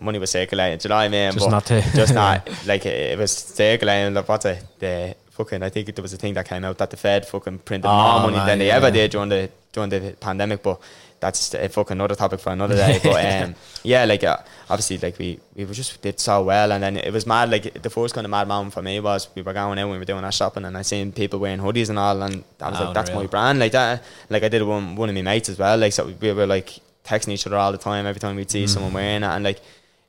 Money 0.00 0.20
was 0.20 0.30
circulating, 0.30 0.78
do 0.78 0.86
you 0.86 0.90
know 0.90 0.94
what 0.94 1.02
I 1.02 1.08
mean? 1.08 1.32
Just 1.32 1.44
But 1.46 1.50
not 1.50 1.66
to- 1.66 1.82
just 1.96 2.14
not 2.14 2.48
like 2.66 2.86
it 2.86 3.18
was 3.18 3.32
circulating. 3.32 4.14
Like 4.14 4.28
what's 4.28 4.44
it? 4.44 4.62
The 4.78 5.16
fucking 5.38 5.62
I 5.62 5.70
think 5.70 5.94
there 5.94 6.02
was 6.02 6.12
a 6.12 6.16
thing 6.22 6.34
that 6.34 6.46
came 6.52 6.64
out 6.68 6.76
that 6.78 6.90
the 6.90 6.96
Fed 6.96 7.24
fucking 7.26 7.58
printed 7.68 7.88
Oh, 7.90 7.96
more 8.12 8.20
money 8.26 8.36
man, 8.38 8.46
than 8.48 8.58
they 8.58 8.66
yeah. 8.68 8.76
ever 8.76 8.90
did 8.90 9.10
during 9.12 9.30
the 9.34 9.42
during 9.72 9.90
the 9.90 10.00
pandemic. 10.20 10.62
But 10.62 10.78
that's 11.20 11.52
a 11.54 11.68
fucking 11.68 11.96
another 11.96 12.14
topic 12.14 12.40
for 12.40 12.50
another 12.52 12.76
day. 12.76 13.00
But 13.02 13.24
um, 13.44 13.54
yeah, 13.92 14.04
like 14.12 14.22
uh, 14.24 14.36
obviously, 14.70 14.98
like 14.98 15.16
we 15.18 15.28
we 15.56 15.64
were 15.64 15.74
just 15.74 16.00
did 16.02 16.20
so 16.20 16.34
well, 16.44 16.70
and 16.72 16.82
then 16.84 16.96
it 17.08 17.12
was 17.12 17.26
mad. 17.26 17.50
Like 17.50 17.64
the 17.86 17.90
first 17.90 18.14
kind 18.14 18.24
of 18.24 18.30
mad 18.30 18.46
moment 18.48 18.72
for 18.74 18.82
me 18.82 19.00
was 19.00 19.28
we 19.34 19.42
were 19.42 19.52
going 19.52 19.78
out, 19.78 19.90
we 19.90 19.98
were 19.98 20.04
doing 20.12 20.24
our 20.24 20.32
shopping, 20.40 20.64
and 20.64 20.76
I 20.76 20.82
seen 20.82 21.12
people 21.12 21.38
wearing 21.38 21.60
hoodies 21.60 21.88
and 21.90 21.98
all, 21.98 22.20
and 22.22 22.44
I 22.60 22.70
was 22.70 22.80
Oh, 22.80 22.84
like, 22.84 22.94
that's 22.94 23.10
my 23.12 23.26
brand. 23.26 23.58
Like 23.58 23.72
that, 23.72 24.02
like 24.30 24.42
I 24.42 24.48
did 24.48 24.62
one 24.62 24.96
one 24.96 25.08
of 25.08 25.14
my 25.14 25.22
mates 25.22 25.48
as 25.48 25.58
well. 25.58 25.76
Like 25.78 25.92
so 25.92 26.12
we 26.20 26.32
were 26.32 26.46
like 26.46 26.70
texting 27.04 27.30
each 27.36 27.46
other 27.46 27.56
all 27.56 27.72
the 27.72 27.78
time 27.90 28.06
every 28.06 28.20
time 28.20 28.36
we'd 28.36 28.50
see 28.50 28.66
someone 28.66 28.92
wearing 28.92 29.22
it, 29.22 29.34
and 29.36 29.44
like. 29.44 29.60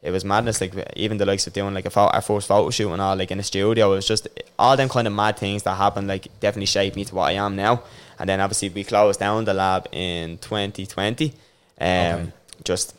It 0.01 0.11
was 0.11 0.23
madness, 0.23 0.61
like 0.61 0.73
even 0.95 1.17
the 1.17 1.25
likes 1.25 1.45
of 1.47 1.51
doing 1.53 1.73
like 1.73 1.85
a 1.85 1.89
photo, 1.89 2.11
our 2.13 2.21
first 2.21 2.47
photo 2.47 2.69
shoot 2.69 2.91
and 2.91 3.01
all, 3.01 3.17
like 3.17 3.31
in 3.31 3.37
the 3.37 3.43
studio. 3.43 3.91
It 3.91 3.95
was 3.97 4.07
just 4.07 4.27
all 4.57 4.77
them 4.77 4.87
kind 4.87 5.07
of 5.07 5.13
mad 5.13 5.37
things 5.37 5.63
that 5.63 5.75
happened, 5.75 6.07
like 6.07 6.27
definitely 6.39 6.67
shaped 6.67 6.95
me 6.95 7.03
to 7.05 7.15
what 7.15 7.23
I 7.29 7.33
am 7.33 7.55
now. 7.57 7.83
And 8.17 8.29
then 8.29 8.39
obviously 8.39 8.69
we 8.69 8.83
closed 8.85 9.19
down 9.19 9.43
the 9.45 9.53
lab 9.53 9.87
in 9.91 10.37
2020. 10.37 11.33
Um, 11.81 11.85
Okay. 11.85 12.31
just 12.63 12.95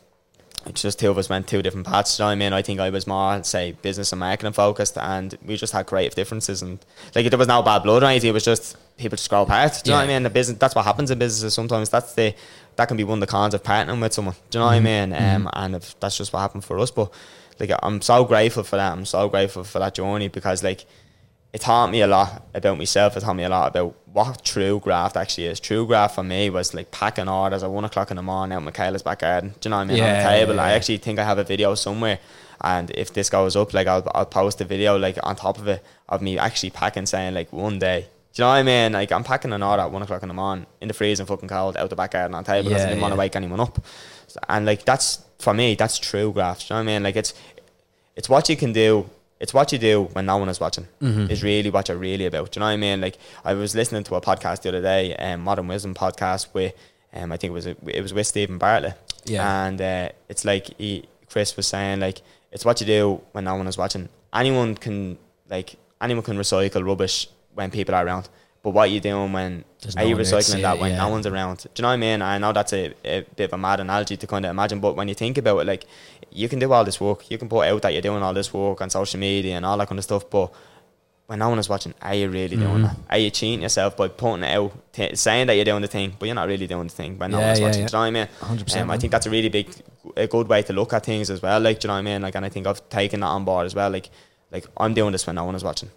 it's 0.67 0.83
just 0.83 0.99
two 0.99 1.09
of 1.09 1.17
us 1.17 1.27
went 1.27 1.47
two 1.47 1.63
different 1.63 1.87
paths. 1.87 2.19
You 2.19 2.23
know 2.23 2.27
what 2.27 2.33
I 2.33 2.35
mean? 2.35 2.53
I 2.53 2.61
think 2.61 2.79
I 2.79 2.91
was 2.91 3.07
more 3.07 3.43
say 3.43 3.71
business 3.81 4.11
and 4.13 4.19
marketing 4.19 4.53
focused, 4.53 4.95
and 4.95 5.35
we 5.43 5.57
just 5.57 5.73
had 5.73 5.87
creative 5.87 6.13
differences. 6.13 6.61
And 6.61 6.77
like 7.15 7.27
there 7.27 7.39
was 7.39 7.47
no 7.47 7.63
bad 7.63 7.81
blood 7.81 8.03
or 8.03 8.05
anything. 8.05 8.29
It 8.29 8.33
was 8.33 8.45
just 8.45 8.77
people 8.97 9.15
just 9.15 9.27
grow 9.27 9.41
apart. 9.41 9.81
Do 9.83 9.89
you 9.89 9.93
know 9.95 9.97
what 10.01 10.03
I 10.03 10.07
mean? 10.13 10.21
The 10.21 10.29
business 10.29 10.59
that's 10.59 10.75
what 10.75 10.85
happens 10.85 11.09
in 11.09 11.17
businesses 11.17 11.55
sometimes. 11.55 11.89
That's 11.89 12.13
the 12.13 12.35
that 12.75 12.87
can 12.87 12.97
be 12.97 13.03
one 13.03 13.17
of 13.17 13.21
the 13.21 13.27
cons 13.27 13.53
of 13.53 13.63
partnering 13.63 14.01
with 14.01 14.13
someone. 14.13 14.35
Do 14.49 14.57
you 14.57 14.61
know 14.61 14.67
what 14.67 14.73
I 14.75 14.79
mean? 14.79 15.13
Um, 15.13 15.49
and 15.53 15.75
if 15.75 15.99
that's 15.99 16.17
just 16.17 16.33
what 16.33 16.39
happened 16.39 16.63
for 16.65 16.79
us. 16.79 16.91
But 16.91 17.11
like 17.59 17.71
I'm 17.83 18.01
so 18.01 18.23
grateful 18.25 18.63
for 18.63 18.75
that. 18.77 18.91
I'm 18.93 19.05
so 19.05 19.27
grateful 19.29 19.63
for 19.63 19.79
that 19.79 19.95
journey 19.95 20.27
because 20.29 20.63
like 20.63 20.85
it 21.53 21.59
taught 21.61 21.91
me 21.91 22.01
a 22.01 22.07
lot 22.07 22.47
about 22.53 22.77
myself. 22.77 23.17
It 23.17 23.21
taught 23.21 23.35
me 23.35 23.43
a 23.43 23.49
lot 23.49 23.67
about 23.67 23.95
what 24.13 24.43
true 24.45 24.79
graft 24.79 25.17
actually 25.17 25.47
is. 25.47 25.59
True 25.59 25.85
graft 25.85 26.15
for 26.15 26.23
me 26.23 26.49
was 26.49 26.73
like 26.73 26.91
packing 26.91 27.27
orders 27.27 27.61
at 27.61 27.69
one 27.69 27.83
o'clock 27.85 28.09
in 28.09 28.15
the 28.17 28.23
morning 28.23 28.55
out 28.55 28.59
in 28.59 28.65
Michaela's 28.65 29.03
back 29.03 29.19
garden. 29.19 29.53
Do 29.59 29.67
you 29.67 29.71
know 29.71 29.77
what 29.77 29.81
I 29.83 29.85
mean? 29.85 29.99
on 30.01 30.07
Yeah, 30.07 30.23
the 30.23 30.29
table. 30.39 30.55
yeah, 30.55 30.63
I 30.63 30.71
actually 30.71 30.97
think 30.97 31.19
I 31.19 31.23
have 31.25 31.37
a 31.39 31.43
video 31.43 31.75
somewhere. 31.75 32.19
And 32.63 32.89
if 32.91 33.11
this 33.13 33.29
goes 33.29 33.55
up, 33.55 33.73
like 33.73 33.87
I'll, 33.87 34.09
I'll 34.15 34.25
post 34.25 34.61
a 34.61 34.65
video 34.65 34.97
like 34.97 35.17
on 35.23 35.35
top 35.35 35.57
of 35.57 35.67
it 35.67 35.83
of 36.07 36.21
me 36.21 36.37
actually 36.37 36.69
packing, 36.69 37.05
saying 37.05 37.33
like 37.33 37.51
one 37.51 37.79
day. 37.79 38.07
Do 38.33 38.41
you 38.41 38.45
know 38.45 38.49
what 38.49 38.57
I 38.57 38.63
mean? 38.63 38.93
Like 38.93 39.11
I'm 39.11 39.23
packing 39.23 39.51
an 39.51 39.61
order 39.61 39.83
at 39.83 39.91
one 39.91 40.01
o'clock 40.01 40.21
in 40.21 40.29
the 40.29 40.33
morning 40.33 40.65
in 40.79 40.87
the 40.87 40.93
freezing 40.93 41.25
fucking 41.25 41.49
cold 41.49 41.75
out 41.75 41.89
the 41.89 41.95
back 41.95 42.11
garden 42.11 42.33
on 42.33 42.43
table 42.43 42.69
because 42.69 42.85
I 42.85 42.89
didn't 42.89 43.01
want 43.01 43.13
to 43.13 43.19
wake 43.19 43.35
anyone 43.35 43.59
up. 43.59 43.83
And 44.47 44.65
like 44.65 44.85
that's 44.85 45.23
for 45.39 45.53
me, 45.53 45.75
that's 45.75 45.99
true 45.99 46.31
graft. 46.31 46.67
Do 46.67 46.73
you 46.73 46.79
know 46.79 46.85
what 46.85 46.91
I 46.91 46.93
mean? 46.93 47.03
Like 47.03 47.17
it's 47.17 47.33
it's 48.15 48.29
what 48.29 48.47
you 48.47 48.55
can 48.55 48.71
do. 48.71 49.09
It's 49.39 49.53
what 49.53 49.71
you 49.71 49.79
do 49.79 50.03
when 50.13 50.27
no 50.27 50.37
one 50.37 50.49
is 50.49 50.59
watching. 50.59 50.87
Mm-hmm. 51.01 51.31
Is 51.31 51.43
really 51.43 51.69
what 51.71 51.89
you're 51.89 51.97
really 51.97 52.25
about. 52.25 52.51
Do 52.51 52.59
you 52.59 52.61
know 52.61 52.67
what 52.67 52.73
I 52.73 52.77
mean? 52.77 53.01
Like 53.01 53.17
I 53.43 53.53
was 53.53 53.75
listening 53.75 54.03
to 54.05 54.15
a 54.15 54.21
podcast 54.21 54.61
the 54.61 54.69
other 54.69 54.81
day, 54.81 55.15
um, 55.15 55.41
Modern 55.41 55.67
Wisdom 55.67 55.93
podcast, 55.93 56.53
with 56.53 56.73
um, 57.13 57.33
I 57.33 57.37
think 57.37 57.51
it 57.51 57.53
was 57.53 57.65
it 57.65 58.01
was 58.01 58.13
with 58.13 58.27
Stephen 58.27 58.57
Bartlett. 58.57 58.97
Yeah. 59.25 59.65
And 59.65 59.81
uh, 59.81 60.09
it's 60.29 60.45
like 60.45 60.77
he, 60.77 61.05
Chris 61.29 61.57
was 61.57 61.67
saying, 61.67 61.99
like 61.99 62.21
it's 62.51 62.63
what 62.63 62.79
you 62.79 62.87
do 62.87 63.21
when 63.33 63.43
no 63.43 63.55
one 63.55 63.67
is 63.67 63.77
watching. 63.77 64.07
Anyone 64.33 64.75
can 64.75 65.17
like 65.49 65.75
anyone 65.99 66.23
can 66.23 66.37
recycle 66.37 66.85
rubbish 66.85 67.27
when 67.53 67.71
people 67.71 67.95
are 67.95 68.05
around. 68.05 68.29
But 68.63 68.71
what 68.71 68.83
are 68.89 68.91
you 68.93 68.99
doing 68.99 69.33
when 69.33 69.65
There's 69.81 69.95
are 69.95 70.01
no 70.01 70.05
you 70.09 70.15
one 70.15 70.23
there 70.23 70.31
to 70.31 70.37
recycling 70.37 70.55
see 70.57 70.61
that 70.61 70.75
it, 70.75 70.81
when 70.81 70.91
yeah. 70.91 70.97
no 70.97 71.09
one's 71.09 71.25
around? 71.25 71.57
Do 71.63 71.69
you 71.77 71.81
know 71.81 71.87
what 71.87 71.93
I 71.93 71.97
mean? 71.97 72.21
I 72.21 72.37
know 72.37 72.53
that's 72.53 72.73
a, 72.73 72.93
a 73.03 73.21
bit 73.35 73.45
of 73.45 73.53
a 73.53 73.57
mad 73.57 73.79
analogy 73.79 74.17
to 74.17 74.27
kind 74.27 74.45
of 74.45 74.51
imagine, 74.51 74.79
but 74.79 74.95
when 74.95 75.07
you 75.07 75.15
think 75.15 75.37
about 75.39 75.59
it, 75.59 75.65
like 75.67 75.85
you 76.31 76.47
can 76.47 76.59
do 76.59 76.71
all 76.71 76.83
this 76.85 77.01
work, 77.01 77.29
you 77.31 77.37
can 77.39 77.49
put 77.49 77.65
out 77.67 77.81
that 77.81 77.91
you're 77.93 78.03
doing 78.03 78.21
all 78.21 78.33
this 78.35 78.53
work 78.53 78.79
on 78.81 78.89
social 78.91 79.19
media 79.19 79.55
and 79.57 79.65
all 79.65 79.77
that 79.79 79.87
kind 79.87 79.97
of 79.97 80.03
stuff, 80.03 80.29
but 80.29 80.53
when 81.25 81.39
no 81.39 81.49
one 81.49 81.57
is 81.57 81.69
watching, 81.69 81.93
are 82.03 82.13
you 82.13 82.29
really 82.29 82.55
Mm-hmm. 82.55 82.65
doing 82.67 82.81
that? 82.83 82.97
Are 83.09 83.17
you 83.17 83.29
cheating 83.31 83.61
yourself 83.63 83.97
by 83.97 84.09
putting 84.09 84.43
it 84.43 84.53
out, 84.55 84.73
t- 84.93 85.15
saying 85.15 85.47
that 85.47 85.55
you're 85.55 85.65
doing 85.65 85.81
the 85.81 85.87
thing, 85.87 86.15
but 86.19 86.27
you're 86.27 86.35
not 86.35 86.47
really 86.47 86.67
doing 86.67 86.87
the 86.87 86.93
thing 86.93 87.17
when 87.17 87.31
no 87.31 87.39
Yeah, 87.39 87.47
one's 87.47 87.59
yeah, 87.61 87.65
watching? 87.65 87.81
yeah. 87.81 87.87
Do 87.87 87.91
you 87.97 88.11
know 88.11 88.19
what 88.19 88.29
I 88.45 88.55
mean? 88.57 88.59
100%, 88.65 88.81
Um, 88.81 88.91
I 88.91 88.97
think 88.99 89.11
that's 89.11 89.25
a 89.25 89.29
really 89.31 89.49
big, 89.49 89.73
a 90.15 90.27
good 90.27 90.47
way 90.47 90.61
to 90.61 90.73
look 90.73 90.93
at 90.93 91.03
things 91.05 91.29
as 91.31 91.41
well. 91.41 91.59
Like, 91.59 91.79
do 91.79 91.85
you 91.85 91.87
know 91.87 91.93
what 91.95 91.99
I 91.99 92.01
mean? 92.03 92.21
Like, 92.21 92.35
and 92.35 92.45
I 92.45 92.49
think 92.49 92.67
I've 92.67 92.87
taken 92.89 93.21
that 93.21 93.27
on 93.27 93.43
board 93.45 93.65
as 93.65 93.73
well. 93.73 93.89
Like, 93.89 94.09
like 94.51 94.67
I'm 94.77 94.93
doing 94.93 95.13
this 95.13 95.25
when 95.25 95.37
no 95.37 95.45
one 95.45 95.55
is 95.55 95.63
watching. 95.63 95.89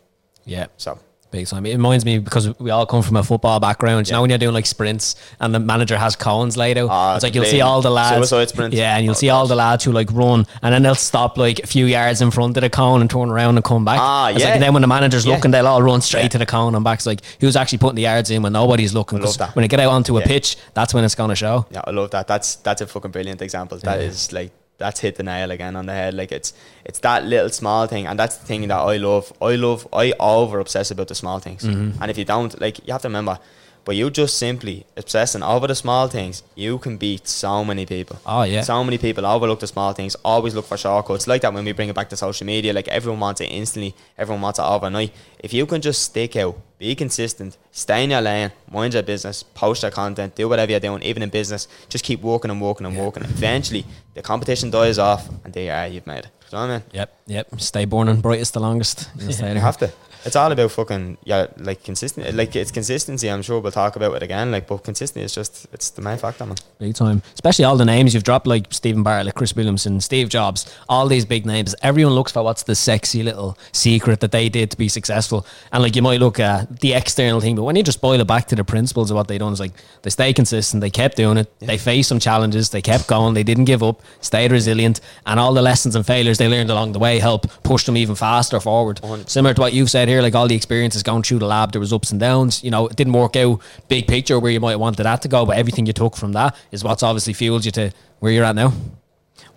Yeah. 0.46 0.68
So 0.78 0.98
Big 1.34 1.48
time. 1.48 1.66
It 1.66 1.72
reminds 1.72 2.04
me 2.04 2.20
because 2.20 2.56
we 2.60 2.70
all 2.70 2.86
come 2.86 3.02
from 3.02 3.16
a 3.16 3.24
football 3.24 3.58
background. 3.58 4.06
You 4.06 4.12
Yeah. 4.12 4.16
know 4.18 4.20
when 4.22 4.30
you're 4.30 4.38
doing 4.38 4.54
like 4.54 4.66
sprints 4.66 5.16
and 5.40 5.52
the 5.52 5.58
manager 5.58 5.98
has 5.98 6.14
cones 6.14 6.56
laid 6.56 6.78
out. 6.78 6.90
Ah, 6.92 7.14
it's 7.16 7.24
like 7.24 7.34
you'll 7.34 7.44
see 7.44 7.60
all 7.60 7.82
the 7.82 7.90
lads. 7.90 8.14
suicide 8.28 8.48
sprint. 8.50 8.72
Yeah, 8.72 8.94
and 8.94 9.04
you'll 9.04 9.12
Oh, 9.18 9.24
see 9.24 9.30
all 9.30 9.48
the 9.48 9.56
lads 9.56 9.82
who 9.82 9.90
like 9.90 10.08
run 10.12 10.46
and 10.62 10.72
then 10.72 10.84
they'll 10.84 10.94
stop 10.94 11.36
like 11.36 11.58
a 11.58 11.66
few 11.66 11.86
yards 11.86 12.22
in 12.22 12.30
front 12.30 12.56
of 12.56 12.60
the 12.60 12.70
cone 12.70 13.00
and 13.00 13.10
turn 13.10 13.30
around 13.30 13.56
and 13.56 13.64
come 13.64 13.84
back. 13.84 13.98
Ah, 14.00 14.28
It's 14.28 14.34
like, 14.36 14.44
yeah. 14.44 14.54
and 14.54 14.62
then 14.62 14.72
when 14.74 14.82
the 14.82 14.86
manager's 14.86 15.26
Yeah. 15.26 15.34
looking, 15.34 15.50
they'll 15.50 15.66
all 15.66 15.82
run 15.82 16.00
straight 16.02 16.22
Yeah. 16.22 16.28
to 16.28 16.38
the 16.38 16.46
cone 16.46 16.76
and 16.76 16.84
back. 16.84 16.98
It's 17.00 17.06
like 17.06 17.20
who's 17.40 17.56
actually 17.56 17.78
putting 17.78 17.96
the 17.96 18.02
yards 18.02 18.30
in 18.30 18.42
when 18.42 18.52
nobody's 18.52 18.94
looking. 18.94 19.18
I 19.18 19.22
love 19.22 19.26
'Cause 19.30 19.36
that. 19.38 19.56
when 19.56 19.62
they 19.62 19.68
get 19.68 19.80
out 19.80 19.90
onto 19.90 20.16
a 20.16 20.20
pitch, 20.20 20.56
that's 20.74 20.94
when 20.94 21.02
it's 21.02 21.16
gonna 21.16 21.34
show. 21.34 21.66
yeah, 21.72 21.80
I 21.84 21.90
love 21.90 22.10
that. 22.12 22.28
That's 22.28 22.54
that's 22.56 22.80
a 22.80 22.86
fucking 22.86 23.10
brilliant 23.10 23.42
example. 23.42 23.76
That 23.82 23.98
is 24.00 24.32
like 24.32 24.52
that's 24.78 25.00
hit 25.00 25.16
the 25.16 25.22
nail 25.22 25.50
again 25.50 25.76
on 25.76 25.86
the 25.86 25.92
head. 25.92 26.14
Like 26.14 26.32
it's 26.32 26.52
it's 26.84 26.98
that 27.00 27.24
little 27.24 27.48
small 27.50 27.86
thing, 27.86 28.06
and 28.06 28.18
that's 28.18 28.36
the 28.36 28.46
thing 28.46 28.66
that 28.68 28.76
I 28.78 28.96
love. 28.96 29.32
I 29.40 29.54
love. 29.56 29.86
I 29.92 30.12
over 30.20 30.58
obsess 30.60 30.90
about 30.90 31.08
the 31.08 31.14
small 31.14 31.38
things, 31.38 31.62
Mm-hmm. 31.64 32.02
and 32.02 32.10
if 32.10 32.18
you 32.18 32.24
don't, 32.24 32.60
like 32.60 32.78
you 32.86 32.92
have 32.92 33.02
to 33.02 33.08
remember. 33.08 33.38
But 33.84 33.96
you 33.96 34.08
just 34.10 34.38
simply 34.38 34.86
obsessing 34.96 35.42
over 35.42 35.66
the 35.66 35.74
small 35.74 36.08
things, 36.08 36.42
you 36.54 36.78
can 36.78 36.96
beat 36.96 37.28
so 37.28 37.64
many 37.64 37.84
people. 37.84 38.18
Oh, 38.24 38.42
yeah. 38.42 38.62
So 38.62 38.82
many 38.82 38.96
people 38.96 39.26
overlook 39.26 39.60
the 39.60 39.66
small 39.66 39.92
things, 39.92 40.14
always 40.24 40.54
look 40.54 40.64
for 40.64 40.78
shortcuts. 40.78 41.26
Like 41.26 41.42
that 41.42 41.52
when 41.52 41.64
we 41.64 41.72
bring 41.72 41.90
it 41.90 41.94
back 41.94 42.08
to 42.10 42.16
social 42.16 42.46
media, 42.46 42.72
like 42.72 42.88
everyone 42.88 43.20
wants 43.20 43.40
it 43.42 43.46
instantly, 43.46 43.94
everyone 44.16 44.40
wants 44.40 44.58
it 44.58 44.62
overnight. 44.62 45.12
If 45.38 45.52
you 45.52 45.66
can 45.66 45.82
just 45.82 46.02
stick 46.02 46.34
out, 46.36 46.56
be 46.78 46.94
consistent, 46.94 47.58
stay 47.72 48.04
in 48.04 48.10
your 48.10 48.22
lane, 48.22 48.52
mind 48.70 48.94
your 48.94 49.02
business, 49.02 49.42
post 49.42 49.82
your 49.82 49.90
content, 49.90 50.34
do 50.34 50.48
whatever 50.48 50.70
you're 50.70 50.80
doing, 50.80 51.02
even 51.02 51.22
in 51.22 51.28
business, 51.28 51.68
just 51.90 52.04
keep 52.04 52.22
walking 52.22 52.50
and 52.50 52.60
walking 52.60 52.86
and 52.86 52.96
walking. 52.96 53.22
Eventually, 53.22 53.84
the 54.14 54.22
competition 54.22 54.70
dies 54.70 54.98
off, 54.98 55.28
and 55.44 55.52
there 55.52 55.64
you 55.64 55.70
are, 55.70 55.86
you've 55.88 56.06
made 56.06 56.20
it. 56.20 56.28
You 56.50 56.58
know 56.58 56.66
what 56.66 56.70
I 56.70 56.78
mean? 56.78 56.82
Yep, 56.92 57.18
yep. 57.26 57.60
Stay 57.60 57.84
born 57.84 58.08
and 58.08 58.22
brightest 58.22 58.54
the 58.54 58.60
longest. 58.60 59.10
You 59.18 59.28
have 59.36 59.76
to. 59.78 59.92
It's 60.24 60.36
all 60.36 60.50
about 60.50 60.70
fucking 60.70 61.18
yeah, 61.24 61.46
like 61.56 61.82
consistent. 61.82 62.34
Like 62.34 62.56
it's 62.56 62.70
consistency. 62.70 63.30
I'm 63.30 63.42
sure 63.42 63.60
we'll 63.60 63.72
talk 63.72 63.96
about 63.96 64.14
it 64.14 64.22
again. 64.22 64.50
Like, 64.50 64.66
but 64.66 64.78
consistency 64.78 65.24
is 65.24 65.34
just 65.34 65.66
it's 65.72 65.90
the 65.90 66.02
main 66.02 66.18
factor, 66.18 66.46
man. 66.46 66.56
Big 66.78 66.94
time. 66.94 67.22
Especially 67.34 67.64
all 67.64 67.76
the 67.76 67.84
names 67.84 68.14
you've 68.14 68.24
dropped, 68.24 68.46
like 68.46 68.66
Stephen 68.70 69.02
like 69.02 69.34
Chris 69.34 69.54
Williamson, 69.54 70.00
Steve 70.00 70.28
Jobs, 70.28 70.74
all 70.88 71.06
these 71.06 71.24
big 71.24 71.44
names. 71.44 71.74
Everyone 71.82 72.14
looks 72.14 72.32
for 72.32 72.42
what's 72.42 72.62
the 72.62 72.74
sexy 72.74 73.22
little 73.22 73.58
secret 73.72 74.20
that 74.20 74.32
they 74.32 74.48
did 74.48 74.70
to 74.70 74.76
be 74.76 74.88
successful. 74.88 75.46
And 75.72 75.82
like 75.82 75.96
you 75.96 76.02
might 76.02 76.20
look 76.20 76.40
at 76.40 76.80
the 76.80 76.94
external 76.94 77.40
thing, 77.40 77.56
but 77.56 77.64
when 77.64 77.76
you 77.76 77.82
just 77.82 78.00
boil 78.00 78.20
it 78.20 78.26
back 78.26 78.46
to 78.48 78.56
the 78.56 78.64
principles 78.64 79.10
of 79.10 79.16
what 79.16 79.28
they 79.28 79.38
done, 79.38 79.52
it's 79.52 79.60
like 79.60 79.72
they 80.02 80.10
stay 80.10 80.32
consistent, 80.32 80.80
they 80.80 80.90
kept 80.90 81.16
doing 81.16 81.36
it, 81.36 81.58
they 81.60 81.78
faced 81.78 82.08
some 82.08 82.18
challenges, 82.18 82.70
they 82.70 82.82
kept 82.82 83.06
going, 83.06 83.34
they 83.34 83.42
didn't 83.42 83.64
give 83.66 83.82
up, 83.82 84.02
stayed 84.20 84.52
resilient, 84.52 85.00
and 85.26 85.38
all 85.38 85.52
the 85.52 85.62
lessons 85.62 85.94
and 85.94 86.06
failures 86.06 86.38
they 86.38 86.48
learned 86.48 86.70
along 86.70 86.92
the 86.92 86.98
way 86.98 87.18
help 87.18 87.46
push 87.62 87.84
them 87.84 87.96
even 87.96 88.14
faster 88.14 88.60
forward. 88.60 89.00
Similar 89.28 89.54
to 89.54 89.60
what 89.60 89.72
you've 89.72 89.90
said 89.90 90.08
here, 90.08 90.13
like 90.22 90.34
all 90.34 90.46
the 90.48 90.54
experiences 90.54 91.02
going 91.02 91.22
through 91.22 91.38
the 91.40 91.46
lab, 91.46 91.72
there 91.72 91.80
was 91.80 91.92
ups 91.92 92.10
and 92.10 92.20
downs. 92.20 92.62
You 92.64 92.70
know, 92.70 92.86
it 92.88 92.96
didn't 92.96 93.12
work 93.12 93.36
out 93.36 93.60
big 93.88 94.06
picture 94.06 94.38
where 94.38 94.50
you 94.52 94.60
might 94.60 94.72
have 94.72 94.80
wanted 94.80 95.02
that 95.04 95.22
to 95.22 95.28
go, 95.28 95.44
but 95.46 95.56
everything 95.56 95.86
you 95.86 95.92
took 95.92 96.16
from 96.16 96.32
that 96.32 96.56
is 96.70 96.82
what's 96.84 97.02
obviously 97.02 97.32
fueled 97.32 97.64
you 97.64 97.70
to 97.72 97.92
where 98.20 98.32
you're 98.32 98.44
at 98.44 98.54
now. 98.56 98.72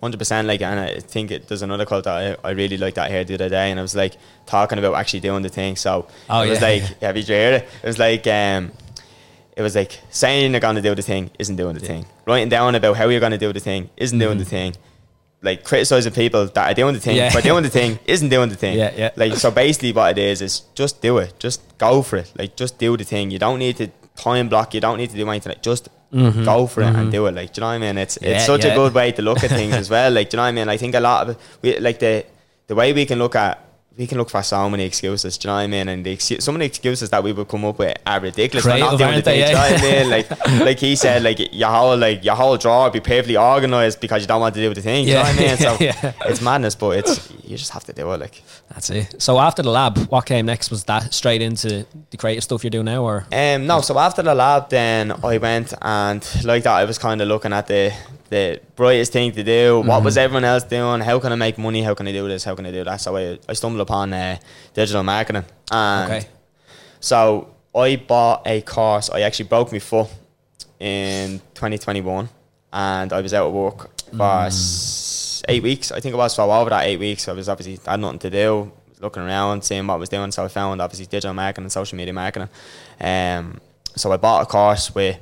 Hundred 0.02 0.18
percent, 0.20 0.48
like, 0.48 0.62
and 0.62 0.80
I 0.80 1.00
think 1.00 1.32
it, 1.32 1.48
there's 1.48 1.64
another 1.64 1.86
quote 1.86 2.04
that 2.04 2.38
I, 2.44 2.50
I 2.50 2.52
really 2.52 2.78
liked 2.78 2.96
that 2.96 3.10
I 3.10 3.12
heard 3.12 3.28
the 3.28 3.34
other 3.34 3.50
day, 3.50 3.72
and 3.72 3.80
I 3.80 3.82
was 3.82 3.96
like 3.96 4.16
talking 4.46 4.78
about 4.78 4.94
actually 4.96 5.22
doing 5.22 5.42
the 5.42 5.50
thing. 5.50 5.76
So 5.76 6.08
Oh, 6.30 6.42
it 6.42 6.50
was 6.50 6.62
yeah. 6.62 6.68
like, 6.68 6.84
yeah, 7.02 7.12
did 7.12 7.28
you 7.28 7.36
hear 7.36 7.54
it? 7.54 7.68
It 7.84 7.88
was 7.88 7.98
like, 7.98 8.28
um, 8.28 8.72
it 9.56 9.62
was 9.64 9.76
like 9.76 10.00
saying 10.12 10.52
you're 10.52 10.60
gonna 10.60 10.84
do 10.84 10.94
the 10.94 11.02
thing 11.02 11.32
isn't 11.40 11.56
doing 11.56 11.74
the 11.74 11.80
thing. 11.80 12.06
Writing 12.28 12.48
down 12.50 12.76
about 12.76 12.96
how 12.96 13.08
you're 13.10 13.20
gonna 13.20 13.40
do 13.40 13.52
the 13.52 13.60
thing 13.60 13.90
isn't 13.98 14.20
doing 14.20 14.38
the 14.38 14.46
thing. 14.46 14.76
Like 15.50 15.60
criticizing 15.72 16.14
people 16.24 16.42
that 16.56 16.66
are 16.72 16.74
doing 16.82 16.94
the 16.98 17.00
thing 17.08 17.16
Mm-hmm. 17.18 17.26
Yeah. 17.32 17.38
but 17.38 17.44
doing 17.52 17.64
the 17.70 17.74
thing 17.80 17.92
isn't 18.14 18.30
doing 18.36 18.50
the 18.54 18.60
thing. 18.64 18.76
Yeah, 18.84 18.92
yeah. 19.02 19.10
Like 19.22 19.34
so, 19.44 19.50
basically, 19.64 19.92
what 19.98 20.08
it 20.18 20.20
is 20.32 20.42
is 20.48 20.54
just 20.82 20.94
do 21.08 21.14
it. 21.24 21.30
Just 21.46 21.60
go 21.78 21.92
for 22.08 22.18
it. 22.24 22.30
Like 22.40 22.52
just 22.64 22.74
do 22.86 22.90
the 23.02 23.04
thing. 23.14 23.32
You 23.32 23.40
don't 23.46 23.60
need 23.66 23.76
to 23.82 23.88
time 24.28 24.48
block. 24.50 24.68
You 24.76 24.82
don't 24.88 24.98
need 25.02 25.12
to 25.16 25.18
do 25.24 25.28
anything. 25.30 25.52
Like, 25.54 25.62
just 25.72 25.84
go 26.52 26.68
for 26.68 26.82
it 26.82 26.94
and 27.00 27.12
do 27.12 27.26
it. 27.28 27.34
Like, 27.40 27.50
do 27.54 27.60
you 27.60 27.62
know 27.62 27.68
what 27.68 27.74
I 27.74 27.86
mean? 27.86 27.98
It's 27.98 28.16
Mm-hmm. 28.18 28.26
Yeah, 28.30 28.36
it's 28.38 28.46
such 28.54 28.64
yeah. 28.66 28.72
a 28.74 28.76
good 28.82 28.94
way 29.00 29.12
to 29.18 29.22
look 29.22 29.44
at 29.46 29.50
things 29.60 29.76
as 29.84 29.90
well. 29.90 30.10
Like, 30.18 30.30
do 30.30 30.36
you 30.36 30.40
know 30.40 30.44
what 30.44 30.50
I 30.50 30.60
mean? 30.60 30.70
I 30.70 30.78
think 30.78 30.96
a 30.96 31.00
lot 31.10 31.30
of 31.30 31.38
we 31.62 31.78
like 31.88 32.00
the 32.00 32.26
the 32.68 32.76
way 32.76 32.94
we 32.94 33.06
can 33.06 33.20
look 33.20 33.36
at 33.36 33.54
we 33.98 34.06
can 34.06 34.18
look 34.20 34.30
for 34.30 34.44
so 34.44 34.70
many 34.70 34.86
excuses. 34.86 35.38
Do 35.38 35.48
you 35.48 35.50
know 35.52 35.56
what 35.56 35.62
I 35.64 35.68
mean? 35.68 35.90
And 35.90 36.06
the 36.06 36.16
excu- 36.16 36.42
some 36.42 36.56
of 36.56 36.60
the 36.60 36.66
excuses 36.66 37.10
that 37.10 37.24
we 37.24 37.32
would 37.34 37.48
come 37.48 37.66
up 37.66 37.80
with 37.80 37.98
are 38.06 38.20
ridiculous. 38.20 38.64
We're 38.66 38.78
not 38.78 38.92
the 38.92 38.98
they? 38.98 39.22
thing. 39.22 39.34
Do 39.44 39.48
you 39.48 39.54
know 39.54 39.60
what 39.60 39.84
I 39.84 39.92
mean? 40.04 40.10
Like 40.12 40.48
like 40.66 40.80
he 40.80 40.96
said, 40.96 41.24
like 41.24 41.40
your 41.54 41.70
whole 41.70 41.98
like 41.98 42.24
your 42.24 42.36
whole 42.36 42.58
drawer 42.58 42.84
would 42.86 42.94
be 42.94 43.00
perfectly 43.00 43.38
organised 43.38 44.00
because 44.00 44.22
you 44.22 44.28
don't 44.28 44.40
want 44.42 44.54
to 44.56 44.62
do 44.62 44.74
the 44.74 44.82
thing. 44.82 45.08
You 45.08 45.16
know 45.16 45.22
what 45.22 45.36
I 45.36 45.40
mean? 45.40 45.58
So 45.68 45.78
Yeah. 45.80 46.14
it's 46.26 46.42
madness, 46.42 46.76
but 46.76 46.98
it's 47.00 47.32
you 47.44 47.58
just 47.58 47.72
have 47.72 47.84
to 47.86 47.94
do 47.94 48.12
it. 48.12 48.20
Like. 48.20 48.44
That's 48.70 48.90
it. 48.92 49.16
So 49.22 49.40
after 49.40 49.64
the 49.64 49.72
lab, 49.72 49.98
what 50.10 50.26
came 50.26 50.46
next? 50.46 50.70
Was 50.70 50.84
that 50.84 51.14
straight 51.14 51.42
into 51.42 51.86
the 52.12 52.18
creative 52.18 52.44
stuff 52.44 52.64
you're 52.64 52.70
doing 52.70 52.86
now, 52.86 53.04
or 53.04 53.26
Um, 53.32 53.66
no, 53.66 53.82
so 53.82 53.98
after 53.98 54.22
the 54.22 54.36
lab, 54.36 54.70
then 54.70 55.12
I 55.24 55.38
went 55.40 55.74
and 55.82 56.24
like 56.44 56.64
that, 56.64 56.74
I 56.76 56.84
was 56.86 56.98
kind 57.00 57.20
of 57.22 57.28
looking 57.28 57.54
at 57.54 57.66
the 57.68 57.94
the 58.30 58.60
brightest 58.76 59.12
thing 59.14 59.32
to 59.34 59.44
do. 59.44 59.82
What 59.82 60.04
was 60.04 60.18
everyone 60.18 60.44
else 60.44 60.64
doing? 60.64 61.02
How 61.02 61.20
can 61.20 61.32
I 61.32 61.36
make 61.36 61.58
money? 61.58 61.82
How 61.82 61.94
can 61.94 62.08
I 62.08 62.12
do 62.12 62.28
this? 62.28 62.44
How 62.44 62.56
can 62.56 62.66
I 62.66 62.72
do 62.72 62.84
that? 62.84 62.98
So 63.02 63.16
I, 63.18 63.40
I 63.48 63.54
stumbled 63.54 63.82
upon 63.82 64.14
uh, 64.14 64.38
digital 64.74 65.04
marketing, 65.04 65.46
and 65.72 66.12
okay? 66.12 66.28
so 67.00 67.54
I 67.76 67.96
bought 67.96 68.44
a 68.46 68.62
course. 68.62 69.10
I 69.10 69.22
actually 69.22 69.48
broke 69.50 69.72
my 69.72 69.80
foot 69.80 70.10
in 70.80 71.40
2021, 71.56 72.30
and 72.74 73.14
I 73.14 73.22
was 73.22 73.34
out 73.34 73.48
of 73.48 73.54
work 73.54 73.90
for 74.16 74.46
s- 74.46 75.44
eight 75.48 75.64
weeks. 75.64 75.92
I 75.92 76.00
think 76.00 76.14
it 76.14 76.18
was 76.18 76.36
for 76.36 76.42
over 76.44 76.70
that 76.70 76.86
eight 76.86 77.00
weeks. 77.00 77.28
I 77.28 77.34
was 77.34 77.50
obviously 77.50 77.80
I 77.88 77.92
had 77.92 78.00
nothing 78.00 78.20
to 78.20 78.30
do, 78.30 78.72
looking 79.00 79.24
around, 79.24 79.64
seeing 79.64 79.86
what 79.88 79.96
I 79.96 79.98
was 79.98 80.10
doing. 80.10 80.32
So 80.32 80.44
I 80.44 80.48
found 80.48 80.82
obviously 80.82 81.06
digital 81.06 81.34
marketing 81.34 81.66
and 81.66 81.72
social 81.72 81.98
media 81.98 82.14
marketing. 82.14 82.50
Um, 83.00 83.60
so 83.96 84.12
I 84.12 84.18
bought 84.18 84.44
a 84.44 84.46
course 84.46 84.94
with 84.94 85.18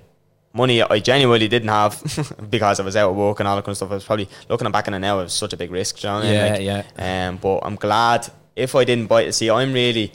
money 0.55 0.81
I 0.81 0.99
genuinely 0.99 1.47
didn't 1.47 1.69
have 1.69 2.01
because 2.49 2.79
I 2.79 2.83
was 2.83 2.95
out 2.95 3.11
of 3.11 3.15
work 3.15 3.39
and 3.39 3.47
all 3.47 3.55
that 3.55 3.63
kind 3.63 3.73
of 3.73 3.77
stuff. 3.77 3.91
I 3.91 3.95
was 3.95 4.05
probably 4.05 4.29
looking 4.49 4.71
back 4.71 4.87
on 4.87 4.93
it 4.93 4.99
now. 4.99 5.19
It 5.19 5.23
was 5.23 5.33
such 5.33 5.53
a 5.53 5.57
big 5.57 5.71
risk. 5.71 6.01
You 6.01 6.09
know 6.09 6.15
I 6.17 6.21
mean? 6.21 6.31
Yeah, 6.33 7.27
um, 7.29 7.37
but 7.37 7.59
I'm 7.59 7.75
glad 7.75 8.27
if 8.55 8.73
I 8.75 8.83
didn't 8.83 9.07
buy 9.07 9.23
it. 9.23 9.33
See, 9.33 9.49
I'm 9.49 9.73
really, 9.73 10.11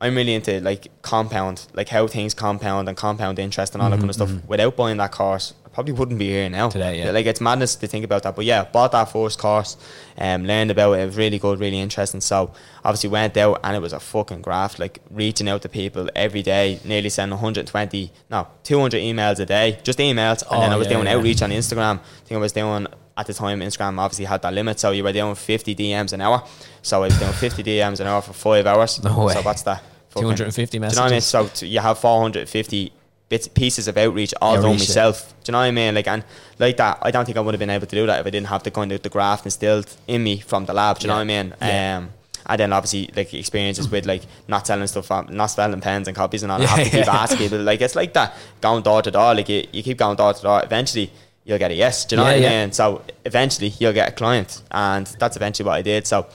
I'm 0.00 0.14
really 0.14 0.34
into 0.34 0.60
like 0.60 0.88
compound, 1.02 1.66
like 1.74 1.88
how 1.88 2.06
things 2.06 2.34
compound 2.34 2.88
and 2.88 2.96
compound 2.96 3.38
interest 3.38 3.74
and 3.74 3.82
all 3.82 3.90
that 3.90 3.98
kind 3.98 4.10
of 4.10 4.14
stuff. 4.14 4.30
Without 4.46 4.76
buying 4.76 4.98
that 4.98 5.12
course, 5.12 5.54
probably 5.80 5.94
wouldn't 5.94 6.18
be 6.18 6.28
here 6.28 6.48
now. 6.50 6.68
Today, 6.68 6.98
yeah. 6.98 7.10
Like 7.10 7.24
it's 7.24 7.40
madness 7.40 7.74
to 7.76 7.86
think 7.86 8.04
about 8.04 8.22
that. 8.24 8.36
But 8.36 8.44
yeah, 8.44 8.64
bought 8.64 8.92
that 8.92 9.06
first 9.10 9.38
course, 9.38 9.78
um, 10.18 10.44
learned 10.44 10.70
about 10.70 10.92
it. 10.92 11.00
It 11.02 11.06
was 11.06 11.16
really 11.16 11.38
good, 11.38 11.58
really 11.58 11.80
interesting. 11.80 12.20
So 12.20 12.52
obviously 12.84 13.08
went 13.08 13.34
out 13.38 13.60
and 13.64 13.74
it 13.74 13.80
was 13.80 13.94
a 13.94 14.00
fucking 14.00 14.42
graft. 14.42 14.78
Like 14.78 14.98
reaching 15.10 15.48
out 15.48 15.62
to 15.62 15.70
people 15.70 16.10
every 16.14 16.42
day, 16.42 16.78
nearly 16.84 17.08
sending 17.08 17.32
120, 17.32 18.12
no, 18.30 18.46
200 18.64 18.98
emails 18.98 19.38
a 19.40 19.46
day, 19.46 19.78
just 19.82 19.98
emails. 19.98 20.42
And 20.50 20.62
then 20.62 20.70
Oh, 20.70 20.74
I 20.74 20.76
was 20.76 20.86
yeah, 20.86 20.92
doing 20.94 21.06
yeah. 21.06 21.14
outreach 21.14 21.40
on 21.40 21.50
Instagram. 21.50 21.98
I 21.98 22.24
think 22.26 22.36
I 22.36 22.40
was 22.40 22.52
doing 22.52 22.86
at 23.16 23.26
the 23.26 23.32
time 23.34 23.60
Instagram 23.60 23.98
obviously 23.98 24.26
had 24.26 24.42
that 24.42 24.52
limit, 24.52 24.78
so 24.80 24.90
you 24.92 25.02
were 25.02 25.12
doing 25.12 25.34
50 25.34 25.74
DMs 25.74 26.12
an 26.12 26.20
hour. 26.20 26.42
So 26.82 26.98
I 26.98 27.06
was 27.06 27.18
doing 27.18 27.32
50 27.32 27.62
DMs 27.62 28.00
an 28.00 28.06
hour 28.06 28.20
for 28.20 28.32
five 28.34 28.66
hours. 28.66 29.02
No 29.02 29.24
way. 29.24 29.32
So 29.34 29.40
what's 29.42 29.62
that? 29.62 29.82
Fucking- 30.10 30.22
250 30.36 30.78
Do 30.78 30.84
you 30.86 30.92
know 30.94 31.00
I 31.02 31.04
mean? 31.06 31.10
messages. 31.16 31.24
So 31.54 31.66
you 31.66 31.80
have 31.80 31.98
450 31.98 32.92
bits 33.30 33.48
pieces 33.48 33.88
of 33.88 33.96
outreach 33.96 34.34
all 34.42 34.56
done 34.56 34.72
yeah. 34.72 34.78
myself. 34.78 35.34
Do 35.44 35.50
you 35.50 35.52
know 35.52 35.60
what 35.60 35.64
I 35.64 35.70
mean? 35.70 35.94
Like 35.94 36.06
and 36.08 36.22
like 36.58 36.76
that, 36.76 36.98
I 37.00 37.10
don't 37.10 37.24
think 37.24 37.38
I 37.38 37.40
would 37.40 37.54
have 37.54 37.58
been 37.58 37.70
able 37.70 37.86
to 37.86 37.96
do 37.96 38.04
that 38.06 38.20
if 38.20 38.26
I 38.26 38.30
didn't 38.30 38.48
have 38.48 38.62
the 38.64 38.70
kind 38.70 38.92
of 38.92 39.00
the 39.00 39.08
graft 39.08 39.46
instilled 39.46 39.86
in 40.06 40.22
me 40.22 40.40
from 40.40 40.66
the 40.66 40.74
lab. 40.74 40.98
Do 40.98 41.04
you 41.04 41.08
know 41.08 41.14
what 41.14 41.22
I 41.22 41.24
mean? 41.24 41.54
Yeah. 41.62 41.98
Um, 41.98 42.10
and 42.46 42.58
then 42.60 42.72
obviously 42.72 43.10
like 43.16 43.32
experiences 43.32 43.88
with 43.88 44.04
like 44.04 44.22
not 44.48 44.66
selling 44.66 44.86
stuff, 44.88 45.08
not 45.30 45.46
selling 45.46 45.80
pens 45.80 46.08
and 46.08 46.16
copies 46.16 46.42
and 46.42 46.52
all. 46.52 46.58
I 46.58 46.62
Yeah, 46.62 46.68
have 46.68 46.84
to 46.84 46.90
keep 46.90 47.14
asking 47.14 47.38
people. 47.38 47.60
Like 47.60 47.80
it's 47.80 47.94
like 47.96 48.12
that 48.14 48.34
going 48.60 48.82
door 48.82 49.00
to 49.02 49.10
door. 49.10 49.34
Like 49.34 49.48
you, 49.48 49.66
you 49.72 49.82
keep 49.82 49.96
going 49.96 50.16
door 50.16 50.34
to 50.34 50.42
door. 50.42 50.62
Eventually. 50.62 51.10
You'll 51.42 51.58
get 51.58 51.70
a 51.70 51.74
yes. 51.74 52.04
Do 52.04 52.14
you 52.14 52.18
know 52.18 52.28
Yeah, 52.28 52.34
what 52.36 52.38
I 52.38 52.42
yeah. 52.42 52.64
mean? 52.64 52.72
So 52.72 53.02
eventually 53.24 53.68
you'll 53.78 53.94
get 53.94 54.08
a 54.10 54.12
client, 54.12 54.62
and 54.70 55.06
that's 55.18 55.36
eventually 55.36 55.66
what 55.66 55.72
I 55.72 55.82
did. 55.82 56.06
So 56.06 56.26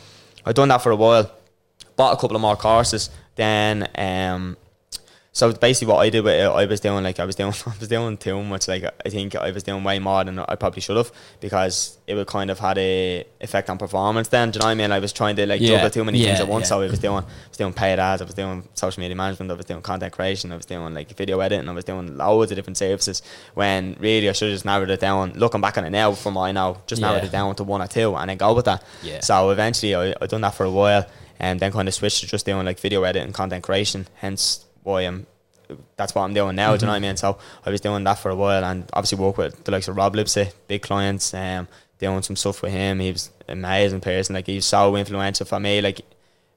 I've 0.44 0.56
done 0.56 0.68
that 0.70 0.80
for 0.80 0.92
a 0.92 0.96
while. 0.96 1.32
Bought 1.96 2.14
a 2.18 2.20
couple 2.20 2.36
of 2.36 2.42
more 2.42 2.56
courses. 2.58 3.12
Then 3.36 3.88
um, 3.96 4.58
So 5.36 5.52
basically, 5.52 5.92
what 5.94 6.00
I 6.00 6.10
did 6.10 6.24
with 6.24 6.34
it, 6.34 6.46
I 6.48 6.66
was 6.66 6.80
doing 6.80 7.04
like 7.04 7.20
I 7.20 7.26
was 7.26 7.36
doing, 7.36 7.54
I 7.68 7.74
was 7.78 7.90
doing 7.90 8.16
too 8.16 8.42
much. 8.42 8.70
Like 8.70 8.86
I 9.06 9.10
think 9.10 9.36
I 9.36 9.52
was 9.52 9.64
doing 9.64 9.84
way 9.84 10.00
more 10.00 10.24
than 10.24 10.40
I 10.40 10.56
probably 10.56 10.80
should 10.80 10.96
have 10.96 11.12
because 11.42 11.98
it 12.08 12.16
would 12.16 12.28
kind 12.28 12.50
of 12.50 12.58
had 12.58 12.78
a 12.78 13.26
effect 13.42 13.70
on 13.70 13.78
performance. 13.78 14.30
Then, 14.30 14.52
do 14.52 14.58
you 14.58 14.60
know 14.62 14.68
what 14.68 14.72
I 14.72 14.76
mean? 14.76 14.94
I 14.94 15.00
was 15.00 15.12
trying 15.12 15.36
to 15.36 15.46
like 15.46 15.60
Yeah. 15.60 15.72
juggle 15.76 15.90
too 15.90 16.06
many 16.06 16.24
things 16.24 16.40
at 16.40 16.48
once. 16.48 16.64
yeah. 16.64 16.70
So 16.70 16.82
I 16.84 16.88
was 16.88 17.00
doing, 17.00 17.18
I 17.18 17.50
was 17.50 17.58
doing 17.58 17.74
paid 17.74 18.00
ads, 18.00 18.22
I 18.22 18.26
was 18.26 18.34
doing 18.34 18.64
social 18.76 19.02
media 19.02 19.18
management, 19.18 19.52
I 19.52 19.56
was 19.56 19.66
doing 19.66 19.82
content 19.82 20.14
creation, 20.14 20.54
I 20.54 20.56
was 20.56 20.66
doing 20.66 20.94
like 20.94 21.14
video 21.18 21.42
editing, 21.42 21.68
I 21.68 21.74
was 21.74 21.84
doing 21.84 22.16
loads 22.16 22.52
of 22.54 22.56
different 22.56 22.78
services. 22.78 23.22
When 23.56 23.98
really 24.00 24.30
I 24.30 24.32
should 24.32 24.48
have 24.48 24.56
just 24.56 24.64
narrowed 24.64 24.90
it 24.90 25.02
down. 25.02 25.34
Looking 25.36 25.60
back 25.60 25.78
on 25.78 25.84
it 25.84 25.90
now, 25.90 26.14
from 26.14 26.36
what 26.36 26.44
I 26.44 26.54
know, 26.54 26.78
just 26.88 27.02
narrowed 27.02 27.26
it 27.26 27.32
down 27.34 27.54
to 27.56 27.64
one 27.66 27.82
or 27.82 27.88
two, 27.88 28.16
and 28.16 28.30
then 28.30 28.38
go 28.38 28.54
with 28.54 28.66
that. 28.66 28.82
Yeah. 29.04 29.20
So 29.20 29.50
eventually, 29.50 29.96
I 29.96 30.14
I 30.22 30.28
done 30.28 30.40
that 30.42 30.54
for 30.56 30.64
a 30.66 30.72
while, 30.72 31.06
and 31.42 31.60
then 31.60 31.74
kind 31.74 31.90
of 31.90 31.94
switched 31.94 32.22
to 32.22 32.28
just 32.28 32.46
doing 32.46 32.66
like 32.66 32.80
video 32.80 33.04
editing, 33.04 33.26
and 33.26 33.34
content 33.34 33.64
creation. 33.66 34.08
Hence 34.16 34.65
why 34.86 35.02
I'm. 35.02 35.28
That's 35.98 36.14
what 36.14 36.22
I'm 36.22 36.34
doing 36.34 36.56
now. 36.56 36.76
Do 36.78 36.84
you 36.84 36.86
know 36.86 36.92
what 36.92 36.98
I 36.98 37.00
mean? 37.00 37.18
So 37.18 37.40
I 37.66 37.72
was 37.72 37.82
doing 37.82 38.04
that 38.04 38.20
for 38.20 38.30
a 38.30 38.36
while, 38.36 38.64
and 38.64 38.88
obviously 38.94 39.18
work 39.18 39.38
with 39.38 39.64
the 39.64 39.72
likes 39.72 39.88
of 39.88 39.98
Rob 39.98 40.16
Lipsett, 40.16 40.54
big 40.68 40.84
clients. 40.84 41.34
Um, 41.34 41.68
doing 41.98 42.22
some 42.22 42.36
stuff 42.36 42.62
with 42.62 42.72
him. 42.72 43.00
He 43.00 43.12
was 43.12 43.32
an 43.48 43.60
amazing 43.60 44.02
person. 44.02 44.36
Like 44.36 44.48
he's 44.48 44.66
so 44.66 44.96
influential 44.96 45.46
for 45.46 45.60
me. 45.60 45.82
Like 45.82 46.02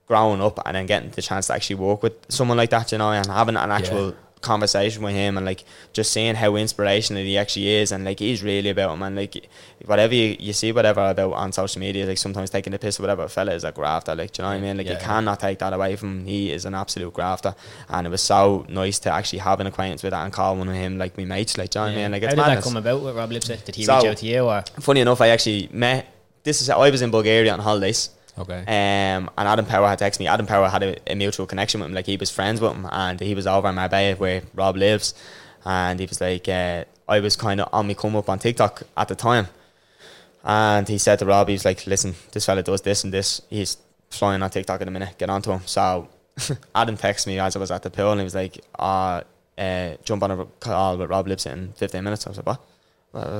growing 0.07 0.41
up 0.41 0.59
and 0.65 0.75
then 0.75 0.87
getting 0.87 1.11
the 1.11 1.23
chance 1.23 1.49
to 1.49 1.55
actually 1.55 1.77
work 1.77 2.03
with 2.03 2.15
someone 2.29 2.57
like 2.57 2.71
that, 2.71 2.91
you 2.93 2.99
know, 2.99 3.13
and 3.13 3.27
having 3.27 3.57
an 3.57 3.71
actual 3.71 4.15
conversation 4.41 5.03
with 5.03 5.15
him 5.15 5.37
and 5.37 5.45
like 5.47 5.65
just 5.93 6.13
seeing 6.13 6.35
how 6.35 6.55
inspirational 6.57 7.23
he 7.23 7.37
actually 7.39 7.69
is 7.69 7.93
and 7.93 8.05
like 8.05 8.19
he's 8.19 8.43
really 8.43 8.71
about 8.71 8.93
him 8.95 9.03
and 9.03 9.17
like 9.17 9.49
whatever 9.87 10.15
you, 10.15 10.37
you 10.39 10.53
see 10.53 10.71
whatever 10.73 11.09
about 11.11 11.33
on 11.33 11.53
social 11.53 11.81
media 11.81 12.07
like 12.07 12.19
sometimes 12.19 12.51
taking 12.51 12.71
the 12.71 12.79
piss 12.79 12.99
or 12.99 13.03
whatever 13.03 13.27
fella 13.29 13.53
is 13.53 13.65
a 13.65 13.73
grafter 13.73 14.15
like 14.15 14.33
do 14.33 14.43
you 14.43 14.45
know 14.45 14.51
what 14.55 14.59
I 14.59 14.61
mean 14.61 14.77
like 14.77 14.87
Yeah, 14.87 14.93
you 14.93 14.99
yeah. 14.99 15.05
cannot 15.07 15.41
take 15.41 15.59
that 15.59 15.73
away 15.73 15.97
from 15.97 16.21
him 16.21 16.27
he 16.27 16.53
is 16.53 16.65
an 16.65 16.75
absolute 16.75 17.13
grafter 17.15 17.55
and 17.89 18.07
it 18.07 18.11
was 18.11 18.23
so 18.23 18.65
nice 18.69 18.99
to 19.01 19.11
actually 19.11 19.41
have 19.41 19.61
an 19.61 19.67
acquaintance 19.67 20.03
with 20.03 20.13
that 20.13 20.25
and 20.25 20.33
call 20.33 20.57
one 20.57 20.69
of 20.69 20.75
him 20.75 20.99
like 20.99 21.17
me 21.17 21.25
mates 21.25 21.59
like 21.59 21.71
do 21.71 21.79
you 21.81 21.85
know 21.87 21.91
what 21.93 21.99
I 21.99 22.03
mean 22.03 22.13
like 22.13 22.23
How 22.23 22.29
did 22.31 22.39
that 22.39 22.63
come 22.63 22.77
about 22.77 23.03
with 23.03 23.17
Rob 23.17 23.31
Lipsett? 23.31 23.65
Did 23.65 23.75
he 23.75 23.85
So- 23.85 23.97
reach 23.97 24.07
out 24.11 24.17
to 24.19 24.27
you 24.27 24.41
or? 24.43 24.63
funny 24.81 25.01
enough 25.01 25.21
I 25.21 25.29
actually 25.29 25.69
met 25.73 26.07
this 26.45 26.63
is 26.63 26.71
I 26.71 26.91
was 26.91 27.03
in 27.03 27.11
Bulgaria 27.11 27.53
on 27.53 27.61
holidays 27.61 28.11
Okay. 28.39 28.61
um, 28.61 29.31
and 29.37 29.49
Adam 29.49 29.67
Power 29.67 29.89
had 29.89 29.99
texted 29.99 30.21
me. 30.21 30.27
Adam 30.29 30.47
Power 30.47 30.69
had 30.69 30.83
a, 30.83 31.13
a 31.13 31.15
mutual 31.15 31.47
connection 31.47 31.81
with 31.81 31.89
him, 31.89 31.95
like 31.95 32.07
he 32.07 32.17
was 32.17 32.31
friends 32.31 32.61
with 32.61 32.73
him, 32.73 32.87
and 32.91 33.19
he 33.21 33.35
was 33.35 33.47
over 33.47 33.69
in 33.69 33.75
Marbella 33.75 34.17
where 34.17 34.43
Rob 34.55 34.77
lives, 34.77 35.15
and 35.65 35.99
he 35.99 36.07
was 36.07 36.21
like, 36.21 36.49
uh, 36.49 36.85
I 37.09 37.21
was 37.21 37.37
kind 37.37 37.61
of 37.61 37.69
on 37.73 37.87
me 37.87 37.95
come 37.95 38.17
up 38.17 38.29
on 38.29 38.39
TikTok 38.39 38.83
at 38.97 39.09
the 39.09 39.15
time, 39.15 39.49
and 40.45 40.89
he 40.89 40.99
said 40.99 41.19
to 41.19 41.27
Rob, 41.27 41.49
he 41.49 41.55
was 41.55 41.65
like, 41.65 41.87
listen, 41.87 42.15
this 42.33 42.47
fella 42.47 42.63
does 42.63 42.83
this 42.83 43.05
and 43.05 43.13
this. 43.13 43.43
He's 43.51 43.77
flying 44.11 44.43
on 44.43 44.51
TikTok 44.51 44.81
in 44.81 44.89
a 44.89 44.91
minute. 44.91 45.19
Get 45.19 45.31
onto 45.31 45.51
him. 45.51 45.61
So 45.67 46.09
Adam 46.75 46.97
texted 46.97 47.27
me 47.27 47.39
as 47.39 47.57
I 47.57 47.59
was 47.59 47.71
at 47.71 47.83
the 47.83 47.91
pool, 47.91 48.13
and 48.13 48.21
he 48.21 48.25
was 48.25 48.35
like, 48.35 48.59
uh, 48.79 49.23
uh, 49.57 49.97
jump 50.05 50.23
on 50.23 50.31
a 50.31 50.45
call 50.61 50.97
with 50.97 51.11
Rob 51.11 51.27
Lipsett 51.27 51.53
in 51.53 51.73
15 51.73 52.05
minutes. 52.05 52.27
I 52.27 52.31
was 52.31 52.39
like, 52.39 52.47
what? 52.47 52.61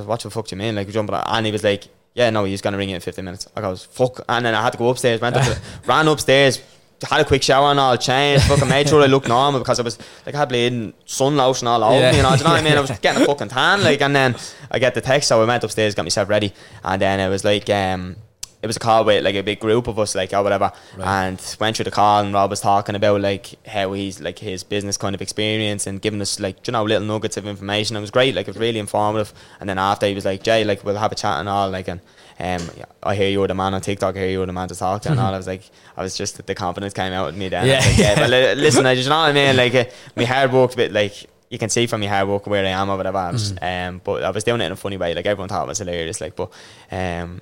What 0.05 0.19
the 0.19 0.29
fuck 0.29 0.47
do 0.47 0.55
you 0.55 0.59
mean? 0.59 0.75
Like 0.75 0.89
jump 0.89 1.11
on, 1.11 1.23
and 1.25 1.45
he 1.45 1.51
was 1.51 1.63
like, 1.63 1.87
yeah, 2.19 2.29
no, 2.29 2.43
he's 2.43 2.61
gonna 2.61 2.77
ring 2.77 2.89
you 2.89 2.95
in 2.95 3.01
15 3.01 3.23
minutes. 3.25 3.47
I 3.55 3.61
goes, 3.61 3.85
fuck, 3.85 4.21
and 4.27 4.45
then 4.45 4.53
I 4.53 4.61
had 4.61 4.71
to 4.73 4.77
go 4.77 4.89
upstairs. 4.89 5.21
Went 5.21 5.35
up, 5.37 5.43
to, 5.45 5.59
ran 5.87 6.07
upstairs, 6.07 6.61
had 7.09 7.21
a 7.21 7.25
quick 7.25 7.41
shower 7.41 7.71
and 7.71 7.79
all, 7.79 7.95
changed, 7.97 8.43
fucking 8.45 8.67
made 8.67 8.89
sure 8.89 9.01
I 9.01 9.05
looked 9.05 9.29
normal 9.29 9.61
because 9.61 9.79
I 9.79 9.83
was 9.83 9.97
like 10.25 10.35
I 10.35 10.39
had 10.39 10.49
bleeding 10.49 10.93
sun 11.05 11.37
lotion 11.37 11.67
all 11.67 11.81
over 11.83 11.97
Yeah. 11.97 12.11
me. 12.11 12.17
You 12.17 12.23
know, 12.23 12.31
do 12.31 12.37
you 12.39 12.43
know 12.43 12.49
what 12.51 12.59
I 12.59 12.63
mean? 12.63 12.77
I 12.77 12.81
was 12.81 12.91
getting 12.99 13.21
a 13.21 13.25
fucking 13.25 13.47
tan, 13.47 13.83
like, 13.83 14.01
and 14.01 14.13
then 14.15 14.35
I 14.69 14.79
get 14.79 14.93
the 14.95 15.01
text, 15.01 15.29
so 15.29 15.41
I 15.41 15.45
went 15.45 15.63
upstairs, 15.63 15.95
got 15.95 16.03
myself 16.03 16.27
ready, 16.29 16.53
and 16.83 17.01
then 17.01 17.19
it 17.21 17.29
was 17.29 17.43
like, 17.45 17.69
um. 17.69 18.17
It 18.61 18.67
was 18.67 18.75
a 18.75 18.79
call 18.79 19.05
with 19.05 19.23
like 19.23 19.35
a 19.35 19.41
big 19.41 19.59
group 19.59 19.87
of 19.87 19.97
us, 19.99 20.15
like 20.15 20.33
or 20.33 20.43
whatever, 20.43 20.71
and 21.01 21.55
went 21.61 21.77
through 21.77 21.85
the 21.85 21.91
call. 21.91 22.23
And 22.23 22.33
Rob 22.33 22.49
was 22.49 22.59
talking 22.59 22.93
about 22.95 23.21
like 23.21 23.55
how 23.67 23.93
he's 23.93 24.19
like 24.19 24.39
his 24.39 24.63
business 24.63 24.97
kind 24.97 25.15
of 25.15 25.21
experience 25.21 25.87
and 25.87 26.01
giving 26.01 26.19
us 26.21 26.39
like 26.41 26.67
you 26.67 26.73
know 26.73 26.83
little 26.83 27.07
nuggets 27.07 27.37
of 27.37 27.47
information. 27.47 27.95
It 27.95 28.01
was 28.01 28.11
great, 28.11 28.35
like 28.35 28.47
it 28.47 28.51
was 28.51 28.57
really 28.57 28.79
informative. 28.79 29.33
And 29.61 29.69
then 29.69 29.77
after 29.77 30.07
he 30.07 30.13
was 30.13 30.25
like, 30.25 30.43
Jay, 30.43 30.63
like 30.65 30.83
we'll 30.83 30.97
have 30.97 31.11
a 31.11 31.15
chat 31.15 31.39
and 31.39 31.47
all, 31.47 31.69
like 31.69 31.87
and 31.87 32.01
um, 32.41 32.67
I 33.03 33.15
hear 33.15 33.29
you 33.29 33.39
were 33.41 33.47
the 33.47 33.55
man 33.55 33.73
on 33.73 33.81
TikTok. 33.81 34.15
I 34.15 34.19
hear 34.19 34.29
you 34.29 34.39
were 34.39 34.45
the 34.45 34.53
man 34.53 34.67
to 34.69 34.75
talk 34.75 35.01
to, 35.03 35.11
and 35.11 35.19
all. 35.19 35.33
I 35.33 35.37
was 35.37 35.47
like, 35.47 35.63
I 35.95 36.03
was 36.03 36.17
just 36.17 36.45
the 36.45 36.55
confidence 36.55 36.93
came 36.93 37.13
out 37.13 37.29
of 37.29 37.37
me 37.37 37.49
then. 37.49 37.65
Yeah. 37.67 37.79
like, 37.79 37.97
yeah, 37.97 38.15
but 38.27 38.57
listen, 38.57 38.85
I 38.85 38.95
just 38.95 39.05
you 39.05 39.09
know 39.09 39.19
what 39.19 39.29
I 39.29 39.33
mean. 39.33 39.55
Like 39.55 39.75
uh, 39.75 39.85
my 40.15 40.25
hard 40.25 40.51
work, 40.51 40.75
bit 40.75 40.91
like 40.91 41.29
you 41.49 41.57
can 41.57 41.69
see 41.69 41.87
from 41.87 42.01
my 42.01 42.07
hard 42.07 42.27
work 42.27 42.45
where 42.47 42.65
I 42.65 42.69
am 42.69 42.89
or 42.89 42.97
whatever. 42.97 43.29
Was, 43.31 43.53
Um, 43.61 44.01
but 44.03 44.23
I 44.23 44.29
was 44.31 44.43
doing 44.43 44.61
it 44.61 44.65
in 44.65 44.71
a 44.73 44.75
funny 44.75 44.97
way. 44.97 45.13
Like 45.15 45.25
everyone 45.25 45.49
thought 45.49 45.63
it 45.63 45.67
was 45.69 45.79
hilarious. 45.79 46.21
Like, 46.21 46.35
but 46.35 46.51
um, 46.91 47.41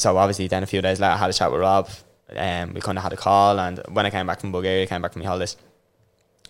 so 0.00 0.16
obviously 0.16 0.48
then 0.48 0.62
a 0.62 0.66
few 0.66 0.82
days 0.82 0.98
later, 1.00 1.12
I 1.12 1.16
had 1.16 1.30
a 1.30 1.32
chat 1.32 1.50
with 1.52 1.60
Rob. 1.60 1.88
Um, 2.36 2.74
we 2.74 2.80
kind 2.80 2.96
of 2.96 3.02
had 3.02 3.12
a 3.12 3.16
call, 3.16 3.58
and 3.58 3.80
when 3.88 4.06
I 4.06 4.10
came 4.10 4.26
back 4.26 4.40
from 4.40 4.52
Bulgaria, 4.52 4.86
came 4.86 5.02
back 5.02 5.12
from 5.12 5.22
my 5.22 5.26
holidays 5.26 5.56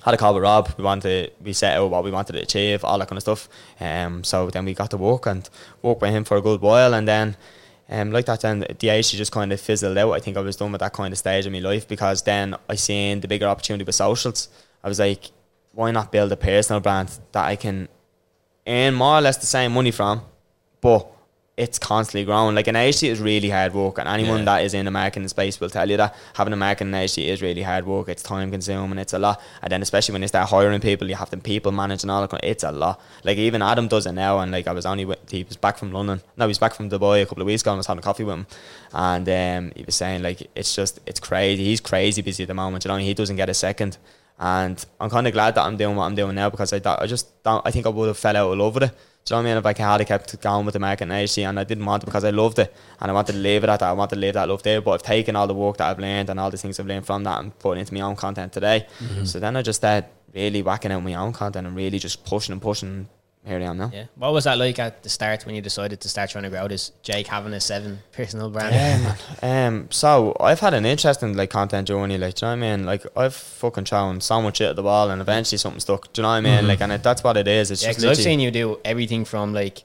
had 0.03 0.15
a 0.15 0.17
call 0.17 0.35
with 0.35 0.43
Rob. 0.43 0.73
We 0.77 0.85
wanted 0.85 1.33
we 1.43 1.53
set 1.53 1.77
out 1.77 1.91
what 1.91 2.05
we 2.05 2.11
wanted 2.11 2.33
to 2.33 2.43
achieve, 2.43 2.85
all 2.85 2.99
that 2.99 3.09
kind 3.09 3.19
of 3.19 3.23
stuff. 3.23 3.49
Um, 3.79 4.25
so 4.25 4.51
then 4.51 4.65
we 4.65 4.75
got 4.75 4.91
to 4.91 4.97
work 4.97 5.27
and 5.27 5.49
work 5.83 6.01
with 6.01 6.11
him 6.11 6.25
for 6.25 6.37
a 6.37 6.43
good 6.43 6.61
while, 6.61 6.95
and 6.95 7.07
then. 7.07 7.37
Um, 7.93 8.13
like 8.13 8.27
that, 8.27 8.43
then 8.43 8.65
the 8.79 8.89
age 8.89 9.11
just 9.11 9.33
kind 9.33 9.53
of 9.53 9.61
fizzled 9.61 9.99
out. 9.99 10.13
I 10.13 10.21
think 10.21 10.37
I 10.37 10.41
was 10.43 10.55
done 10.55 10.71
with 10.71 10.79
that 10.79 10.93
kind 10.93 11.13
of 11.13 11.19
stage 11.19 11.45
of 11.47 11.53
my 11.53 11.59
life 11.59 11.89
because 11.89 12.23
then 12.23 12.55
I 12.69 12.77
seen 12.77 13.19
the 13.19 13.27
bigger 13.27 13.47
opportunity 13.47 13.83
with 13.83 13.97
socials. 13.97 14.49
I 14.85 14.89
was 14.89 15.01
like, 15.01 15.33
why 15.73 15.91
not 15.91 16.13
build 16.13 16.31
a 16.31 16.37
personal 16.37 16.79
brand 16.79 17.19
that 17.33 17.45
I 17.45 17.57
can 17.57 17.89
earn 18.65 18.95
more 18.95 19.19
or 19.19 19.21
less 19.21 19.39
the 19.39 19.47
same 19.47 19.73
money 19.73 19.91
from, 19.91 20.23
but 20.81 21.05
it's 21.57 21.79
constantly 21.79 22.25
growing. 22.25 22.55
Like 22.55 22.69
an 22.69 22.77
agency 22.77 23.09
is 23.09 23.21
really 23.21 23.51
hard 23.51 23.75
work, 23.75 23.99
and 23.99 24.09
anyone 24.09 24.39
Yeah. 24.39 24.45
that 24.47 24.65
is 24.65 24.73
in 24.73 24.87
the 24.87 24.91
marketing 24.91 25.29
space 25.29 25.61
will 25.61 25.69
tell 25.69 25.91
you 25.91 25.99
that 25.99 26.15
having 26.35 26.53
a 26.55 26.57
marketing 26.57 26.95
agency 26.95 27.29
is 27.29 27.43
really 27.43 27.63
hard 27.63 27.85
work. 27.87 28.09
It's 28.09 28.23
time 28.23 28.51
consuming, 28.51 28.99
it's 28.99 29.13
a 29.13 29.19
lot, 29.19 29.41
and 29.63 29.71
then 29.71 29.83
especially 29.83 30.15
when 30.15 30.23
you 30.23 30.29
start 30.29 30.49
hiring 30.49 30.81
people, 30.81 31.09
you 31.09 31.17
have 31.17 31.29
to 31.31 31.37
people 31.37 31.71
manage 31.71 32.03
and 32.03 32.11
all 32.11 32.23
that. 32.23 32.31
kind- 32.31 32.45
It's 32.45 32.65
a 32.65 32.73
lot. 32.73 32.99
Like 33.25 33.37
even 33.37 33.61
Adam 33.61 33.89
does 33.89 34.07
it 34.07 34.13
now, 34.13 34.39
and 34.39 34.51
like 34.53 34.67
I 34.69 34.73
was 34.73 34.87
only 34.87 35.05
with, 35.05 35.19
he 35.31 35.45
was 35.45 35.57
back 35.59 35.77
from 35.77 35.93
London. 35.93 36.23
No, 36.37 36.47
he 36.47 36.49
was 36.49 36.59
back 36.59 36.73
from 36.73 36.89
Dubai 36.89 37.23
a 37.23 37.27
couple 37.27 37.43
of 37.43 37.47
weeks 37.47 37.61
ago, 37.63 37.73
and 37.73 37.77
I 37.77 37.81
was 37.81 37.87
having 37.89 38.03
coffee 38.03 38.25
with 38.25 38.37
him, 38.37 38.47
and 38.95 39.29
um, 39.29 39.73
he 39.77 39.85
was 39.85 39.97
saying 39.97 40.23
like 40.23 40.49
it's 40.55 40.75
just 40.75 41.01
it's 41.05 41.21
crazy. 41.21 41.65
He's 41.65 41.81
crazy 41.81 42.23
busy 42.23 42.45
at 42.45 42.49
the 42.49 42.55
moment. 42.55 42.85
You 42.85 42.89
know, 42.91 42.97
he 42.97 43.13
doesn't 43.13 43.37
get 43.37 43.49
a 43.51 43.55
second. 43.55 43.99
And 44.43 44.83
I'm 44.99 45.11
kind 45.11 45.27
of 45.27 45.35
glad 45.35 45.55
that 45.57 45.67
I'm 45.67 45.77
doing 45.77 45.97
what 45.97 46.05
I'm 46.05 46.15
doing 46.15 46.35
now 46.35 46.49
because 46.49 46.73
I 46.73 46.81
I 46.99 47.07
just 47.07 47.43
don't, 47.43 47.61
I 47.67 47.71
think 47.71 47.85
I 47.85 47.91
would 47.91 48.07
have 48.07 48.17
fell 48.17 48.35
out 48.35 48.51
of 48.51 48.57
love 48.59 48.73
with 48.73 48.85
it. 48.85 48.93
Do 49.25 49.35
you 49.35 49.37
know 49.37 49.43
what 49.43 49.51
I 49.51 49.55
mean? 49.55 49.59
If 49.59 49.81
I 49.81 49.83
had 49.99 50.07
kept 50.07 50.41
going 50.41 50.65
with 50.67 50.73
the 50.73 50.79
marketing 50.79 51.13
agency 51.13 51.45
and 51.45 51.61
I 51.61 51.65
didn't 51.65 51.85
want 51.85 52.03
it 52.03 52.07
because 52.07 52.25
I 52.25 52.31
loved 52.31 52.59
it 52.59 52.75
and 53.01 53.11
I 53.11 53.15
wanted 53.15 53.33
to 53.33 53.39
live 53.39 53.65
it 53.65 53.71
at 53.71 53.81
that, 53.81 53.89
I 53.89 53.93
wanted 53.93 54.17
to 54.17 54.21
live 54.21 54.35
that 54.35 54.49
love 54.49 54.63
there. 54.63 54.81
But 54.81 54.93
I've 54.93 55.03
taken 55.03 55.37
all 55.37 55.47
the 55.47 55.55
work 55.55 55.77
that 55.77 55.91
I've 55.91 55.99
learned 55.99 56.31
and 56.31 56.41
all 56.41 56.51
the 56.51 56.57
things 56.57 56.81
I've 56.81 56.87
learned 56.87 57.07
from 57.07 57.25
that 57.25 57.41
and 57.41 57.57
put 57.59 57.77
it 57.77 57.81
into 57.81 57.95
my 57.95 58.01
own 58.01 58.17
content 58.17 58.53
today. 58.53 58.87
Mm-hmm. 58.99 59.25
So 59.25 59.39
then 59.39 59.57
I 59.57 59.63
just 59.63 59.81
started 59.81 60.09
really 60.35 60.63
whacking 60.63 60.91
out 60.91 61.03
my 61.03 61.15
own 61.15 61.33
content 61.33 61.67
and 61.67 61.77
really 61.77 61.99
just 61.99 62.25
pushing 62.25 62.53
and 62.53 62.63
pushing. 62.63 63.09
Here 63.47 63.59
I 63.59 63.63
am 63.63 63.79
now. 63.79 63.91
Yeah. 63.93 64.05
What 64.17 64.35
was 64.35 64.45
that 64.45 64.59
like 64.59 64.79
at 64.79 65.03
the 65.03 65.09
start 65.09 65.47
when 65.47 65.55
you 65.55 65.63
decided 65.63 65.99
to 66.03 66.09
start 66.11 66.29
trying 66.29 66.45
to 66.45 66.51
grow 66.51 66.69
this 66.69 66.93
Jake 67.03 67.27
having 67.27 67.55
a 67.55 67.61
seven 67.61 68.01
personal 68.13 68.51
brand? 68.51 68.75
Yeah, 68.75 69.17
man. 69.43 69.75
Um, 69.75 69.89
so 69.91 70.37
I've 70.39 70.61
had 70.61 70.75
an 70.75 70.85
interesting 70.85 71.35
like 71.37 71.49
content 71.49 71.89
journey, 71.89 72.19
like 72.19 72.35
do 72.35 72.45
you 72.47 72.53
know 72.55 72.61
what 72.61 72.67
I 72.73 72.77
mean? 72.77 72.87
Like 72.87 73.07
I've 73.17 73.35
fucking 73.35 73.87
thrown 73.87 74.21
so 74.21 74.43
much 74.43 74.59
shit 74.59 74.69
at 74.69 74.77
the 74.77 74.83
wall, 74.83 75.11
and 75.11 75.23
eventually 75.23 75.57
something 75.57 75.81
stuck. 75.81 76.13
Do 76.13 76.21
you 76.21 76.23
know 76.25 76.29
what 76.29 76.35
I 76.35 76.41
mean? 76.43 76.69
Like, 76.69 76.83
and 76.83 76.93
it, 76.93 77.03
that's 77.03 77.25
what 77.25 77.39
it 77.39 77.49
is. 77.49 77.71
It's 77.71 77.83
Yeah, 77.83 77.89
just 77.89 78.01
because 78.01 78.05
I've 78.05 78.19
literally- 78.19 78.25
seen 78.25 78.41
you 78.41 78.51
do 78.51 78.79
everything 78.85 79.25
from 79.25 79.55
like 79.55 79.85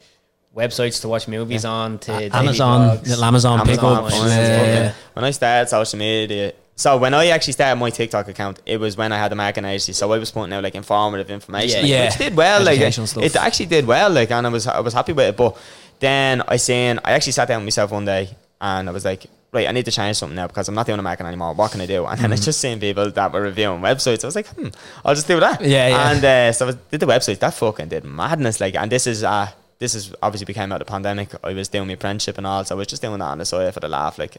websites 0.56 1.02
to 1.02 1.08
watch 1.08 1.28
movies 1.28 1.66
on 1.66 2.00
to 2.00 2.12
daily 2.12 2.32
Amazon, 2.32 2.98
blogs. 2.98 3.08
little 3.08 3.24
Amazon, 3.26 3.60
Amazon 3.62 3.76
pickups. 3.76 4.02
points 4.02 4.16
and 4.16 4.30
Yeah, 4.30 4.46
stuff, 4.56 4.68
yeah. 4.68 4.74
yeah. 4.84 4.94
When 5.14 5.26
I 5.26 5.32
started 5.32 5.70
social 5.70 6.00
media, 6.00 6.54
so 6.76 6.98
when 6.98 7.14
I 7.14 7.28
actually 7.28 7.54
started 7.54 7.80
my 7.80 7.90
TikTok 7.90 8.28
account, 8.28 8.62
it 8.66 8.78
was 8.80 8.98
when 8.98 9.12
I 9.12 9.18
had 9.18 9.32
the 9.32 9.36
marketing 9.36 9.70
agency. 9.70 9.94
So 9.94 10.12
I 10.12 10.18
was 10.18 10.30
putting 10.32 10.52
out 10.54 10.64
like 10.64 10.76
informative 10.76 11.30
information, 11.32 11.82
like, 11.82 11.90
Yeah. 11.90 12.06
which 12.06 12.18
did 12.18 12.36
well. 12.36 12.60
Like 12.64 12.76
Educational 12.78 13.08
stuff. 13.08 13.24
it 13.24 13.36
actually 13.36 13.68
did 13.68 13.86
well. 13.86 14.10
Like 14.10 14.30
and 14.32 14.46
I 14.46 14.50
was 14.50 14.68
I 14.68 14.80
was 14.82 14.94
happy 14.94 15.14
with 15.14 15.28
it. 15.30 15.38
But 15.38 15.58
then 16.00 16.42
I 16.48 16.58
seen 16.58 17.00
I 17.04 17.12
actually 17.14 17.32
sat 17.34 17.48
down 17.48 17.62
with 17.62 17.68
myself 17.68 17.92
one 17.92 18.06
day 18.06 18.30
and 18.62 18.90
I 18.90 18.92
was 18.92 19.06
like. 19.06 19.26
Right, 19.54 19.70
I 19.70 19.72
need 19.72 19.86
to 19.86 19.92
change 19.92 20.18
something 20.18 20.36
now 20.36 20.48
because 20.48 20.68
I'm 20.68 20.76
not 20.76 20.86
doing 20.86 21.00
a 21.00 21.02
marketing 21.02 21.28
anymore. 21.28 21.54
What 21.54 21.72
can 21.72 21.80
I 21.80 21.86
do? 21.86 22.06
And 22.06 22.20
then 22.20 22.34
I 22.34 22.36
just 22.36 22.60
seen 22.60 22.78
people 22.78 23.10
that 23.10 23.32
were 23.32 23.40
reviewing 23.40 23.80
websites. 23.80 24.22
I 24.26 24.28
was 24.28 24.36
like, 24.36 24.48
hmm, 24.48 24.68
I'll 25.06 25.16
just 25.16 25.28
do 25.30 25.40
that. 25.40 25.62
Yeah, 25.62 25.88
yeah. 25.88 26.12
And 26.12 26.26
uh, 26.26 26.52
so 26.52 26.68
I 26.68 26.72
did 26.92 27.00
the 27.00 27.06
website. 27.06 27.40
That 27.40 27.54
fucking 27.54 27.88
did 27.88 28.04
madness. 28.04 28.60
Like, 28.60 28.76
and 28.76 28.92
this 28.92 29.08
is 29.08 29.24
uh, 29.24 29.48
this 29.80 29.96
is 29.96 30.14
obviously 30.22 30.44
became 30.44 30.74
out 30.74 30.82
of 30.82 30.88
the 30.88 30.92
pandemic. 30.92 31.30
I 31.42 31.54
was 31.54 31.70
doing 31.70 31.88
my 31.88 31.94
apprenticeship 31.94 32.38
and 32.38 32.46
all, 32.46 32.66
so 32.66 32.76
I 32.76 32.78
was 32.78 32.88
just 32.88 33.02
doing 33.02 33.18
that 33.20 33.26
on 33.28 33.38
the 33.38 33.46
side 33.46 33.74
for 33.74 33.80
the 33.80 33.88
laugh. 33.88 34.20
Like, 34.20 34.36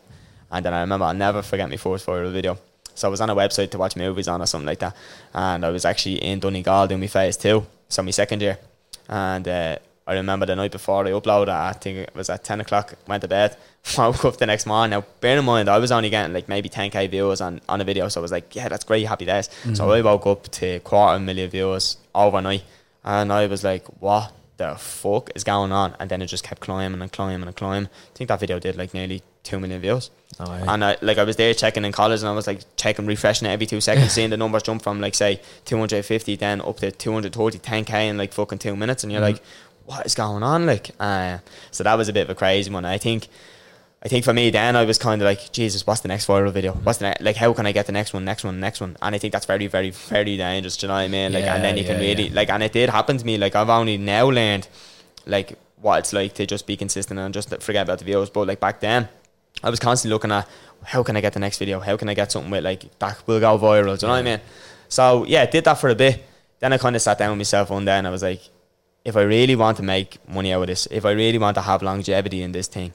and 0.50 0.64
then 0.64 0.72
I 0.72 0.80
remember 0.80 1.06
I'll 1.06 1.14
never 1.14 1.42
forget 1.42 1.68
my 1.68 1.76
first 1.76 2.06
viral 2.06 2.32
video. 2.32 2.58
So 2.94 3.08
I 3.08 3.10
was 3.10 3.20
on 3.20 3.28
a 3.28 3.34
website 3.34 3.70
to 3.72 3.78
watch 3.78 3.96
movies 3.96 4.26
on 4.26 4.40
or 4.40 4.46
something 4.46 4.66
like 4.66 4.78
that, 4.78 4.96
and 5.34 5.64
I 5.64 5.70
was 5.70 5.84
actually 5.84 6.22
in 6.22 6.40
Donegal 6.40 6.86
doing 6.88 7.00
my 7.00 7.06
phase 7.06 7.36
two, 7.36 7.66
so 7.88 8.02
my 8.02 8.10
second 8.10 8.42
year, 8.42 8.58
and. 9.08 9.46
Uh, 9.46 9.76
I 10.08 10.14
remember 10.14 10.46
the 10.46 10.54
night 10.54 10.70
before 10.70 11.04
I 11.04 11.10
uploaded, 11.10 11.48
I 11.48 11.72
think 11.72 11.98
it 11.98 12.14
was 12.14 12.30
at 12.30 12.44
10 12.44 12.60
o'clock, 12.60 12.94
went 13.08 13.22
to 13.22 13.28
bed, 13.28 13.56
woke 13.98 14.24
up 14.24 14.36
the 14.36 14.46
next 14.46 14.64
morning. 14.64 14.90
Now, 14.90 15.04
bear 15.20 15.36
in 15.36 15.44
mind, 15.44 15.68
I 15.68 15.78
was 15.78 15.90
only 15.90 16.10
getting 16.10 16.32
like 16.32 16.48
maybe 16.48 16.68
10k 16.68 17.10
views 17.10 17.40
on, 17.40 17.60
on 17.68 17.80
a 17.80 17.84
video, 17.84 18.08
so 18.08 18.20
I 18.20 18.22
was 18.22 18.30
like, 18.30 18.54
yeah, 18.54 18.68
that's 18.68 18.84
great, 18.84 19.04
happy 19.04 19.24
days. 19.24 19.50
So 19.74 19.90
I 19.90 20.02
woke 20.02 20.26
up 20.28 20.48
to 20.48 20.78
quarter 20.80 21.18
million 21.18 21.50
views 21.50 21.96
overnight, 22.14 22.62
and 23.04 23.32
I 23.32 23.48
was 23.48 23.64
like, 23.64 23.84
what 24.00 24.32
the 24.56 24.74
fuck 24.76 25.30
is 25.34 25.44
going 25.44 25.72
on? 25.72 25.94
And 26.00 26.10
then 26.10 26.22
it 26.22 26.26
just 26.26 26.44
kept 26.44 26.60
climbing 26.60 27.02
and 27.02 27.12
climbing 27.12 27.46
and 27.46 27.56
climbing. 27.56 27.86
I 27.88 28.16
think 28.16 28.28
that 28.28 28.40
video 28.40 28.58
did 28.58 28.76
like 28.76 28.94
nearly 28.94 29.22
2 29.42 29.60
million 29.60 29.80
views. 29.80 30.10
Oh, 30.40 30.44
yeah. 30.50 30.72
And 30.72 30.84
I, 30.84 30.96
like 31.02 31.18
I 31.18 31.24
was 31.24 31.36
there 31.36 31.54
checking 31.54 31.84
in 31.84 31.92
college, 31.92 32.20
and 32.20 32.28
I 32.28 32.32
was 32.32 32.46
like 32.46 32.62
checking, 32.76 33.06
refreshing 33.06 33.46
it 33.48 33.52
every 33.52 33.66
two 33.66 33.80
seconds, 33.80 34.12
seeing 34.12 34.30
the 34.30 34.36
numbers 34.36 34.62
jump 34.64 34.82
from 34.82 35.00
like 35.00 35.14
say 35.14 35.40
250, 35.66 36.36
then 36.36 36.60
up 36.60 36.78
to 36.78 36.90
230, 36.90 37.58
10k 37.58 38.08
in 38.08 38.16
like 38.18 38.32
fucking 38.32 38.58
two 38.58 38.76
minutes, 38.76 39.02
and 39.04 39.12
you're 39.12 39.22
Mm-hmm. 39.22 39.32
like, 39.34 39.42
what 39.86 40.04
is 40.04 40.14
going 40.16 40.42
on? 40.42 40.66
Like, 40.66 40.90
uh, 40.98 41.38
so 41.70 41.84
that 41.84 41.94
was 41.96 42.08
a 42.08 42.12
bit 42.12 42.22
of 42.22 42.30
a 42.30 42.34
crazy 42.34 42.70
one. 42.70 42.84
I 42.84 42.98
think. 42.98 43.28
I 44.06 44.08
think 44.08 44.24
for 44.24 44.32
me 44.32 44.50
then 44.50 44.76
I 44.76 44.84
was 44.84 44.98
kind 44.98 45.20
of 45.20 45.26
like 45.26 45.50
Jesus 45.50 45.84
what's 45.84 46.00
the 46.00 46.06
next 46.06 46.28
viral 46.28 46.52
video? 46.52 46.74
What's 46.74 46.98
the 47.00 47.06
ne- 47.08 47.16
like 47.20 47.34
how 47.34 47.52
can 47.52 47.66
I 47.66 47.72
get 47.72 47.86
the 47.86 47.92
next 47.92 48.12
one 48.14 48.24
next 48.24 48.44
one 48.44 48.60
next 48.60 48.80
one? 48.80 48.96
And 49.02 49.16
I 49.16 49.18
think 49.18 49.32
that's 49.32 49.46
very 49.46 49.66
very 49.66 49.90
very 49.90 50.36
dangerous 50.36 50.76
do 50.76 50.86
you 50.86 50.88
know 50.88 50.94
what 50.94 51.00
I 51.00 51.08
mean? 51.08 51.32
Like 51.32 51.42
and 51.44 51.64
then 51.64 51.76
you 51.76 51.82
Yeah, 51.82 51.88
can 51.88 52.00
really 52.00 52.28
yeah. 52.28 52.34
like 52.36 52.48
and 52.48 52.62
it 52.62 52.72
did 52.72 52.88
happen 52.88 53.18
to 53.18 53.26
me 53.26 53.36
like 53.36 53.56
I've 53.56 53.68
only 53.68 53.98
now 53.98 54.30
learned 54.30 54.68
like 55.26 55.58
what 55.80 55.98
it's 55.98 56.12
like 56.12 56.34
to 56.34 56.46
just 56.46 56.68
be 56.68 56.76
consistent 56.76 57.18
and 57.18 57.34
just 57.34 57.48
forget 57.60 57.82
about 57.82 57.98
the 57.98 58.04
videos 58.04 58.32
but 58.32 58.46
like 58.46 58.60
back 58.60 58.78
then 58.78 59.08
I 59.64 59.70
was 59.70 59.80
constantly 59.80 60.14
looking 60.14 60.30
at 60.30 60.46
how 60.84 61.02
can 61.02 61.16
I 61.16 61.20
get 61.20 61.32
the 61.32 61.40
next 61.40 61.58
video? 61.58 61.80
How 61.80 61.96
can 61.96 62.08
I 62.08 62.14
get 62.14 62.30
something 62.30 62.52
with 62.52 62.62
like 62.62 62.96
that 63.00 63.26
will 63.26 63.40
go 63.40 63.58
viral 63.58 63.98
do 63.98 64.06
you 64.06 64.08
know 64.08 64.14
what 64.14 64.20
I 64.20 64.22
mean? 64.22 64.40
So 64.88 65.24
yeah 65.24 65.42
I 65.42 65.46
did 65.46 65.64
that 65.64 65.74
for 65.80 65.88
a 65.88 65.96
bit. 65.96 66.24
Then 66.60 66.72
I 66.72 66.78
kind 66.78 66.94
of 66.94 67.02
sat 67.02 67.18
down 67.18 67.30
with 67.30 67.38
myself 67.38 67.70
one 67.70 67.84
day 67.84 67.98
and 67.98 68.06
I 68.06 68.10
was 68.10 68.22
like 68.22 68.42
if 69.04 69.16
I 69.16 69.22
really 69.22 69.56
want 69.56 69.78
to 69.78 69.82
make 69.82 70.16
money 70.28 70.52
out 70.52 70.60
of 70.62 70.68
this 70.68 70.86
if 70.92 71.04
I 71.04 71.10
really 71.10 71.38
want 71.38 71.56
to 71.56 71.62
have 71.62 71.82
longevity 71.82 72.42
in 72.42 72.52
this 72.52 72.68
thing 72.68 72.92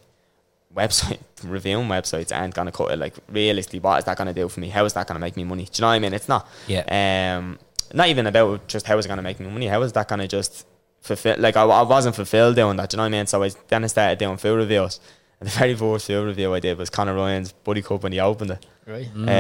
website 0.76 1.19
reviewing 1.43 1.88
websites 1.88 2.36
aren't 2.36 2.53
gonna 2.53 2.72
cut 2.72 2.91
it. 2.91 2.97
Like 2.99 3.15
realistically, 3.30 3.80
what 3.80 3.99
is 3.99 4.05
that 4.05 4.17
gonna 4.17 4.34
do 4.34 4.47
for 4.49 4.59
me? 4.59 4.69
How 4.69 4.86
is 4.86 4.93
that 4.93 5.07
gonna 5.07 5.19
make 5.19 5.36
me 5.38 5.43
money? 5.43 5.65
Do 5.65 5.72
you 5.74 5.82
know 5.82 5.88
what 5.88 5.93
I 5.93 5.99
mean? 5.99 6.13
It's 6.13 6.30
not. 6.30 6.47
Yeah. 6.67 7.38
Um, 7.38 7.59
not 7.93 8.07
even 8.07 8.26
about 8.28 8.67
just 8.67 8.86
how 8.88 8.97
is 8.97 9.05
it 9.05 9.09
gonna 9.09 9.22
make 9.22 9.39
me 9.39 9.47
money. 9.49 9.67
How 9.67 9.82
is 9.82 9.91
that 9.93 10.07
gonna 10.07 10.28
just 10.28 10.65
fulfill? 11.01 11.36
Like 11.39 11.57
I, 11.57 11.63
I 11.63 11.82
wasn't 11.82 12.15
fulfilled 12.15 12.55
doing 12.55 12.78
that. 12.78 12.89
Do 12.89 12.95
you 12.95 12.97
know 12.97 13.03
what 13.03 13.07
I 13.07 13.17
mean? 13.17 13.28
So 13.28 13.43
I 13.43 13.51
then 13.67 13.84
I 13.84 13.88
started 13.88 14.17
doing 14.19 14.38
food 14.38 14.55
reviews. 14.57 14.99
And 15.39 15.49
the 15.49 15.53
very 15.57 15.74
first 15.76 16.05
food 16.05 16.24
review 16.26 16.53
I 16.53 16.59
did 16.59 16.78
was 16.78 16.91
Conor 16.91 17.15
Ryan's 17.15 17.51
Buddy 17.51 17.82
Cup 17.82 18.03
when 18.03 18.11
he 18.11 18.19
opened 18.19 18.51
it. 18.51 18.65
Right. 18.86 19.07
Um, 19.15 19.24
Did 19.26 19.34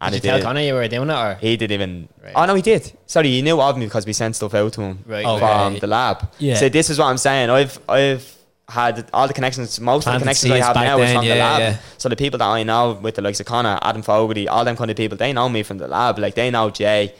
and 0.00 0.12
you 0.14 0.16
it 0.18 0.22
tell 0.22 0.36
did. 0.36 0.44
Connor 0.44 0.60
you 0.60 0.74
were 0.74 0.86
doing 0.86 1.10
it, 1.10 1.12
or 1.12 1.34
He 1.40 1.56
didn't 1.56 1.72
even. 1.74 2.08
Right. 2.22 2.32
Oh 2.36 2.46
no, 2.46 2.54
he 2.54 2.62
did. 2.62 2.92
Sorry, 3.06 3.28
he 3.28 3.42
knew 3.42 3.60
of 3.60 3.76
me 3.76 3.86
because 3.86 4.06
we 4.06 4.12
sent 4.12 4.36
stuff 4.36 4.54
out 4.54 4.72
to 4.74 4.80
him 4.82 5.00
Right, 5.04 5.24
from 5.24 5.40
right. 5.40 5.80
the 5.80 5.88
lab. 5.88 6.30
Yeah. 6.38 6.54
So 6.54 6.68
this 6.68 6.88
is 6.88 7.00
what 7.00 7.06
I'm 7.06 7.18
saying. 7.18 7.50
I've 7.50 7.80
I've 7.88 8.37
had 8.68 9.08
all 9.12 9.26
the 9.26 9.34
connections. 9.34 9.80
Most 9.80 10.06
of 10.06 10.12
the 10.14 10.18
connections 10.20 10.52
I 10.52 10.58
have 10.58 10.76
now 10.76 10.98
is 10.98 11.08
then, 11.08 11.16
from 11.16 11.24
the 11.26 11.34
lab. 11.36 11.60
yeah. 11.60 11.78
So 11.96 12.08
the 12.08 12.16
people 12.16 12.38
that 12.38 12.46
I 12.48 12.62
know 12.62 12.92
with 12.92 13.14
the 13.14 13.22
likes 13.22 13.40
of 13.40 13.46
Connor, 13.46 13.78
Adam 13.82 14.02
Fogarty, 14.02 14.46
all 14.48 14.64
them 14.64 14.76
kind 14.76 14.90
of 14.90 14.96
people, 14.96 15.16
they 15.16 15.32
know 15.32 15.48
me 15.48 15.62
from 15.62 15.78
the 15.78 15.88
lab. 15.88 16.18
Like 16.18 16.34
they 16.34 16.50
know 16.50 16.68
Jay, 16.70 17.14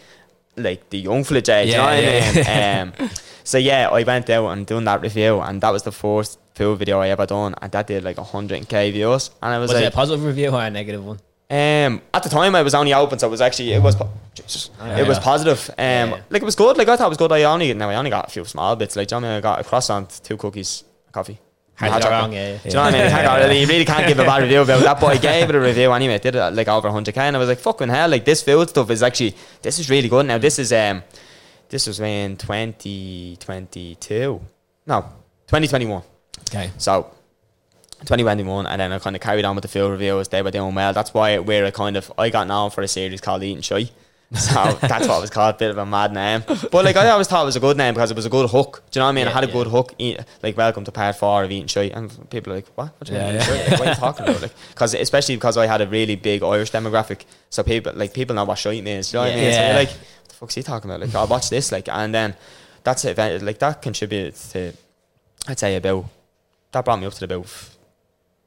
like 0.56 0.90
the 0.90 0.98
young 0.98 1.24
fella 1.24 1.40
Jay. 1.40 1.64
do 1.64 1.70
you 1.70 1.76
know 1.78 1.90
Yeah, 1.90 2.32
what. 2.34 2.48
I 2.48 2.84
mean? 2.84 2.92
um, 3.00 3.08
so 3.44 3.56
yeah, 3.58 3.88
I 3.88 4.02
went 4.02 4.28
out 4.30 4.48
and 4.50 4.66
done 4.66 4.84
that 4.84 5.00
review, 5.00 5.40
and 5.40 5.60
that 5.62 5.70
was 5.70 5.82
the 5.84 5.92
first 5.92 6.38
food 6.54 6.78
video 6.78 7.00
I 7.00 7.08
ever 7.08 7.24
done, 7.24 7.54
and 7.62 7.72
that 7.72 7.86
did 7.86 8.04
like 8.04 8.16
100k 8.16 8.92
views, 8.92 9.30
and 9.42 9.54
I 9.54 9.58
was, 9.58 9.68
was 9.68 9.76
like, 9.76 9.84
it 9.84 9.92
a 9.94 9.96
positive 9.96 10.24
review 10.24 10.50
or 10.50 10.62
a 10.62 10.68
negative 10.70 11.04
one? 11.04 11.18
um, 11.50 12.02
at 12.12 12.22
the 12.22 12.28
time 12.28 12.54
I 12.54 12.60
was 12.62 12.74
only 12.74 12.92
open, 12.92 13.18
so 13.18 13.26
it 13.26 13.30
was 13.30 13.40
actually 13.40 13.72
it 13.72 13.80
was 13.82 13.94
po- 13.96 14.10
Jesus, 14.34 14.68
yeah. 14.80 14.98
it 14.98 15.08
was 15.08 15.18
positive. 15.18 15.70
Um, 15.78 16.10
Yeah. 16.10 16.20
like 16.28 16.42
it 16.42 16.44
was 16.44 16.54
good. 16.56 16.76
Like 16.76 16.88
I 16.88 16.96
thought 16.96 17.06
it 17.06 17.08
was 17.08 17.16
good. 17.16 17.32
I 17.32 17.44
only 17.44 17.72
now 17.72 17.88
I 17.88 17.94
only 17.94 18.10
got 18.10 18.26
a 18.26 18.30
few 18.30 18.44
small 18.44 18.76
bits. 18.76 18.96
Like 18.96 19.08
do 19.08 19.14
you 19.14 19.20
know 19.22 19.28
what 19.30 19.36
I 19.38 19.40
got 19.40 19.60
a 19.60 19.64
croissant, 19.64 20.20
two 20.22 20.36
cookies, 20.36 20.84
coffee. 21.12 21.38
Hot 21.76 22.02
chocolate. 22.02 22.10
wrong, 22.10 22.32
yeah, 22.32 22.52
yeah. 22.52 22.58
Do 22.58 22.68
you 22.68 22.74
know 22.74 22.82
what 22.82 22.94
I 22.94 22.98
mean? 22.98 23.04
You, 23.04 23.10
can't 23.10 23.26
go- 23.26 23.52
you 23.52 23.66
really 23.66 23.84
can't 23.84 24.06
give 24.08 24.18
a 24.18 24.24
bad 24.24 24.42
review 24.42 24.62
about 24.62 24.82
that. 24.82 25.00
boy 25.00 25.18
gave 25.18 25.48
it 25.48 25.54
a 25.54 25.60
review 25.60 25.92
anyway. 25.92 26.14
It 26.14 26.22
did 26.22 26.34
it 26.34 26.54
like 26.54 26.66
over 26.66 26.88
100k, 26.88 27.16
and 27.18 27.36
I 27.36 27.38
was 27.38 27.48
like, 27.48 27.60
fucking 27.60 27.88
hell! 27.88 28.08
Like 28.08 28.24
this 28.24 28.42
food 28.42 28.68
stuff 28.68 28.90
is 28.90 29.02
actually 29.02 29.36
this 29.62 29.78
is 29.78 29.88
really 29.88 30.08
good. 30.08 30.26
Now 30.26 30.38
this 30.38 30.58
is 30.58 30.72
um, 30.72 31.04
this 31.68 31.86
was 31.86 32.00
in 32.00 32.36
2022. 32.36 34.40
No, 34.86 35.02
2021. 35.46 36.02
Okay. 36.50 36.70
So 36.78 37.02
2021 38.00 38.66
and 38.66 38.80
then 38.80 38.92
I 38.92 38.98
kind 39.00 39.16
of 39.16 39.22
carried 39.22 39.44
on 39.44 39.56
with 39.56 39.62
the 39.62 39.68
field 39.68 39.90
reviews 39.90 40.28
they 40.28 40.40
were 40.40 40.52
doing 40.52 40.72
well 40.72 40.92
that's 40.92 41.12
why 41.12 41.36
where 41.38 41.66
I 41.66 41.72
kind 41.72 41.96
of 41.96 42.12
I 42.16 42.30
got 42.30 42.46
known 42.46 42.70
for 42.70 42.80
a 42.82 42.86
series 42.88 43.20
called 43.20 43.42
Eating 43.42 43.60
Shite 43.60 43.90
so 44.34 44.78
that's 44.82 45.08
what 45.08 45.18
it 45.18 45.20
was 45.22 45.30
called 45.30 45.56
bit 45.56 45.70
of 45.70 45.78
a 45.78 45.86
mad 45.86 46.12
name. 46.12 46.42
But 46.46 46.84
like 46.84 46.96
I 46.96 47.08
always 47.08 47.26
thought 47.26 47.42
it 47.42 47.46
was 47.46 47.56
a 47.56 47.60
good 47.60 47.78
name 47.78 47.94
because 47.94 48.10
it 48.10 48.16
was 48.16 48.26
a 48.26 48.30
good 48.30 48.50
hook. 48.50 48.82
Do 48.90 48.98
you 48.98 49.00
know 49.00 49.06
what 49.06 49.10
I 49.10 49.12
mean? 49.12 49.24
Yeah, 49.24 49.30
I 49.30 49.34
had 49.34 49.44
a 49.44 49.46
yeah. 49.46 49.52
good 49.52 49.66
hook. 49.68 49.94
Eat, 49.96 50.20
like 50.42 50.56
welcome 50.56 50.84
to 50.84 50.92
part 50.92 51.16
4 51.16 51.44
of 51.44 51.50
Eating 51.50 51.66
Shite 51.66 51.92
and 51.92 52.30
people 52.30 52.52
are 52.52 52.56
like 52.56 52.66
what, 52.74 52.92
what 52.98 53.06
do 53.06 53.14
you 53.14 53.18
Yeah, 53.18 53.32
mean 53.32 53.40
yeah. 53.40 53.50
Like, 53.50 53.70
what 53.70 53.80
are 53.80 53.90
you 53.90 53.94
talking 53.94 54.28
about? 54.28 54.42
Like 54.42 54.52
because 54.70 54.94
especially 54.94 55.36
because 55.36 55.56
I 55.56 55.66
had 55.66 55.80
a 55.80 55.86
really 55.86 56.16
big 56.16 56.42
Irish 56.42 56.72
demographic. 56.72 57.24
So 57.48 57.62
people 57.62 57.92
like 57.94 58.12
people 58.12 58.36
know 58.36 58.44
what 58.44 58.58
shite 58.58 58.84
means. 58.84 59.10
Do 59.10 59.16
you 59.18 59.24
know 59.24 59.30
what 59.30 59.38
I 59.38 59.40
mean? 59.40 59.52
So 59.54 59.60
like 59.60 59.88
what 59.88 60.28
the 60.28 60.34
fuck's 60.34 60.54
he 60.54 60.62
talking 60.62 60.90
about? 60.90 61.00
Like 61.00 61.14
I'll 61.14 61.26
watch 61.26 61.48
this 61.48 61.72
like 61.72 61.88
and 61.88 62.14
then 62.14 62.36
that's 62.84 63.04
it 63.06 63.42
like 63.42 63.58
that 63.60 63.80
contributed 63.80 64.34
to 64.50 64.72
I'd 65.46 65.58
say 65.58 65.76
about 65.76 66.04
that 66.72 66.84
brought 66.84 67.00
me 67.00 67.06
up 67.06 67.14
to 67.14 67.24
about 67.24 67.46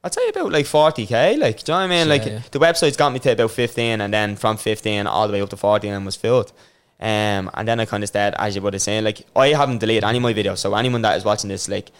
I'd 0.04 0.14
say 0.14 0.28
about 0.28 0.50
like 0.50 0.66
40k 0.66 1.38
like 1.38 1.62
do 1.62 1.72
you 1.72 1.78
know 1.78 1.80
what 1.80 1.84
I 1.84 1.86
mean? 1.86 2.06
Yeah, 2.08 2.12
like 2.12 2.26
yeah. 2.26 2.42
the 2.50 2.58
website's 2.58 2.96
got 2.96 3.12
me 3.12 3.20
to 3.20 3.32
about 3.32 3.50
15 3.50 4.00
and 4.00 4.12
then 4.12 4.36
from 4.36 4.56
15 4.56 5.06
all 5.06 5.28
the 5.28 5.32
way 5.32 5.40
up 5.40 5.50
to 5.50 5.56
40 5.56 5.88
and 5.88 6.04
was 6.04 6.16
filled. 6.16 6.52
Um, 7.00 7.50
and 7.54 7.66
then 7.66 7.80
I 7.80 7.84
kind 7.84 8.02
of 8.02 8.08
started 8.08 8.40
as 8.40 8.54
you 8.54 8.62
would 8.62 8.74
have 8.74 8.82
saying 8.82 9.04
like 9.04 9.22
I 9.34 9.48
haven't 9.48 9.78
deleted 9.78 10.04
any 10.04 10.18
of 10.18 10.22
my 10.22 10.34
videos 10.34 10.58
so 10.58 10.74
anyone 10.74 11.02
that 11.02 11.16
is 11.16 11.24
watching 11.24 11.48
this 11.48 11.68
like 11.68 11.90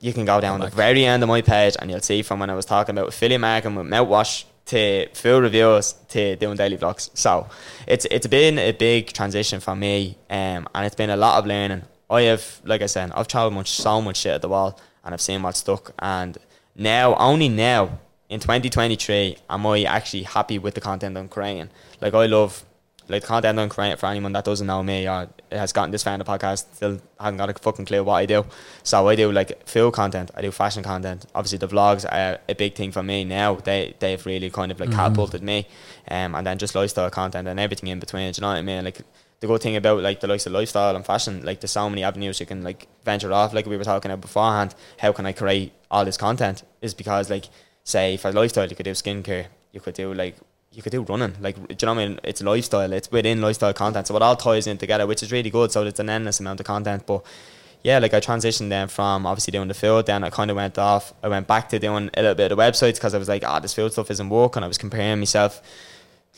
you 0.00 0.14
can 0.14 0.24
go 0.24 0.40
down 0.40 0.60
the 0.60 0.68
very 0.68 1.04
end 1.04 1.22
of 1.22 1.28
my 1.28 1.42
page 1.42 1.76
and 1.78 1.90
you'll 1.90 2.00
see 2.00 2.22
from 2.22 2.40
when 2.40 2.48
I 2.48 2.54
was 2.54 2.64
talking 2.64 2.94
about 2.94 3.08
affiliate 3.08 3.40
marketing 3.40 3.76
with 3.76 3.86
mouthwash 3.86 4.44
to 4.66 5.08
full 5.12 5.40
reviews 5.42 5.94
to 6.08 6.36
doing 6.36 6.56
daily 6.56 6.78
vlogs. 6.78 7.10
So 7.12 7.48
it's 7.86 8.06
it's 8.10 8.26
been 8.26 8.58
a 8.58 8.72
big 8.72 9.12
transition 9.12 9.60
for 9.60 9.76
me 9.76 10.16
um, 10.30 10.66
and 10.74 10.86
it's 10.86 10.94
been 10.94 11.10
a 11.10 11.16
lot 11.16 11.38
of 11.38 11.46
learning. 11.46 11.82
I 12.08 12.22
have 12.22 12.62
like 12.64 12.80
I 12.80 12.86
said 12.86 13.12
I've 13.14 13.28
tried 13.28 13.52
much 13.52 13.70
so 13.70 14.00
much 14.00 14.16
shit 14.16 14.32
at 14.32 14.42
the 14.42 14.48
wall 14.48 14.80
and 15.04 15.12
I've 15.12 15.20
seen 15.20 15.42
what's 15.42 15.58
stuck 15.58 15.92
and 15.98 16.38
now 16.80 17.14
only 17.16 17.48
now 17.48 17.98
in 18.30 18.40
2023 18.40 19.36
am 19.50 19.66
I 19.66 19.82
actually 19.82 20.22
happy 20.22 20.58
with 20.58 20.74
the 20.74 20.80
content 20.80 21.16
I'm 21.18 21.28
creating. 21.28 21.68
Like 22.00 22.14
I 22.14 22.26
love 22.26 22.64
like 23.08 23.22
the 23.22 23.28
content 23.28 23.58
I'm 23.58 23.68
creating 23.68 23.98
for 23.98 24.06
anyone 24.06 24.32
that 24.32 24.44
doesn't 24.44 24.66
know 24.66 24.82
me 24.82 25.06
or 25.06 25.28
has 25.50 25.72
gotten 25.72 25.90
this 25.90 26.04
far 26.04 26.14
in 26.14 26.20
the 26.20 26.24
podcast 26.24 26.74
still 26.74 27.00
haven't 27.18 27.38
got 27.38 27.50
a 27.50 27.54
fucking 27.54 27.84
clue 27.84 28.02
what 28.02 28.14
I 28.14 28.24
do. 28.26 28.46
So 28.82 29.08
I 29.08 29.14
do 29.14 29.30
like 29.30 29.66
food 29.66 29.92
content. 29.92 30.30
I 30.34 30.40
do 30.40 30.50
fashion 30.50 30.82
content. 30.82 31.26
Obviously 31.34 31.58
the 31.58 31.68
vlogs 31.68 32.06
are 32.10 32.38
a 32.48 32.54
big 32.54 32.76
thing 32.76 32.92
for 32.92 33.02
me 33.02 33.24
now. 33.24 33.56
They 33.56 33.94
they've 33.98 34.24
really 34.24 34.48
kind 34.48 34.72
of 34.72 34.80
like 34.80 34.92
catapulted 34.92 35.42
me 35.42 35.66
um, 36.08 36.34
and 36.34 36.46
then 36.46 36.56
just 36.56 36.74
lifestyle 36.74 37.10
content 37.10 37.46
and 37.46 37.60
everything 37.60 37.90
in 37.90 38.00
between 38.00 38.32
do 38.32 38.38
you 38.38 38.42
know 38.42 38.48
what 38.48 38.56
I 38.56 38.62
mean? 38.62 38.84
Like 38.84 39.02
the 39.40 39.46
good 39.46 39.62
thing 39.62 39.76
about 39.76 40.02
like 40.02 40.20
the 40.20 40.26
likes 40.26 40.46
of 40.46 40.52
lifestyle 40.52 40.94
and 40.94 41.04
fashion, 41.04 41.42
like 41.44 41.60
there's 41.60 41.72
so 41.72 41.88
many 41.88 42.04
avenues 42.04 42.40
you 42.40 42.46
can 42.46 42.62
like 42.62 42.86
venture 43.04 43.32
off. 43.32 43.54
Like 43.54 43.66
we 43.66 43.76
were 43.76 43.84
talking 43.84 44.10
about 44.10 44.20
beforehand, 44.20 44.74
how 44.98 45.12
can 45.12 45.26
I 45.26 45.32
create 45.32 45.72
all 45.90 46.04
this 46.04 46.18
content? 46.18 46.62
Is 46.82 46.94
because 46.94 47.30
like 47.30 47.46
say 47.82 48.18
for 48.18 48.32
lifestyle 48.32 48.68
you 48.68 48.76
could 48.76 48.84
do 48.84 48.92
skincare, 48.92 49.46
you 49.72 49.80
could 49.80 49.94
do 49.94 50.12
like 50.12 50.36
you 50.72 50.82
could 50.82 50.92
do 50.92 51.02
running. 51.02 51.36
Like 51.40 51.56
do 51.56 51.62
you 51.68 51.86
know 51.86 51.94
what 51.94 52.02
I 52.02 52.08
mean? 52.08 52.20
It's 52.22 52.42
lifestyle. 52.42 52.92
It's 52.92 53.10
within 53.10 53.40
lifestyle 53.40 53.72
content, 53.72 54.06
so 54.06 54.16
it 54.16 54.22
all 54.22 54.36
ties 54.36 54.66
in 54.66 54.76
together, 54.76 55.06
which 55.06 55.22
is 55.22 55.32
really 55.32 55.50
good. 55.50 55.72
So 55.72 55.84
it's 55.84 56.00
an 56.00 56.10
endless 56.10 56.40
amount 56.40 56.60
of 56.60 56.66
content, 56.66 57.06
but. 57.06 57.24
Yeah, 57.82 57.98
like 57.98 58.12
I 58.12 58.20
transitioned 58.20 58.68
then 58.68 58.88
from 58.88 59.24
obviously 59.24 59.52
doing 59.52 59.68
the 59.68 59.72
field, 59.72 60.04
then 60.04 60.22
I 60.22 60.28
kind 60.28 60.50
of 60.50 60.56
went 60.58 60.76
off. 60.76 61.14
I 61.22 61.28
went 61.28 61.46
back 61.46 61.70
to 61.70 61.78
doing 61.78 62.10
a 62.12 62.20
little 62.20 62.34
bit 62.34 62.52
of 62.52 62.58
websites 62.58 62.96
because 62.96 63.14
I 63.14 63.18
was 63.18 63.26
like, 63.26 63.42
ah, 63.42 63.58
this 63.58 63.72
field 63.72 63.92
stuff 63.92 64.10
isn't 64.10 64.28
working. 64.28 64.62
I 64.62 64.66
was 64.66 64.76
comparing 64.76 65.18
myself 65.18 65.62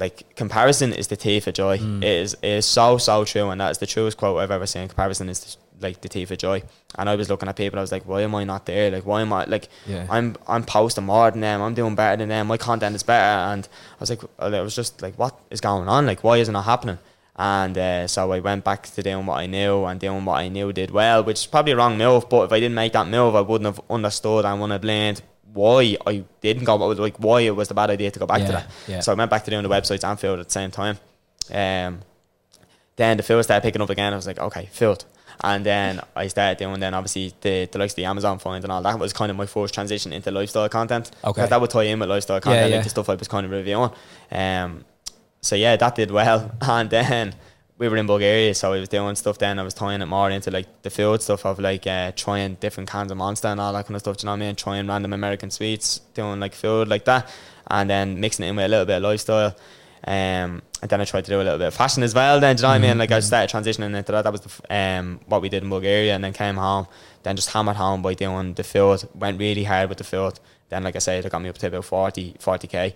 like 0.00 0.34
comparison 0.36 0.92
is 0.92 1.08
the 1.08 1.16
thief 1.16 1.46
of 1.46 1.54
joy. 1.54 1.74
It 1.78 2.04
is 2.04 2.34
it 2.34 2.48
is 2.48 2.66
so 2.66 2.98
so 2.98 3.24
true, 3.24 3.50
and 3.50 3.60
that 3.60 3.70
is 3.70 3.78
the 3.78 3.86
truest 3.86 4.16
quote 4.16 4.38
I've 4.38 4.50
ever 4.50 4.66
seen. 4.66 4.88
Comparison 4.88 5.28
is 5.28 5.40
the, 5.40 5.86
like 5.86 6.00
the 6.00 6.08
thief 6.08 6.30
of 6.30 6.38
joy. 6.38 6.62
And 6.98 7.08
I 7.08 7.16
was 7.16 7.28
looking 7.28 7.48
at 7.48 7.56
people, 7.56 7.78
I 7.78 7.82
was 7.82 7.92
like, 7.92 8.06
why 8.06 8.22
am 8.22 8.34
I 8.34 8.44
not 8.44 8.66
there? 8.66 8.90
Like, 8.90 9.06
why 9.06 9.22
am 9.22 9.32
I 9.32 9.44
like? 9.44 9.68
Yeah. 9.86 10.06
I'm 10.10 10.36
I'm 10.48 10.64
posting 10.64 11.04
more 11.04 11.30
than 11.30 11.40
them. 11.40 11.60
I'm 11.60 11.74
doing 11.74 11.94
better 11.94 12.16
than 12.16 12.28
them. 12.30 12.46
My 12.46 12.56
content 12.56 12.96
is 12.96 13.02
better, 13.02 13.52
and 13.52 13.68
I 13.96 14.00
was 14.00 14.10
like, 14.10 14.20
I 14.38 14.60
was 14.60 14.74
just 14.74 15.02
like, 15.02 15.18
what 15.18 15.38
is 15.50 15.60
going 15.60 15.88
on? 15.88 16.06
Like, 16.06 16.24
why 16.24 16.38
isn't 16.38 16.56
it 16.56 16.62
happening? 16.62 16.98
And 17.36 17.76
uh, 17.78 18.06
so 18.08 18.30
I 18.30 18.40
went 18.40 18.62
back 18.62 18.82
to 18.84 19.02
doing 19.02 19.24
what 19.24 19.38
I 19.38 19.46
knew 19.46 19.84
and 19.84 19.98
doing 19.98 20.24
what 20.24 20.34
I 20.34 20.48
knew 20.48 20.72
did 20.72 20.90
well, 20.90 21.24
which 21.24 21.40
is 21.40 21.46
probably 21.46 21.72
a 21.72 21.76
wrong 21.76 21.96
move. 21.96 22.28
But 22.28 22.44
if 22.44 22.52
I 22.52 22.60
didn't 22.60 22.74
make 22.74 22.92
that 22.92 23.08
move, 23.08 23.34
I 23.34 23.40
wouldn't 23.40 23.66
have 23.66 23.80
understood 23.88 24.44
and 24.44 24.60
wouldn't 24.60 24.72
have 24.72 24.82
blamed 24.82 25.22
why 25.52 25.96
I 26.06 26.24
didn't 26.40 26.64
go. 26.64 26.76
Like 26.76 27.16
why 27.18 27.40
it 27.42 27.54
was 27.54 27.68
the 27.68 27.74
bad 27.74 27.90
idea 27.90 28.10
to 28.10 28.18
go 28.18 28.26
back 28.26 28.44
to 28.46 28.52
that. 28.52 28.70
yeah. 28.88 29.00
So 29.00 29.12
I 29.12 29.14
went 29.14 29.30
back 29.30 29.44
to 29.44 29.50
doing 29.50 29.62
the 29.62 29.68
websites 29.68 30.04
and 30.04 30.18
field 30.18 30.38
at 30.40 30.46
the 30.46 30.52
same 30.52 30.70
time. 30.70 30.98
Um, 31.50 32.00
then 32.96 33.16
the 33.16 33.22
field 33.22 33.44
started 33.44 33.62
picking 33.62 33.82
up 33.82 33.90
again. 33.90 34.12
I 34.12 34.16
was 34.16 34.26
like, 34.26 34.38
okay, 34.38 34.66
field. 34.66 35.04
And 35.42 35.64
then 35.64 36.00
I 36.14 36.28
started 36.28 36.58
doing 36.58 36.78
then 36.78 36.94
obviously 36.94 37.32
the, 37.40 37.68
the 37.70 37.78
likes 37.78 37.92
of 37.92 37.96
the 37.96 38.04
Amazon 38.04 38.38
find 38.38 38.62
and 38.62 38.72
all 38.72 38.82
that 38.82 38.98
was 38.98 39.12
kind 39.12 39.30
of 39.30 39.36
my 39.36 39.46
first 39.46 39.74
transition 39.74 40.12
into 40.12 40.30
lifestyle 40.30 40.68
content. 40.68 41.10
Okay. 41.24 41.46
that 41.46 41.60
would 41.60 41.70
tie 41.70 41.84
in 41.84 41.98
with 41.98 42.08
lifestyle 42.08 42.40
content, 42.40 42.70
yeah. 42.70 42.76
like 42.76 42.84
the 42.84 42.90
stuff 42.90 43.08
I 43.08 43.14
was 43.14 43.28
kind 43.28 43.44
of 43.44 43.50
reviewing. 43.50 43.90
Um, 44.30 44.84
so 45.40 45.56
yeah, 45.56 45.76
that 45.76 45.94
did 45.94 46.10
well. 46.10 46.52
And 46.62 46.90
then 46.90 47.34
we 47.82 47.88
were 47.88 47.96
in 47.96 48.06
Bulgaria, 48.06 48.54
so 48.54 48.72
I 48.72 48.78
was 48.78 48.88
doing 48.88 49.16
stuff 49.16 49.38
then. 49.38 49.58
I 49.58 49.64
was 49.64 49.74
tying 49.74 50.02
it 50.02 50.06
more 50.06 50.30
into 50.30 50.52
like 50.52 50.68
the 50.82 50.90
field 50.90 51.20
stuff 51.20 51.44
of 51.44 51.58
like 51.58 51.84
uh, 51.84 52.12
trying 52.14 52.54
different 52.60 52.88
kinds 52.88 53.10
of 53.10 53.18
Monster 53.18 53.48
and 53.48 53.60
all 53.60 53.72
that 53.72 53.86
kind 53.86 53.96
of 53.96 54.02
stuff. 54.02 54.18
Do 54.18 54.22
you 54.22 54.26
know 54.26 54.34
what 54.34 54.44
I 54.44 54.46
mean? 54.46 54.54
Trying 54.54 54.86
random 54.86 55.12
American 55.12 55.50
sweets, 55.50 55.98
doing 56.14 56.38
like 56.38 56.54
food 56.54 56.86
like 56.86 57.04
that, 57.06 57.28
and 57.66 57.90
then 57.90 58.20
mixing 58.20 58.46
it 58.46 58.50
in 58.50 58.56
with 58.56 58.66
a 58.66 58.68
little 58.68 58.86
bit 58.86 58.98
of 58.98 59.02
lifestyle. 59.02 59.56
Um, 60.04 60.62
and 60.80 60.90
then 60.90 61.00
I 61.00 61.04
tried 61.04 61.24
to 61.24 61.32
do 61.32 61.40
a 61.40 61.42
little 61.42 61.58
bit 61.58 61.66
of 61.66 61.74
fashion 61.74 62.04
as 62.04 62.14
well. 62.14 62.38
Then, 62.38 62.54
do 62.54 62.60
you 62.60 62.62
know 62.62 62.68
what 62.68 62.74
I 62.76 62.78
mean? 62.78 62.98
Like 62.98 63.10
I 63.10 63.18
started 63.18 63.50
transitioning 63.52 63.96
into 63.96 64.12
that. 64.12 64.22
That 64.22 64.32
was 64.32 64.42
the, 64.42 64.74
um, 64.76 65.18
what 65.26 65.42
we 65.42 65.48
did 65.48 65.64
in 65.64 65.68
Bulgaria, 65.68 66.14
and 66.14 66.22
then 66.22 66.32
came 66.32 66.54
home. 66.54 66.86
Then 67.24 67.34
just 67.34 67.50
hammered 67.50 67.76
home 67.76 68.00
by 68.00 68.14
doing 68.14 68.54
the 68.54 68.62
field. 68.62 69.08
Went 69.12 69.40
really 69.40 69.64
hard 69.64 69.88
with 69.88 69.98
the 69.98 70.04
field. 70.04 70.38
Then, 70.68 70.84
like 70.84 70.94
I 70.94 71.00
said, 71.00 71.24
it 71.24 71.32
got 71.32 71.42
me 71.42 71.48
up 71.48 71.58
to 71.58 71.66
about 71.66 71.84
40, 71.84 72.36
40k. 72.38 72.94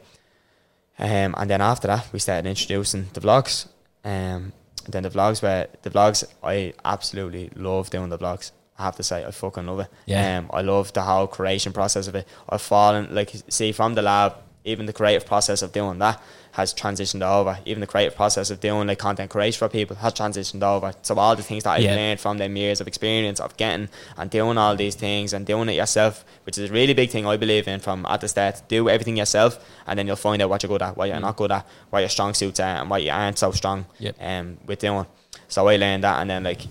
Um, 1.01 1.34
and 1.37 1.51
then 1.51 1.61
after 1.61 1.89
that, 1.89 2.09
we 2.12 2.20
started 2.20 2.49
introducing 2.49 3.09
the 3.12 3.20
vlogs. 3.20 3.66
Um, 4.05 4.53
and 4.87 4.93
then 4.93 5.03
the 5.03 5.11
vlogs 5.11 5.43
were 5.43 5.66
the 5.82 5.91
vlogs. 5.91 6.24
I 6.43 6.72
absolutely 6.84 7.51
love 7.57 7.91
doing 7.91 8.09
the 8.09 8.18
vlogs. 8.18 8.53
I 8.78 8.84
have 8.84 8.97
to 8.97 9.03
say, 9.03 9.24
I 9.24 9.32
fucking 9.32 9.66
love 9.66 9.80
it. 9.80 9.89
Yeah. 10.07 10.39
Um, 10.39 10.51
I 10.53 10.62
love 10.62 10.93
the 10.93 11.03
whole 11.03 11.26
creation 11.26 11.72
process 11.72 12.07
of 12.07 12.14
it. 12.14 12.26
I've 12.49 12.62
fallen 12.62 13.12
like 13.14 13.32
see 13.49 13.72
from 13.72 13.95
the 13.95 14.03
lab, 14.03 14.37
even 14.64 14.87
the 14.87 14.93
creative 14.93 15.26
process 15.26 15.61
of 15.62 15.72
doing 15.72 15.99
that 15.99 16.22
has 16.57 16.72
transitioned 16.72 17.22
over. 17.22 17.59
Even 17.66 17.80
the 17.82 17.86
creative 17.86 18.16
process 18.16 18.50
of 18.50 18.61
doing 18.61 18.86
like 18.88 18.98
content 18.98 19.30
creation 19.30 19.59
for 19.59 19.68
people 19.68 19.94
has 19.96 20.12
transitioned 20.14 20.62
over. 20.62 20.92
So 21.02 21.14
all 21.16 21.36
the 21.36 21.42
things 21.42 21.64
that 21.64 21.72
I've 21.76 21.82
Yeah. 21.84 21.94
learned 21.94 22.18
from 22.18 22.38
them 22.38 22.57
years 22.57 22.80
of 22.80 22.88
experience 22.88 23.40
of 23.40 23.54
getting 23.59 23.88
and 24.16 24.30
doing 24.30 24.57
all 24.57 24.74
these 24.74 24.94
things 24.94 25.32
and 25.34 25.44
doing 25.46 25.68
it 25.68 25.74
yourself, 25.74 26.24
which 26.44 26.57
is 26.59 26.70
a 26.70 26.72
really 26.72 26.94
big 26.94 27.11
thing 27.11 27.26
I 27.26 27.36
believe 27.36 27.68
in 27.68 27.80
from 27.80 28.07
at 28.09 28.22
the 28.22 28.28
start. 28.28 28.62
Do 28.68 28.88
everything 28.88 29.18
yourself 29.18 29.59
and 29.86 29.98
then 29.98 30.07
you'll 30.07 30.16
find 30.16 30.40
out 30.42 30.48
what 30.48 30.62
you're 30.62 30.68
good 30.68 30.82
at, 30.82 30.96
what 30.96 31.09
you're 31.11 31.20
not 31.20 31.36
good 31.36 31.52
at, 31.52 31.66
what 31.90 32.00
your 32.00 32.09
strong 32.09 32.32
suits 32.32 32.59
are 32.59 32.76
and 32.80 32.88
what 32.90 33.02
you 33.02 33.11
aren't 33.11 33.38
so 33.38 33.50
strong 33.52 33.84
Yep. 33.98 34.16
um, 34.20 34.57
with 34.66 34.78
doing. 34.78 35.04
So 35.48 35.68
I 35.68 35.76
learned 35.76 36.04
that 36.04 36.20
and 36.20 36.30
then 36.30 36.42
like 36.44 36.62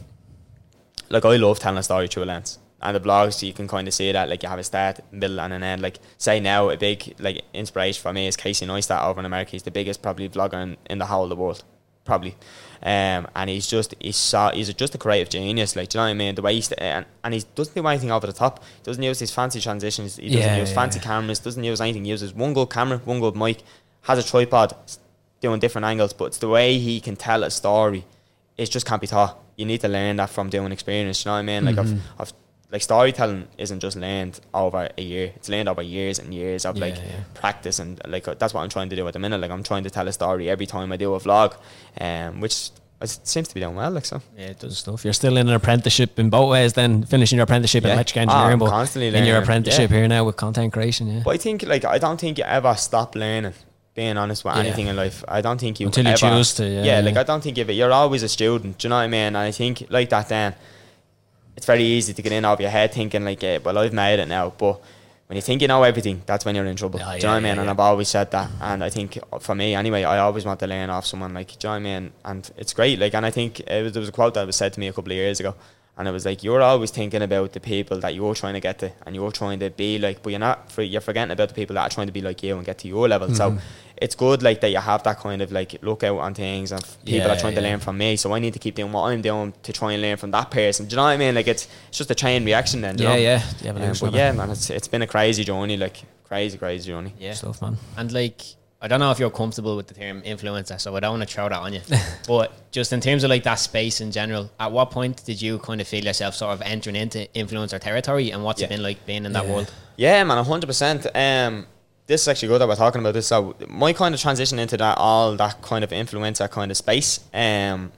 like 1.09 1.23
I 1.25 1.35
love 1.35 1.59
telling 1.59 1.77
a 1.77 1.83
story 1.83 2.07
through 2.07 2.23
a 2.23 2.25
lens. 2.25 2.57
And 2.85 2.95
the 2.95 2.99
blogs 2.99 3.41
you 3.45 3.53
can 3.53 3.67
kind 3.67 3.87
of 3.87 3.93
see 3.93 4.11
that 4.11 4.29
like 4.29 4.43
you 4.43 4.49
have 4.49 4.59
a 4.59 4.63
start, 4.63 4.99
middle 5.11 5.39
and 5.41 5.51
an 5.53 5.63
end. 5.63 5.81
Like 5.81 5.99
say 6.17 6.39
now 6.39 6.69
a 6.69 6.77
big 6.77 7.15
like 7.19 7.41
inspiration 7.53 8.01
for 8.01 8.13
me 8.13 8.27
is 8.27 8.35
Casey 8.37 8.65
Neistat 8.65 9.03
over 9.03 9.19
in 9.19 9.25
America. 9.25 9.51
He's 9.51 9.63
the 9.63 9.71
biggest 9.71 10.01
probably 10.01 10.29
vlogger 10.29 10.61
in, 10.63 10.77
in 10.89 10.97
the 10.99 11.05
whole 11.05 11.23
of 11.23 11.29
the 11.29 11.35
world. 11.35 11.63
Probably. 12.03 12.35
Um, 12.83 13.27
and 13.35 13.49
he's 13.49 13.65
just 13.65 13.95
he's 13.99 14.15
so, 14.15 14.51
he's 14.53 14.71
just 14.73 14.93
a 14.93 14.97
creative 14.99 15.29
genius, 15.29 15.75
like 15.75 15.89
do 15.89 15.97
you 15.97 15.99
know 16.01 16.05
what 16.05 16.11
I 16.11 16.13
mean? 16.13 16.35
The 16.35 16.41
way 16.43 16.53
he's 16.53 16.71
and, 16.73 17.05
and 17.23 17.33
he 17.33 17.43
doesn't 17.55 17.73
do 17.73 17.87
anything 17.87 18.11
over 18.11 18.27
the 18.27 18.33
top. 18.33 18.63
He 18.63 18.83
doesn't 18.83 19.01
use 19.01 19.17
his 19.19 19.31
fancy 19.31 19.59
transitions. 19.59 20.17
He 20.17 20.27
doesn't 20.27 20.41
Yeah, 20.41 20.57
use 20.57 20.69
yeah, 20.69 20.75
fancy 20.75 20.99
yeah. 20.99 21.05
cameras. 21.05 21.39
Doesn't 21.39 21.63
use 21.63 21.81
anything. 21.81 22.05
He 22.05 22.11
uses 22.11 22.33
one 22.33 22.53
good 22.53 22.69
camera, 22.69 22.99
one 22.99 23.19
good 23.19 23.35
mic. 23.35 23.63
Has 24.03 24.19
a 24.19 24.23
tripod, 24.23 24.75
doing 25.41 25.59
different 25.59 25.85
angles. 25.85 26.13
But 26.13 26.25
it's 26.25 26.37
the 26.37 26.47
way 26.49 26.77
he 26.77 26.99
can 27.01 27.15
tell 27.15 27.43
a 27.43 27.49
story. 27.49 28.05
It 28.55 28.69
just 28.69 28.85
can't 28.85 29.01
be 29.01 29.07
taught. 29.07 29.39
You 29.55 29.65
need 29.65 29.81
to 29.81 29.87
learn 29.87 30.17
that 30.17 30.29
from 30.29 30.49
doing 30.51 30.71
experience. 30.71 31.25
You 31.25 31.29
know 31.29 31.33
what 31.35 31.39
I 31.39 31.43
mean? 31.43 31.65
Like 31.65 31.75
Mm-hmm. 31.77 31.97
I've, 32.19 32.29
I've 32.29 32.33
like 32.75 32.81
storytelling 32.91 33.43
isn't 33.63 33.79
just 33.85 33.97
learned 34.05 34.35
over 34.53 34.81
a 34.97 35.01
year. 35.13 35.27
It's 35.37 35.49
learned 35.53 35.69
over 35.73 35.81
years 35.97 36.15
and 36.21 36.33
years 36.41 36.61
of 36.65 36.73
Yeah, 36.75 36.85
like 36.85 36.97
yeah. 36.97 37.23
practice 37.41 37.77
and 37.83 37.91
like 38.13 38.25
that's 38.39 38.53
what 38.53 38.61
I'm 38.63 38.69
trying 38.77 38.89
to 38.93 38.97
do 38.99 39.03
at 39.09 39.13
the 39.13 39.19
minute. 39.25 39.39
Like 39.43 39.51
I'm 39.55 39.63
trying 39.71 39.85
to 39.87 39.91
tell 39.97 40.07
a 40.07 40.13
story 40.21 40.49
every 40.55 40.67
time 40.75 40.87
I 40.95 40.97
do 41.05 41.13
a 41.13 41.19
vlog, 41.25 41.49
um, 42.07 42.41
which 42.43 42.57
it 43.01 43.09
seems 43.33 43.47
to 43.49 43.53
be 43.57 43.61
doing 43.61 43.75
well. 43.81 43.91
Like 43.97 44.05
so. 44.05 44.21
Yeah, 44.37 44.47
it 44.53 44.59
does 44.59 44.77
stuff. 44.83 45.03
You're 45.05 45.13
still 45.21 45.37
in 45.37 45.47
an 45.47 45.53
apprenticeship 45.61 46.11
in 46.19 46.29
both 46.29 46.49
ways, 46.55 46.73
then 46.73 47.03
finishing 47.03 47.37
your 47.37 47.43
apprenticeship 47.49 47.83
in 47.85 47.91
electrical 47.91 48.29
Ah, 48.29 48.33
engineering, 48.33 48.59
but 48.59 48.69
constantly 48.69 49.07
in 49.19 49.25
your 49.25 49.37
apprenticeship 49.43 49.89
Yeah. 49.91 49.97
here 49.97 50.07
now 50.15 50.23
with 50.27 50.35
content 50.45 50.73
creation. 50.73 51.03
Yeah, 51.07 51.21
But 51.25 51.31
I 51.31 51.37
think 51.37 51.63
like 51.73 51.85
I 51.85 51.97
don't 52.05 52.19
think 52.19 52.37
you 52.39 52.43
ever 52.59 52.73
stop 52.75 53.15
learning. 53.15 53.53
Being 53.95 54.17
honest 54.17 54.43
with 54.43 54.53
Yeah. 54.55 54.63
anything 54.63 54.87
in 54.87 54.95
life, 54.97 55.23
I 55.37 55.39
don't 55.39 55.57
think 55.63 55.79
you 55.79 55.85
Until 55.85 56.03
you 56.03 56.09
ever- 56.11 56.17
choose 56.17 56.53
to, 56.55 56.65
yeah, 56.67 56.99
like 56.99 57.13
yeah. 57.15 57.21
I 57.21 57.23
don't 57.23 57.41
think 57.41 57.57
if 57.57 57.69
it, 57.69 57.75
you're 57.79 57.93
always 57.93 58.23
a 58.23 58.27
student. 58.27 58.71
Do 58.79 58.81
you 58.85 58.89
know 58.89 58.97
what 58.97 59.03
I 59.03 59.07
mean? 59.07 59.27
And 59.27 59.37
I 59.37 59.51
think 59.51 59.85
like 59.89 60.09
that. 60.09 60.27
Then 60.27 60.53
it's 61.55 61.65
very 61.65 61.83
easy 61.83 62.13
to 62.13 62.21
get 62.21 62.31
in 62.31 62.45
over 62.45 62.61
your 62.61 62.71
head 62.71 62.93
thinking 62.93 63.23
like, 63.23 63.43
eh, 63.43 63.59
well, 63.63 63.77
I've 63.77 63.93
made 63.93 64.19
it 64.19 64.27
now. 64.27 64.49
But 64.49 64.81
when 65.27 65.35
you 65.37 65.41
think 65.41 65.61
you 65.61 65.67
know 65.67 65.83
everything, 65.83 66.21
that's 66.25 66.45
when 66.45 66.55
you're 66.55 66.65
in 66.65 66.75
trouble. 66.75 66.99
Yeah, 66.99 67.11
do 67.11 67.17
you 67.17 67.23
know 67.23 67.29
what 67.29 67.35
I 67.35 67.39
mean? 67.39 67.45
yeah, 67.45 67.61
And 67.61 67.65
yeah. 67.65 67.71
I've 67.71 67.79
always 67.79 68.09
said 68.09 68.31
that. 68.31 68.49
And 68.61 68.83
I 68.83 68.89
think 68.89 69.17
for 69.39 69.55
me 69.55 69.73
anyway, 69.73 70.03
I 70.03 70.19
always 70.19 70.45
want 70.45 70.59
to 70.59 70.67
learn 70.67 70.89
off 70.89 71.05
someone 71.05 71.33
like, 71.33 71.47
do 71.47 71.53
you 71.53 71.57
know 71.67 71.69
what 71.71 71.75
I 71.75 71.99
mean? 71.99 72.11
And 72.23 72.51
it's 72.57 72.73
great. 72.73 72.99
Like, 72.99 73.15
and 73.15 73.25
I 73.25 73.31
think 73.31 73.61
it 73.61 73.83
was, 73.83 73.93
there 73.93 74.01
was 74.01 74.09
a 74.09 74.11
quote 74.11 74.33
that 74.35 74.45
was 74.45 74.55
said 74.55 74.73
to 74.73 74.79
me 74.79 74.87
a 74.87 74.93
couple 74.93 75.11
of 75.11 75.17
years 75.17 75.39
ago. 75.39 75.55
And 75.97 76.09
it 76.09 76.11
was 76.11 76.25
like 76.25 76.43
you're 76.43 76.61
always 76.61 76.91
thinking 76.91 77.21
about 77.21 77.53
the 77.53 77.61
people 77.61 77.99
that 78.01 78.13
you're 78.13 78.35
trying 78.35 78.55
to 78.55 78.59
get 78.59 78.79
to, 78.79 78.91
and 79.05 79.15
you're 79.15 79.31
trying 79.31 79.59
to 79.59 79.69
be 79.69 79.97
like, 79.97 80.21
but 80.21 80.31
you're 80.31 80.39
not. 80.39 80.69
You're 80.77 80.99
forgetting 80.99 81.31
about 81.31 81.47
the 81.47 81.55
people 81.55 81.75
that 81.75 81.83
are 81.83 81.89
trying 81.89 82.07
to 82.07 82.11
be 82.11 82.19
like 82.19 82.43
you 82.43 82.57
and 82.57 82.65
get 82.65 82.79
to 82.79 82.89
your 82.89 83.07
level. 83.07 83.29
Mm-hmm. 83.29 83.57
So 83.57 83.57
it's 83.97 84.15
good, 84.15 84.43
like 84.43 84.61
that 84.61 84.69
you 84.69 84.77
have 84.79 85.03
that 85.03 85.19
kind 85.19 85.41
of 85.41 85.51
like 85.51 85.77
look 85.81 86.03
out 86.03 86.19
on 86.19 86.33
things, 86.33 86.71
and 86.71 86.81
people 87.05 87.27
Yeah, 87.27 87.33
are 87.33 87.39
trying 87.39 87.55
to 87.55 87.61
learn 87.61 87.79
from 87.79 87.97
me. 87.97 88.15
So 88.17 88.33
I 88.33 88.39
need 88.39 88.53
to 88.53 88.59
keep 88.59 88.75
doing 88.75 88.91
what 88.91 89.03
I'm 89.09 89.21
doing 89.21 89.53
to 89.63 89.73
try 89.73 89.93
and 89.93 90.01
learn 90.01 90.17
from 90.17 90.31
that 90.31 90.51
person. 90.51 90.85
Do 90.87 90.91
you 90.93 90.97
know 90.97 91.03
what 91.03 91.09
I 91.09 91.17
mean? 91.17 91.35
Like 91.35 91.47
it's 91.47 91.67
it's 91.89 91.97
just 91.97 92.11
a 92.11 92.15
chain 92.15 92.43
reaction. 92.45 92.81
Then, 92.81 92.95
do 92.95 93.03
you 93.03 93.09
yeah, 93.09 93.15
know? 93.15 93.21
yeah. 93.61 93.71
The 93.73 93.89
Um, 93.89 93.95
but 94.01 94.13
yeah, 94.13 94.31
man, 94.31 94.49
it's 94.49 94.69
it's 94.69 94.87
been 94.87 95.01
a 95.01 95.07
crazy 95.07 95.43
journey, 95.43 95.77
like 95.77 95.97
crazy, 96.25 96.57
crazy 96.57 96.91
journey. 96.91 97.13
Yeah. 97.19 97.33
stuff, 97.33 97.61
man. 97.61 97.77
And 97.97 98.11
like, 98.11 98.41
I 98.81 98.87
don't 98.87 98.99
know 98.99 99.11
if 99.11 99.19
you're 99.19 99.29
comfortable 99.31 99.75
with 99.77 99.87
the 99.87 99.93
term 99.93 100.21
influencer, 100.23 100.79
so 100.81 100.95
I 100.95 100.99
don't 100.99 101.17
want 101.17 101.27
to 101.29 101.33
throw 101.33 101.47
that 101.49 101.59
on 101.59 101.71
you. 101.73 101.81
but 102.27 102.51
just 102.71 102.91
in 102.93 102.99
terms 102.99 103.23
of 103.23 103.29
like 103.29 103.43
that 103.43 103.55
space 103.55 104.01
in 104.01 104.11
general, 104.11 104.51
at 104.59 104.71
what 104.71 104.91
point 104.91 105.23
did 105.25 105.41
you 105.41 105.59
kind 105.59 105.79
of 105.81 105.87
feel 105.87 106.03
yourself 106.03 106.35
sort 106.35 106.51
of 106.53 106.61
entering 106.61 106.95
into 106.97 107.27
influencer 107.33 107.79
territory, 107.79 108.31
and 108.31 108.43
what's 108.43 108.59
Yeah. 108.59 108.67
it 108.67 108.69
been 108.71 108.83
like 108.83 109.05
being 109.05 109.25
in 109.25 109.31
that 109.33 109.45
Yeah. 109.45 109.51
world? 109.53 109.73
Yeah, 109.97 110.23
man, 110.25 110.43
hundred 110.43 110.67
percent. 110.67 111.07
Um, 111.15 111.67
this 112.07 112.21
is 112.21 112.27
actually 112.27 112.49
good 112.49 112.61
that 112.61 112.67
we're 112.67 112.75
talking 112.75 113.01
about 113.01 113.13
this. 113.13 113.27
So 113.27 113.55
my 113.67 113.93
kind 113.93 114.13
of 114.13 114.21
transition 114.21 114.59
into 114.59 114.77
that 114.77 114.97
all 114.97 115.35
that 115.35 115.61
kind 115.61 115.83
of 115.83 115.89
influencer 115.89 116.49
kind 116.49 116.71
of 116.71 116.77
space. 116.77 117.19
Um, 117.33 117.91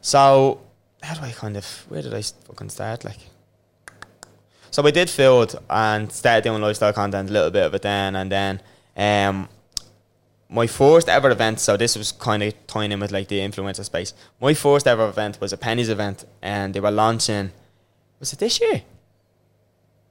so 0.00 0.60
how 1.02 1.14
do 1.14 1.22
I 1.22 1.32
kind 1.32 1.56
of 1.56 1.86
where 1.88 2.02
did 2.02 2.14
I 2.14 2.22
fucking 2.22 2.70
start? 2.70 3.04
Like, 3.04 3.18
so 4.70 4.86
I 4.86 4.90
did 4.90 5.08
field 5.08 5.58
and 5.70 6.12
started 6.12 6.44
doing 6.44 6.60
lifestyle 6.60 6.92
content 6.92 7.30
a 7.30 7.32
little 7.32 7.50
bit 7.50 7.64
of 7.64 7.74
it 7.74 7.82
then, 7.82 8.16
and 8.16 8.30
then 8.30 8.60
um, 8.96 9.48
my 10.50 10.66
first 10.66 11.08
ever 11.08 11.30
event. 11.30 11.60
So 11.60 11.76
this 11.76 11.96
was 11.96 12.12
kind 12.12 12.42
of 12.42 12.54
tying 12.66 12.92
in 12.92 13.00
with 13.00 13.12
like 13.12 13.28
the 13.28 13.38
influencer 13.38 13.84
space. 13.84 14.12
My 14.40 14.54
first 14.54 14.86
ever 14.86 15.08
event 15.08 15.40
was 15.40 15.52
a 15.52 15.56
Penneys 15.56 15.88
event, 15.88 16.26
and 16.42 16.74
they 16.74 16.80
were 16.80 16.90
launching. 16.90 17.52
Was 18.20 18.32
it 18.32 18.40
this 18.40 18.60
year? 18.60 18.82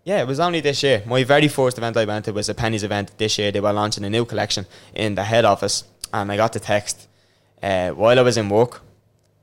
Yeah, 0.08 0.22
it 0.22 0.28
was 0.28 0.40
only 0.40 0.62
this 0.62 0.84
year. 0.84 1.04
My 1.06 1.26
very 1.26 1.50
first 1.50 1.78
event 1.78 1.98
I 1.98 2.06
went 2.06 2.24
to 2.26 2.32
was 2.32 2.48
a 2.48 2.54
Penneys 2.54 2.86
event 2.86 3.12
this 3.18 3.38
year. 3.38 3.52
They 3.52 3.60
were 3.60 3.74
launching 3.74 4.06
a 4.06 4.10
new 4.10 4.24
collection 4.24 4.66
in 4.96 5.16
the 5.16 5.26
head 5.26 5.44
office, 5.44 5.84
and 6.14 6.32
I 6.32 6.38
got 6.38 6.54
the 6.54 6.62
text 6.62 7.10
uh, 7.62 7.90
while 7.90 8.18
I 8.18 8.22
was 8.22 8.38
in 8.38 8.48
work. 8.48 8.80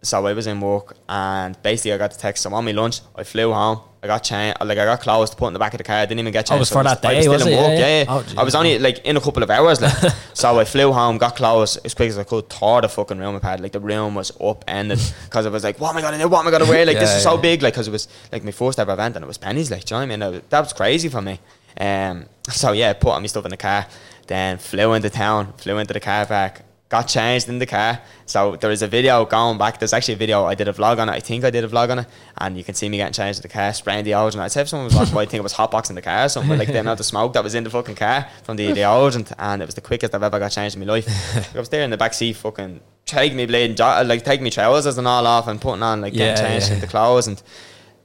So 0.01 0.25
I 0.25 0.33
was 0.33 0.47
in 0.47 0.63
work, 0.63 0.97
and 1.07 1.63
basically 1.63 1.93
I 1.93 1.99
got 1.99 2.13
the 2.13 2.19
text. 2.19 2.45
So 2.45 2.55
on 2.55 2.65
my 2.65 2.71
lunch, 2.71 3.01
I 3.15 3.25
flew 3.25 3.53
home. 3.53 3.81
I 4.05 4.07
got 4.07 4.19
changed, 4.23 4.59
like 4.61 4.77
I 4.77 4.85
got 4.85 5.01
clothes 5.01 5.31
to 5.31 5.37
put 5.37 5.47
in 5.47 5.55
the 5.55 5.59
back 5.59 5.73
of 5.73 5.79
the 5.79 5.85
car. 5.85 5.97
I 5.97 6.05
didn't 6.05 6.21
even 6.21 6.31
get 6.33 6.45
Oh, 6.45 6.49
changed. 6.51 6.61
was 6.61 6.69
So 6.69 6.75
for 6.75 6.81
I 6.81 6.95
that 6.95 7.05
I 7.07 7.15
day, 7.15 7.21
still 7.23 7.33
was 7.33 7.47
in 7.47 7.53
it? 7.55 7.57
work, 7.57 7.71
Yeah, 7.71 7.79
Yeah, 7.79 7.99
yeah. 8.01 8.05
Oh, 8.09 8.25
I 8.37 8.45
was 8.45 8.55
only 8.55 8.79
like 8.79 8.99
in 8.99 9.17
a 9.17 9.21
couple 9.21 9.43
of 9.43 9.49
hours. 9.51 9.81
Like, 9.81 10.13
so 10.35 10.59
I 10.59 10.65
flew 10.67 10.93
home, 10.93 11.17
got 11.17 11.37
clothes 11.37 11.79
as 11.79 11.95
quick 11.95 12.11
as 12.11 12.19
I 12.19 12.25
could, 12.25 12.51
tore 12.51 12.83
the 12.83 12.89
fucking 12.91 13.19
room 13.19 13.35
apart. 13.35 13.61
Like 13.61 13.73
the 13.73 13.81
room 13.81 14.15
was 14.15 14.31
upended 14.39 15.01
because 15.25 15.47
I 15.47 15.49
was 15.49 15.65
like, 15.65 15.81
what 15.81 15.91
am 15.93 15.97
I 15.97 16.03
gonna 16.03 16.19
do? 16.19 16.29
What 16.29 16.41
am 16.41 16.49
I 16.49 16.51
gonna 16.51 16.67
wear? 16.71 16.85
Like 16.85 16.99
this 16.99 17.09
Yeah, 17.11 17.17
is 17.17 17.23
so 17.23 17.39
big. 17.39 17.63
Like 17.63 17.73
because 17.73 17.89
it 17.89 17.93
was 17.93 18.07
like 18.31 18.45
my 18.45 18.51
first 18.51 18.79
ever 18.79 18.93
event 18.93 19.17
and 19.17 19.25
it 19.25 19.27
was 19.29 19.39
Penneys. 19.39 19.71
Like, 19.71 19.85
do 19.87 19.95
you 19.95 20.01
know 20.01 20.07
what 20.07 20.13
I 20.13 20.17
mean? 20.17 20.21
That 20.21 20.31
was, 20.33 20.41
that 20.51 20.61
was 20.61 20.73
crazy 20.75 21.09
for 21.09 21.23
me. 21.23 21.41
Um, 21.81 22.27
so 22.51 22.73
yeah, 22.73 22.93
put 22.93 23.09
all 23.09 23.21
my 23.21 23.27
stuff 23.27 23.47
in 23.47 23.53
the 23.53 23.57
car, 23.57 23.87
then 24.27 24.59
flew 24.59 24.93
into 24.93 25.09
town, 25.09 25.55
flew 25.57 25.79
into 25.79 25.95
the 25.95 26.01
car 26.01 26.27
park, 26.27 26.61
got 26.95 27.07
changed 27.09 27.49
in 27.49 27.59
the 27.59 27.67
car. 27.67 27.93
So 28.27 28.57
there 28.61 28.71
is 28.71 28.83
a 28.83 28.87
video 28.99 29.25
going 29.25 29.59
back. 29.59 29.79
There's 29.81 29.93
actually 29.93 30.15
a 30.15 30.23
video. 30.25 30.45
I 30.53 30.55
did 30.55 30.69
a 30.69 30.73
vlog 30.73 30.97
on 31.03 31.09
it. 31.09 31.13
I 31.13 31.21
think 31.29 31.45
I 31.45 31.51
did 31.51 31.65
a 31.65 31.69
vlog 31.75 31.91
on 31.91 31.99
it, 32.03 32.07
and 32.39 32.57
you 32.59 32.65
can 32.69 32.75
see 32.75 32.89
me 32.89 32.97
getting 32.99 33.13
changed 33.13 33.39
in 33.41 33.43
the 33.43 33.49
car, 33.49 33.73
spraying 33.73 34.05
the 34.05 34.13
deodorant. 34.13 34.39
I'd 34.39 34.53
say 34.53 34.63
if 34.63 34.69
someone 34.69 34.87
was 34.87 34.95
watching, 34.95 35.17
I 35.17 35.25
think 35.27 35.41
it 35.45 35.49
was 35.51 35.55
hotboxing 35.55 35.97
the 35.97 36.03
car 36.11 36.25
or 36.27 36.29
something. 36.29 36.57
Like 36.59 36.69
the 36.69 36.81
amount 36.81 37.01
of 37.01 37.07
smoke 37.07 37.33
that 37.35 37.43
was 37.45 37.55
in 37.55 37.65
the 37.65 37.71
fucking 37.71 37.97
car 37.97 38.29
from 38.45 38.57
the 38.57 38.67
deodorant, 38.79 39.33
and 39.39 39.61
it 39.63 39.67
was 39.67 39.75
the 39.75 39.81
quickest 39.91 40.15
I've 40.15 40.23
ever 40.23 40.39
got 40.39 40.51
changed 40.53 40.77
in 40.77 40.81
my 40.87 40.93
life. 40.95 41.07
I 41.55 41.59
was 41.59 41.69
there 41.69 41.83
in 41.83 41.91
the 41.91 41.97
back 42.05 42.15
seat, 42.15 42.37
fucking 42.37 42.81
taking 43.07 43.37
me 43.37 43.47
bleeding, 43.47 43.77
like 44.13 44.25
taking 44.25 44.45
me 44.45 44.51
trousers 44.51 44.97
and 44.99 45.07
all 45.07 45.27
off, 45.27 45.47
and 45.49 45.61
putting 45.61 45.83
on 45.83 46.01
like 46.01 46.15
Yeah, 46.15 46.21
getting 46.35 46.45
changed 46.47 46.69
yeah. 46.69 46.75
into 46.77 46.87
clothes, 46.87 47.27
and 47.27 47.43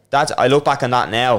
that 0.10 0.32
I 0.40 0.48
look 0.48 0.66
back 0.66 0.82
on 0.84 0.90
that 0.92 1.10
now, 1.12 1.34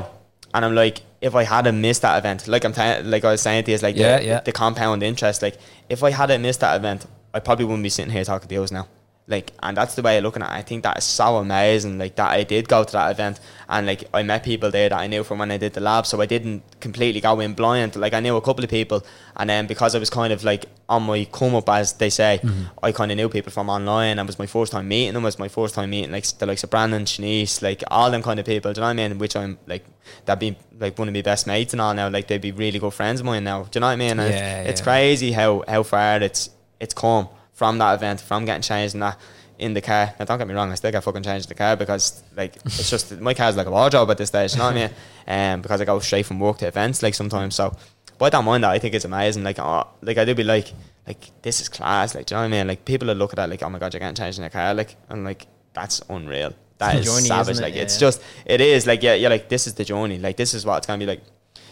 and 0.55 0.65
I'm 0.65 0.75
like, 0.75 1.03
if 1.21 1.35
I 1.35 1.45
had 1.45 1.73
missed 1.75 2.03
that 2.03 2.17
event, 2.19 2.49
like 2.49 2.65
I'm 2.65 2.73
t- 2.73 3.03
like 3.03 3.25
I 3.27 3.33
was 3.33 3.43
saying 3.43 3.65
to 3.65 3.71
you, 3.71 3.75
it's 3.75 3.83
like 3.83 3.97
Yeah, 3.97 4.19
the, 4.19 4.25
yeah. 4.25 4.41
the 4.41 4.53
compound 4.53 5.03
interest. 5.03 5.43
Like 5.43 5.59
if 5.91 6.03
I 6.03 6.11
hadn't 6.13 6.41
missed 6.41 6.61
that 6.61 6.77
event, 6.77 7.07
I 7.33 7.41
probably 7.41 7.65
wouldn't 7.65 7.83
be 7.83 7.89
sitting 7.89 8.13
here 8.13 8.25
talking 8.25 8.49
to 8.49 8.55
you 8.55 8.67
now. 8.71 8.89
Like, 9.31 9.53
and 9.63 9.77
that's 9.77 9.95
the 9.95 10.03
way 10.03 10.19
I'm 10.19 10.25
looking 10.25 10.43
at. 10.43 10.51
it. 10.51 10.55
I 10.55 10.63
think 10.63 10.83
that 10.83 10.99
is 10.99 11.05
so 11.05 11.37
amazing. 11.37 11.99
Like 11.99 12.17
that, 12.17 12.31
I 12.31 12.43
did 12.43 12.69
go 12.69 12.83
to 12.83 12.93
that 12.93 13.13
event, 13.13 13.39
and 13.69 13.87
like 13.87 14.05
I 14.13 14.25
met 14.25 14.43
people 14.43 14.73
there 14.73 14.89
that 14.89 14.99
I 14.99 15.07
knew 15.07 15.23
from 15.23 15.39
when 15.39 15.53
I 15.53 15.57
did 15.57 15.73
the 15.73 15.81
lab. 15.81 16.05
So 16.05 16.21
I 16.21 16.27
didn't 16.27 16.65
completely 16.81 17.21
go 17.21 17.39
in 17.39 17.55
blind. 17.55 17.95
Like 17.95 18.13
I 18.13 18.19
knew 18.19 18.37
a 18.37 18.41
couple 18.41 18.65
of 18.65 18.71
people, 18.71 19.07
and 19.37 19.49
then 19.49 19.69
because 19.69 19.95
I 19.95 20.01
was 20.01 20.11
kind 20.11 20.33
of 20.33 20.43
like 20.43 20.67
on 20.89 21.05
my 21.05 21.25
come 21.27 21.55
up, 21.55 21.69
as 21.69 21.93
they 21.93 22.11
say, 22.11 22.41
mm-hmm. 22.43 22.65
I 22.83 22.91
kind 22.91 23.13
of 23.13 23.17
knew 23.17 23.29
people 23.29 23.53
from 23.53 23.71
online. 23.71 24.19
And 24.19 24.27
it 24.27 24.27
was 24.27 24.39
my 24.41 24.47
first 24.47 24.73
time 24.73 24.89
meeting 24.89 25.15
them. 25.15 25.23
It 25.23 25.27
was 25.27 25.39
my 25.39 25.47
first 25.49 25.77
time 25.77 25.91
meeting 25.91 26.11
like 26.11 26.27
the 26.27 26.47
likes 26.47 26.65
of 26.65 26.71
Brandon, 26.71 27.05
Shanice, 27.05 27.63
like 27.63 27.85
all 27.89 28.11
them 28.11 28.25
kind 28.25 28.41
of 28.41 28.47
people. 28.47 28.73
Do 28.73 28.81
you 28.81 28.83
know 28.83 28.89
what 28.89 29.01
I 29.01 29.09
mean? 29.09 29.19
Which 29.19 29.37
I'm 29.37 29.59
like 29.69 29.85
that 30.25 30.41
be 30.41 30.57
like 30.77 30.99
one 30.99 31.07
of 31.07 31.15
my 31.15 31.23
best 31.23 31.47
mates 31.47 31.73
and 31.73 31.81
all 31.81 31.95
now. 31.95 32.09
Like 32.09 32.27
they'd 32.27 32.41
be 32.41 32.51
really 32.51 32.81
good 32.81 32.95
friends 32.95 33.21
of 33.21 33.27
mine 33.27 33.45
now. 33.45 33.63
Do 33.63 33.77
you 33.77 33.81
know 33.81 33.87
what 33.87 33.93
I 33.93 33.97
mean? 33.97 34.19
And 34.19 34.35
Yeah, 34.35 34.63
it's, 34.63 34.81
yeah. 34.81 34.85
crazy 34.85 35.31
how 35.31 35.63
how 35.69 35.85
far 35.85 36.21
it's 36.21 36.51
it's 36.81 36.95
calm 36.95 37.29
from 37.53 37.79
that 37.79 37.95
event, 37.95 38.21
from 38.21 38.45
getting 38.45 38.63
changed 38.63 38.95
in 38.95 39.01
that 39.01 39.19
in 39.59 39.75
the 39.75 39.81
car. 39.83 40.15
Now 40.19 40.25
don't 40.25 40.39
get 40.39 40.49
me 40.49 40.55
wrong, 40.55 40.73
I 40.73 40.75
still 40.75 40.91
get 40.91 41.05
fucking 41.05 41.23
changed 41.23 41.47
in 41.47 41.51
the 41.51 41.55
car 41.55 41.77
because 41.77 42.23
like 42.35 42.57
it's 42.65 42.89
just 42.91 43.21
my 43.21 43.35
car's 43.35 43.57
like 43.57 43.67
a 43.67 43.71
wardrobe 43.71 44.11
at 44.11 44.19
this 44.19 44.29
stage, 44.29 44.53
you 44.53 44.59
know 44.59 44.65
what 44.65 44.73
I 44.77 44.87
mean? 44.87 44.91
Um, 45.29 45.61
because 45.61 45.81
I 45.81 45.85
go 45.85 46.01
straight 46.01 46.27
from 46.27 46.41
work 46.41 46.59
to 46.59 46.67
events 46.67 47.05
like 47.05 47.15
sometimes. 47.15 47.55
So 47.55 47.77
but 48.19 48.25
I 48.27 48.31
don't 48.31 48.45
mind 48.45 48.65
that. 48.65 48.71
I 48.71 48.79
think 48.81 48.95
it's 48.95 49.05
amazing. 49.05 49.45
Like 49.45 49.59
oh, 49.61 49.87
like 50.03 50.19
I 50.19 50.25
do 50.25 50.35
be 50.35 50.43
like 50.43 50.73
like 51.07 51.31
this 51.43 51.61
is 51.61 51.69
class. 51.69 52.15
Like, 52.15 52.27
do 52.27 52.35
you 52.35 52.37
know 52.37 52.43
what 52.49 52.55
I 52.55 52.59
mean? 52.59 52.67
Like 52.67 52.85
people 52.85 53.07
that 53.09 53.15
look 53.15 53.33
at 53.33 53.37
that 53.37 53.49
like, 53.49 53.63
oh 53.63 53.71
my 53.71 53.79
god, 53.79 53.93
you're 53.95 54.01
getting 54.01 54.15
changed 54.17 54.39
in 54.39 54.45
a 54.45 54.51
car. 54.51 54.75
Like, 54.75 54.97
and 55.09 55.25
like 55.25 55.47
that's 55.73 56.03
unreal. 56.09 56.53
That 56.79 56.97
It's 56.97 57.07
is 57.07 57.15
journey, 57.15 57.29
savage. 57.29 57.59
it? 57.59 57.63
Like 57.63 57.75
Yeah, 57.75 57.83
it's 57.83 57.95
yeah. 57.97 58.01
just 58.09 58.23
it 58.45 58.61
is 58.61 58.87
like 58.87 59.03
yeah, 59.03 59.15
yeah. 59.15 59.29
Like 59.29 59.49
this 59.49 59.67
is 59.67 59.75
the 59.75 59.85
journey. 59.85 60.19
Like 60.19 60.37
this 60.37 60.53
is 60.55 60.67
what 60.67 60.79
it's 60.79 60.87
gonna 60.87 60.99
be 60.99 61.07
like. 61.07 61.23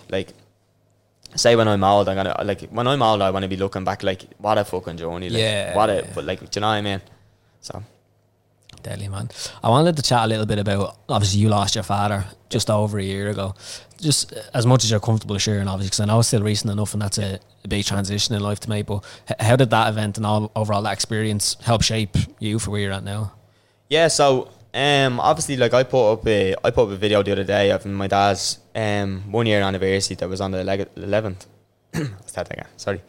Like 0.08 0.28
say 1.34 1.56
when 1.56 1.68
I'm 1.68 1.84
old, 1.84 2.08
I'm 2.08 2.16
gonna 2.16 2.34
like 2.44 2.62
when 2.70 2.86
I'm 2.86 3.02
old, 3.02 3.22
I 3.22 3.30
want 3.30 3.42
to 3.44 3.48
be 3.48 3.56
looking 3.56 3.84
back 3.84 4.02
like 4.02 4.24
what 4.38 4.58
a 4.58 4.64
fucking 4.64 4.96
journey. 4.96 5.28
Like, 5.28 5.40
Yeah, 5.40 5.76
What 5.76 5.90
a 5.90 6.06
but 6.14 6.24
like 6.24 6.40
do 6.40 6.46
you 6.54 6.60
know 6.60 6.68
what 6.68 6.74
I 6.74 6.82
mean? 6.82 7.00
So 7.60 7.82
Deadly 8.82 9.08
man. 9.08 9.28
I 9.62 9.68
wanted 9.70 9.96
to 9.96 10.02
chat 10.02 10.24
a 10.24 10.26
little 10.26 10.46
bit 10.46 10.58
about 10.58 10.96
obviously 11.08 11.40
you 11.40 11.48
lost 11.48 11.74
your 11.74 11.82
father 11.84 12.24
just 12.48 12.70
over 12.70 12.98
a 12.98 13.02
year 13.02 13.28
ago. 13.30 13.54
Just 14.00 14.32
as 14.54 14.64
much 14.66 14.84
as 14.84 14.90
you're 14.90 15.00
comfortable 15.00 15.36
sharing, 15.38 15.66
obviously, 15.66 15.88
because 15.88 16.00
I 16.00 16.04
know 16.04 16.20
it's 16.20 16.28
still 16.28 16.42
recent 16.42 16.70
enough, 16.70 16.92
and 16.92 17.02
that's 17.02 17.18
a, 17.18 17.40
a 17.64 17.68
big 17.68 17.84
transition 17.84 18.36
in 18.36 18.40
life 18.42 18.60
to 18.60 18.68
make. 18.68 18.86
But 18.86 19.04
h- 19.28 19.36
how 19.40 19.56
did 19.56 19.70
that 19.70 19.88
event 19.88 20.16
and 20.18 20.24
all 20.24 20.52
overall 20.54 20.82
that 20.82 20.92
experience 20.92 21.56
help 21.64 21.82
shape 21.82 22.16
you 22.38 22.60
for 22.60 22.70
where 22.70 22.80
you're 22.80 22.92
at 22.92 23.02
now? 23.02 23.32
Yeah, 23.88 24.06
so 24.06 24.50
um, 24.74 25.20
obviously, 25.20 25.56
like 25.56 25.74
I 25.74 25.82
put 25.82 26.12
up 26.12 26.26
a 26.26 26.54
I 26.64 26.70
put 26.70 26.84
up 26.84 26.90
a 26.90 26.96
video 26.96 27.22
the 27.22 27.32
other 27.32 27.44
day 27.44 27.70
of 27.70 27.84
my 27.86 28.06
dad's 28.06 28.58
um 28.74 29.22
one 29.30 29.46
year 29.46 29.60
anniversary 29.62 30.16
that 30.16 30.28
was 30.28 30.40
on 30.40 30.50
the 30.52 30.60
eleventh. 30.96 31.46
That 32.34 32.50
again. 32.52 32.66
Sorry. 32.76 33.02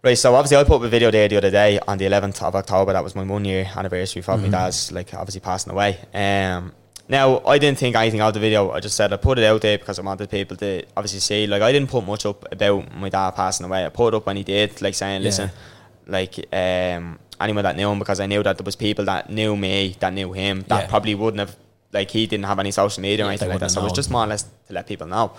Right, 0.00 0.16
so 0.16 0.32
obviously 0.36 0.58
I 0.58 0.62
put 0.64 0.76
up 0.76 0.82
a 0.82 0.88
video 0.88 1.10
there 1.10 1.26
the 1.26 1.38
other 1.38 1.50
day 1.50 1.80
on 1.88 1.98
the 1.98 2.06
eleventh 2.06 2.40
of 2.42 2.54
October. 2.54 2.92
That 2.92 3.02
was 3.02 3.16
my 3.16 3.24
one 3.24 3.44
year 3.44 3.68
anniversary 3.74 4.22
for 4.22 4.36
my 4.36 4.48
dad's 4.48 4.92
like 4.92 5.12
obviously 5.12 5.40
passing 5.40 5.72
away. 5.72 5.98
Um, 6.14 6.72
now 7.08 7.40
I 7.44 7.58
didn't 7.58 7.78
think 7.78 7.96
anything 7.96 8.20
of 8.20 8.32
the 8.34 8.38
video. 8.38 8.70
I 8.70 8.78
just 8.80 8.94
said 8.96 9.12
I 9.12 9.16
put 9.16 9.38
it 9.40 9.44
out 9.44 9.60
there 9.62 9.76
because 9.78 9.98
I 9.98 10.02
wanted 10.02 10.30
people 10.30 10.56
to 10.58 10.84
obviously 10.96 11.18
see. 11.20 11.46
Like 11.48 11.62
I 11.62 11.72
didn't 11.72 11.90
put 11.90 12.06
much 12.06 12.26
up 12.26 12.46
about 12.52 12.94
my 12.94 13.08
dad 13.08 13.32
passing 13.32 13.66
away. 13.66 13.84
I 13.86 13.88
put 13.88 14.14
it 14.14 14.16
up 14.18 14.26
when 14.26 14.36
he 14.36 14.44
did, 14.44 14.80
like 14.82 14.94
saying, 14.94 15.22
Yeah. 15.22 15.26
"Listen, 15.26 15.50
like 16.06 16.46
um, 16.52 17.18
anyone 17.40 17.64
that 17.64 17.76
knew 17.76 17.90
him 17.90 17.98
because 17.98 18.20
I 18.20 18.26
knew 18.26 18.42
that 18.42 18.58
there 18.58 18.64
was 18.64 18.76
people 18.76 19.04
that 19.06 19.30
knew 19.30 19.56
me 19.56 19.96
that 20.00 20.12
knew 20.12 20.32
him 20.32 20.64
that 20.68 20.82
Yeah. 20.84 20.86
probably 20.88 21.14
wouldn't 21.14 21.40
have 21.40 21.56
like 21.92 22.10
he 22.10 22.26
didn't 22.26 22.44
have 22.46 22.58
any 22.58 22.70
social 22.70 23.00
media 23.02 23.24
or 23.24 23.28
anything 23.28 23.48
like 23.48 23.60
that. 23.60 23.70
So 23.70 23.80
it 23.80 23.84
was 23.84 23.92
just 23.92 24.10
more 24.10 24.24
or 24.24 24.26
less 24.26 24.42
to 24.42 24.72
let 24.72 24.86
people 24.86 25.06
know. 25.06 25.32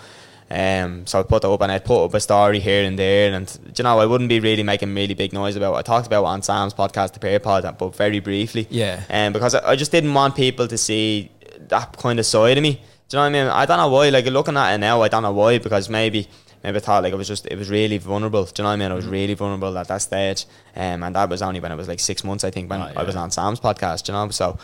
Um, 0.52 1.06
so 1.06 1.20
I 1.20 1.24
put 1.24 1.44
that 1.44 1.50
up 1.50 1.62
and 1.62 1.72
I 1.72 1.78
put 1.78 2.04
up 2.06 2.14
a 2.16 2.20
story 2.20 2.60
here 2.60 2.84
and 2.84 2.98
there, 2.98 3.32
and 3.34 3.60
you 3.78 3.84
know 3.84 4.00
I 4.00 4.06
wouldn't 4.08 4.30
be 4.30 4.40
really 4.40 4.64
making 4.64 4.96
really 4.96 5.14
big 5.14 5.32
noise 5.32 5.56
about. 5.56 5.76
It. 5.76 5.78
I 5.78 5.82
talked 5.84 6.08
about 6.08 6.26
on 6.26 6.42
Sam's 6.42 6.74
podcast, 6.74 7.14
the 7.14 7.20
Pear 7.20 7.40
Pod, 7.40 7.76
but 7.78 7.96
very 7.96 8.20
briefly. 8.20 8.66
Yeah. 8.72 9.04
Um, 9.12 9.32
because 9.32 9.54
I, 9.54 9.72
I 9.72 9.76
just 9.76 9.92
didn't 9.92 10.14
want 10.14 10.36
people 10.36 10.68
to 10.68 10.78
see 10.78 11.30
that 11.68 11.96
kind 11.98 12.18
of 12.18 12.26
side 12.26 12.58
of 12.58 12.64
me. 12.64 12.74
Do 12.74 12.80
you 12.80 13.18
know 13.18 13.22
what 13.22 13.26
I 13.28 13.30
mean? 13.30 13.48
I 13.48 13.66
don't 13.68 13.78
know 13.78 13.90
why. 13.90 14.10
Like 14.10 14.26
looking 14.26 14.58
at 14.58 14.74
it 14.74 14.78
now, 14.80 15.02
I 15.04 15.08
don't 15.08 15.22
know 15.22 15.32
why 15.34 15.60
because 15.60 15.88
maybe 15.88 16.28
maybe 16.64 16.80
thought 16.80 17.04
like 17.04 17.14
it 17.14 17.18
was 17.18 17.28
just 17.28 17.46
it 17.48 17.58
was 17.58 17.70
really 17.70 17.98
vulnerable. 17.98 18.44
Do 18.46 18.52
you 18.58 18.64
know 18.64 18.70
what 18.70 18.74
I 18.74 18.78
mean? 18.78 18.92
I 18.92 18.96
was 18.96 19.06
Mm. 19.06 19.12
really 19.12 19.34
vulnerable 19.34 19.78
at 19.78 19.88
that 19.88 20.02
stage, 20.02 20.46
um, 20.76 21.04
and 21.04 21.16
that 21.16 21.30
was 21.30 21.42
only 21.42 21.60
when 21.60 21.72
I 21.72 21.76
was 21.76 21.88
like 21.88 22.00
six 22.00 22.24
months, 22.24 22.44
I 22.44 22.52
think, 22.52 22.70
when 22.70 22.82
Oh, 22.82 22.92
I 22.96 23.04
was 23.04 23.16
on 23.16 23.32
Sam's 23.32 23.60
podcast. 23.60 24.08
You 24.08 24.14
know, 24.14 24.30
so 24.30 24.58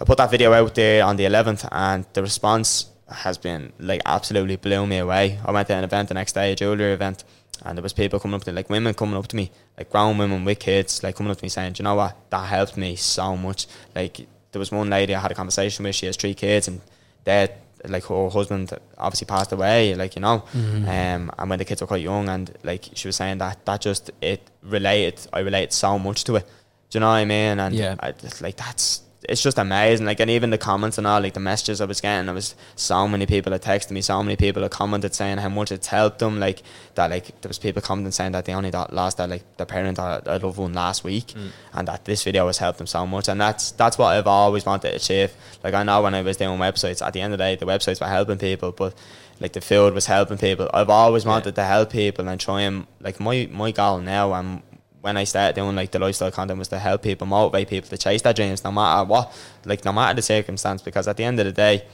I 0.00 0.04
put 0.04 0.18
that 0.18 0.30
video 0.30 0.52
out 0.52 0.74
there 0.74 1.04
on 1.04 1.16
the 1.16 1.24
11th, 1.24 1.68
and 1.70 2.04
the 2.14 2.22
response 2.22 2.86
has 3.08 3.36
been 3.38 3.72
like 3.78 4.00
absolutely 4.06 4.56
blew 4.56 4.86
me 4.86 4.98
away. 4.98 5.38
I 5.44 5.52
went 5.52 5.68
to 5.68 5.74
an 5.74 5.84
event 5.84 6.08
the 6.08 6.14
next 6.14 6.32
day, 6.32 6.52
a 6.52 6.56
jewelry 6.56 6.92
event, 6.92 7.22
and 7.64 7.76
there 7.76 7.82
was 7.82 7.92
people 7.92 8.18
coming 8.18 8.34
up 8.34 8.44
to 8.44 8.52
like 8.52 8.68
women 8.70 8.94
coming 8.94 9.16
up 9.16 9.26
to 9.28 9.36
me, 9.36 9.50
like 9.78 9.90
grown 9.90 10.16
women 10.18 10.44
with 10.44 10.58
kids, 10.58 11.02
like 11.02 11.14
coming 11.16 11.30
up 11.30 11.38
to 11.38 11.44
me 11.44 11.48
saying, 11.50 11.74
"Do 11.74 11.82
you 11.82 11.84
know 11.84 11.94
what? 11.94 12.16
That 12.30 12.46
helped 12.48 12.76
me 12.76 12.96
so 12.96 13.36
much." 13.36 13.66
Like 13.94 14.26
there 14.52 14.58
was 14.60 14.72
one 14.72 14.88
lady 14.88 15.14
I 15.14 15.20
had 15.20 15.30
a 15.30 15.34
conversation 15.34 15.84
with. 15.84 15.94
She 15.94 16.06
has 16.06 16.16
three 16.16 16.34
kids, 16.34 16.66
and 16.68 16.80
they 17.24 17.48
like 17.88 18.04
her 18.06 18.28
husband 18.30 18.72
obviously 18.98 19.26
passed 19.26 19.52
away. 19.52 19.94
Like 19.94 20.16
you 20.16 20.22
know, 20.22 20.44
Mm-hmm. 20.52 20.88
um, 20.88 21.30
and 21.38 21.50
when 21.50 21.58
the 21.58 21.64
kids 21.64 21.80
were 21.80 21.86
quite 21.86 22.02
young, 22.02 22.28
and 22.28 22.50
like 22.62 22.88
she 22.94 23.08
was 23.08 23.16
saying 23.16 23.38
that 23.38 23.64
that 23.66 23.80
just 23.80 24.10
it 24.20 24.40
related. 24.62 25.26
I 25.32 25.40
related 25.40 25.72
so 25.72 25.98
much 25.98 26.24
to 26.24 26.36
it. 26.36 26.46
Do 26.90 26.98
you 26.98 27.00
know 27.00 27.06
what 27.08 27.14
I 27.14 27.24
mean? 27.24 27.58
And 27.60 27.74
Yeah. 27.74 27.96
I 28.00 28.14
like 28.40 28.56
that's 28.56 29.02
it's 29.28 29.42
just 29.42 29.58
amazing. 29.58 30.06
Like 30.06 30.20
and 30.20 30.30
even 30.30 30.50
the 30.50 30.58
comments 30.58 30.98
and 30.98 31.06
all, 31.06 31.20
like 31.20 31.34
the 31.34 31.40
messages 31.40 31.80
I 31.80 31.84
was 31.84 32.00
getting, 32.00 32.26
there 32.26 32.34
was 32.34 32.54
so 32.76 33.08
many 33.08 33.26
people 33.26 33.50
that 33.50 33.62
texted 33.62 33.90
me, 33.90 34.00
so 34.00 34.22
many 34.22 34.36
people 34.36 34.62
that 34.62 34.70
commented 34.70 35.14
saying 35.14 35.38
how 35.38 35.48
much 35.48 35.72
it's 35.72 35.86
helped 35.86 36.18
them. 36.18 36.40
Like 36.40 36.62
that, 36.94 37.10
like 37.10 37.40
there 37.40 37.48
was 37.48 37.58
people 37.58 37.82
commenting 37.82 38.12
saying 38.12 38.32
that 38.32 38.44
they 38.44 38.54
only 38.54 38.70
got, 38.70 38.92
lost 38.92 39.16
their 39.16 39.26
like 39.26 39.56
their 39.56 39.66
parent 39.66 39.98
or 39.98 40.22
a 40.24 40.38
loved 40.38 40.58
one 40.58 40.74
last 40.74 41.04
week, 41.04 41.28
mm. 41.28 41.50
and 41.72 41.88
that 41.88 42.04
this 42.04 42.22
video 42.22 42.46
has 42.46 42.58
helped 42.58 42.78
them 42.78 42.86
so 42.86 43.06
much. 43.06 43.28
And 43.28 43.40
that's 43.40 43.70
that's 43.72 43.98
what 43.98 44.16
I've 44.16 44.26
always 44.26 44.66
wanted 44.66 44.90
to 44.90 44.96
achieve. 44.96 45.32
Like 45.62 45.74
I 45.74 45.82
know 45.82 46.02
when 46.02 46.14
I 46.14 46.22
was 46.22 46.36
doing 46.36 46.58
websites, 46.58 47.04
at 47.04 47.12
the 47.12 47.20
end 47.20 47.32
of 47.32 47.38
the 47.38 47.44
day, 47.44 47.56
the 47.56 47.66
websites 47.66 48.00
were 48.00 48.08
helping 48.08 48.38
people, 48.38 48.72
but 48.72 48.94
like 49.40 49.52
the 49.52 49.60
field 49.60 49.94
was 49.94 50.06
helping 50.06 50.38
people. 50.38 50.70
I've 50.72 50.90
always 50.90 51.24
wanted 51.24 51.54
to 51.54 51.64
help 51.64 51.90
people 51.90 52.28
and 52.28 52.40
try 52.40 52.62
and 52.62 52.86
like 53.00 53.20
my 53.20 53.48
my 53.50 53.70
goal 53.70 53.98
now 54.00 54.32
and 54.34 54.62
when 55.04 55.18
I 55.18 55.24
started 55.24 55.54
doing 55.54 55.76
like 55.76 55.90
the 55.90 55.98
lifestyle 55.98 56.30
content 56.30 56.58
was 56.58 56.68
to 56.68 56.78
help 56.78 57.02
people, 57.02 57.26
motivate 57.26 57.68
people 57.68 57.90
to 57.90 57.98
chase 57.98 58.22
their 58.22 58.32
dreams 58.32 58.64
no 58.64 58.72
matter 58.72 59.06
what, 59.06 59.30
like 59.66 59.84
no 59.84 59.92
matter 59.92 60.16
the 60.16 60.22
circumstance. 60.22 60.80
Because 60.80 61.06
at 61.06 61.18
the 61.18 61.24
end 61.24 61.38
of 61.38 61.44
the 61.44 61.52
day, 61.52 61.84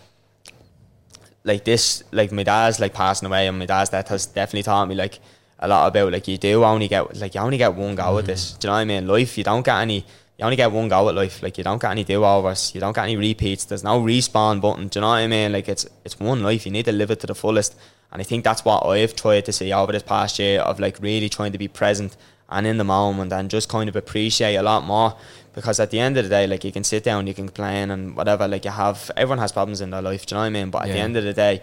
like 1.43 1.65
this, 1.65 2.05
like 2.12 2.31
my 2.31 2.45
dad's 2.45 2.78
like 2.78 2.95
passing 2.95 3.27
away 3.27 3.49
and 3.49 3.59
my 3.59 3.66
dad's 3.66 3.91
death 3.91 4.07
has 4.07 4.27
definitely 4.27 4.62
taught 4.62 4.87
me 4.87 4.95
like 4.95 5.19
a 5.59 5.66
lot 5.66 5.89
about 5.89 6.12
like 6.12 6.28
you 6.28 6.39
do 6.39 6.62
only 6.62 6.87
get 6.87 7.16
like 7.16 7.35
you 7.35 7.41
only 7.41 7.59
get 7.59 7.74
one 7.74 7.97
go 7.97 8.16
at 8.16 8.23
mm. 8.23 8.28
this. 8.28 8.53
Do 8.53 8.69
you 8.69 8.70
know 8.70 8.74
what 8.74 8.78
I 8.78 8.85
mean? 8.85 9.09
Life 9.09 9.37
you 9.37 9.43
don't 9.43 9.65
get 9.65 9.81
any. 9.81 10.07
You 10.39 10.45
only 10.45 10.57
get 10.57 10.70
one 10.70 10.89
go 10.89 11.09
at 11.09 11.16
life. 11.16 11.43
Like 11.43 11.59
you 11.59 11.65
don't 11.65 11.82
get 11.82 11.91
any 11.91 12.05
do 12.05 12.24
overs. 12.24 12.73
You 12.77 12.81
don't 12.81 12.95
get 12.95 13.03
any 13.03 13.16
repeats. 13.16 13.65
There's 13.65 13.82
no 13.82 14.01
respawn 14.01 14.61
button. 14.61 14.87
Do 14.87 14.99
you 14.99 15.01
know 15.01 15.09
what 15.09 15.16
I 15.16 15.27
mean? 15.27 15.51
Like 15.51 15.69
it's 15.69 15.85
it's 16.05 16.20
one 16.20 16.45
life. 16.45 16.65
You 16.65 16.70
need 16.70 16.85
to 16.85 16.93
live 16.93 17.11
it 17.11 17.19
to 17.23 17.27
the 17.27 17.35
fullest. 17.35 17.77
And 18.12 18.20
I 18.20 18.24
think 18.24 18.45
that's 18.45 18.65
what 18.65 18.87
I've 18.87 19.16
tried 19.16 19.47
to 19.47 19.53
see 19.53 19.73
over 19.73 19.91
this 19.91 20.05
past 20.05 20.39
year 20.39 20.61
of 20.61 20.78
like 20.78 21.01
really 21.01 21.28
trying 21.28 21.51
to 21.51 21.59
be 21.59 21.66
present 21.66 22.16
and 22.51 22.66
in 22.66 22.77
the 22.78 22.85
moment 22.85 23.32
and 23.32 23.51
just 23.51 23.68
kind 23.68 23.89
of 23.89 23.97
appreciate 23.97 24.56
a 24.56 24.62
lot 24.62 24.85
more. 24.85 25.16
Because 25.52 25.81
at 25.81 25.90
the 25.90 25.98
end 25.98 26.16
of 26.16 26.24
the 26.24 26.31
day 26.31 26.47
like 26.47 26.62
you 26.64 26.70
can 26.72 26.85
sit 26.85 27.02
down 27.02 27.27
you 27.27 27.35
can 27.35 27.47
complain 27.47 27.90
and 27.90 28.14
whatever 28.16 28.47
like 28.47 28.64
you 28.64 28.70
have 28.70 29.10
everyone 29.16 29.39
has 29.39 29.51
problems 29.51 29.81
in 29.81 29.90
their 29.90 30.01
life 30.01 30.24
do 30.24 30.35
you 30.35 30.36
know 30.36 30.43
what 30.43 30.47
I 30.47 30.51
mean? 30.51 30.70
But 30.70 30.82
at 30.82 30.89
the 30.93 30.98
end 30.98 31.16
of 31.16 31.24
the 31.24 31.32
day 31.32 31.62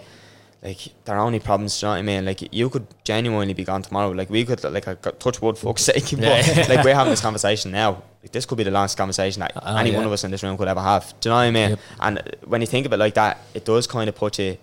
like 0.61 0.79
they're 1.05 1.17
only 1.19 1.39
problems 1.39 1.79
do 1.79 1.85
you 1.85 1.87
know 1.87 1.93
what 1.93 1.99
I 1.99 2.01
mean? 2.01 2.25
Like 2.25 2.53
you 2.53 2.69
could 2.69 2.85
genuinely 3.05 3.53
be 3.53 3.63
gone 3.63 3.81
tomorrow. 3.83 4.09
Like 4.09 4.29
we 4.29 4.43
could 4.43 4.61
like 4.65 4.87
I 4.89 4.95
got 4.95 5.19
touch 5.21 5.41
wood 5.41 5.57
fuck's 5.57 5.83
sake 5.83 6.03
but 6.11 6.19
Yeah. 6.21 6.65
like 6.69 6.83
we're 6.83 6.95
having 6.95 7.11
this 7.11 7.21
conversation 7.21 7.71
now. 7.71 8.03
Like 8.21 8.33
this 8.33 8.45
could 8.45 8.57
be 8.57 8.65
the 8.65 8.71
last 8.71 8.97
conversation 8.97 9.39
that 9.39 9.53
Uh, 9.55 9.77
any 9.79 9.91
yeah. 9.91 9.97
one 9.97 10.05
of 10.05 10.11
us 10.11 10.25
in 10.25 10.31
this 10.31 10.43
room 10.43 10.57
could 10.57 10.67
ever 10.67 10.81
have 10.81 11.13
do 11.21 11.29
you 11.29 11.31
know 11.31 11.37
what 11.37 11.43
I 11.43 11.51
mean? 11.51 11.69
Yep. 11.71 11.79
and 12.01 12.35
when 12.45 12.59
you 12.61 12.67
think 12.67 12.85
of 12.85 12.91
it 12.91 12.97
like 12.97 13.13
that 13.13 13.37
it 13.53 13.63
does 13.63 13.87
kind 13.87 14.09
of 14.09 14.15
put 14.15 14.37
you 14.39 14.57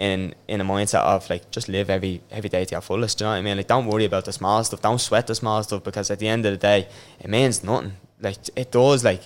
in 0.00 0.34
in 0.48 0.62
a 0.62 0.64
mindset 0.64 1.02
of 1.02 1.28
like 1.28 1.50
just 1.50 1.68
live 1.68 1.90
every 1.90 2.22
every 2.30 2.48
day 2.48 2.64
to 2.64 2.72
your 2.72 2.80
fullest. 2.80 3.18
Do 3.18 3.24
you 3.24 3.26
know 3.26 3.32
what 3.32 3.38
I 3.38 3.42
mean? 3.42 3.56
Like 3.58 3.66
don't 3.66 3.86
worry 3.86 4.06
about 4.06 4.24
the 4.24 4.32
small 4.32 4.64
stuff. 4.64 4.80
Don't 4.80 4.98
sweat 4.98 5.26
the 5.26 5.34
small 5.34 5.62
stuff 5.62 5.84
because 5.84 6.10
at 6.10 6.18
the 6.18 6.26
end 6.26 6.46
of 6.46 6.52
the 6.52 6.56
day, 6.56 6.88
it 7.20 7.28
means 7.28 7.62
nothing. 7.62 7.92
Like 8.18 8.38
it 8.56 8.72
does. 8.72 9.04
Like 9.04 9.20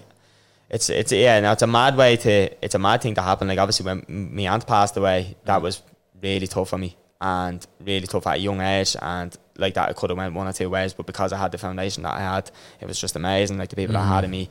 it's 0.69 0.91
it's 0.91 1.13
yeah. 1.13 1.39
Now 1.39 1.53
it's 1.53 1.63
a 1.63 1.69
mad 1.69 1.97
way 1.97 2.17
to 2.17 2.65
it's 2.65 2.75
a 2.75 2.81
mad 2.81 3.03
thing 3.03 3.15
to 3.15 3.23
happen. 3.23 3.47
Like 3.47 3.59
obviously 3.59 3.87
when 3.87 4.05
my 4.35 4.49
aunt 4.53 4.67
passed 4.67 4.97
away, 4.97 5.37
that 5.45 5.63
was 5.63 5.81
really 6.21 6.49
tough 6.49 6.71
for 6.71 6.79
me 6.79 6.97
and 7.21 7.65
really 7.81 8.09
tough 8.09 8.27
at 8.27 8.37
a 8.37 8.41
young 8.41 8.61
age 8.61 8.97
and. 9.01 9.35
Like 9.57 9.75
that, 9.75 9.89
it 9.89 9.95
could 9.95 10.11
have 10.11 10.17
went 10.17 10.35
one 10.35 10.49
or 10.49 10.53
two 10.53 10.69
ways, 10.69 10.95
but 10.95 11.07
because 11.07 11.33
I 11.33 11.37
had 11.39 11.53
the 11.53 11.59
foundation 11.59 12.03
that 12.03 12.17
I 12.17 12.19
had, 12.19 12.51
it 12.81 12.89
was 12.89 13.01
just 13.01 13.15
amazing. 13.15 13.57
Like 13.57 13.69
the 13.69 13.77
people 13.77 13.93
that 13.93 14.01
mm-hmm. 14.01 14.13
had 14.13 14.25
in 14.25 14.31
me, 14.33 14.49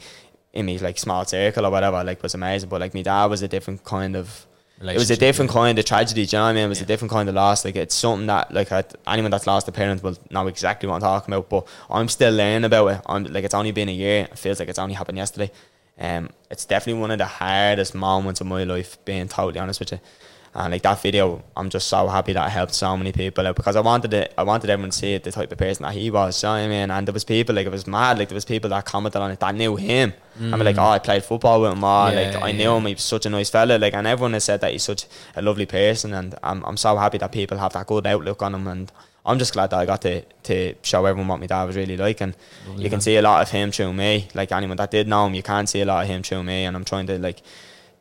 in 0.54 0.66
me 0.66 0.80
like 0.80 0.98
small 0.98 1.26
circle 1.26 1.66
or 1.66 1.72
whatever, 1.72 2.02
like 2.06 2.24
was 2.24 2.36
amazing. 2.36 2.70
But 2.70 2.80
like 2.80 2.94
my 2.94 3.02
dad 3.02 3.26
was 3.26 3.42
a 3.42 3.50
different 3.50 3.84
kind 3.84 4.16
of 4.16 4.48
it 4.92 4.98
was 4.98 5.12
a 5.12 5.18
different 5.18 5.52
yeah. 5.52 5.56
kind 5.56 5.80
of 5.80 5.86
tragedy. 5.86 6.26
Do 6.26 6.36
you 6.36 6.40
know 6.40 6.46
what 6.46 6.50
I 6.50 6.54
mean? 6.54 6.66
It 6.66 6.70
was 6.70 6.82
a 6.82 6.86
different 6.86 7.12
kind 7.12 7.30
of 7.30 7.36
loss. 7.36 7.64
Like 7.66 7.76
it's 7.76 7.96
something 7.96 8.28
that 8.28 8.54
like 8.54 8.72
anyone 9.08 9.32
that's 9.32 9.48
lost 9.48 9.68
a 9.68 9.72
parent 9.72 10.04
will 10.04 10.18
know 10.30 10.48
exactly 10.48 10.88
what 10.88 10.96
I'm 10.96 11.02
talking 11.02 11.34
about. 11.34 11.50
But 11.50 11.68
I'm 11.90 12.08
still 12.08 12.34
learning 12.34 12.66
about 12.66 12.88
it. 12.88 13.02
I'm 13.06 13.24
like 13.26 13.44
it's 13.46 13.54
only 13.54 13.72
been 13.72 13.90
a 13.90 13.94
year. 13.94 14.28
It 14.32 14.38
feels 14.38 14.60
like 14.60 14.70
it's 14.70 14.80
only 14.80 14.96
happened 14.96 15.18
yesterday. 15.18 15.52
Um, 15.98 16.30
it's 16.50 16.66
definitely 16.66 17.02
one 17.02 17.12
of 17.12 17.20
the 17.20 17.26
hardest 17.26 17.96
moments 17.96 18.42
of 18.42 18.48
my 18.48 18.64
life. 18.64 18.98
Being 19.06 19.28
totally 19.28 19.60
honest 19.60 19.80
with 19.80 19.92
you. 19.92 20.00
And 20.56 20.72
like 20.72 20.84
that 20.84 21.02
video, 21.02 21.44
I'm 21.58 21.70
just 21.72 21.88
so 21.88 22.08
happy 22.08 22.34
that 22.34 22.44
I 22.44 22.50
helped 22.50 22.76
so 22.76 22.96
many 22.96 23.12
people 23.12 23.48
out 23.48 23.56
because 23.56 23.76
I 23.76 23.82
wanted 23.82 24.14
it. 24.14 24.34
I 24.38 24.44
wanted 24.44 24.70
everyone 24.70 24.92
to 24.92 24.98
see 24.98 25.14
it, 25.14 25.24
the 25.24 25.32
type 25.32 25.52
of 25.52 25.58
person 25.58 25.84
that 25.84 25.94
he 25.94 26.12
was. 26.12 26.44
You 26.44 26.48
know 26.48 26.54
what 26.54 26.60
I 26.60 26.68
mean? 26.68 26.92
And 26.92 27.08
there 27.08 27.14
was 27.14 27.24
people 27.24 27.56
like 27.56 27.66
it 27.66 27.72
was 27.72 27.88
mad. 27.88 28.20
Like 28.20 28.30
there 28.30 28.36
was 28.36 28.46
people 28.46 28.70
that 28.70 28.86
commented 28.86 29.20
on 29.20 29.32
it 29.32 29.40
that 29.40 29.56
knew 29.56 29.76
him. 29.76 30.14
I 30.40 30.42
mean, 30.42 30.66
like, 30.66 30.76
mm. 30.76 30.84
oh, 30.84 30.90
I 30.90 31.00
played 31.00 31.24
football 31.24 31.62
with 31.62 31.72
him. 31.72 31.84
Oh, 31.84 32.08
Yeah, 32.08 32.32
like 32.32 32.36
I 32.44 32.52
knew 32.52 32.64
yeah. 32.64 32.78
him. 32.78 32.86
He 32.86 32.94
was 32.94 33.04
such 33.04 33.26
a 33.26 33.30
nice 33.30 33.50
fella. 33.50 33.80
Like, 33.80 33.96
and 33.96 34.06
everyone 34.06 34.34
has 34.34 34.44
said 34.44 34.62
that 34.62 34.72
he's 34.72 34.84
such 34.84 35.06
a 35.36 35.42
lovely 35.42 35.66
person. 35.66 36.14
And 36.14 36.36
I'm 36.44 36.64
I'm 36.66 36.78
so 36.78 36.98
happy 36.98 37.18
that 37.18 37.32
people 37.32 37.58
have 37.58 37.74
that 37.74 37.88
good 37.88 38.06
outlook 38.06 38.44
on 38.44 38.54
him. 38.54 38.68
And 38.68 38.92
I'm 39.26 39.40
just 39.40 39.54
glad 39.54 39.72
that 39.72 39.80
I 39.80 39.88
got 39.88 40.02
to 40.02 40.22
to 40.22 40.76
show 40.84 41.04
everyone 41.06 41.30
what 41.30 41.40
my 41.40 41.48
dad 41.48 41.64
was 41.64 41.76
really 41.76 41.98
like. 41.98 42.22
And 42.22 42.36
you 42.78 42.92
can 42.92 43.02
see 43.02 43.16
a 43.16 43.24
lot 43.24 43.42
of 43.42 43.50
him 43.50 43.72
through 43.72 43.94
me. 43.94 44.28
Like 44.36 44.52
anyone 44.52 44.78
that 44.78 44.92
did 44.92 45.08
know 45.08 45.26
him, 45.26 45.34
you 45.34 45.44
can 45.44 45.66
see 45.66 45.82
a 45.82 45.86
lot 45.86 46.04
of 46.04 46.10
him 46.10 46.22
through 46.22 46.44
me. 46.44 46.66
And 46.66 46.76
I'm 46.76 46.86
trying 46.86 47.08
to 47.08 47.18
like 47.18 47.42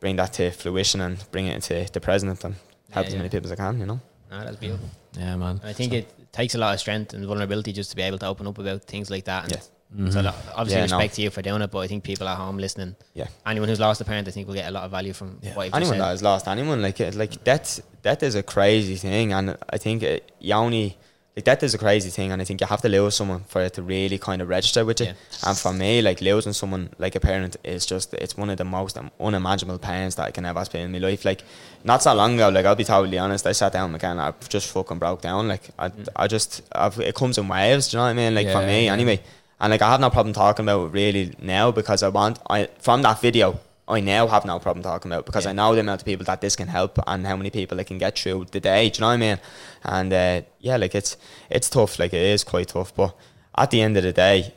bring 0.03 0.17
that 0.17 0.33
to 0.33 0.51
fruition 0.51 0.99
and 1.01 1.15
bring 1.31 1.45
it 1.47 1.55
into 1.55 1.75
the 1.93 2.01
present 2.01 2.43
and 2.43 2.55
help 2.91 3.05
Yeah, 3.05 3.07
as 3.07 3.13
yeah. 3.13 3.19
many 3.19 3.29
people 3.29 3.47
as 3.47 3.53
I 3.53 3.55
can. 3.63 3.79
You 3.79 3.85
know. 3.91 3.99
Ah, 4.31 4.43
that's 4.45 4.57
beautiful. 4.57 4.87
Yeah, 5.17 5.35
man. 5.37 5.55
And 5.61 5.69
I 5.69 5.73
think 5.73 5.93
it 5.93 6.05
takes 6.39 6.55
a 6.55 6.57
lot 6.57 6.73
of 6.73 6.79
strength 6.79 7.13
and 7.13 7.25
vulnerability 7.25 7.71
just 7.71 7.89
to 7.91 7.95
be 7.95 8.01
able 8.09 8.17
to 8.23 8.27
open 8.27 8.45
up 8.47 8.57
about 8.57 8.81
things 8.83 9.09
like 9.09 9.25
that. 9.31 9.43
And 9.45 9.51
Yes. 9.53 9.69
So 10.13 10.19
obviously 10.59 10.81
Yeah, 10.81 10.87
no. 10.87 10.97
respect 10.97 11.13
to 11.17 11.21
you 11.21 11.29
for 11.29 11.41
doing 11.43 11.61
it, 11.61 11.69
but 11.71 11.79
I 11.85 11.87
think 11.87 12.03
people 12.03 12.27
at 12.27 12.35
home 12.43 12.57
listening, 12.57 12.95
Yeah. 13.13 13.27
anyone 13.45 13.69
who's 13.69 13.79
lost 13.79 14.01
a 14.01 14.05
parent, 14.05 14.27
I 14.27 14.31
think 14.31 14.47
will 14.47 14.55
get 14.61 14.67
a 14.67 14.75
lot 14.77 14.83
of 14.85 14.91
value 14.91 15.13
from 15.13 15.29
Yeah. 15.41 15.53
what 15.55 15.63
you've 15.65 15.73
just 15.73 15.81
anyone 15.81 15.99
that 15.99 16.09
has 16.15 16.23
lost 16.23 16.47
anyone 16.47 16.81
like 16.87 16.99
like 17.23 17.33
death 17.43 17.79
death 18.07 18.23
is 18.23 18.35
a 18.35 18.41
crazy 18.55 18.95
thing 19.05 19.31
and 19.37 19.45
I 19.75 19.77
think 19.77 20.01
it, 20.03 20.31
you 20.47 20.55
only 20.65 20.97
like 21.35 21.45
that 21.45 21.63
is 21.63 21.73
a 21.73 21.79
crazy 21.79 22.11
thing, 22.11 22.31
and 22.31 22.39
I 22.41 22.45
think 22.45 22.61
you 22.61 22.67
have 22.67 22.81
to 22.81 22.89
lose 22.89 23.15
someone 23.15 23.39
for 23.47 23.61
it 23.61 23.73
to 23.73 23.81
really 23.81 24.19
kind 24.19 24.39
of 24.39 24.49
register 24.49 24.85
with 24.85 24.99
you. 24.99 25.07
Yeah. 25.07 25.13
And 25.47 25.57
for 25.57 25.73
me, 25.73 25.99
like 25.99 26.21
losing 26.21 26.53
someone 26.53 26.91
like 26.99 27.15
a 27.15 27.19
parent 27.19 27.57
is 27.63 27.87
just 27.87 28.13
it's 28.13 28.37
one 28.37 28.51
of 28.51 28.57
the 28.57 28.63
most 28.63 28.99
unimaginable 29.19 29.79
pains 29.79 30.13
that 30.15 30.27
I 30.27 30.31
can 30.31 30.45
ever 30.45 30.59
experience 30.59 30.93
in 30.93 31.01
my 31.01 31.07
life. 31.07 31.25
Like 31.25 31.43
not 31.83 32.03
so 32.03 32.13
long 32.13 32.35
ago, 32.35 32.49
like 32.49 32.67
I'll 32.67 32.75
be 32.75 32.83
totally 32.83 33.17
honest, 33.17 33.47
I 33.47 33.53
sat 33.53 33.73
down 33.73 33.95
again, 33.95 34.19
I 34.19 34.33
just 34.47 34.69
fucking 34.71 34.99
broke 34.99 35.21
down. 35.21 35.47
Like 35.47 35.69
I, 35.79 35.89
mm. 35.89 36.07
I 36.15 36.27
just 36.27 36.61
I've, 36.71 36.99
it 36.99 37.15
comes 37.15 37.39
in 37.39 37.47
waves. 37.47 37.89
Do 37.89 37.97
you 37.97 37.99
know 37.99 38.05
what 38.05 38.09
I 38.11 38.13
mean? 38.13 38.35
Like 38.35 38.51
for 38.51 38.61
me, 38.61 38.85
yeah. 38.85 38.93
anyway. 38.93 39.19
And 39.59 39.71
like 39.71 39.81
I 39.81 39.89
have 39.89 40.01
no 40.01 40.11
problem 40.11 40.33
talking 40.33 40.65
about 40.65 40.85
it 40.85 40.89
really 40.89 41.33
now 41.41 41.71
because 41.71 42.03
I 42.03 42.09
want 42.09 42.37
I 42.47 42.67
from 42.77 43.01
that 43.01 43.21
video 43.21 43.59
I 43.87 43.99
now 43.99 44.27
have 44.27 44.45
no 44.45 44.59
problem 44.59 44.81
talking 44.83 45.11
about 45.11 45.25
because 45.25 45.43
Yeah. 45.43 45.49
I 45.51 45.53
know 45.53 45.73
the 45.75 45.81
amount 45.81 46.01
of 46.01 46.05
people 46.05 46.23
that 46.25 46.39
this 46.39 46.55
can 46.55 46.69
help 46.69 46.97
and 47.05 47.27
how 47.27 47.35
many 47.35 47.49
people 47.49 47.77
it 47.79 47.87
can 47.87 47.97
get 47.97 48.17
through 48.17 48.45
the 48.51 48.59
day. 48.61 48.89
Do 48.89 48.97
you 48.97 49.01
know 49.01 49.07
what 49.07 49.13
I 49.13 49.17
mean? 49.17 49.39
And 49.83 50.13
uh, 50.13 50.41
yeah, 50.59 50.77
like 50.77 50.95
it's 50.95 51.17
it's 51.49 51.69
tough. 51.69 51.99
Like 51.99 52.13
it 52.13 52.21
is 52.21 52.43
quite 52.45 52.69
tough. 52.69 52.95
But 52.95 53.13
at 53.57 53.71
the 53.71 53.81
end 53.81 53.97
of 53.97 54.03
the 54.03 54.13
day, 54.13 54.53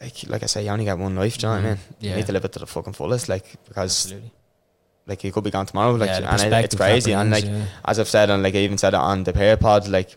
like 0.00 0.28
like 0.28 0.42
I 0.42 0.46
say, 0.46 0.64
you 0.64 0.70
only 0.70 0.84
get 0.84 0.98
one 0.98 1.16
life. 1.16 1.38
Do 1.38 1.46
you 1.46 1.52
know 1.52 1.58
what 1.58 1.64
I 1.66 1.68
mean? 1.70 1.78
You 2.00 2.08
Mm-hmm. 2.10 2.16
Need 2.18 2.26
to 2.26 2.32
live 2.32 2.44
it 2.44 2.52
to 2.52 2.58
the 2.60 2.66
fucking 2.66 2.92
fullest. 2.92 3.28
Like 3.28 3.46
because 3.66 4.04
Absolutely. 4.06 4.32
like 5.08 5.24
you 5.24 5.32
could 5.32 5.42
be 5.44 5.50
gone 5.50 5.66
tomorrow. 5.66 5.94
Like 5.94 6.08
Yeah, 6.10 6.32
and 6.32 6.52
it, 6.52 6.64
it's 6.66 6.74
crazy. 6.76 7.12
And 7.14 7.30
like 7.32 7.44
yeah. 7.44 7.64
as 7.84 7.98
I've 7.98 8.08
said, 8.08 8.30
and 8.30 8.42
like 8.44 8.54
I 8.54 8.58
even 8.58 8.78
said 8.78 8.94
it 8.94 9.00
on 9.00 9.24
the 9.24 9.32
pair 9.32 9.56
pod, 9.56 9.88
like 9.88 10.16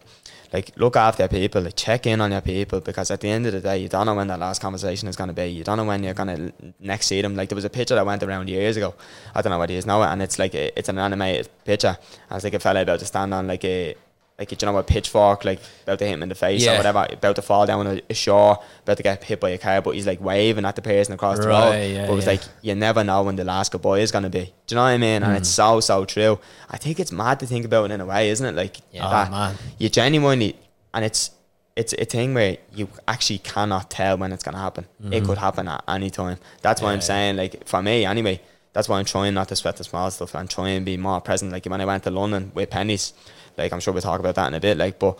like 0.52 0.72
look 0.78 0.96
after 0.96 1.24
your 1.24 1.30
people, 1.30 1.62
like 1.62 1.76
check 1.76 2.08
in 2.08 2.22
on 2.22 2.32
your 2.32 2.42
people 2.42 2.80
because 2.82 3.12
at 3.12 3.22
the 3.22 3.30
end 3.30 3.46
of 3.46 3.54
the 3.54 3.62
day, 3.62 3.78
you 3.78 3.90
don't 3.90 4.06
know 4.06 4.16
when 4.16 4.28
that 4.28 4.40
last 4.40 4.62
conversation 4.62 5.08
is 5.08 5.16
gonna 5.16 5.34
be. 5.34 5.48
You 5.48 5.64
don't 5.64 5.78
know 5.78 5.86
when 5.86 6.04
you're 6.04 6.14
gonna 6.14 6.52
next 6.80 7.08
see 7.08 7.22
them. 7.22 7.36
Like 7.36 7.50
there 7.50 7.56
was 7.56 7.66
a 7.66 7.70
picture 7.70 7.96
that 7.96 8.06
went 8.06 8.24
around 8.24 8.50
years 8.50 8.78
ago. 8.78 8.96
I 9.36 9.42
don't 9.42 9.52
know 9.52 9.60
what 9.60 9.70
it 9.70 9.76
is 9.76 9.86
now, 9.86 10.02
and 10.04 10.22
it's 10.22 10.40
like 10.40 10.56
a, 10.56 10.78
it's 10.78 10.90
an 10.90 10.98
animated 10.98 11.50
picture. 11.66 11.98
And 12.30 12.38
it's 12.38 12.44
like 12.44 12.54
a 12.54 12.60
fella 12.60 12.82
about 12.82 13.00
to 13.00 13.06
stand 13.06 13.34
on 13.34 13.48
like 13.48 13.64
a 13.64 13.96
like 14.40 14.52
you 14.52 14.58
know 14.66 14.78
a 14.78 14.84
pitchfork, 14.84 15.44
like 15.46 15.60
about 15.84 16.00
to 16.00 16.06
hit 16.06 16.14
him 16.14 16.24
in 16.24 16.30
the 16.30 16.36
face 16.36 16.66
or 16.66 16.78
whatever, 16.78 17.06
about 17.12 17.36
to 17.36 17.42
fall 17.42 17.66
down 17.66 17.86
a, 17.86 18.02
a 18.10 18.14
shore, 18.14 18.58
about 18.84 18.98
to 18.98 19.04
get 19.04 19.24
hit 19.24 19.40
by 19.40 19.50
a 19.50 19.58
car, 19.58 19.82
but 19.82 19.96
he's 19.96 20.08
like 20.08 20.22
waving 20.22 20.66
at 20.66 20.76
the 20.76 20.82
person 20.82 21.14
across 21.14 21.38
the 21.40 21.48
road. 21.50 21.72
Yeah, 21.74 22.06
but 22.08 22.14
it 22.14 22.16
was 22.16 22.26
yeah. 22.26 22.32
like 22.32 22.42
you 22.62 22.74
never 22.76 23.04
know 23.04 23.24
when 23.24 23.36
the 23.36 23.44
last 23.44 23.72
goodbye 23.72 24.00
is 24.00 24.12
gonna 24.12 24.30
be. 24.30 24.46
Do 24.66 24.74
you 24.74 24.76
know 24.78 24.84
what 24.84 24.90
I 24.90 24.98
mean? 24.98 25.24
And 25.24 25.36
it's 25.38 25.50
so 25.50 25.80
so 25.82 26.06
true. 26.06 26.40
I 26.70 26.78
think 26.78 27.00
it's 27.00 27.12
mad 27.12 27.40
to 27.42 27.46
think 27.46 27.66
about 27.66 27.92
it 27.92 27.94
in 27.94 28.02
a 28.02 28.06
way, 28.06 28.30
isn't 28.30 28.46
it? 28.46 28.56
Like 28.56 28.78
Yeah. 28.92 29.10
that 29.10 29.28
Oh, 29.28 29.32
man. 29.32 29.56
you 29.78 29.90
genuinely, 29.90 30.56
and 30.94 31.04
it's 31.06 31.32
it's 31.76 31.94
a 31.94 32.06
thing 32.06 32.34
where 32.34 32.58
you 32.74 32.90
actually 33.08 33.40
cannot 33.40 33.90
tell 33.90 34.18
when 34.18 34.32
it's 34.32 34.44
gonna 34.44 34.58
happen. 34.58 34.86
It 35.12 35.24
could 35.26 35.38
happen 35.38 35.68
at 35.68 35.84
any 35.88 36.10
time. 36.10 36.38
That's 36.62 36.82
why 36.82 36.92
I'm 36.94 37.00
Mm-hmm. 37.00 37.06
Saying, 37.06 37.36
like 37.38 37.68
for 37.68 37.82
me 37.82 38.06
anyway. 38.06 38.42
That's 38.72 38.88
why 38.88 39.00
I'm 39.00 39.06
trying 39.06 39.34
not 39.34 39.48
to 39.48 39.56
sweat 39.56 39.78
the 39.78 39.84
small 39.84 40.12
stuff 40.12 40.36
and 40.36 40.48
try 40.48 40.70
and 40.70 40.86
be 40.86 40.96
more 40.96 41.20
present. 41.22 41.52
Like 41.52 41.66
when 41.66 41.82
I 41.82 41.86
went 41.86 42.04
to 42.04 42.12
London 42.12 42.52
with 42.54 42.70
Penneys, 42.70 43.14
like 43.60 43.72
I'm 43.74 43.80
sure 43.80 43.94
we'll 43.94 44.02
talk 44.02 44.20
about 44.20 44.36
that 44.36 44.48
in 44.48 44.54
a 44.54 44.60
bit. 44.60 44.78
Like, 44.78 45.00
but 45.00 45.18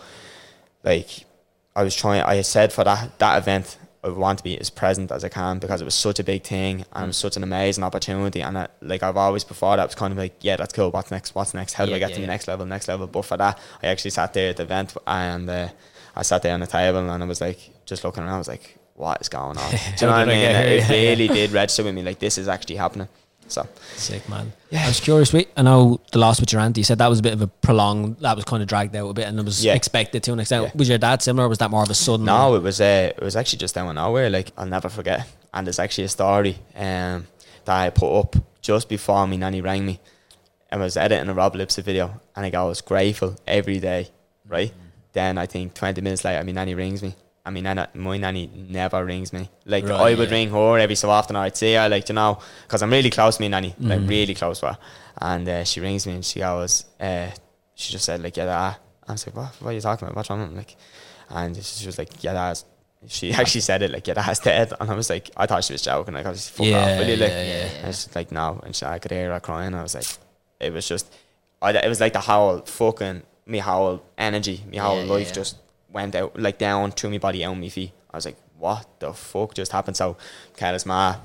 like 0.82 1.24
I 1.76 1.82
was 1.82 1.94
trying. 1.94 2.22
I 2.22 2.40
said 2.42 2.72
for 2.72 2.84
that 2.84 3.18
that 3.18 3.38
event, 3.38 3.78
I 4.02 4.08
want 4.08 4.38
to 4.38 4.44
be 4.44 4.58
as 4.58 4.70
present 4.70 5.12
as 5.12 5.24
I 5.24 5.28
can 5.28 5.58
because 5.58 5.80
it 5.80 5.84
was 5.84 5.94
such 5.94 6.18
a 6.18 6.24
big 6.24 6.42
thing 6.42 6.84
and 6.92 7.08
was 7.08 7.16
such 7.16 7.36
an 7.36 7.42
amazing 7.42 7.84
opportunity. 7.84 8.40
And 8.40 8.56
I, 8.58 8.68
like 8.80 9.02
I've 9.02 9.16
always 9.16 9.44
before 9.44 9.76
that 9.76 9.84
was 9.86 9.94
kind 9.94 10.12
of 10.12 10.18
like, 10.18 10.34
yeah, 10.40 10.56
that's 10.56 10.72
cool. 10.72 10.90
What's 10.90 11.10
next? 11.10 11.34
What's 11.34 11.54
next? 11.54 11.74
How 11.74 11.84
do 11.84 11.90
Yeah, 11.90 11.96
I 11.96 12.00
get 12.00 12.10
yeah, 12.10 12.14
to 12.16 12.20
the 12.22 12.26
yeah. 12.26 12.32
next 12.32 12.48
level? 12.48 12.66
Next 12.66 12.88
level. 12.88 13.06
But 13.06 13.22
for 13.24 13.36
that, 13.36 13.58
I 13.82 13.88
actually 13.88 14.12
sat 14.12 14.32
there 14.32 14.50
at 14.50 14.56
the 14.56 14.62
event 14.62 14.96
and 15.06 15.48
uh, 15.48 15.68
I 16.16 16.22
sat 16.22 16.42
there 16.42 16.54
on 16.54 16.60
the 16.60 16.66
table 16.66 16.98
and 17.08 17.22
I 17.22 17.26
was 17.26 17.40
like, 17.40 17.58
just 17.84 18.02
looking 18.04 18.22
around. 18.22 18.34
I 18.34 18.38
was 18.38 18.48
like, 18.48 18.78
what 18.94 19.20
is 19.20 19.28
going 19.28 19.58
on? 19.58 19.70
Do 19.70 19.76
you 19.76 20.06
know 20.06 20.12
what 20.18 20.20
I 20.20 20.24
mean? 20.24 20.38
It 20.38 20.88
really 20.88 21.28
did 21.28 21.52
register 21.52 21.84
with 21.84 21.94
me. 21.94 22.02
Like 22.02 22.18
this 22.18 22.38
is 22.38 22.48
actually 22.48 22.76
happening. 22.76 23.08
So 23.50 23.66
Sick 23.96 24.28
man. 24.28 24.52
Yeah. 24.70 24.84
I 24.84 24.88
was 24.88 25.00
curious. 25.00 25.32
Wait, 25.32 25.48
I 25.56 25.62
know 25.62 26.00
the 26.12 26.18
loss 26.18 26.40
with 26.40 26.52
your 26.52 26.60
auntie. 26.60 26.80
You 26.80 26.84
said 26.84 26.98
that 26.98 27.08
was 27.08 27.18
a 27.18 27.22
bit 27.22 27.32
of 27.32 27.42
a 27.42 27.46
prolonged. 27.48 28.18
That 28.20 28.36
was 28.36 28.44
kind 28.44 28.62
of 28.62 28.68
dragged 28.68 28.94
out 28.94 29.08
a 29.08 29.12
bit, 29.12 29.26
and 29.26 29.38
it 29.38 29.44
was 29.44 29.64
Yeah. 29.64 29.74
expected 29.74 30.22
to 30.24 30.32
an 30.32 30.40
extent. 30.40 30.64
Yeah. 30.64 30.70
Was 30.74 30.88
your 30.88 30.98
dad 30.98 31.20
similar? 31.22 31.46
or 31.46 31.48
Was 31.48 31.58
that 31.58 31.70
more 31.70 31.82
of 31.82 31.90
a 31.90 31.94
sudden? 31.94 32.26
No, 32.26 32.54
it 32.54 32.62
was 32.62 32.80
uh, 32.80 33.12
it 33.16 33.22
was 33.22 33.34
actually 33.36 33.58
just 33.58 33.74
down 33.74 33.94
nowhere. 33.94 34.30
Like 34.30 34.52
I'll 34.56 34.66
never 34.66 34.88
forget. 34.88 35.26
And 35.52 35.66
there's 35.66 35.78
actually 35.80 36.04
a 36.04 36.08
story 36.08 36.58
um, 36.76 37.26
that 37.64 37.76
I 37.76 37.90
put 37.90 38.16
up 38.18 38.36
just 38.62 38.88
before 38.88 39.26
my 39.26 39.36
nanny 39.36 39.60
rang 39.60 39.84
me. 39.84 39.98
And 40.70 40.80
I 40.80 40.84
was 40.84 40.96
editing 40.96 41.28
a 41.28 41.34
Rob 41.34 41.54
Lipsett 41.56 41.84
video, 41.84 42.20
and 42.36 42.46
I 42.46 42.50
go, 42.50 42.62
I 42.62 42.68
was 42.68 42.80
grateful 42.80 43.34
every 43.48 43.80
day, 43.80 44.10
right? 44.46 44.72
Then 45.12 45.36
I 45.38 45.46
think 45.46 45.74
20 45.74 46.00
minutes 46.00 46.24
later, 46.24 46.44
my 46.44 46.52
nanny 46.52 46.76
rings 46.76 47.02
me. 47.02 47.16
I 47.44 47.50
mean, 47.50 47.64
my 47.94 48.16
nanny 48.18 48.50
never 48.68 49.04
rings 49.04 49.32
me. 49.32 49.48
Like 49.64 49.84
Right, 49.88 49.98
I 49.98 50.14
would 50.14 50.28
yeah. 50.30 50.34
ring 50.36 50.50
her 50.50 50.78
every 50.78 50.94
so 50.94 51.10
often. 51.10 51.36
I'd 51.36 51.56
see 51.56 51.74
her, 51.74 51.88
like 51.88 52.08
you 52.08 52.14
know, 52.14 52.38
because 52.66 52.82
I'm 52.82 52.90
really 52.90 53.10
close 53.10 53.36
to 53.36 53.42
my 53.42 53.48
nanny, 53.48 53.70
Mm-hmm. 53.70 53.88
like 53.88 54.00
really 54.08 54.34
close 54.34 54.60
to 54.60 54.66
her. 54.68 54.78
And 55.20 55.48
uh, 55.48 55.64
she 55.64 55.80
rings 55.80 56.06
me 56.06 56.14
and 56.14 56.24
she 56.24 56.40
goes, 56.40 56.84
uh, 57.00 57.30
she 57.74 57.92
just 57.92 58.04
said 58.04 58.22
like, 58.22 58.36
yeah, 58.36 58.44
that. 58.46 58.80
I 59.08 59.12
was 59.12 59.26
like, 59.26 59.36
what? 59.36 59.54
What 59.60 59.70
are 59.70 59.72
you 59.72 59.80
talking 59.80 60.06
about? 60.06 60.16
What's 60.16 60.30
wrong? 60.30 60.54
Like, 60.54 60.76
and 61.30 61.56
she 61.56 61.86
was 61.86 61.98
like, 61.98 62.22
yeah, 62.22 62.32
that's. 62.34 62.64
She 63.06 63.32
actually 63.40 63.62
said 63.62 63.80
it 63.82 63.90
like, 63.90 64.06
yeah, 64.06 64.14
that's 64.14 64.40
dead. 64.40 64.72
And 64.78 64.90
I 64.90 64.94
was 64.94 65.08
like, 65.08 65.30
I 65.36 65.46
thought 65.46 65.64
she 65.64 65.72
was 65.72 65.80
joking. 65.82 66.12
Like, 66.14 66.26
I 66.26 66.30
was 66.30 66.48
fuck 66.50 66.66
Yeah, 66.66 66.76
off, 66.92 66.98
will 66.98 67.08
you? 67.08 67.16
Like, 67.16 67.30
yeah, 67.30 67.42
yeah, 67.44 67.86
and 67.86 67.94
she's 67.94 68.14
like, 68.14 68.30
no. 68.30 68.60
And 68.62 68.76
she, 68.76 68.84
I 68.84 68.98
could 68.98 69.10
hear 69.10 69.32
her 69.32 69.40
crying. 69.40 69.74
I 69.74 69.82
was 69.82 69.94
like, 69.94 70.04
it 70.60 70.72
was 70.72 70.86
just, 70.86 71.10
I, 71.62 71.70
it 71.72 71.88
was 71.88 72.00
like 72.00 72.12
the 72.12 72.20
whole 72.20 72.58
fucking, 72.60 73.22
me 73.46 73.58
whole 73.58 74.02
energy, 74.18 74.62
me 74.68 74.76
whole 74.76 75.02
life 75.04 75.32
just 75.32 75.56
went 75.92 76.14
out, 76.14 76.38
like 76.38 76.58
down 76.58 76.92
through 76.92 77.10
my 77.10 77.18
body, 77.18 77.44
out 77.44 77.54
my 77.54 77.68
feet. 77.68 77.92
I 78.12 78.16
was 78.16 78.24
like, 78.26 78.36
what 78.58 78.86
the 79.00 79.12
fuck 79.12 79.54
just 79.54 79.72
happened? 79.72 79.96
So, 79.96 80.16
Kayla's 80.56 80.86
ma 80.86 81.16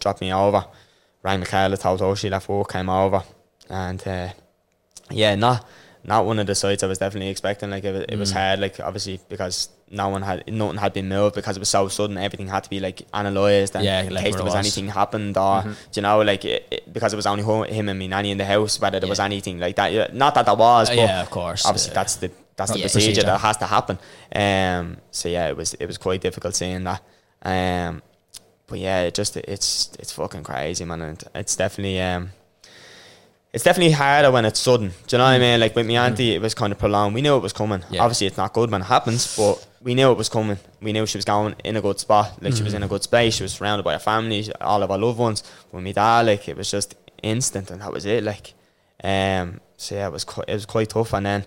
dropped 0.00 0.20
me 0.20 0.32
over, 0.32 0.64
rang 1.22 1.40
Michaela, 1.40 1.76
told 1.76 2.00
her 2.00 2.14
she 2.16 2.28
left 2.30 2.48
work, 2.48 2.72
came 2.72 2.88
over. 2.88 3.22
And, 3.68 4.06
uh, 4.06 4.28
yeah, 5.10 5.34
not 5.34 5.66
not 6.04 6.26
one 6.26 6.40
of 6.40 6.48
the 6.48 6.54
sites 6.56 6.82
I 6.82 6.88
was 6.88 6.98
definitely 6.98 7.28
expecting. 7.28 7.70
Like 7.70 7.84
it 7.84 7.92
was, 7.92 8.04
it 8.08 8.16
was 8.16 8.32
Mm. 8.32 8.36
hard, 8.36 8.58
like 8.60 8.80
obviously 8.80 9.20
because 9.28 9.68
no 9.88 10.08
one 10.08 10.22
had 10.22 10.42
nothing 10.52 10.78
had 10.78 10.92
been 10.92 11.08
moved 11.08 11.36
because 11.36 11.56
it 11.56 11.60
was 11.60 11.68
so 11.68 11.86
sudden. 11.86 12.18
Everything 12.18 12.48
had 12.48 12.64
to 12.64 12.70
be 12.70 12.80
like 12.80 13.02
analysed 13.14 13.76
and 13.76 13.84
Yeah, 13.84 14.02
in 14.02 14.12
like 14.12 14.24
case 14.24 14.34
there 14.34 14.42
was, 14.42 14.54
was. 14.54 14.58
anything 14.66 14.88
happened 14.88 15.36
or 15.38 15.62
do 15.62 15.70
you 15.94 16.02
know 16.02 16.20
like 16.22 16.44
it, 16.44 16.66
it- 16.72 16.92
because 16.92 17.12
it 17.12 17.16
was 17.16 17.26
only 17.26 17.44
him 17.72 17.88
and 17.88 17.98
me 18.00 18.08
nanny 18.08 18.32
in 18.32 18.38
the 18.38 18.44
house. 18.44 18.80
Whether 18.80 18.98
there 18.98 19.08
was 19.08 19.20
anything 19.20 19.60
like 19.60 19.76
that, 19.76 20.12
not 20.12 20.34
that 20.34 20.44
there 20.46 20.56
was, 20.56 20.88
Uh, 20.90 20.96
but 20.96 21.02
yeah, 21.02 21.22
of 21.22 21.30
course. 21.30 21.64
obviously 21.66 21.90
yeah. 21.90 21.94
that's 21.94 22.16
the 22.16 22.32
that's 22.56 22.72
the 22.72 22.78
Yeah. 22.78 22.84
procedure, 22.84 23.06
Procedure. 23.06 23.26
that 23.26 23.40
has 23.40 23.56
to 23.58 23.66
happen. 23.66 23.98
Um, 24.34 24.96
so 25.10 25.28
yeah, 25.28 25.48
it 25.48 25.56
was 25.56 25.74
it 25.74 25.86
was 25.86 25.98
quite 25.98 26.20
difficult 26.20 26.54
seeing 26.54 26.84
that. 26.84 27.02
Um, 27.44 28.02
but 28.66 28.78
yeah, 28.78 29.02
it 29.02 29.14
just 29.14 29.36
it's 29.36 29.90
it's 29.98 30.12
fucking 30.12 30.42
crazy, 30.44 30.84
man. 30.84 31.02
And 31.02 31.24
it's 31.34 31.56
definitely 31.56 32.00
um, 32.00 32.30
it's 33.52 33.64
definitely 33.64 33.92
harder 33.92 34.30
when 34.30 34.44
it's 34.46 34.60
sudden. 34.60 34.88
Do 35.06 35.16
you 35.16 35.18
know 35.18 35.24
what 35.24 35.30
I 35.30 35.38
mean? 35.38 35.60
Like 35.60 35.76
with 35.76 35.86
my 35.86 35.94
auntie, 36.06 36.34
it 36.34 36.40
was 36.40 36.54
kind 36.54 36.72
of 36.72 36.78
prolonged. 36.78 37.14
We 37.14 37.20
knew 37.22 37.36
it 37.36 37.42
was 37.42 37.52
coming. 37.52 37.80
Mm. 37.80 37.86
Yeah. 37.90 38.02
Obviously, 38.02 38.26
it's 38.26 38.36
not 38.38 38.52
good 38.54 38.70
when 38.70 38.80
it 38.80 38.84
happens, 38.86 39.36
but 39.36 39.66
we 39.82 39.94
knew 39.94 40.10
it 40.10 40.16
was 40.16 40.28
coming. 40.30 40.58
We 40.80 40.92
knew 40.92 41.04
she 41.06 41.18
was 41.18 41.24
going 41.26 41.54
in 41.64 41.76
a 41.76 41.82
good 41.82 42.00
spot. 42.00 42.42
Like 42.42 42.54
she 42.56 42.62
was 42.62 42.72
Mm. 42.72 42.76
in 42.76 42.82
a 42.84 42.88
good 42.88 43.02
space. 43.02 43.34
She 43.34 43.42
was 43.42 43.52
surrounded 43.52 43.82
by 43.82 43.92
her 43.92 43.98
family, 43.98 44.50
all 44.60 44.82
of 44.82 44.88
her 44.90 44.96
loved 44.98 45.18
ones. 45.18 45.42
With 45.70 45.84
my 45.84 45.92
dad, 45.92 46.26
like 46.26 46.48
it 46.48 46.56
was 46.56 46.70
just 46.70 46.94
instant, 47.22 47.70
and 47.70 47.82
that 47.82 47.92
was 47.92 48.06
it. 48.06 48.24
Like, 48.24 48.54
um, 49.04 49.60
so 49.76 49.96
yeah, 49.96 50.06
it 50.06 50.12
was 50.12 50.24
quite, 50.24 50.48
it 50.48 50.54
was 50.54 50.64
quite 50.66 50.88
tough. 50.88 51.12
And 51.12 51.26
then 51.26 51.44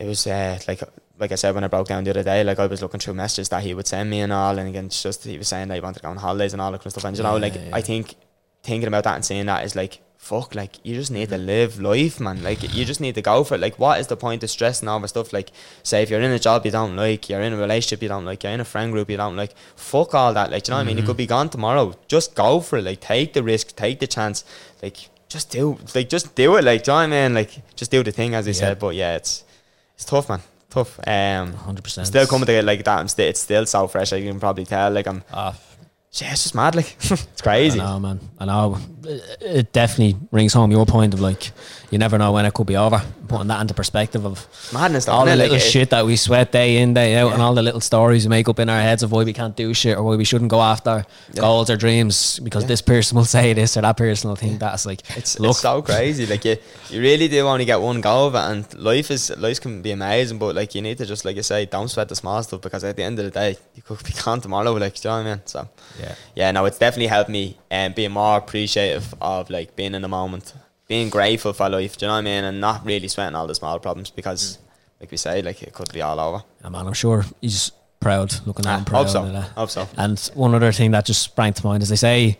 it 0.00 0.06
was 0.06 0.26
uh, 0.26 0.58
like 0.66 0.82
like 1.18 1.32
I 1.32 1.34
said 1.36 1.54
when 1.54 1.64
I 1.64 1.68
broke 1.68 1.88
down 1.88 2.04
the 2.04 2.10
other 2.10 2.22
day, 2.22 2.42
like 2.42 2.58
I 2.58 2.66
was 2.66 2.80
looking 2.82 3.00
through 3.00 3.14
messages 3.14 3.48
that 3.50 3.62
he 3.62 3.74
would 3.74 3.86
send 3.86 4.08
me 4.10 4.20
and 4.20 4.32
all, 4.32 4.58
and 4.58 4.68
again, 4.68 4.88
just 4.88 5.24
he 5.24 5.36
was 5.38 5.48
saying 5.48 5.68
that 5.68 5.74
he 5.74 5.80
wanted 5.80 5.96
to 6.00 6.02
go 6.02 6.08
on 6.08 6.16
holidays 6.16 6.52
and 6.54 6.62
all 6.62 6.72
that 6.72 6.78
kind 6.78 6.86
of 6.86 6.92
stuff. 6.92 7.04
And 7.04 7.16
you 7.16 7.22
know, 7.22 7.36
like 7.36 7.54
yeah. 7.54 7.70
I 7.72 7.82
think 7.82 8.14
thinking 8.62 8.88
about 8.88 9.04
that 9.04 9.14
and 9.16 9.24
saying 9.24 9.46
that 9.46 9.64
is 9.64 9.76
like 9.76 10.00
fuck, 10.16 10.54
like 10.54 10.74
you 10.84 10.94
just 10.94 11.10
need 11.10 11.30
to 11.30 11.38
live 11.38 11.80
life, 11.80 12.20
man. 12.20 12.42
Like 12.42 12.62
you 12.74 12.84
just 12.84 13.00
need 13.00 13.14
to 13.14 13.22
go 13.22 13.42
for 13.42 13.54
it. 13.54 13.60
Like 13.60 13.78
what 13.78 13.98
is 14.00 14.06
the 14.08 14.16
point 14.18 14.42
of 14.44 14.50
stressing 14.50 14.86
over 14.88 15.08
stuff? 15.08 15.32
Like 15.32 15.50
say 15.82 16.02
if 16.02 16.10
you're 16.10 16.20
in 16.20 16.30
a 16.30 16.38
job 16.38 16.64
you 16.66 16.70
don't 16.70 16.94
like, 16.94 17.28
you're 17.30 17.40
in 17.40 17.54
a 17.54 17.56
relationship 17.56 18.02
you 18.02 18.08
don't 18.08 18.26
like, 18.26 18.42
you're 18.42 18.52
in 18.52 18.60
a 18.60 18.64
friend 18.66 18.92
group 18.92 19.08
you 19.10 19.16
don't 19.16 19.34
like, 19.36 19.54
fuck 19.76 20.14
all 20.14 20.34
that. 20.34 20.50
Like 20.50 20.68
you 20.68 20.72
know 20.72 20.76
what 20.76 20.82
I 20.82 20.84
mean? 20.84 20.98
You 20.98 21.04
could 21.04 21.16
be 21.16 21.26
gone 21.26 21.48
tomorrow. 21.48 21.94
Just 22.06 22.34
go 22.34 22.60
for 22.60 22.78
it. 22.78 22.82
Like 22.84 23.00
take 23.00 23.32
the 23.32 23.42
risk, 23.42 23.74
take 23.76 23.98
the 23.98 24.06
chance. 24.06 24.44
Like 24.82 24.96
just 25.28 25.50
do 25.50 25.78
like 25.94 26.08
just 26.10 26.34
do 26.34 26.56
it. 26.56 26.64
Like 26.64 26.82
do 26.84 26.90
you 26.90 26.94
know 26.96 27.08
what 27.08 27.16
I 27.16 27.22
mean? 27.28 27.34
Like 27.34 27.74
just 27.74 27.90
do 27.90 28.02
the 28.02 28.12
thing 28.12 28.34
as 28.34 28.44
he 28.46 28.52
Yeah. 28.52 28.58
said. 28.58 28.78
But 28.78 28.94
yeah, 28.96 29.16
it's 29.16 29.44
it's 30.00 30.06
tough, 30.06 30.30
man. 30.30 30.40
Tough. 30.70 30.98
Um, 31.06 31.52
hundred 31.52 31.84
percent. 31.84 32.06
still 32.06 32.26
coming 32.26 32.46
to 32.46 32.52
it 32.52 32.64
like 32.64 32.82
that. 32.84 32.98
I'm 33.00 33.08
still 33.08 33.28
it's 33.28 33.40
still 33.40 33.66
so 33.66 33.86
fresh. 33.86 34.12
Like 34.12 34.22
you 34.22 34.30
can 34.30 34.40
probably 34.40 34.64
tell. 34.64 34.90
Like 34.90 35.06
I'm. 35.06 35.22
Ah, 35.30 35.54
Yeah, 36.12 36.32
it's 36.32 36.44
just 36.44 36.54
mad. 36.54 36.74
Like 36.74 36.96
it's 37.00 37.42
crazy. 37.42 37.78
I 37.80 37.84
know, 37.84 38.00
man. 38.00 38.20
I 38.38 38.44
know. 38.46 38.78
It- 39.04 39.22
It 39.40 39.72
definitely 39.72 40.16
rings 40.30 40.52
home 40.52 40.70
your 40.70 40.86
point 40.86 41.14
of 41.14 41.20
like, 41.20 41.52
you 41.90 41.98
never 41.98 42.18
know 42.18 42.32
when 42.32 42.44
it 42.44 42.52
could 42.54 42.66
be 42.66 42.76
over. 42.76 43.02
Putting 43.28 43.46
that 43.48 43.60
into 43.60 43.74
perspective 43.74 44.24
of 44.26 44.46
Madness. 44.72 45.06
all 45.08 45.24
the 45.24 45.36
little 45.36 45.54
Like, 45.54 45.62
it- 45.64 45.70
shit 45.70 45.90
that 45.90 46.04
we 46.04 46.16
sweat 46.16 46.50
day 46.52 46.78
in, 46.78 46.94
day 46.94 47.16
out, 47.16 47.28
Yeah. 47.28 47.34
and 47.34 47.42
all 47.42 47.54
the 47.54 47.62
little 47.62 47.80
stories 47.80 48.24
we 48.24 48.28
make 48.30 48.48
up 48.48 48.58
in 48.58 48.68
our 48.68 48.80
heads 48.80 49.02
of 49.02 49.12
why 49.12 49.22
we 49.24 49.32
can't 49.32 49.54
do 49.56 49.72
shit 49.72 49.96
or 49.96 50.02
why 50.02 50.16
we 50.16 50.24
shouldn't 50.24 50.50
go 50.50 50.60
after 50.60 51.04
Yeah. 51.32 51.40
goals 51.40 51.70
or 51.70 51.76
dreams 51.76 52.40
because 52.42 52.64
Yeah. 52.64 52.68
this 52.68 52.82
person 52.82 53.16
will 53.16 53.24
say 53.38 53.52
this 53.52 53.76
or 53.76 53.82
that 53.82 53.96
person 53.96 54.28
will 54.30 54.36
think 54.36 54.58
that's 54.60 54.84
like, 54.84 55.02
It's, 55.16 55.38
look, 55.38 55.50
it's 55.52 55.60
so 55.60 55.80
crazy. 55.82 56.26
Like 56.26 56.44
you, 56.44 56.56
you 56.90 57.00
really 57.00 57.28
do 57.28 57.46
only 57.46 57.64
get 57.64 57.80
one 57.80 58.00
go 58.00 58.26
of 58.26 58.34
it, 58.34 58.38
and 58.50 58.64
life 58.78 59.10
is 59.10 59.30
life 59.38 59.60
can 59.60 59.80
be 59.82 59.92
amazing. 59.92 60.38
But 60.38 60.54
like 60.56 60.74
you 60.74 60.82
need 60.82 60.98
to 60.98 61.06
just 61.06 61.24
like 61.24 61.36
you 61.36 61.42
say, 61.44 61.66
don't 61.66 61.88
sweat 61.88 62.08
the 62.08 62.16
small 62.16 62.42
stuff 62.42 62.60
because 62.60 62.82
at 62.84 62.96
the 62.96 63.04
end 63.04 63.18
of 63.20 63.24
the 63.24 63.30
day, 63.30 63.56
you 63.76 63.82
could 63.82 64.02
be 64.10 64.12
gone 64.24 64.40
tomorrow. 64.40 64.72
Like 64.72 64.94
do 65.00 65.08
you 65.08 65.10
know 65.14 65.22
what 65.22 65.26
I 65.26 65.34
mean? 65.34 65.40
So 65.46 65.68
yeah. 66.00 66.14
yeah, 66.34 66.50
no, 66.50 66.64
it's 66.66 66.78
definitely 66.78 67.06
helped 67.08 67.30
me 67.30 67.56
and 67.70 67.92
um, 67.92 67.94
being 67.94 68.10
more 68.10 68.40
appreciative 68.96 69.14
of 69.20 69.50
like 69.50 69.76
being 69.76 69.94
in 69.94 70.02
the 70.02 70.08
moment, 70.08 70.52
being 70.88 71.08
grateful 71.10 71.52
for 71.52 71.68
life. 71.68 71.96
Do 71.96 72.06
you 72.06 72.08
know 72.08 72.14
what 72.14 72.18
I 72.18 72.22
mean? 72.22 72.44
And 72.44 72.60
not 72.60 72.84
really 72.84 73.08
sweating 73.08 73.34
all 73.34 73.46
the 73.46 73.54
small 73.54 73.78
problems 73.78 74.10
because 74.10 74.58
like 75.00 75.10
we 75.10 75.16
say, 75.16 75.42
like 75.42 75.62
it 75.62 75.72
could 75.72 75.92
be 75.92 76.02
all 76.02 76.18
over. 76.20 76.42
Yeah, 76.62 76.68
man, 76.70 76.86
I'm 76.86 76.92
sure 76.92 77.24
he's 77.40 77.72
proud, 78.00 78.34
looking 78.46 78.66
at 78.66 78.72
Ah, 78.74 78.78
him 78.78 78.84
proud. 78.84 79.02
hope 79.04 79.08
so. 79.12 79.24
and, 79.24 79.36
uh, 79.36 79.40
Hope 79.42 79.70
so. 79.70 79.88
And 79.96 80.18
one 80.34 80.54
other 80.54 80.72
thing 80.72 80.90
that 80.92 81.06
just 81.06 81.22
sprang 81.22 81.52
to 81.54 81.66
mind 81.66 81.82
is 81.82 81.88
they 81.88 81.96
say 81.96 82.38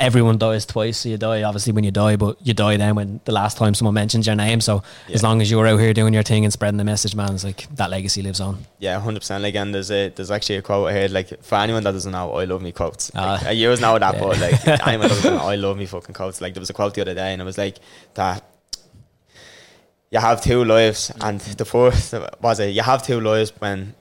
everyone 0.00 0.38
dies 0.38 0.64
twice. 0.66 0.98
So 0.98 1.08
you 1.08 1.16
die 1.18 1.42
obviously 1.42 1.72
when 1.72 1.84
you 1.84 1.90
die, 1.90 2.16
but 2.16 2.36
you 2.46 2.54
die 2.54 2.76
then 2.76 2.94
when 2.94 3.20
the 3.24 3.32
last 3.32 3.56
time 3.56 3.74
someone 3.74 3.94
mentions 3.94 4.26
your 4.26 4.36
name. 4.36 4.60
So 4.60 4.82
as 5.12 5.22
long 5.22 5.40
as 5.42 5.50
you 5.50 5.56
were 5.58 5.66
out 5.66 5.78
here 5.80 5.92
doing 5.94 6.14
your 6.14 6.22
thing 6.22 6.44
and 6.44 6.52
spreading 6.52 6.78
the 6.78 6.84
message, 6.84 7.14
man, 7.14 7.34
it's 7.34 7.44
like 7.44 7.66
that 7.76 7.90
legacy 7.90 8.22
lives 8.22 8.40
on. 8.40 8.64
Yeah, 8.78 8.98
hundred 9.00 9.20
percent. 9.20 9.42
Like, 9.42 9.54
and 9.54 9.74
there's 9.74 9.90
a 9.90 10.08
there's 10.10 10.30
actually 10.30 10.56
a 10.56 10.62
quote 10.62 10.92
here. 10.92 11.08
Like, 11.08 11.42
for 11.42 11.56
anyone 11.56 11.82
that 11.84 11.92
doesn't 11.92 12.12
know, 12.12 12.32
I 12.34 12.44
love 12.44 12.62
me 12.62 12.72
quotes. 12.72 13.14
Like, 13.14 13.42
Ah. 13.46 13.50
you 13.50 13.66
always 13.68 13.80
know 13.80 13.98
that, 13.98 14.14
Yeah. 14.16 14.20
but 14.20 14.40
like 14.40 14.66
anyone 14.86 15.08
that 15.08 15.14
doesn't 15.14 15.34
know, 15.36 15.44
I 15.46 15.56
love 15.56 15.76
me 15.76 15.86
fucking 15.86 16.14
quotes. 16.14 16.40
Like, 16.40 16.54
there 16.54 16.60
was 16.60 16.70
a 16.70 16.74
quote 16.74 16.94
the 16.94 17.00
other 17.02 17.14
day, 17.14 17.32
and 17.32 17.42
it 17.42 17.44
was 17.44 17.58
like 17.58 17.78
that. 18.14 18.44
You 20.10 20.20
have 20.20 20.42
two 20.42 20.64
lives, 20.64 21.12
and 21.20 21.38
the 21.40 21.64
first 21.64 22.14
was 22.40 22.60
it. 22.60 22.70
You 22.70 22.82
have 22.82 23.02
two 23.02 23.20
lives 23.20 23.52
when 23.58 23.94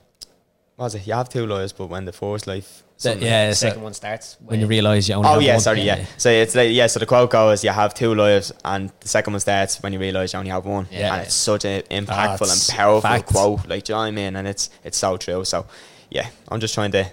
was 0.78 0.96
it? 0.96 1.06
You 1.06 1.14
have 1.14 1.28
two 1.28 1.46
lives, 1.46 1.74
but 1.74 1.88
when 1.88 2.06
the 2.06 2.14
first 2.14 2.48
life. 2.48 2.84
Something- 2.98 3.24
yeah, 3.24 3.50
The 3.50 3.56
so 3.56 3.68
second 3.70 3.84
one 3.84 3.94
starts 3.94 4.38
when 4.46 4.60
you 4.60 4.68
realise 4.68 5.08
you 5.08 5.16
only 5.16 5.28
oh, 5.28 5.30
have 5.30 5.38
one. 5.38 5.44
Oh 5.44 5.48
yeah, 5.48 5.54
one. 5.54 5.62
sorry, 5.62 5.82
yeah. 5.82 6.06
So 6.18 6.30
it's 6.30 6.56
like 6.56 6.72
yeah. 6.72 6.88
So 6.88 7.00
the 7.00 7.06
quote 7.06 7.30
goes, 7.30 7.64
"You 7.64 7.70
have 7.72 7.94
two 7.94 8.14
lives," 8.16 8.52
and 8.66 8.92
the 9.00 9.08
second 9.08 9.34
one 9.34 9.40
starts 9.40 9.82
when 9.82 9.94
you 9.94 10.00
realize 10.00 10.34
you 10.34 10.40
only 10.40 10.52
have 10.52 10.66
one. 10.66 10.88
Yeah. 10.92 11.14
and 11.14 11.22
it's 11.24 11.34
such 11.36 11.66
an 11.66 11.82
impactful 11.84 12.52
and 12.52 12.78
powerful 12.78 13.02
fact. 13.02 13.28
quote. 13.28 13.68
Like, 13.68 13.84
do 13.86 13.94
you 13.94 13.96
know 13.96 14.00
what 14.02 14.06
I 14.08 14.12
mean? 14.12 14.36
And 14.36 14.48
it's 14.48 14.70
it's 14.84 14.98
so 14.98 15.18
true. 15.18 15.46
So 15.46 15.66
yeah, 16.10 16.28
I'm 16.50 16.60
just 16.60 16.74
trying 16.74 16.92
to 16.92 17.10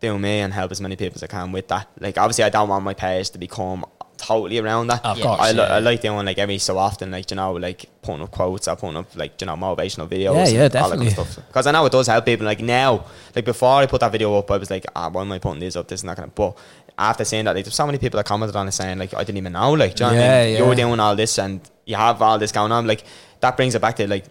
do 0.00 0.18
me 0.18 0.40
and 0.40 0.52
help 0.52 0.70
as 0.70 0.80
many 0.80 0.94
people 0.96 1.16
as 1.16 1.22
I 1.22 1.26
can 1.26 1.52
with 1.52 1.68
that. 1.68 1.88
Like, 2.00 2.18
obviously, 2.18 2.44
I 2.44 2.50
don't 2.50 2.68
want 2.68 2.84
my 2.84 2.92
page 2.94 3.30
to 3.30 3.38
become 3.38 3.84
totally 4.18 4.58
around 4.58 4.88
that. 4.88 5.04
Of 5.04 5.20
course, 5.20 5.40
I, 5.40 5.52
li- 5.52 5.58
yeah. 5.58 5.74
I 5.74 5.78
like 5.78 6.00
doing 6.00 6.26
like 6.26 6.38
every 6.38 6.58
so 6.58 6.78
often, 6.78 7.10
like 7.10 7.30
you 7.30 7.36
know, 7.36 7.52
like 7.52 7.86
putting 8.02 8.22
up 8.22 8.30
quotes 8.30 8.68
or 8.68 8.76
putting 8.76 8.96
up 8.96 9.14
like 9.16 9.40
you 9.40 9.46
know 9.46 9.54
motivational 9.54 10.08
videos. 10.08 10.34
Yeah, 10.52 10.58
yeah, 10.58 10.64
and 10.64 10.76
all 10.76 10.88
that 10.90 10.98
kind 10.98 11.00
definitely. 11.00 11.06
of 11.08 11.12
stuff. 11.12 11.46
Because 11.46 11.66
I 11.66 11.72
know 11.72 11.86
it 11.86 11.92
does 11.92 12.06
help 12.06 12.24
people. 12.24 12.46
Like 12.46 12.60
now, 12.60 13.04
like 13.34 13.44
before 13.44 13.74
I 13.74 13.86
put 13.86 14.00
that 14.00 14.12
video 14.12 14.36
up, 14.36 14.50
I 14.50 14.56
was 14.56 14.70
like, 14.70 14.86
ah, 14.94 15.08
why 15.10 15.22
am 15.22 15.32
I 15.32 15.38
putting 15.38 15.60
this 15.60 15.76
up? 15.76 15.88
This 15.88 16.00
is 16.00 16.04
not 16.04 16.16
gonna. 16.16 16.28
But 16.34 16.56
after 16.98 17.24
saying 17.24 17.44
that, 17.44 17.54
like 17.54 17.64
there's 17.64 17.74
so 17.74 17.86
many 17.86 17.98
people 17.98 18.18
that 18.18 18.26
commented 18.26 18.56
on 18.56 18.68
it 18.68 18.72
saying 18.72 18.98
like, 18.98 19.14
I 19.14 19.24
didn't 19.24 19.38
even 19.38 19.52
know. 19.52 19.72
Like, 19.72 19.94
do 19.94 20.04
you 20.04 20.10
know 20.10 20.16
what 20.16 20.24
I 20.24 20.44
mean? 20.44 20.52
yeah. 20.52 20.58
You're 20.58 20.74
doing 20.74 21.00
all 21.00 21.14
this 21.16 21.38
and 21.38 21.60
you 21.84 21.96
have 21.96 22.22
all 22.22 22.38
this 22.38 22.52
going 22.52 22.72
on. 22.72 22.86
Like 22.86 23.04
that 23.40 23.56
brings 23.56 23.74
it 23.74 23.82
back 23.82 23.96
to 23.96 24.08
like 24.08 24.24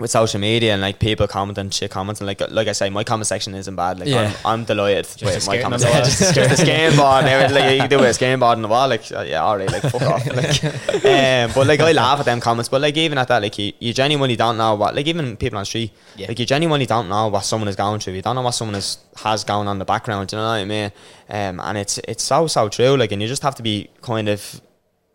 with 0.00 0.10
social 0.10 0.40
media 0.40 0.72
and 0.72 0.80
like 0.82 0.98
people 0.98 1.28
commenting 1.28 1.70
shit 1.70 1.90
comments 1.90 2.20
and 2.20 2.26
like 2.26 2.40
like 2.50 2.68
I 2.68 2.72
say, 2.72 2.88
my 2.90 3.04
comment 3.04 3.26
section 3.26 3.54
isn't 3.54 3.76
bad. 3.76 4.00
Like 4.00 4.08
Yeah. 4.08 4.32
I'm, 4.44 4.60
I'm 4.60 4.64
delighted 4.64 5.06
a 5.22 5.24
with 5.26 5.34
my 5.34 5.38
skate- 5.40 5.62
comment 5.62 5.82
no, 5.82 5.88
no, 5.92 6.04
section. 6.04 6.10
just, 6.24 6.34
just 6.34 6.62
a 6.62 6.64
skateboard 6.66 7.20
and 7.20 7.28
everything. 7.28 7.54
Like 7.62 7.72
you 7.74 7.80
can 7.80 7.90
do 7.90 7.98
with 7.98 8.16
a 8.16 8.18
skateboard 8.24 8.56
on 8.56 8.62
the 8.62 8.68
wall. 8.68 8.88
Like 8.88 9.04
uh, 9.12 9.20
yeah, 9.20 9.44
alright, 9.44 9.70
like 9.70 9.82
fuck 9.82 10.02
off. 10.02 10.26
Like, 10.26 10.64
um, 11.04 11.50
but 11.54 11.66
like 11.66 11.80
I 11.80 11.92
laugh 11.92 12.18
at 12.20 12.24
them 12.24 12.40
comments. 12.40 12.68
But 12.68 12.80
like 12.80 12.96
even 12.96 13.18
at 13.18 13.28
that, 13.28 13.42
like 13.42 13.58
you, 13.58 13.72
you 13.78 13.92
genuinely 13.92 14.36
don't 14.36 14.56
know 14.56 14.74
what. 14.74 14.94
Like 14.94 15.06
even 15.06 15.36
people 15.36 15.58
on 15.58 15.62
the 15.62 15.66
street, 15.66 15.92
Yeah. 16.16 16.28
like 16.28 16.38
you 16.38 16.46
genuinely 16.46 16.86
don't 16.86 17.08
know 17.08 17.28
what 17.28 17.44
someone 17.44 17.68
is 17.68 17.76
going 17.76 18.00
through. 18.00 18.14
You 18.14 18.22
don't 18.22 18.34
know 18.36 18.42
what 18.42 18.52
someone 18.52 18.74
is 18.76 18.98
has 19.16 19.44
going 19.44 19.68
on 19.68 19.74
in 19.76 19.78
the 19.78 19.84
background. 19.84 20.32
You 20.32 20.38
know 20.38 20.44
what 20.44 20.50
I 20.54 20.64
mean? 20.64 20.92
Um, 21.28 21.60
and 21.60 21.76
it's 21.78 21.98
it's 22.08 22.24
so 22.24 22.46
so 22.46 22.68
true. 22.68 22.96
Like, 22.96 23.12
and 23.12 23.20
you 23.20 23.28
just 23.28 23.42
have 23.42 23.54
to 23.56 23.62
be 23.62 23.90
kind 24.02 24.28
of 24.28 24.60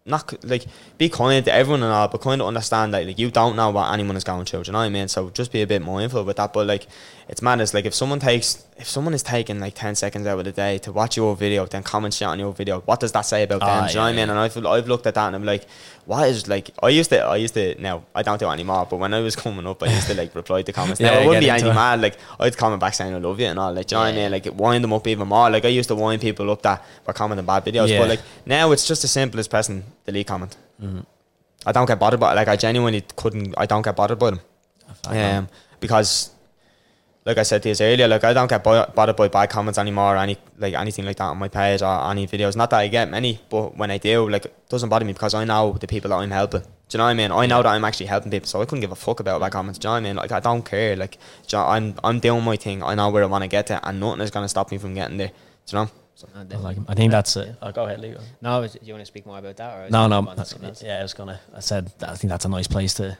not 0.07 0.43
like 0.43 0.65
be 0.99 1.09
kind 1.09 1.43
to 1.43 1.51
everyone 1.51 1.81
and 1.81 1.91
all, 1.91 2.07
but 2.07 2.21
kind 2.21 2.39
of 2.39 2.47
understand 2.47 2.93
that 2.93 3.07
like 3.07 3.17
you 3.17 3.31
don't 3.31 3.55
know 3.55 3.71
what 3.71 3.91
anyone 3.91 4.15
is 4.15 4.23
going 4.23 4.45
through. 4.45 4.63
Do 4.63 4.69
you 4.69 4.73
know 4.73 4.79
what 4.79 4.85
I 4.85 4.89
mean? 4.89 5.07
So 5.07 5.31
just 5.31 5.51
be 5.51 5.63
a 5.63 5.67
bit 5.67 5.81
mindful 5.81 6.23
with 6.23 6.37
that. 6.37 6.53
But 6.53 6.67
like, 6.67 6.85
it's 7.27 7.41
madness. 7.41 7.73
Like 7.73 7.85
if 7.85 7.95
someone 7.95 8.19
takes, 8.19 8.63
if 8.77 8.89
someone 8.89 9.13
is 9.13 9.23
taking 9.23 9.59
like 9.61 9.73
ten 9.73 9.95
seconds 9.95 10.27
out 10.27 10.37
of 10.37 10.43
the 10.43 10.51
day 10.51 10.77
to 10.79 10.91
watch 10.91 11.15
your 11.15 11.33
video, 11.35 11.65
then 11.65 11.81
comment 11.81 12.13
shit 12.13 12.27
on 12.27 12.37
your 12.39 12.51
video, 12.51 12.81
what 12.81 12.99
does 12.99 13.13
that 13.13 13.21
say 13.21 13.43
about 13.43 13.61
Ah, 13.63 13.65
them? 13.81 13.87
Do 13.87 13.91
you 13.91 13.95
know 13.95 14.01
what 14.01 14.07
I 14.07 14.11
mean? 14.11 14.29
And 14.29 14.37
I've 14.39 14.65
I've 14.65 14.87
looked 14.87 15.07
at 15.07 15.13
that 15.15 15.27
and 15.27 15.35
I'm 15.37 15.45
like, 15.45 15.65
what 16.05 16.27
is 16.27 16.49
like? 16.49 16.71
I 16.83 16.89
used 16.89 17.09
to, 17.11 17.19
I 17.23 17.37
used 17.37 17.53
to. 17.53 17.81
Now 17.81 18.03
I 18.13 18.21
don't 18.21 18.37
do 18.37 18.49
it 18.49 18.51
anymore. 18.51 18.85
But 18.89 18.97
when 18.97 19.13
I 19.13 19.21
was 19.21 19.35
coming 19.37 19.65
up, 19.65 19.81
I 19.81 19.87
used 19.87 20.07
to 20.07 20.13
like 20.15 20.35
reply 20.35 20.61
to 20.63 20.73
comments. 20.73 20.99
Yeah, 21.05 21.11
now 21.11 21.19
I 21.21 21.25
wouldn't 21.25 21.45
be 21.45 21.49
any 21.49 21.63
mad. 21.63 22.01
Like 22.01 22.17
I'd 22.39 22.57
comment 22.57 22.81
back 22.81 22.93
saying 22.95 23.13
I 23.13 23.17
love 23.17 23.39
you 23.39 23.45
and 23.47 23.57
all. 23.57 23.71
Like, 23.73 23.87
do 23.87 23.95
you 23.95 23.99
know 23.99 24.05
what 24.07 24.13
I 24.13 24.15
mean? 24.17 24.31
Like 24.31 24.47
wind 24.53 24.83
them 24.83 24.91
up 24.93 25.07
even 25.07 25.27
more. 25.29 25.49
Like 25.49 25.63
I 25.63 25.69
used 25.69 25.87
to 25.87 25.95
wind 25.95 26.21
people 26.21 26.51
up 26.51 26.61
that 26.63 26.83
were 27.07 27.13
commenting 27.13 27.45
bad 27.45 27.63
videos. 27.63 27.87
Yeah. 27.87 27.99
But 27.99 28.09
like 28.09 28.21
now 28.45 28.71
it's 28.73 28.85
just 28.85 29.03
as 29.05 29.11
simple 29.11 29.39
as 29.39 29.47
pressing 29.47 29.85
delete 30.05 30.27
comment. 30.27 30.57
Mm-hmm. 30.81 30.99
I 31.65 31.71
don't 31.71 31.85
get 31.87 31.97
bothered 31.97 32.19
by 32.19 32.33
like 32.33 32.49
I 32.49 32.57
genuinely 32.57 33.05
couldn't 33.15 33.55
I 33.57 33.65
don't 33.65 33.83
get 33.83 33.95
bothered 33.95 34.19
by 34.19 34.31
them. 34.31 34.39
Um, 35.07 35.47
because 35.79 36.31
like 37.25 37.37
I 37.39 37.43
said 37.43 37.63
to 37.63 37.69
you 37.69 37.75
earlier, 37.81 38.07
like 38.07 38.23
I 38.23 38.33
don't 38.33 38.47
get 38.47 38.63
bothered 38.63 39.15
by 39.15 39.27
bad 39.27 39.49
comments 39.49 39.79
anymore 39.79 40.13
or 40.13 40.17
any 40.17 40.37
like 40.59 40.75
anything 40.75 41.05
like 41.05 41.17
that 41.17 41.23
on 41.25 41.37
my 41.39 41.47
page 41.47 41.81
or 41.81 42.09
any 42.11 42.27
videos. 42.27 42.55
Not 42.55 42.69
that 42.69 42.77
I 42.79 42.87
get 42.87 43.09
many, 43.09 43.39
but 43.49 43.75
when 43.75 43.89
I 43.89 43.97
do, 43.97 44.29
like 44.29 44.45
it 44.45 44.69
doesn't 44.69 44.89
bother 44.89 45.05
me 45.05 45.13
because 45.13 45.33
I 45.33 45.43
know 45.43 45.73
the 45.73 45.87
people 45.87 46.09
that 46.09 46.17
I'm 46.17 46.29
helping. 46.31 46.61
Do 46.61 46.67
you 46.91 46.97
know 46.99 47.05
what 47.05 47.09
I 47.09 47.13
mean? 47.15 47.31
I 47.31 47.47
know 47.47 47.63
that 47.63 47.69
I'm 47.69 47.83
actually 47.83 48.05
helping 48.05 48.29
people, 48.29 48.47
so 48.47 48.61
I 48.61 48.65
couldn't 48.65 48.81
give 48.81 48.91
a 48.91 48.95
fuck 48.95 49.19
about 49.19 49.41
bad 49.41 49.51
comments. 49.51 49.79
Do 49.79 49.87
you 49.87 49.89
know 49.89 49.93
what 49.93 49.97
I 49.97 50.01
mean? 50.01 50.15
Like 50.17 50.31
I 50.31 50.39
don't 50.39 50.63
care. 50.63 50.95
Like 50.95 51.17
do 51.47 51.57
you 51.57 51.63
know, 51.63 51.67
I'm 51.67 51.95
I'm 52.03 52.19
doing 52.19 52.43
my 52.43 52.57
thing. 52.57 52.83
I 52.83 52.93
know 52.93 53.09
where 53.09 53.23
I 53.23 53.27
want 53.27 53.43
to 53.43 53.47
get 53.47 53.67
to, 53.67 53.87
and 53.87 53.99
nothing 53.99 54.21
is 54.21 54.29
gonna 54.29 54.47
stop 54.49 54.71
me 54.71 54.77
from 54.77 54.93
getting 54.93 55.17
there. 55.17 55.29
Do 55.29 55.77
you 55.77 55.83
know? 55.83 55.89
So, 56.13 56.27
No, 56.33 56.41
I, 56.57 56.61
like. 56.61 56.77
I 56.87 56.93
think 56.93 57.11
that's 57.11 57.35
it. 57.35 57.55
Oh, 57.61 57.71
go 57.71 57.85
ahead, 57.85 57.99
Leo. 57.99 58.19
No, 58.39 58.61
is- 58.61 58.73
do 58.73 58.79
you 58.83 58.93
want 58.93 59.01
to 59.01 59.05
speak 59.05 59.25
more 59.25 59.37
about 59.39 59.57
that? 59.57 59.73
Or 59.77 59.89
No, 59.89 60.07
no. 60.07 60.19
Uh, 60.19 60.21
move 60.21 60.35
that's- 60.37 60.81
Yeah, 60.81 60.99
I 60.99 61.01
was 61.01 61.13
gonna. 61.13 61.39
I 61.53 61.59
said 61.59 61.91
that 61.99 62.09
I 62.09 62.15
think 62.15 62.29
that's 62.29 62.45
a 62.45 62.49
nice 62.49 62.67
place 62.67 62.93
to 62.95 63.17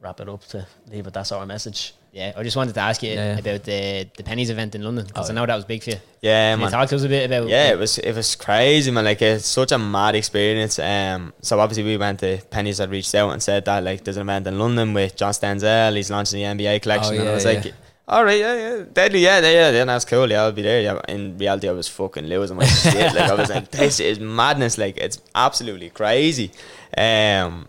wrap 0.00 0.20
it 0.20 0.28
up. 0.30 0.44
To 0.48 0.66
leave 0.90 1.06
it. 1.08 1.12
That's 1.12 1.30
our 1.32 1.44
message. 1.44 1.92
Yeah, 2.18 2.32
I 2.36 2.42
just 2.42 2.56
wanted 2.56 2.74
to 2.74 2.80
ask 2.80 3.02
you 3.02 3.12
Yeah, 3.12 3.38
about 3.38 3.62
the 3.70 3.80
the 4.18 4.22
Penneys 4.28 4.50
event 4.50 4.74
in 4.74 4.82
London 4.82 5.04
because 5.06 5.28
Oh, 5.28 5.32
I 5.32 5.34
know 5.36 5.46
that 5.46 5.54
was 5.60 5.64
big 5.72 5.82
for 5.84 5.90
you. 5.90 6.00
yeah, 6.20 6.52
Can 6.52 6.58
you 6.60 6.64
man. 6.64 6.72
talk 6.72 6.88
to 6.90 6.96
us 6.96 7.04
a 7.04 7.08
bit 7.08 7.24
about? 7.30 7.48
Yeah, 7.48 7.68
it 7.74 7.78
was 7.78 7.92
it 7.98 8.14
was 8.20 8.34
crazy, 8.46 8.90
man. 8.90 9.04
Like 9.10 9.22
it's 9.22 9.46
such 9.46 9.72
a 9.72 9.78
mad 9.78 10.14
experience. 10.16 10.78
Um, 10.78 11.32
so 11.48 11.52
obviously 11.60 11.84
we 11.84 11.96
went 11.96 12.18
to 12.24 12.38
Penneys 12.54 12.78
had 12.78 12.90
reached 12.90 13.14
out 13.14 13.30
and 13.34 13.40
said 13.42 13.64
that 13.66 13.84
like 13.84 14.02
there's 14.04 14.16
an 14.16 14.22
event 14.28 14.46
in 14.48 14.58
London 14.58 14.94
with 14.94 15.14
John 15.20 15.32
Stenzel. 15.32 15.94
He's 15.96 16.10
launching 16.10 16.38
the 16.40 16.46
NBA 16.64 16.82
collection, 16.82 17.12
Oh, 17.12 17.14
yeah, 17.14 17.20
and 17.20 17.28
I 17.30 17.34
was 17.34 17.44
yeah. 17.44 17.52
like, 17.52 17.74
all 18.08 18.24
right, 18.24 18.40
yeah, 18.40 18.54
yeah, 18.64 18.84
deadly, 18.92 19.20
yeah, 19.20 19.38
yeah, 19.40 19.50
yeah, 19.60 19.70
yeah, 19.78 19.84
that's 19.84 20.06
cool. 20.06 20.28
Yeah, 20.30 20.42
I'll 20.42 20.52
be 20.60 20.62
there. 20.62 20.80
Yeah, 20.80 21.00
in 21.14 21.36
reality, 21.38 21.68
I 21.68 21.72
was 21.72 21.88
fucking 21.88 22.26
losing 22.26 22.56
my 22.56 22.64
shit. 22.64 23.12
Like 23.14 23.30
I 23.30 23.34
was 23.34 23.50
like, 23.50 23.70
this 23.70 24.00
is 24.00 24.18
madness. 24.18 24.78
Like 24.78 24.96
it's 24.96 25.18
absolutely 25.34 25.90
crazy. 25.90 26.50
Um, 26.96 27.68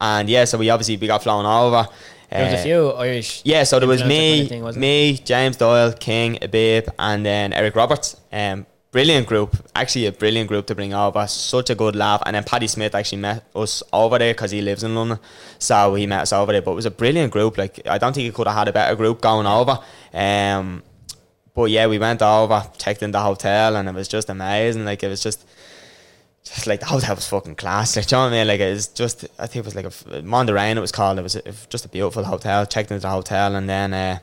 and 0.00 0.28
yeah, 0.28 0.44
so 0.44 0.58
we 0.58 0.70
obviously 0.70 0.96
we 0.98 1.06
got 1.08 1.22
flown 1.22 1.46
over. 1.46 1.88
There 2.30 2.44
was 2.44 2.54
Uh, 2.54 2.56
a 2.58 2.62
few 2.62 2.90
Irish. 2.92 3.40
yeah, 3.44 3.64
so 3.64 3.78
there 3.78 3.88
was 3.88 4.04
me, 4.04 4.46
thing, 4.46 4.62
me, 4.78 5.14
James 5.24 5.56
Doyle, 5.56 5.92
King, 5.92 6.38
Abib, 6.42 6.88
and 6.98 7.24
then 7.24 7.52
Eric 7.52 7.74
Roberts. 7.74 8.16
Um, 8.32 8.66
brilliant 8.90 9.26
group, 9.26 9.56
actually 9.74 10.06
a 10.06 10.12
brilliant 10.12 10.48
group 10.48 10.66
to 10.66 10.74
bring 10.74 10.92
over. 10.92 11.26
Such 11.26 11.70
a 11.70 11.74
good 11.74 11.96
laugh. 11.96 12.22
And 12.26 12.34
then 12.36 12.44
Paddy 12.44 12.66
Smith 12.66 12.94
actually 12.94 13.18
met 13.18 13.44
us 13.54 13.82
over 13.92 14.18
there 14.18 14.34
because 14.34 14.50
he 14.50 14.60
lives 14.60 14.82
in 14.82 14.94
London, 14.94 15.18
so 15.58 15.94
he 15.94 16.06
met 16.06 16.20
us 16.22 16.32
over 16.32 16.52
there. 16.52 16.62
But 16.62 16.72
it 16.72 16.74
was 16.76 16.86
a 16.86 16.90
brilliant 16.90 17.32
group. 17.32 17.56
Like 17.56 17.80
I 17.86 17.96
don't 17.98 18.12
think 18.12 18.24
he 18.26 18.30
could 18.32 18.46
have 18.46 18.56
had 18.56 18.68
a 18.68 18.72
better 18.72 18.94
group 18.94 19.20
going 19.20 19.46
over. 19.46 19.78
Um, 20.12 20.82
but 21.54 21.70
yeah, 21.70 21.86
we 21.86 21.98
went 21.98 22.22
over, 22.22 22.62
checked 22.78 23.02
in 23.02 23.10
the 23.10 23.20
hotel, 23.20 23.74
and 23.76 23.88
it 23.88 23.94
was 23.94 24.06
just 24.06 24.28
amazing. 24.30 24.84
Like 24.84 25.02
it 25.02 25.08
was 25.08 25.22
just 25.22 25.46
just 26.48 26.66
like 26.66 26.80
the 26.80 26.86
hotel 26.86 27.14
was 27.14 27.26
fucking 27.28 27.56
class. 27.56 27.96
Like, 27.96 28.06
do 28.06 28.16
you 28.16 28.20
know 28.20 28.26
what 28.26 28.32
I 28.34 28.38
mean? 28.38 28.46
Like, 28.48 28.60
it 28.60 28.70
was 28.70 28.88
just, 28.88 29.24
I 29.38 29.46
think 29.46 29.64
it 29.64 29.64
was 29.64 29.74
like 29.74 29.86
a 29.86 30.22
Mandarin, 30.22 30.78
it 30.78 30.80
was 30.80 30.92
called. 30.92 31.18
It 31.18 31.22
was, 31.22 31.36
a, 31.36 31.40
it 31.40 31.46
was 31.46 31.66
just 31.66 31.84
a 31.84 31.88
beautiful 31.88 32.24
hotel. 32.24 32.66
Checked 32.66 32.90
into 32.90 33.02
the 33.02 33.10
hotel 33.10 33.54
and 33.54 33.68
then 33.68 33.92
uh, 33.94 34.18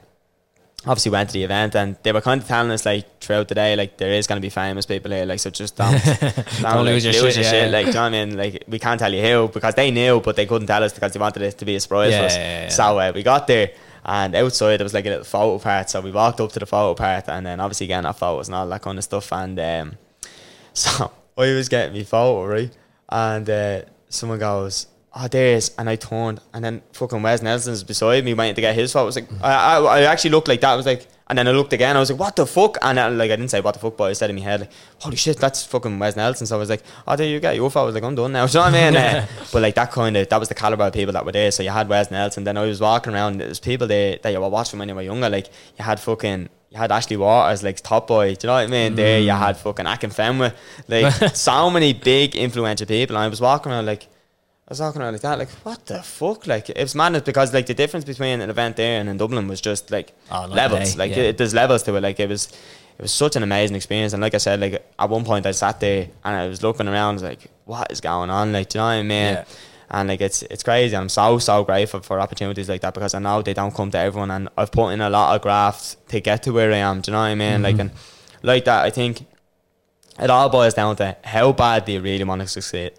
obviously 0.85 1.11
went 1.11 1.29
to 1.29 1.33
the 1.33 1.43
event. 1.43 1.75
And 1.75 1.97
they 2.03 2.11
were 2.11 2.21
kind 2.21 2.41
of 2.41 2.47
telling 2.47 2.71
us, 2.71 2.85
like, 2.85 3.19
throughout 3.19 3.47
the 3.47 3.55
day, 3.55 3.75
like, 3.75 3.97
there 3.97 4.11
is 4.11 4.27
going 4.27 4.37
to 4.41 4.45
be 4.45 4.49
famous 4.49 4.85
people 4.85 5.11
here. 5.11 5.25
Like, 5.25 5.39
so 5.39 5.49
just 5.49 5.75
don't, 5.75 5.91
don't, 6.03 6.35
Don't 6.35 6.63
like, 6.63 6.85
lose 6.85 7.05
your 7.05 7.13
shit, 7.13 7.37
yeah. 7.37 7.67
Like, 7.67 7.85
do 7.85 7.89
you 7.89 7.93
know 7.95 8.01
what 8.03 8.13
I 8.13 8.25
mean? 8.25 8.37
Like, 8.37 8.63
we 8.67 8.79
can't 8.79 8.99
tell 8.99 9.13
you 9.13 9.21
who 9.21 9.47
because 9.49 9.75
they 9.75 9.91
knew, 9.91 10.19
but 10.19 10.35
they 10.35 10.45
couldn't 10.45 10.67
tell 10.67 10.83
us 10.83 10.93
because 10.93 11.13
they 11.13 11.19
wanted 11.19 11.41
it 11.43 11.57
to 11.57 11.65
be 11.65 11.75
a 11.75 11.79
surprise 11.79 12.11
Yeah, 12.11 12.19
for 12.19 12.25
us. 12.25 12.35
yeah. 12.37 12.69
So 12.69 12.99
uh, 12.99 13.11
we 13.13 13.23
got 13.23 13.47
there. 13.47 13.71
And 14.07 14.35
outside 14.35 14.77
there 14.77 14.85
was 14.85 14.93
like 14.93 15.07
a 15.07 15.09
little 15.09 15.23
photo 15.23 15.57
part, 15.57 15.89
so 15.89 15.99
we 15.99 16.11
walked 16.11 16.39
up 16.39 16.51
to 16.51 16.59
the 16.59 16.67
photo 16.67 16.93
part, 16.93 17.27
and 17.27 17.43
then 17.43 17.59
obviously 17.59 17.87
getting 17.87 18.05
our 18.05 18.13
photos 18.13 18.47
and 18.47 18.53
all 18.53 18.67
that 18.67 18.83
kind 18.83 18.99
of 18.99 19.03
stuff. 19.03 19.33
And 19.33 19.59
um, 19.59 19.97
so 20.73 21.11
I 21.37 21.53
was 21.53 21.69
getting 21.69 21.93
me 21.93 22.03
photo, 22.03 22.45
right? 22.45 22.75
And 23.09 23.49
uh, 23.49 23.81
someone 24.09 24.39
goes, 24.39 24.87
Oh, 25.17 25.29
there's, 25.29 25.73
and 25.77 25.89
I 25.89 25.95
turned, 25.95 26.41
and 26.53 26.63
then 26.63 26.81
fucking 26.91 27.21
Wes 27.21 27.41
Nelson's 27.41 27.85
beside 27.85 28.25
me, 28.25 28.33
waiting 28.33 28.55
to 28.55 28.59
get 28.61 28.75
his 28.75 28.91
photo. 28.91 29.03
I 29.03 29.05
was 29.05 29.15
like, 29.15 29.29
I, 29.41 29.77
I, 29.77 29.79
I 29.79 30.01
actually 30.01 30.31
looked 30.31 30.49
like 30.49 30.59
that. 30.59 30.71
I 30.71 30.75
was 30.75 30.85
like, 30.85 31.07
and 31.27 31.39
then 31.39 31.47
I 31.47 31.51
looked 31.51 31.73
again. 31.73 31.95
I 31.95 31.99
was 31.99 32.11
like, 32.11 32.19
what 32.19 32.35
the 32.35 32.45
fuck? 32.45 32.77
And 32.81 32.99
I, 32.99 33.07
like, 33.07 33.31
I 33.31 33.35
didn't 33.35 33.49
say 33.49 33.61
what 33.61 33.73
the 33.73 33.79
fuck, 33.79 33.95
but 33.95 34.03
I 34.05 34.13
said 34.13 34.29
in 34.29 34.35
my 34.35 34.41
head, 34.41 34.59
like, 34.59 34.71
holy 34.99 35.15
shit, 35.15 35.37
that's 35.37 35.65
fucking 35.65 35.97
Wes 35.97 36.17
Nelson. 36.17 36.45
So 36.45 36.57
I 36.57 36.59
was 36.59 36.69
like, 36.69 36.83
oh, 37.07 37.15
there 37.15 37.27
you 37.27 37.39
go, 37.39 37.49
your 37.51 37.71
photo. 37.71 37.83
I 37.83 37.85
was 37.85 37.95
like, 37.95 38.03
I'm 38.03 38.13
done 38.13 38.33
now. 38.33 38.45
Do 38.47 38.57
you 38.57 38.65
know 38.65 38.71
what 38.71 38.75
I 38.75 38.91
mean? 38.91 38.95
Uh, 38.97 39.27
but 39.53 39.61
like 39.61 39.75
that 39.75 39.91
kind 39.91 40.17
of, 40.17 40.27
that 40.29 40.39
was 40.39 40.49
the 40.49 40.55
caliber 40.55 40.83
of 40.83 40.93
people 40.93 41.13
that 41.13 41.25
were 41.25 41.31
there. 41.31 41.49
So 41.49 41.63
you 41.63 41.69
had 41.69 41.87
Wes 41.89 42.11
Nelson. 42.11 42.43
Then 42.43 42.57
I 42.57 42.65
was 42.65 42.79
walking 42.81 43.13
around. 43.13 43.39
There's 43.39 43.59
people 43.59 43.87
there 43.87 44.19
that 44.21 44.29
you 44.29 44.39
were 44.39 44.49
watching 44.49 44.77
when 44.79 44.89
you 44.89 44.95
were 44.95 45.01
younger. 45.01 45.29
Like 45.29 45.47
you 45.77 45.85
had 45.85 45.99
fucking. 45.99 46.49
You 46.75 46.81
had 46.81 46.91
Ashley 46.91 47.15
Walters, 47.15 47.63
like 47.63 47.79
top 47.79 48.07
boy. 48.07 48.35
Do 48.35 48.45
you 48.45 48.47
know 48.49 48.55
what 48.55 48.65
I 48.65 48.67
mean? 48.67 48.95
There, 48.95 49.21
you 49.21 49.31
mm. 49.31 49.39
had 49.39 49.55
fucking 49.55 49.85
Akin 49.85 50.09
Fenwa, 50.09 50.53
like 50.89 51.13
so 51.33 51.69
many 51.69 51.93
big 51.93 52.35
influential 52.35 52.85
people. 52.85 53.15
And 53.15 53.23
I 53.23 53.29
was 53.29 53.39
walking 53.39 53.71
around 53.71 53.85
like, 53.85 54.03
I 54.03 54.71
was 54.71 54.81
walking 54.81 55.01
around 55.01 55.13
like 55.13 55.21
that, 55.21 55.39
like 55.39 55.49
what 55.63 55.85
the 55.85 56.03
fuck? 56.03 56.47
Like 56.47 56.69
it 56.69 56.77
was 56.77 56.93
madness 56.93 57.21
because 57.21 57.53
like 57.53 57.67
the 57.67 57.73
difference 57.73 58.03
between 58.03 58.41
an 58.41 58.49
event 58.49 58.75
there 58.75 58.99
and 58.99 59.07
in 59.07 59.15
Dublin 59.15 59.47
was 59.47 59.61
just 59.61 59.89
like 59.89 60.11
Oh, 60.29 60.47
levels. 60.47 60.97
Like 60.97 61.11
yeah. 61.11 61.29
it, 61.29 61.37
there's 61.37 61.53
levels 61.53 61.81
to 61.83 61.95
it. 61.95 62.01
Like 62.01 62.19
it 62.19 62.27
was, 62.27 62.47
it 62.97 63.03
was 63.03 63.13
such 63.13 63.37
an 63.37 63.43
amazing 63.43 63.77
experience. 63.77 64.11
And 64.11 64.21
like 64.21 64.33
I 64.33 64.39
said, 64.39 64.59
like 64.59 64.85
at 64.99 65.09
one 65.09 65.23
point 65.23 65.45
I 65.45 65.51
sat 65.51 65.79
there 65.79 66.09
and 66.25 66.35
I 66.35 66.49
was 66.49 66.61
looking 66.61 66.89
around, 66.89 67.13
was 67.13 67.23
like, 67.23 67.49
what 67.63 67.89
is 67.89 68.01
going 68.01 68.29
on? 68.29 68.51
Like, 68.51 68.67
do 68.67 68.79
you 68.79 68.81
know 68.81 68.87
what 68.87 68.91
I 68.91 69.01
mean? 69.01 69.33
Yeah. 69.35 69.45
And 69.89 70.09
like 70.09 70.21
it's 70.21 70.41
it's 70.43 70.63
crazy. 70.63 70.95
I'm 70.95 71.09
so 71.09 71.37
so 71.37 71.63
grateful 71.63 72.01
for 72.01 72.19
opportunities 72.19 72.67
like 72.69 72.81
that 72.81 72.93
because 72.93 73.13
I 73.13 73.19
know 73.19 73.41
they 73.41 73.53
don't 73.53 73.73
come 73.73 73.91
to 73.91 73.97
everyone, 73.97 74.31
and 74.31 74.49
I've 74.57 74.71
put 74.71 74.89
in 74.89 75.01
a 75.01 75.09
lot 75.09 75.35
of 75.35 75.41
graft 75.41 76.07
to 76.09 76.19
get 76.19 76.43
to 76.43 76.51
where 76.51 76.71
I 76.71 76.77
am. 76.77 77.01
Do 77.01 77.11
you 77.11 77.13
know 77.13 77.19
what 77.19 77.25
I 77.27 77.35
mean? 77.35 77.61
Like 77.61 77.75
mm-hmm. 77.75 77.81
and 77.81 77.91
like 78.41 78.65
that, 78.65 78.83
I 78.85 78.89
think 78.89 79.25
it 80.19 80.29
all 80.29 80.49
boils 80.49 80.73
down 80.73 80.95
to 80.97 81.15
how 81.23 81.51
bad 81.51 81.85
do 81.85 81.91
you 81.91 82.01
really 82.01 82.23
want 82.23 82.41
to 82.41 82.47
succeed. 82.47 82.91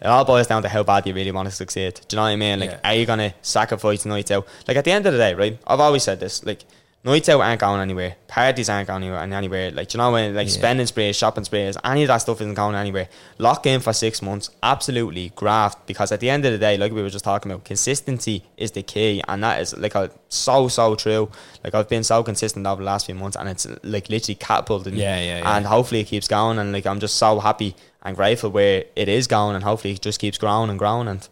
It 0.00 0.06
all 0.06 0.24
boils 0.24 0.46
down 0.46 0.62
to 0.62 0.68
how 0.68 0.82
bad 0.82 1.06
you 1.06 1.14
really 1.14 1.30
want 1.30 1.48
to 1.48 1.54
succeed. 1.54 2.00
Do 2.08 2.14
you 2.14 2.16
know 2.16 2.22
what 2.24 2.28
I 2.30 2.36
mean? 2.36 2.60
Like, 2.60 2.70
Yeah. 2.70 2.80
are 2.84 2.94
you 2.94 3.06
gonna 3.06 3.34
sacrifice 3.42 4.04
nights 4.04 4.30
out? 4.30 4.46
Like 4.66 4.76
at 4.76 4.84
the 4.84 4.92
end 4.92 5.06
of 5.06 5.12
the 5.12 5.18
day, 5.18 5.34
right? 5.34 5.58
I've 5.66 5.80
always 5.80 6.02
said 6.02 6.20
this. 6.20 6.44
Like, 6.44 6.64
nights 7.04 7.28
out 7.28 7.40
aren't 7.40 7.60
going 7.60 7.80
anywhere. 7.80 8.16
Parties 8.26 8.68
aren't 8.68 8.88
going 8.88 9.02
anywhere. 9.04 9.20
anywhere. 9.20 9.70
Like, 9.70 9.92
you 9.92 9.98
know 9.98 10.10
when 10.12 10.34
like 10.34 10.46
Yeah. 10.48 10.52
spending 10.54 10.86
sprees, 10.86 11.16
shopping 11.16 11.44
sprees, 11.44 11.76
any 11.84 12.02
of 12.02 12.08
that 12.08 12.18
stuff 12.18 12.40
isn't 12.40 12.54
going 12.54 12.74
anywhere. 12.74 13.08
Lock 13.38 13.66
in 13.66 13.80
for 13.80 13.92
six 13.92 14.22
months. 14.22 14.50
Absolutely 14.62 15.30
graft. 15.36 15.86
Because 15.86 16.10
at 16.12 16.20
the 16.20 16.30
end 16.30 16.44
of 16.46 16.52
the 16.52 16.58
day, 16.58 16.76
like 16.76 16.92
we 16.92 17.02
were 17.02 17.10
just 17.10 17.24
talking 17.24 17.52
about, 17.52 17.64
consistency 17.64 18.42
is 18.56 18.70
the 18.72 18.82
key, 18.82 19.22
and 19.28 19.42
that 19.44 19.60
is 19.60 19.76
like 19.76 19.94
a, 19.94 20.10
so 20.28 20.68
so 20.68 20.94
true. 20.96 21.30
Like 21.62 21.74
I've 21.74 21.88
been 21.88 22.04
so 22.04 22.22
consistent 22.22 22.66
over 22.66 22.80
the 22.82 22.86
last 22.86 23.06
few 23.06 23.14
months, 23.14 23.36
and 23.36 23.48
it's 23.48 23.66
like 23.82 24.08
literally 24.08 24.34
catapulted. 24.36 24.94
me. 24.94 25.00
Yeah, 25.02 25.20
yeah, 25.20 25.38
yeah. 25.38 25.56
And 25.56 25.66
hopefully 25.66 26.00
it 26.00 26.04
keeps 26.04 26.26
going 26.26 26.58
and 26.58 26.72
like 26.72 26.86
I'm 26.86 27.00
just 27.00 27.16
so 27.16 27.38
happy 27.40 27.76
and 28.02 28.16
grateful 28.16 28.50
where 28.50 28.84
it 28.96 29.08
is 29.08 29.26
going 29.26 29.54
and 29.54 29.64
hopefully 29.64 29.94
it 29.94 30.02
just 30.02 30.20
keeps 30.20 30.36
growing 30.38 30.68
and 30.70 30.78
growing 30.78 31.08
and 31.08 31.26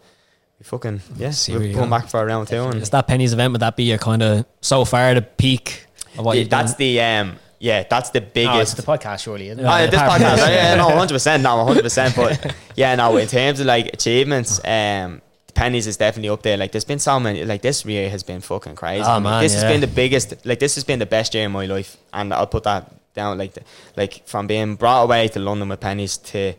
fucking 0.62 1.01
yeah 1.16 1.30
See 1.30 1.52
we're 1.55 1.64
you 1.64 1.74
going 1.74 1.90
back 1.90 2.09
for 2.09 2.20
a 2.22 2.26
round 2.26 2.48
two 2.48 2.62
and 2.62 2.76
Is 2.80 2.90
that 2.90 3.09
Penneys 3.09 3.32
event? 3.32 3.52
Would 3.52 3.60
that 3.60 3.76
be 3.76 3.84
your 3.84 3.98
kind 3.98 4.22
of 4.22 4.47
so 4.60 4.84
far 4.84 5.14
the 5.14 5.22
peak 5.22 5.86
of 6.16 6.24
what 6.24 6.34
yeah, 6.34 6.40
you've 6.40 6.51
that's 6.51 6.72
done? 6.72 6.78
the 6.78 7.01
um 7.01 7.36
yeah 7.59 7.84
that's 7.89 8.10
the 8.10 8.20
No, 8.20 8.26
it's 8.26 8.34
biggest 8.34 8.76
the 8.76 8.82
podcast, 8.82 9.20
surely. 9.24 9.48
Isn't 9.48 9.60
it? 9.60 9.68
Oh, 9.68 9.76
yeah, 9.76 9.86
this 9.86 10.01
podcast, 10.01 10.36
this, 10.36 10.48
yeah, 10.48 10.74
no, 10.74 10.89
hundred 10.97 11.14
percent, 11.14 11.43
no, 11.43 11.64
hundred 11.64 11.82
percent. 11.82 12.16
But 12.16 12.55
yeah, 12.76 12.94
no, 12.94 13.16
in 13.16 13.28
terms 13.28 13.60
of 13.60 13.66
like 13.66 13.86
achievements, 13.93 14.60
um, 14.64 15.20
Penneys 15.55 15.86
is 15.86 15.97
definitely 15.97 16.30
up 16.30 16.43
there. 16.43 16.56
Like, 16.56 16.72
there's 16.72 16.84
been 16.84 16.98
so 16.98 17.20
many. 17.20 17.44
Like, 17.44 17.62
this 17.62 17.84
year 17.84 18.09
has 18.10 18.22
been 18.22 18.40
fucking 18.40 18.74
crazy. 18.74 19.05
Oh, 19.06 19.20
man, 19.20 19.43
this 19.43 19.55
has 19.55 19.64
been 19.64 19.80
the 19.80 19.86
biggest. 19.86 20.47
Like, 20.47 20.59
this 20.59 20.74
has 20.76 20.84
been 20.84 20.98
the 20.98 21.06
best 21.06 21.34
year 21.34 21.44
in 21.44 21.52
my 21.52 21.66
life, 21.66 21.97
and 22.12 22.32
I'll 22.32 22.47
put 22.47 22.64
that 22.64 22.90
down. 23.14 23.39
Like, 23.39 23.52
the, 23.55 23.62
like 23.97 24.26
from 24.26 24.47
being 24.47 24.76
brought 24.76 25.05
away 25.05 25.28
to 25.28 25.39
London 25.39 25.68
with 25.68 25.80
Penneys 25.80 26.22
to 26.32 26.55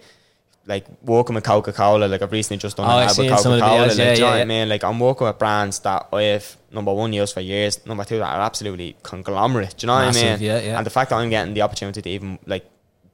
like 0.65 0.85
working 1.03 1.35
with 1.35 1.43
Coca 1.43 1.73
Cola. 1.73 2.05
Like, 2.05 2.21
I've 2.21 2.31
recently 2.31 2.57
just 2.57 2.77
done 2.77 2.87
Oh, 2.89 2.97
an 2.97 3.03
ad 3.03 3.07
with 3.09 3.15
seen 3.15 3.37
some 3.37 3.53
of 3.53 3.59
Coca 3.59 3.71
Cola. 3.71 3.87
Like, 3.87 3.97
yeah, 3.97 4.03
do 4.05 4.11
you 4.13 4.19
know 4.19 4.27
yeah, 4.27 4.31
what 4.31 4.41
I 4.41 4.45
mean? 4.45 4.69
Like 4.69 4.83
I'm 4.83 4.99
working 4.99 5.27
with 5.27 5.37
brands 5.37 5.79
that 5.79 6.07
I've 6.13 6.57
number 6.71 6.93
one 6.93 7.13
used 7.13 7.33
for 7.33 7.41
years. 7.41 7.85
Number 7.85 8.03
two, 8.03 8.19
that 8.19 8.35
are 8.35 8.41
absolutely 8.41 8.95
conglomerate. 9.03 9.75
Do 9.77 9.85
you 9.85 9.87
know 9.87 9.95
what 9.95 10.15
I 10.15 10.21
mean? 10.21 10.41
yeah, 10.41 10.59
yeah. 10.59 10.77
And 10.77 10.85
the 10.85 10.89
fact 10.89 11.09
that 11.09 11.17
I'm 11.17 11.29
getting 11.29 11.53
the 11.53 11.61
opportunity 11.61 12.01
to 12.01 12.09
even 12.09 12.39
like 12.45 12.65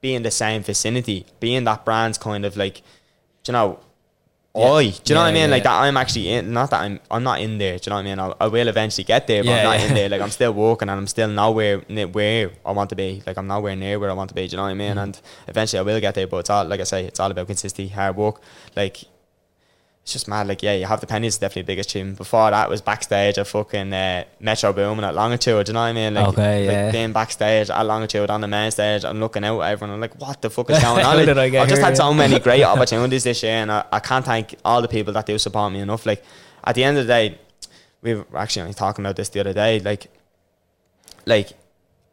be 0.01 0.15
in 0.15 0.23
the 0.23 0.31
same 0.31 0.63
vicinity, 0.63 1.25
be 1.39 1.55
in 1.55 1.63
that 1.65 1.85
brand's 1.85 2.17
kind 2.17 2.45
of 2.45 2.55
like, 2.55 2.75
do 3.43 3.51
you 3.51 3.53
know, 3.53 3.79
Yeah. 4.59 4.71
eye. 4.73 4.89
Do 4.89 5.01
you 5.05 5.15
know 5.15 5.21
what 5.21 5.27
I 5.27 5.31
mean? 5.31 5.41
yeah, 5.49 5.55
Like 5.55 5.63
that 5.63 5.81
I'm 5.81 5.97
actually 5.97 6.29
in. 6.29 6.53
Not 6.53 6.69
that 6.71 6.81
I'm. 6.81 6.99
I'm 7.09 7.23
not 7.23 7.41
in 7.41 7.57
there. 7.57 7.77
Do 7.77 7.83
you 7.85 7.89
know 7.89 7.95
what 7.95 8.05
I 8.05 8.09
mean? 8.09 8.19
I, 8.19 8.45
I 8.45 8.47
will 8.47 8.67
eventually 8.67 9.03
get 9.03 9.27
there, 9.27 9.43
but 9.43 9.49
Yeah, 9.49 9.57
I'm 9.59 9.63
not 9.63 9.79
yeah. 9.79 9.87
in 9.87 9.93
there. 9.95 10.09
Like 10.09 10.21
I'm 10.21 10.29
still 10.31 10.53
walking, 10.53 10.89
and 10.89 10.99
I'm 10.99 11.07
still 11.07 11.27
nowhere 11.29 11.81
near 11.89 12.07
where 12.07 12.51
I 12.65 12.71
want 12.71 12.89
to 12.91 12.95
be. 12.95 13.23
Like 13.25 13.37
I'm 13.37 13.47
nowhere 13.47 13.75
near 13.75 13.99
where 13.99 14.09
I 14.09 14.13
want 14.13 14.29
to 14.29 14.35
be. 14.35 14.47
Do 14.47 14.51
you 14.51 14.57
know 14.57 14.63
what 14.63 14.69
I 14.69 14.73
mean? 14.75 14.95
Mm. 14.95 15.03
And 15.03 15.21
eventually 15.47 15.79
I 15.79 15.83
will 15.83 15.99
get 15.99 16.15
there. 16.15 16.27
But 16.27 16.37
it's 16.37 16.49
all 16.49 16.65
like 16.65 16.79
I 16.79 16.83
say, 16.83 17.05
it's 17.05 17.19
all 17.19 17.31
about 17.31 17.47
consistency, 17.47 17.87
hard 17.89 18.15
work. 18.15 18.41
Like 18.75 19.03
it's 20.09 20.13
just 20.13 20.27
mad. 20.27 20.47
Like 20.47 20.63
yeah, 20.63 20.73
you 20.73 20.87
have 20.87 21.01
the 21.01 21.05
Penneys 21.05 21.39
definitely 21.39 21.61
the 21.61 21.67
biggest 21.67 21.91
achievement. 21.91 22.17
Before 22.17 22.49
that 22.49 22.67
was 22.67 22.81
backstage 22.81 23.37
at 23.37 23.45
fucking 23.45 23.93
uh, 23.93 24.23
Metro 24.39 24.73
Boomin 24.73 25.03
at 25.05 25.13
Longitude. 25.13 25.67
Do 25.67 25.69
you 25.69 25.73
know 25.75 25.81
what 25.81 25.85
I 25.85 25.93
mean? 25.93 26.13
Like, 26.15 26.27
Okay, 26.29 26.65
like 26.65 26.73
yeah. 26.73 26.91
being 26.91 27.13
backstage 27.13 27.69
at 27.69 27.81
Longitude 27.83 28.31
on 28.31 28.41
the 28.41 28.47
main 28.47 28.71
stage 28.71 29.03
and 29.03 29.19
looking 29.19 29.43
out 29.43 29.61
at 29.61 29.71
everyone. 29.73 29.93
I'm 29.93 30.01
like, 30.01 30.19
what 30.19 30.41
the 30.41 30.49
fuck 30.49 30.71
is 30.71 30.79
going 30.81 31.05
on? 31.05 31.15
Like, 31.17 31.27
did 31.27 31.37
I 31.37 31.49
get 31.49 31.61
I've 31.61 31.69
just 31.69 31.81
had 31.83 31.95
so 31.95 32.11
many 32.11 32.39
great 32.47 32.63
opportunities 32.63 33.23
this 33.23 33.43
year, 33.43 33.51
and 33.53 33.71
I, 33.71 33.85
I 33.91 33.99
can't 33.99 34.25
thank 34.25 34.55
all 34.65 34.81
the 34.81 34.87
people 34.87 35.13
that 35.13 35.27
do 35.27 35.37
support 35.37 35.71
me 35.71 35.79
enough. 35.79 36.07
Like 36.07 36.23
at 36.63 36.73
the 36.73 36.83
end 36.83 36.97
of 36.97 37.05
the 37.05 37.13
day, 37.13 37.37
we 38.01 38.15
were 38.15 38.25
actually 38.35 38.63
only 38.63 38.73
talking 38.73 39.05
about 39.05 39.15
this 39.15 39.29
the 39.29 39.41
other 39.41 39.53
day. 39.53 39.79
Like, 39.79 40.07
like 41.27 41.51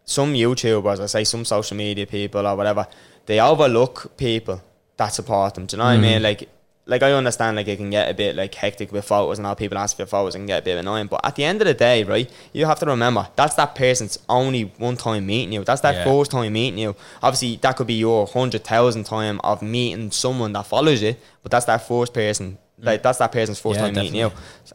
some 0.04 0.34
YouTubers, 0.34 1.00
I 1.00 1.06
say 1.06 1.24
some 1.24 1.46
social 1.46 1.78
media 1.78 2.06
people 2.06 2.46
or 2.46 2.56
whatever, 2.56 2.86
they 3.24 3.40
overlook 3.40 4.18
people 4.18 4.62
that 4.98 5.08
support 5.08 5.54
them. 5.54 5.64
Do 5.66 5.76
you 5.76 5.78
know 5.78 5.84
what 5.86 5.90
I 5.92 5.96
mean? 5.98 6.22
Like, 6.22 6.48
like 6.88 7.02
I 7.02 7.12
understand, 7.12 7.56
like 7.56 7.66
it 7.66 7.76
can 7.78 7.90
get 7.90 8.08
a 8.08 8.14
bit 8.14 8.36
like 8.36 8.54
hectic 8.54 8.92
with 8.92 9.04
photos 9.04 9.38
and 9.38 9.46
all 9.46 9.56
people 9.56 9.76
ask 9.76 9.96
for 9.96 10.06
photos 10.06 10.36
and 10.36 10.46
get 10.46 10.60
a 10.60 10.64
bit 10.64 10.78
annoying. 10.78 11.08
But 11.08 11.20
at 11.24 11.34
the 11.34 11.42
end 11.44 11.60
of 11.60 11.66
the 11.66 11.74
day, 11.74 12.04
right, 12.04 12.30
you 12.52 12.64
have 12.66 12.78
to 12.78 12.86
remember 12.86 13.26
that's 13.34 13.56
that 13.56 13.74
person's 13.74 14.18
only 14.28 14.72
one 14.78 14.96
time 14.96 15.26
meeting 15.26 15.52
you. 15.52 15.64
That's 15.64 15.80
that 15.80 15.96
Yeah. 15.96 16.04
first 16.04 16.30
time 16.30 16.52
meeting 16.52 16.78
you. 16.78 16.94
Obviously, 17.22 17.56
that 17.56 17.76
could 17.76 17.88
be 17.88 17.94
your 17.94 18.26
hundred 18.26 18.62
thousand 18.64 19.04
time 19.04 19.40
of 19.42 19.62
meeting 19.62 20.12
someone 20.12 20.52
that 20.52 20.66
follows 20.66 21.02
you, 21.02 21.16
but 21.42 21.50
that's 21.50 21.66
that 21.66 21.86
first 21.86 22.14
person. 22.14 22.58
Mm. 22.80 22.86
Like 22.86 23.02
that's 23.02 23.18
that 23.18 23.32
person's 23.32 23.58
first 23.58 23.80
Yeah, 23.80 23.86
time 23.86 23.94
meeting 23.94 24.20
you. 24.20 24.30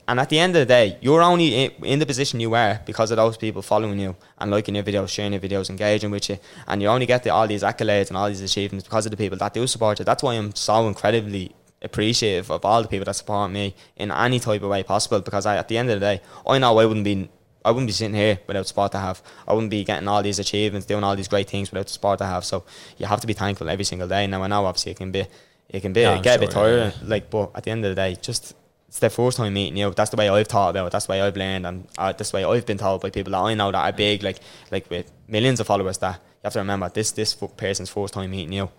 And 0.08 0.20
at 0.20 0.28
the 0.28 0.40
end 0.40 0.56
of 0.56 0.60
the 0.62 0.66
day, 0.66 0.98
you're 1.02 1.22
only 1.22 1.66
in, 1.66 1.72
in 1.84 2.00
the 2.00 2.06
position 2.06 2.40
you 2.42 2.54
are 2.56 2.82
because 2.86 3.12
of 3.12 3.18
those 3.18 3.38
people 3.38 3.62
following 3.62 4.00
you 4.00 4.16
and 4.40 4.52
liking 4.52 4.76
your 4.76 4.84
videos, 4.84 5.10
sharing 5.10 5.32
your 5.34 5.42
videos, 5.42 5.70
engaging 5.70 6.12
with 6.12 6.28
you. 6.30 6.40
And 6.68 6.82
you 6.82 6.88
only 6.90 7.06
get 7.06 7.24
the, 7.24 7.30
all 7.30 7.48
these 7.48 7.62
accolades 7.64 8.08
and 8.10 8.18
all 8.18 8.28
these 8.28 8.42
achievements 8.42 8.86
because 8.88 9.06
of 9.06 9.12
the 9.12 9.18
people 9.18 9.38
that 9.38 9.54
do 9.54 9.66
support 9.68 10.00
you. 10.00 10.04
That's 10.06 10.24
why 10.24 10.34
I'm 10.34 10.54
so 10.56 10.88
incredibly 10.88 11.54
appreciative 11.82 12.52
of 12.52 12.64
all 12.64 12.82
the 12.82 12.88
people 12.88 13.06
that 13.06 13.16
support 13.16 13.52
me 13.52 13.76
in 13.96 14.12
any 14.12 14.40
type 14.40 14.62
of 14.62 14.70
way 14.70 14.84
possible. 14.84 15.20
Because 15.20 15.46
I, 15.46 15.58
at 15.58 15.68
the 15.68 15.78
end 15.78 15.90
of 15.90 16.00
the 16.00 16.06
day, 16.06 16.22
I 16.48 16.58
know 16.58 16.78
I 16.78 16.86
wouldn't 16.86 17.06
be. 17.06 17.30
I 17.64 17.70
wouldn't 17.70 17.90
be 17.90 17.94
sitting 17.94 18.16
here 18.16 18.40
without 18.48 18.62
the 18.62 18.68
support 18.68 18.96
I 18.96 19.02
have. 19.02 19.22
I 19.48 19.54
wouldn't 19.54 19.70
be 19.70 19.84
getting 19.84 20.08
all 20.08 20.24
these 20.24 20.40
achievements, 20.40 20.88
doing 20.88 21.04
all 21.04 21.16
these 21.16 21.28
great 21.28 21.48
things 21.48 21.70
without 21.70 21.86
the 21.86 21.94
support 21.94 22.20
I 22.20 22.28
have. 22.28 22.44
So 22.44 22.64
you 22.98 23.06
have 23.06 23.22
to 23.22 23.28
be 23.28 23.34
thankful 23.34 23.70
every 23.70 23.86
single 23.86 24.08
day. 24.08 24.26
Now 24.26 24.42
I 24.42 24.48
know 24.48 24.66
obviously 24.66 24.94
it 24.94 24.98
can 24.98 25.12
be, 25.12 25.28
it 25.70 25.82
can 25.82 25.94
be 25.94 26.02
Yeah, 26.02 26.20
get 26.22 26.38
a 26.38 26.40
bit 26.40 26.54
sure, 26.54 26.76
yeah. 26.76 26.92
Like, 27.04 27.30
but 27.30 27.52
at 27.54 27.64
the 27.66 27.70
end 27.70 27.86
of 27.86 27.92
the 27.92 27.96
day, 27.96 28.18
just 28.20 28.56
it's 28.88 28.98
their 28.98 29.12
first 29.12 29.38
time 29.38 29.54
meeting 29.54 29.78
you. 29.78 29.92
That's 29.92 30.10
the 30.10 30.18
way 30.18 30.28
I've 30.28 30.48
thought 30.48 30.72
about 30.72 30.88
it. 30.88 30.92
That's 30.92 31.06
the 31.06 31.12
way 31.12 31.22
I've 31.22 31.38
learned, 31.38 31.66
and 31.68 31.88
uh, 32.00 32.12
that's 32.12 32.32
the 32.32 32.38
way 32.38 32.44
I've 32.44 32.66
been 32.66 32.80
told 32.80 33.02
by 33.02 33.10
people 33.12 33.32
that 33.32 33.40
I 33.40 33.54
know 33.54 33.72
that 33.72 33.78
are 33.78 33.94
big, 33.96 34.22
like 34.22 34.40
like 34.72 34.90
with 34.90 35.10
millions 35.28 35.60
of 35.60 35.68
followers. 35.68 36.00
That 36.00 36.16
you 36.16 36.46
have 36.46 36.54
to 36.54 36.60
remember 36.60 36.90
this 36.90 37.12
this 37.12 37.34
person's 37.36 37.90
first 37.90 38.16
time 38.16 38.32
meeting 38.32 38.54
you. 38.54 38.70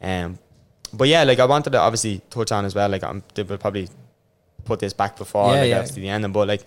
Um, 0.00 0.38
but 0.92 1.08
yeah, 1.08 1.24
like 1.24 1.38
I 1.38 1.44
wanted 1.46 1.70
to 1.70 1.78
obviously 1.80 2.20
touch 2.30 2.52
on 2.52 2.64
as 2.64 2.74
well. 2.74 2.88
Like 2.88 3.04
I'm, 3.04 3.22
they 3.34 3.42
will 3.42 3.58
probably 3.58 3.88
put 4.64 4.80
this 4.80 4.92
back 4.92 5.16
before 5.16 5.54
Yeah, 5.54 5.60
like 5.60 5.68
yeah. 5.70 5.78
obviously 5.78 6.02
the 6.02 6.08
ending, 6.08 6.32
but 6.32 6.48
like 6.48 6.62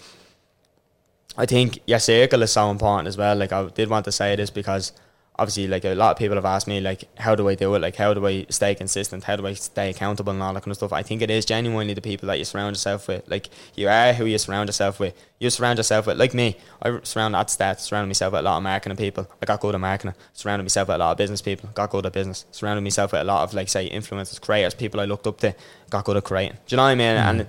I 1.38 1.45
think 1.45 1.80
your 1.88 2.00
circle 2.00 2.41
is 2.44 2.52
so 2.52 2.70
important 2.70 3.08
as 3.08 3.18
well. 3.18 3.36
Like 3.36 3.52
I 3.52 3.68
did 3.70 3.90
want 3.90 4.06
to 4.06 4.12
say 4.12 4.36
this 4.36 4.50
because 4.50 4.91
obviously 5.39 5.68
like 5.68 5.84
a 5.84 5.95
lot 5.95 6.11
of 6.11 6.18
people 6.18 6.35
have 6.35 6.45
asked 6.45 6.68
me 6.68 6.80
like 6.80 7.05
how 7.18 7.34
do 7.35 7.49
I 7.49 7.55
do 7.55 7.73
it? 7.76 7.80
Like 7.80 7.95
how 7.95 8.14
do 8.14 8.26
I 8.27 8.45
stay 8.49 8.76
consistent? 8.76 9.23
How 9.23 9.35
do 9.35 9.47
I 9.47 9.53
stay 9.53 9.89
accountable 9.89 10.31
and 10.31 10.41
all 10.41 10.53
that 10.53 10.61
kind 10.61 10.72
of 10.72 10.77
stuff? 10.77 10.93
I 10.93 11.01
think 11.03 11.22
it 11.22 11.30
is 11.31 11.45
genuinely 11.45 11.93
the 11.93 12.01
people 12.01 12.27
that 12.27 12.38
you 12.38 12.45
surround 12.45 12.76
yourself 12.76 13.07
with. 13.07 13.27
Like 13.27 13.49
you 13.76 13.88
are 13.89 14.14
who 14.14 14.26
you 14.26 14.38
surround 14.38 14.69
yourself 14.69 14.99
with. 14.99 15.15
You 15.39 15.49
surround 15.49 15.80
yourself 15.80 16.07
with 16.07 16.18
like 16.18 16.34
me. 16.34 16.57
I 16.81 16.99
surround 17.03 17.35
at 17.35 17.47
stats, 17.47 17.80
surrounded 17.80 18.07
myself 18.07 18.34
with 18.34 18.41
a 18.41 18.43
lot 18.43 18.57
of 18.57 18.64
marketing 18.64 18.97
people. 18.97 19.27
I 19.41 19.45
got 19.45 19.60
good 19.60 19.76
at 19.76 19.81
marketing. 19.81 20.15
Surrounded 20.34 20.64
myself 20.64 20.88
with 20.88 20.95
a 20.95 20.99
lot 20.99 21.11
of 21.11 21.18
business 21.18 21.41
people. 21.41 21.69
Got 21.73 21.89
good 21.89 22.05
at 22.05 22.14
business. 22.14 22.45
Surrounded 22.51 22.81
myself 22.81 23.11
with 23.11 23.22
a 23.22 23.26
lot 23.26 23.43
of 23.43 23.53
like 23.53 23.69
say 23.69 23.89
influencers, 23.89 24.39
creators, 24.39 24.73
people 24.73 24.99
I 25.01 25.05
looked 25.05 25.27
up 25.27 25.39
to. 25.39 25.55
Got 25.89 26.05
good 26.05 26.18
at 26.18 26.23
creating. 26.23 26.57
Do 26.68 26.76
you 26.76 26.77
know 26.77 26.84
what 26.84 26.89
I 26.89 26.95
mean? 26.95 27.18
Mm-hmm. 27.18 27.39
And 27.39 27.47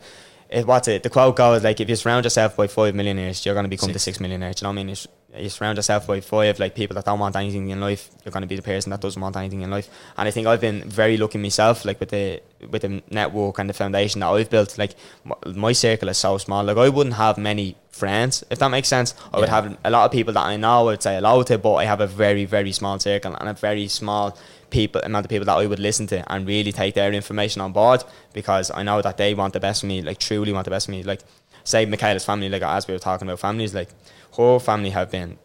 it, 0.50 0.66
what's 0.66 0.88
it? 0.88 1.02
The 1.02 1.10
quote 1.10 1.36
goes 1.36 1.64
like, 1.64 1.80
if 1.80 1.88
you 1.88 1.96
surround 1.96 2.24
yourself 2.24 2.56
by 2.56 2.66
five 2.66 2.94
millionaires, 2.94 3.44
you're 3.44 3.54
going 3.54 3.64
to 3.64 3.68
become 3.68 3.92
the 3.92 3.98
six 3.98 4.20
millionaires. 4.20 4.56
Do 4.56 4.60
you 4.60 4.66
know 4.66 4.70
what 4.70 4.80
I 4.80 4.84
mean? 4.84 4.88
You, 4.88 4.92
s- 4.92 5.08
you 5.36 5.48
surround 5.48 5.76
yourself 5.76 6.06
by 6.06 6.20
five 6.20 6.58
like 6.58 6.74
people 6.74 6.94
that 6.94 7.04
don't 7.04 7.18
want 7.18 7.36
anything 7.36 7.70
in 7.70 7.80
life. 7.80 8.10
You're 8.24 8.32
going 8.32 8.42
to 8.42 8.46
be 8.46 8.56
the 8.56 8.62
person 8.62 8.90
that 8.90 9.00
doesn't 9.00 9.20
want 9.20 9.36
anything 9.36 9.62
in 9.62 9.70
life. 9.70 9.88
And 10.16 10.28
I 10.28 10.30
think 10.30 10.46
I've 10.46 10.60
been 10.60 10.88
very 10.88 11.16
lucky 11.16 11.38
myself, 11.38 11.84
like 11.84 12.00
with 12.00 12.10
the 12.10 12.40
with 12.70 12.82
the 12.82 13.02
network 13.10 13.58
and 13.58 13.68
the 13.68 13.74
foundation 13.74 14.20
that 14.20 14.28
I've 14.28 14.50
built. 14.50 14.78
Like 14.78 14.94
m- 15.24 15.54
my 15.54 15.72
circle 15.72 16.08
is 16.08 16.18
so 16.18 16.38
small. 16.38 16.64
Like 16.64 16.76
I 16.76 16.88
wouldn't 16.88 17.16
have 17.16 17.38
many 17.38 17.76
friends 17.90 18.42
if 18.50 18.58
that 18.58 18.68
makes 18.68 18.88
sense. 18.88 19.14
I 19.32 19.38
would 19.38 19.48
have 19.48 19.76
a 19.84 19.90
lot 19.90 20.04
of 20.04 20.12
people 20.12 20.34
that 20.34 20.44
I 20.44 20.56
know. 20.56 20.80
I 20.80 20.92
would 20.92 21.02
say 21.02 21.14
hello 21.14 21.42
to, 21.44 21.58
but 21.58 21.74
I 21.74 21.84
have 21.84 22.00
a 22.00 22.06
very 22.06 22.44
very 22.44 22.72
small 22.72 22.98
circle 22.98 23.34
and 23.34 23.48
a 23.48 23.54
very 23.54 23.88
small 23.88 24.36
people 24.70 25.00
amount 25.04 25.24
of 25.24 25.30
people 25.30 25.46
that 25.46 25.56
I 25.56 25.66
would 25.66 25.78
listen 25.78 26.06
to 26.08 26.32
and 26.32 26.46
really 26.46 26.72
take 26.72 26.94
their 26.94 27.12
information 27.12 27.60
on 27.62 27.72
board 27.72 28.02
because 28.32 28.70
I 28.72 28.82
know 28.82 29.00
that 29.02 29.16
they 29.16 29.32
want 29.34 29.52
the 29.52 29.60
best 29.60 29.80
for 29.82 29.86
me, 29.86 30.02
like 30.02 30.18
truly 30.18 30.52
want 30.52 30.64
the 30.64 30.70
best 30.70 30.86
for 30.86 30.92
me. 30.92 31.02
Like 31.02 31.20
say 31.64 31.86
Michaela's 31.86 32.24
family, 32.24 32.48
like 32.48 32.62
as 32.62 32.86
we 32.86 32.94
were 32.94 33.00
talking 33.00 33.28
about 33.28 33.40
families, 33.40 33.74
like 33.74 33.88
her 34.36 34.58
family 34.58 34.90
have 34.90 35.10
been 35.10 35.38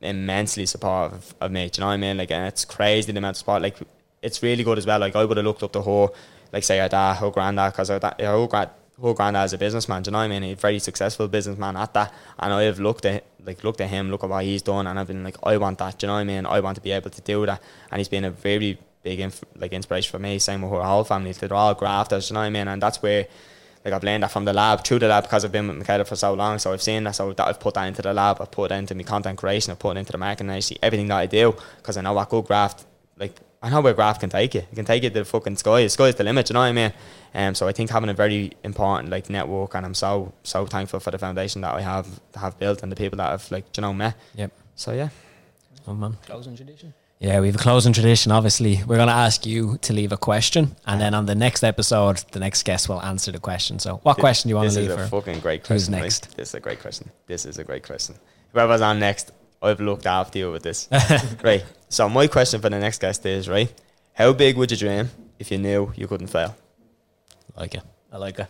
immensely 0.00 0.66
supportive 0.66 1.34
of, 1.40 1.50
me. 1.50 1.68
Do 1.68 1.78
you 1.78 1.80
know 1.82 1.88
what 1.88 1.94
I 1.94 1.98
mean? 1.98 2.16
Like 2.16 2.30
and 2.30 2.46
it's 2.46 2.64
crazy 2.64 3.12
the 3.12 3.18
amount 3.18 3.34
of 3.34 3.38
support. 3.38 3.62
Like 3.62 3.78
it's 4.22 4.42
really 4.42 4.64
good 4.64 4.78
as 4.78 4.86
well. 4.86 4.98
Like 4.98 5.16
I 5.16 5.24
would 5.24 5.36
have 5.36 5.46
looked 5.46 5.62
up 5.62 5.72
to 5.72 5.82
her, 5.82 6.08
like 6.52 6.64
say 6.64 6.78
her 6.78 6.88
dad, 6.88 7.14
her 7.14 7.30
granddad, 7.30 7.72
because 7.72 7.88
her, 7.88 7.98
da- 7.98 8.14
her, 8.18 8.46
grand, 8.46 8.70
her 9.02 9.14
granddad 9.14 9.46
is 9.46 9.52
a 9.52 9.58
businessman. 9.58 10.02
Do 10.02 10.08
you 10.08 10.12
know 10.12 10.18
what 10.18 10.24
I 10.24 10.28
mean? 10.28 10.42
He's 10.42 10.52
a 10.54 10.56
very 10.56 10.78
successful 10.78 11.28
businessman 11.28 11.76
at 11.76 11.92
that. 11.94 12.12
And 12.38 12.52
I 12.52 12.62
have 12.62 12.80
looked 12.80 13.04
at 13.04 13.24
like 13.44 13.64
looked 13.64 13.80
at 13.80 13.88
him, 13.88 14.10
look 14.10 14.24
at 14.24 14.30
what 14.30 14.44
he's 14.44 14.62
done, 14.62 14.86
and 14.86 14.98
I've 14.98 15.06
been 15.06 15.24
like, 15.24 15.36
I 15.42 15.56
want 15.56 15.78
that. 15.78 15.98
Do 15.98 16.06
you 16.06 16.08
know 16.08 16.14
what 16.14 16.20
I 16.20 16.24
mean? 16.24 16.46
I 16.46 16.60
want 16.60 16.76
to 16.76 16.82
be 16.82 16.92
able 16.92 17.10
to 17.10 17.20
do 17.20 17.46
that. 17.46 17.62
And 17.90 17.98
he's 17.98 18.08
been 18.08 18.24
a 18.24 18.30
very 18.30 18.78
big 19.02 19.20
inf- 19.20 19.44
like 19.56 19.72
inspiration 19.72 20.10
for 20.10 20.18
me. 20.18 20.38
Same 20.38 20.62
with 20.62 20.72
her 20.72 20.82
whole 20.82 21.04
family. 21.04 21.32
They're 21.32 21.52
all 21.52 21.74
grafters. 21.74 22.28
Do 22.28 22.32
you 22.32 22.34
know 22.34 22.40
what 22.40 22.46
I 22.46 22.50
mean? 22.50 22.68
And 22.68 22.82
that's 22.82 23.02
where 23.02 23.26
like 23.84 23.94
I've 23.94 24.04
learned 24.04 24.22
that 24.22 24.30
from 24.30 24.44
the 24.44 24.52
lab, 24.52 24.84
through 24.84 24.98
the 24.98 25.08
lab, 25.08 25.24
because 25.24 25.44
I've 25.44 25.52
been 25.52 25.68
with 25.68 25.78
Michaela 25.78 26.04
for 26.04 26.16
so 26.16 26.34
long. 26.34 26.58
So 26.58 26.72
I've 26.72 26.82
seen 26.82 27.04
that, 27.04 27.14
so 27.14 27.32
that 27.32 27.46
I've 27.46 27.60
put 27.60 27.74
that 27.74 27.84
into 27.84 28.02
the 28.02 28.12
lab, 28.12 28.40
I've 28.40 28.50
put 28.50 28.70
it 28.70 28.74
into 28.74 28.94
my 28.94 29.02
content 29.02 29.38
creation, 29.38 29.72
I've 29.72 29.78
put 29.78 29.96
it 29.96 30.00
into 30.00 30.12
the 30.12 30.18
marketing 30.18 30.50
agency, 30.50 30.78
everything 30.82 31.08
that 31.08 31.16
I 31.16 31.26
do, 31.26 31.54
because 31.78 31.96
I 31.96 32.02
know 32.02 32.12
what 32.12 32.28
good 32.28 32.44
graft, 32.44 32.84
like 33.18 33.34
I 33.62 33.68
know 33.68 33.80
where 33.80 33.92
graph 33.92 34.20
can 34.20 34.30
take 34.30 34.54
you. 34.54 34.60
It 34.60 34.74
can 34.74 34.84
take 34.84 35.02
you 35.02 35.10
to 35.10 35.18
the 35.20 35.24
fucking 35.24 35.56
sky. 35.56 35.82
The 35.82 35.88
sky's 35.90 36.14
the 36.14 36.24
limit. 36.24 36.48
You 36.48 36.54
know 36.54 36.60
what 36.60 36.66
I 36.66 36.72
mean? 36.72 36.92
Um, 37.34 37.54
so 37.54 37.68
I 37.68 37.72
think 37.72 37.90
having 37.90 38.08
a 38.08 38.14
very 38.14 38.52
important 38.64 39.10
like 39.10 39.28
network, 39.28 39.74
and 39.74 39.84
I'm 39.84 39.94
so 39.94 40.32
so 40.42 40.64
thankful 40.66 41.00
for 41.00 41.10
the 41.10 41.18
foundation 41.18 41.60
that 41.60 41.74
I 41.74 41.82
have 41.82 42.06
have 42.36 42.58
built 42.58 42.82
and 42.82 42.90
the 42.90 42.96
people 42.96 43.18
that 43.18 43.30
I've 43.32 43.50
like 43.50 43.64
you 43.76 43.82
know 43.82 43.92
met. 43.92 44.14
Yep. 44.34 44.52
So 44.76 44.92
yeah, 44.92 45.10
Oh 45.86 45.94
man. 45.94 46.16
Closing 46.24 46.56
tradition. 46.56 46.94
Yeah, 47.20 47.38
we 47.40 47.48
have 47.48 47.56
a 47.56 47.58
closing 47.58 47.92
tradition. 47.92 48.32
Obviously, 48.32 48.80
we're 48.86 48.96
going 48.96 49.08
to 49.08 49.14
ask 49.14 49.44
you 49.44 49.76
to 49.82 49.92
leave 49.92 50.10
a 50.10 50.16
question, 50.16 50.74
and 50.86 50.98
then 50.98 51.12
on 51.12 51.26
the 51.26 51.34
next 51.34 51.62
episode, 51.62 52.16
the 52.32 52.40
next 52.40 52.62
guest 52.62 52.88
will 52.88 53.02
answer 53.02 53.30
the 53.30 53.38
question. 53.38 53.78
So, 53.78 54.00
what 54.04 54.16
question 54.16 54.48
do 54.48 54.52
you 54.52 54.56
want 54.56 54.70
to 54.70 54.78
leave 54.80 54.88
This 54.88 54.98
is 54.98 55.04
a 55.04 55.08
for? 55.08 55.20
fucking 55.20 55.40
great 55.40 55.60
who's 55.66 55.88
question. 55.88 55.92
right? 55.94 56.02
next? 56.02 56.34
This 56.34 56.48
is 56.48 56.54
a 56.54 56.60
great 56.60 56.80
question. 56.80 57.10
This 57.26 57.44
is 57.44 57.58
a 57.58 57.64
great 57.64 57.82
question. 57.84 58.14
Whoever's 58.54 58.80
on 58.80 58.98
next, 59.00 59.32
I've 59.60 59.80
looked 59.80 60.06
after 60.06 60.38
you 60.38 60.50
with 60.50 60.62
this. 60.62 60.88
right. 61.44 61.62
So 61.90 62.08
my 62.08 62.26
question 62.26 62.62
for 62.62 62.70
the 62.70 62.78
next 62.78 63.02
guest 63.02 63.26
is 63.26 63.50
right. 63.50 63.70
How 64.14 64.32
big 64.32 64.56
would 64.56 64.70
you 64.70 64.78
dream 64.78 65.10
if 65.38 65.50
you 65.50 65.58
knew 65.58 65.92
you 65.96 66.06
couldn't 66.08 66.28
fail? 66.28 66.56
I 67.54 67.60
like 67.60 67.74
it. 67.74 67.82
I 68.10 68.16
like 68.16 68.38
it. 68.38 68.46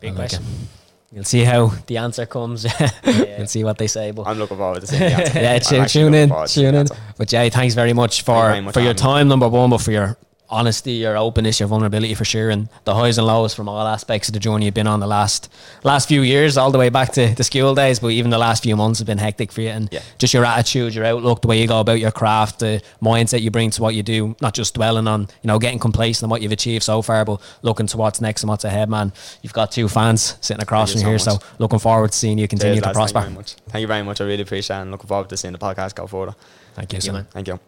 Big 0.00 0.10
I 0.10 0.14
like 0.14 0.30
question. 0.30 0.42
it. 0.42 0.79
You'll 1.12 1.24
see 1.24 1.42
how 1.42 1.72
the 1.86 1.96
answer 1.98 2.24
comes. 2.24 2.64
You'll 3.04 3.46
see 3.48 3.64
what 3.64 3.78
they 3.78 3.88
say. 3.88 4.12
But 4.12 4.28
I'm 4.28 4.38
looking 4.38 4.56
forward 4.56 4.80
to 4.82 4.86
seeing 4.86 5.00
the 5.00 5.06
answer. 5.12 5.40
yeah, 5.40 5.58
tune, 5.58 5.86
tune 5.86 6.14
in, 6.14 6.28
forward 6.28 6.46
to 6.46 6.52
seeing 6.52 6.72
tune 6.72 6.80
in. 6.82 6.86
But 7.18 7.28
Jay, 7.28 7.50
thanks 7.50 7.74
very 7.74 7.92
much 7.92 8.22
for 8.22 8.34
very 8.48 8.60
much 8.60 8.74
for 8.74 8.80
your 8.80 8.94
for 8.94 9.00
having 9.02 9.12
me. 9.16 9.18
time, 9.18 9.28
number 9.28 9.48
one, 9.48 9.70
but 9.70 9.78
for 9.78 9.90
your 9.90 10.16
honesty, 10.50 10.92
your 10.92 11.16
openness, 11.16 11.60
your 11.60 11.68
vulnerability 11.68 12.14
for 12.14 12.24
sure, 12.24 12.50
and 12.50 12.68
the 12.84 12.94
highs 12.94 13.18
and 13.18 13.26
lows 13.26 13.54
from 13.54 13.68
all 13.68 13.86
aspects 13.86 14.28
of 14.28 14.34
the 14.34 14.40
journey 14.40 14.64
you've 14.66 14.74
been 14.74 14.86
on 14.86 15.00
the 15.00 15.06
last 15.06 15.48
last 15.84 16.08
few 16.08 16.22
years, 16.22 16.56
all 16.56 16.70
the 16.70 16.78
way 16.78 16.88
back 16.88 17.12
to 17.12 17.34
the 17.34 17.44
school 17.44 17.74
days, 17.74 18.00
but 18.00 18.08
even 18.08 18.30
the 18.30 18.38
last 18.38 18.62
few 18.62 18.76
months 18.76 18.98
have 18.98 19.06
been 19.06 19.18
hectic 19.18 19.52
for 19.52 19.60
you. 19.60 19.68
And 19.70 19.88
Yeah. 19.92 20.00
just 20.18 20.34
your 20.34 20.44
attitude, 20.44 20.94
your 20.94 21.04
outlook, 21.04 21.42
the 21.42 21.48
way 21.48 21.60
you 21.60 21.66
go 21.68 21.80
about 21.80 22.00
your 22.00 22.10
craft, 22.10 22.58
the 22.60 22.82
mindset 23.02 23.40
you 23.42 23.50
bring 23.50 23.70
to 23.70 23.82
what 23.82 23.94
you 23.94 24.02
do, 24.02 24.34
not 24.40 24.54
just 24.54 24.74
dwelling 24.74 25.06
on, 25.08 25.22
you 25.42 25.48
know, 25.48 25.58
getting 25.58 25.78
complacent 25.78 26.24
on 26.24 26.30
what 26.30 26.42
you've 26.42 26.52
achieved 26.52 26.82
so 26.82 27.00
far, 27.02 27.24
but 27.24 27.40
looking 27.62 27.86
to 27.86 27.96
what's 27.96 28.20
next 28.20 28.42
and 28.42 28.48
what's 28.50 28.64
ahead, 28.64 28.88
man. 28.88 29.12
You've 29.42 29.52
got 29.52 29.70
two 29.70 29.88
fans 29.88 30.36
sitting 30.40 30.62
across 30.62 30.90
Thank 30.92 31.02
from 31.04 31.06
you 31.06 31.10
here, 31.12 31.18
so 31.18 31.30
so 31.30 31.38
looking 31.58 31.78
forward 31.78 32.12
to 32.12 32.18
seeing 32.18 32.38
you 32.38 32.48
continue 32.48 32.80
Cheers, 32.80 32.92
to 32.94 32.98
lads. 32.98 32.98
Thank 32.98 33.08
you 33.08 33.12
prosper. 33.12 33.20
very 33.28 33.34
much. 33.36 33.54
Thank 33.68 33.80
you 33.82 33.86
very 33.86 34.02
much. 34.02 34.20
I 34.20 34.24
really 34.24 34.42
appreciate 34.42 34.76
it 34.78 34.80
and 34.82 34.90
looking 34.90 35.06
forward 35.08 35.28
to 35.28 35.36
seeing 35.36 35.52
the 35.52 35.58
podcast 35.58 35.94
go 35.94 36.06
further. 36.06 36.34
Thank 36.74 36.92
you, 36.92 36.98
you, 37.02 37.12
man. 37.12 37.26
Thank 37.30 37.48
you. 37.48 37.58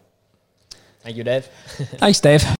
Thank 1.01 1.17
you, 1.17 1.23
Dave. 1.23 1.45
Thanks, 1.97 2.19
Dave. 2.19 2.43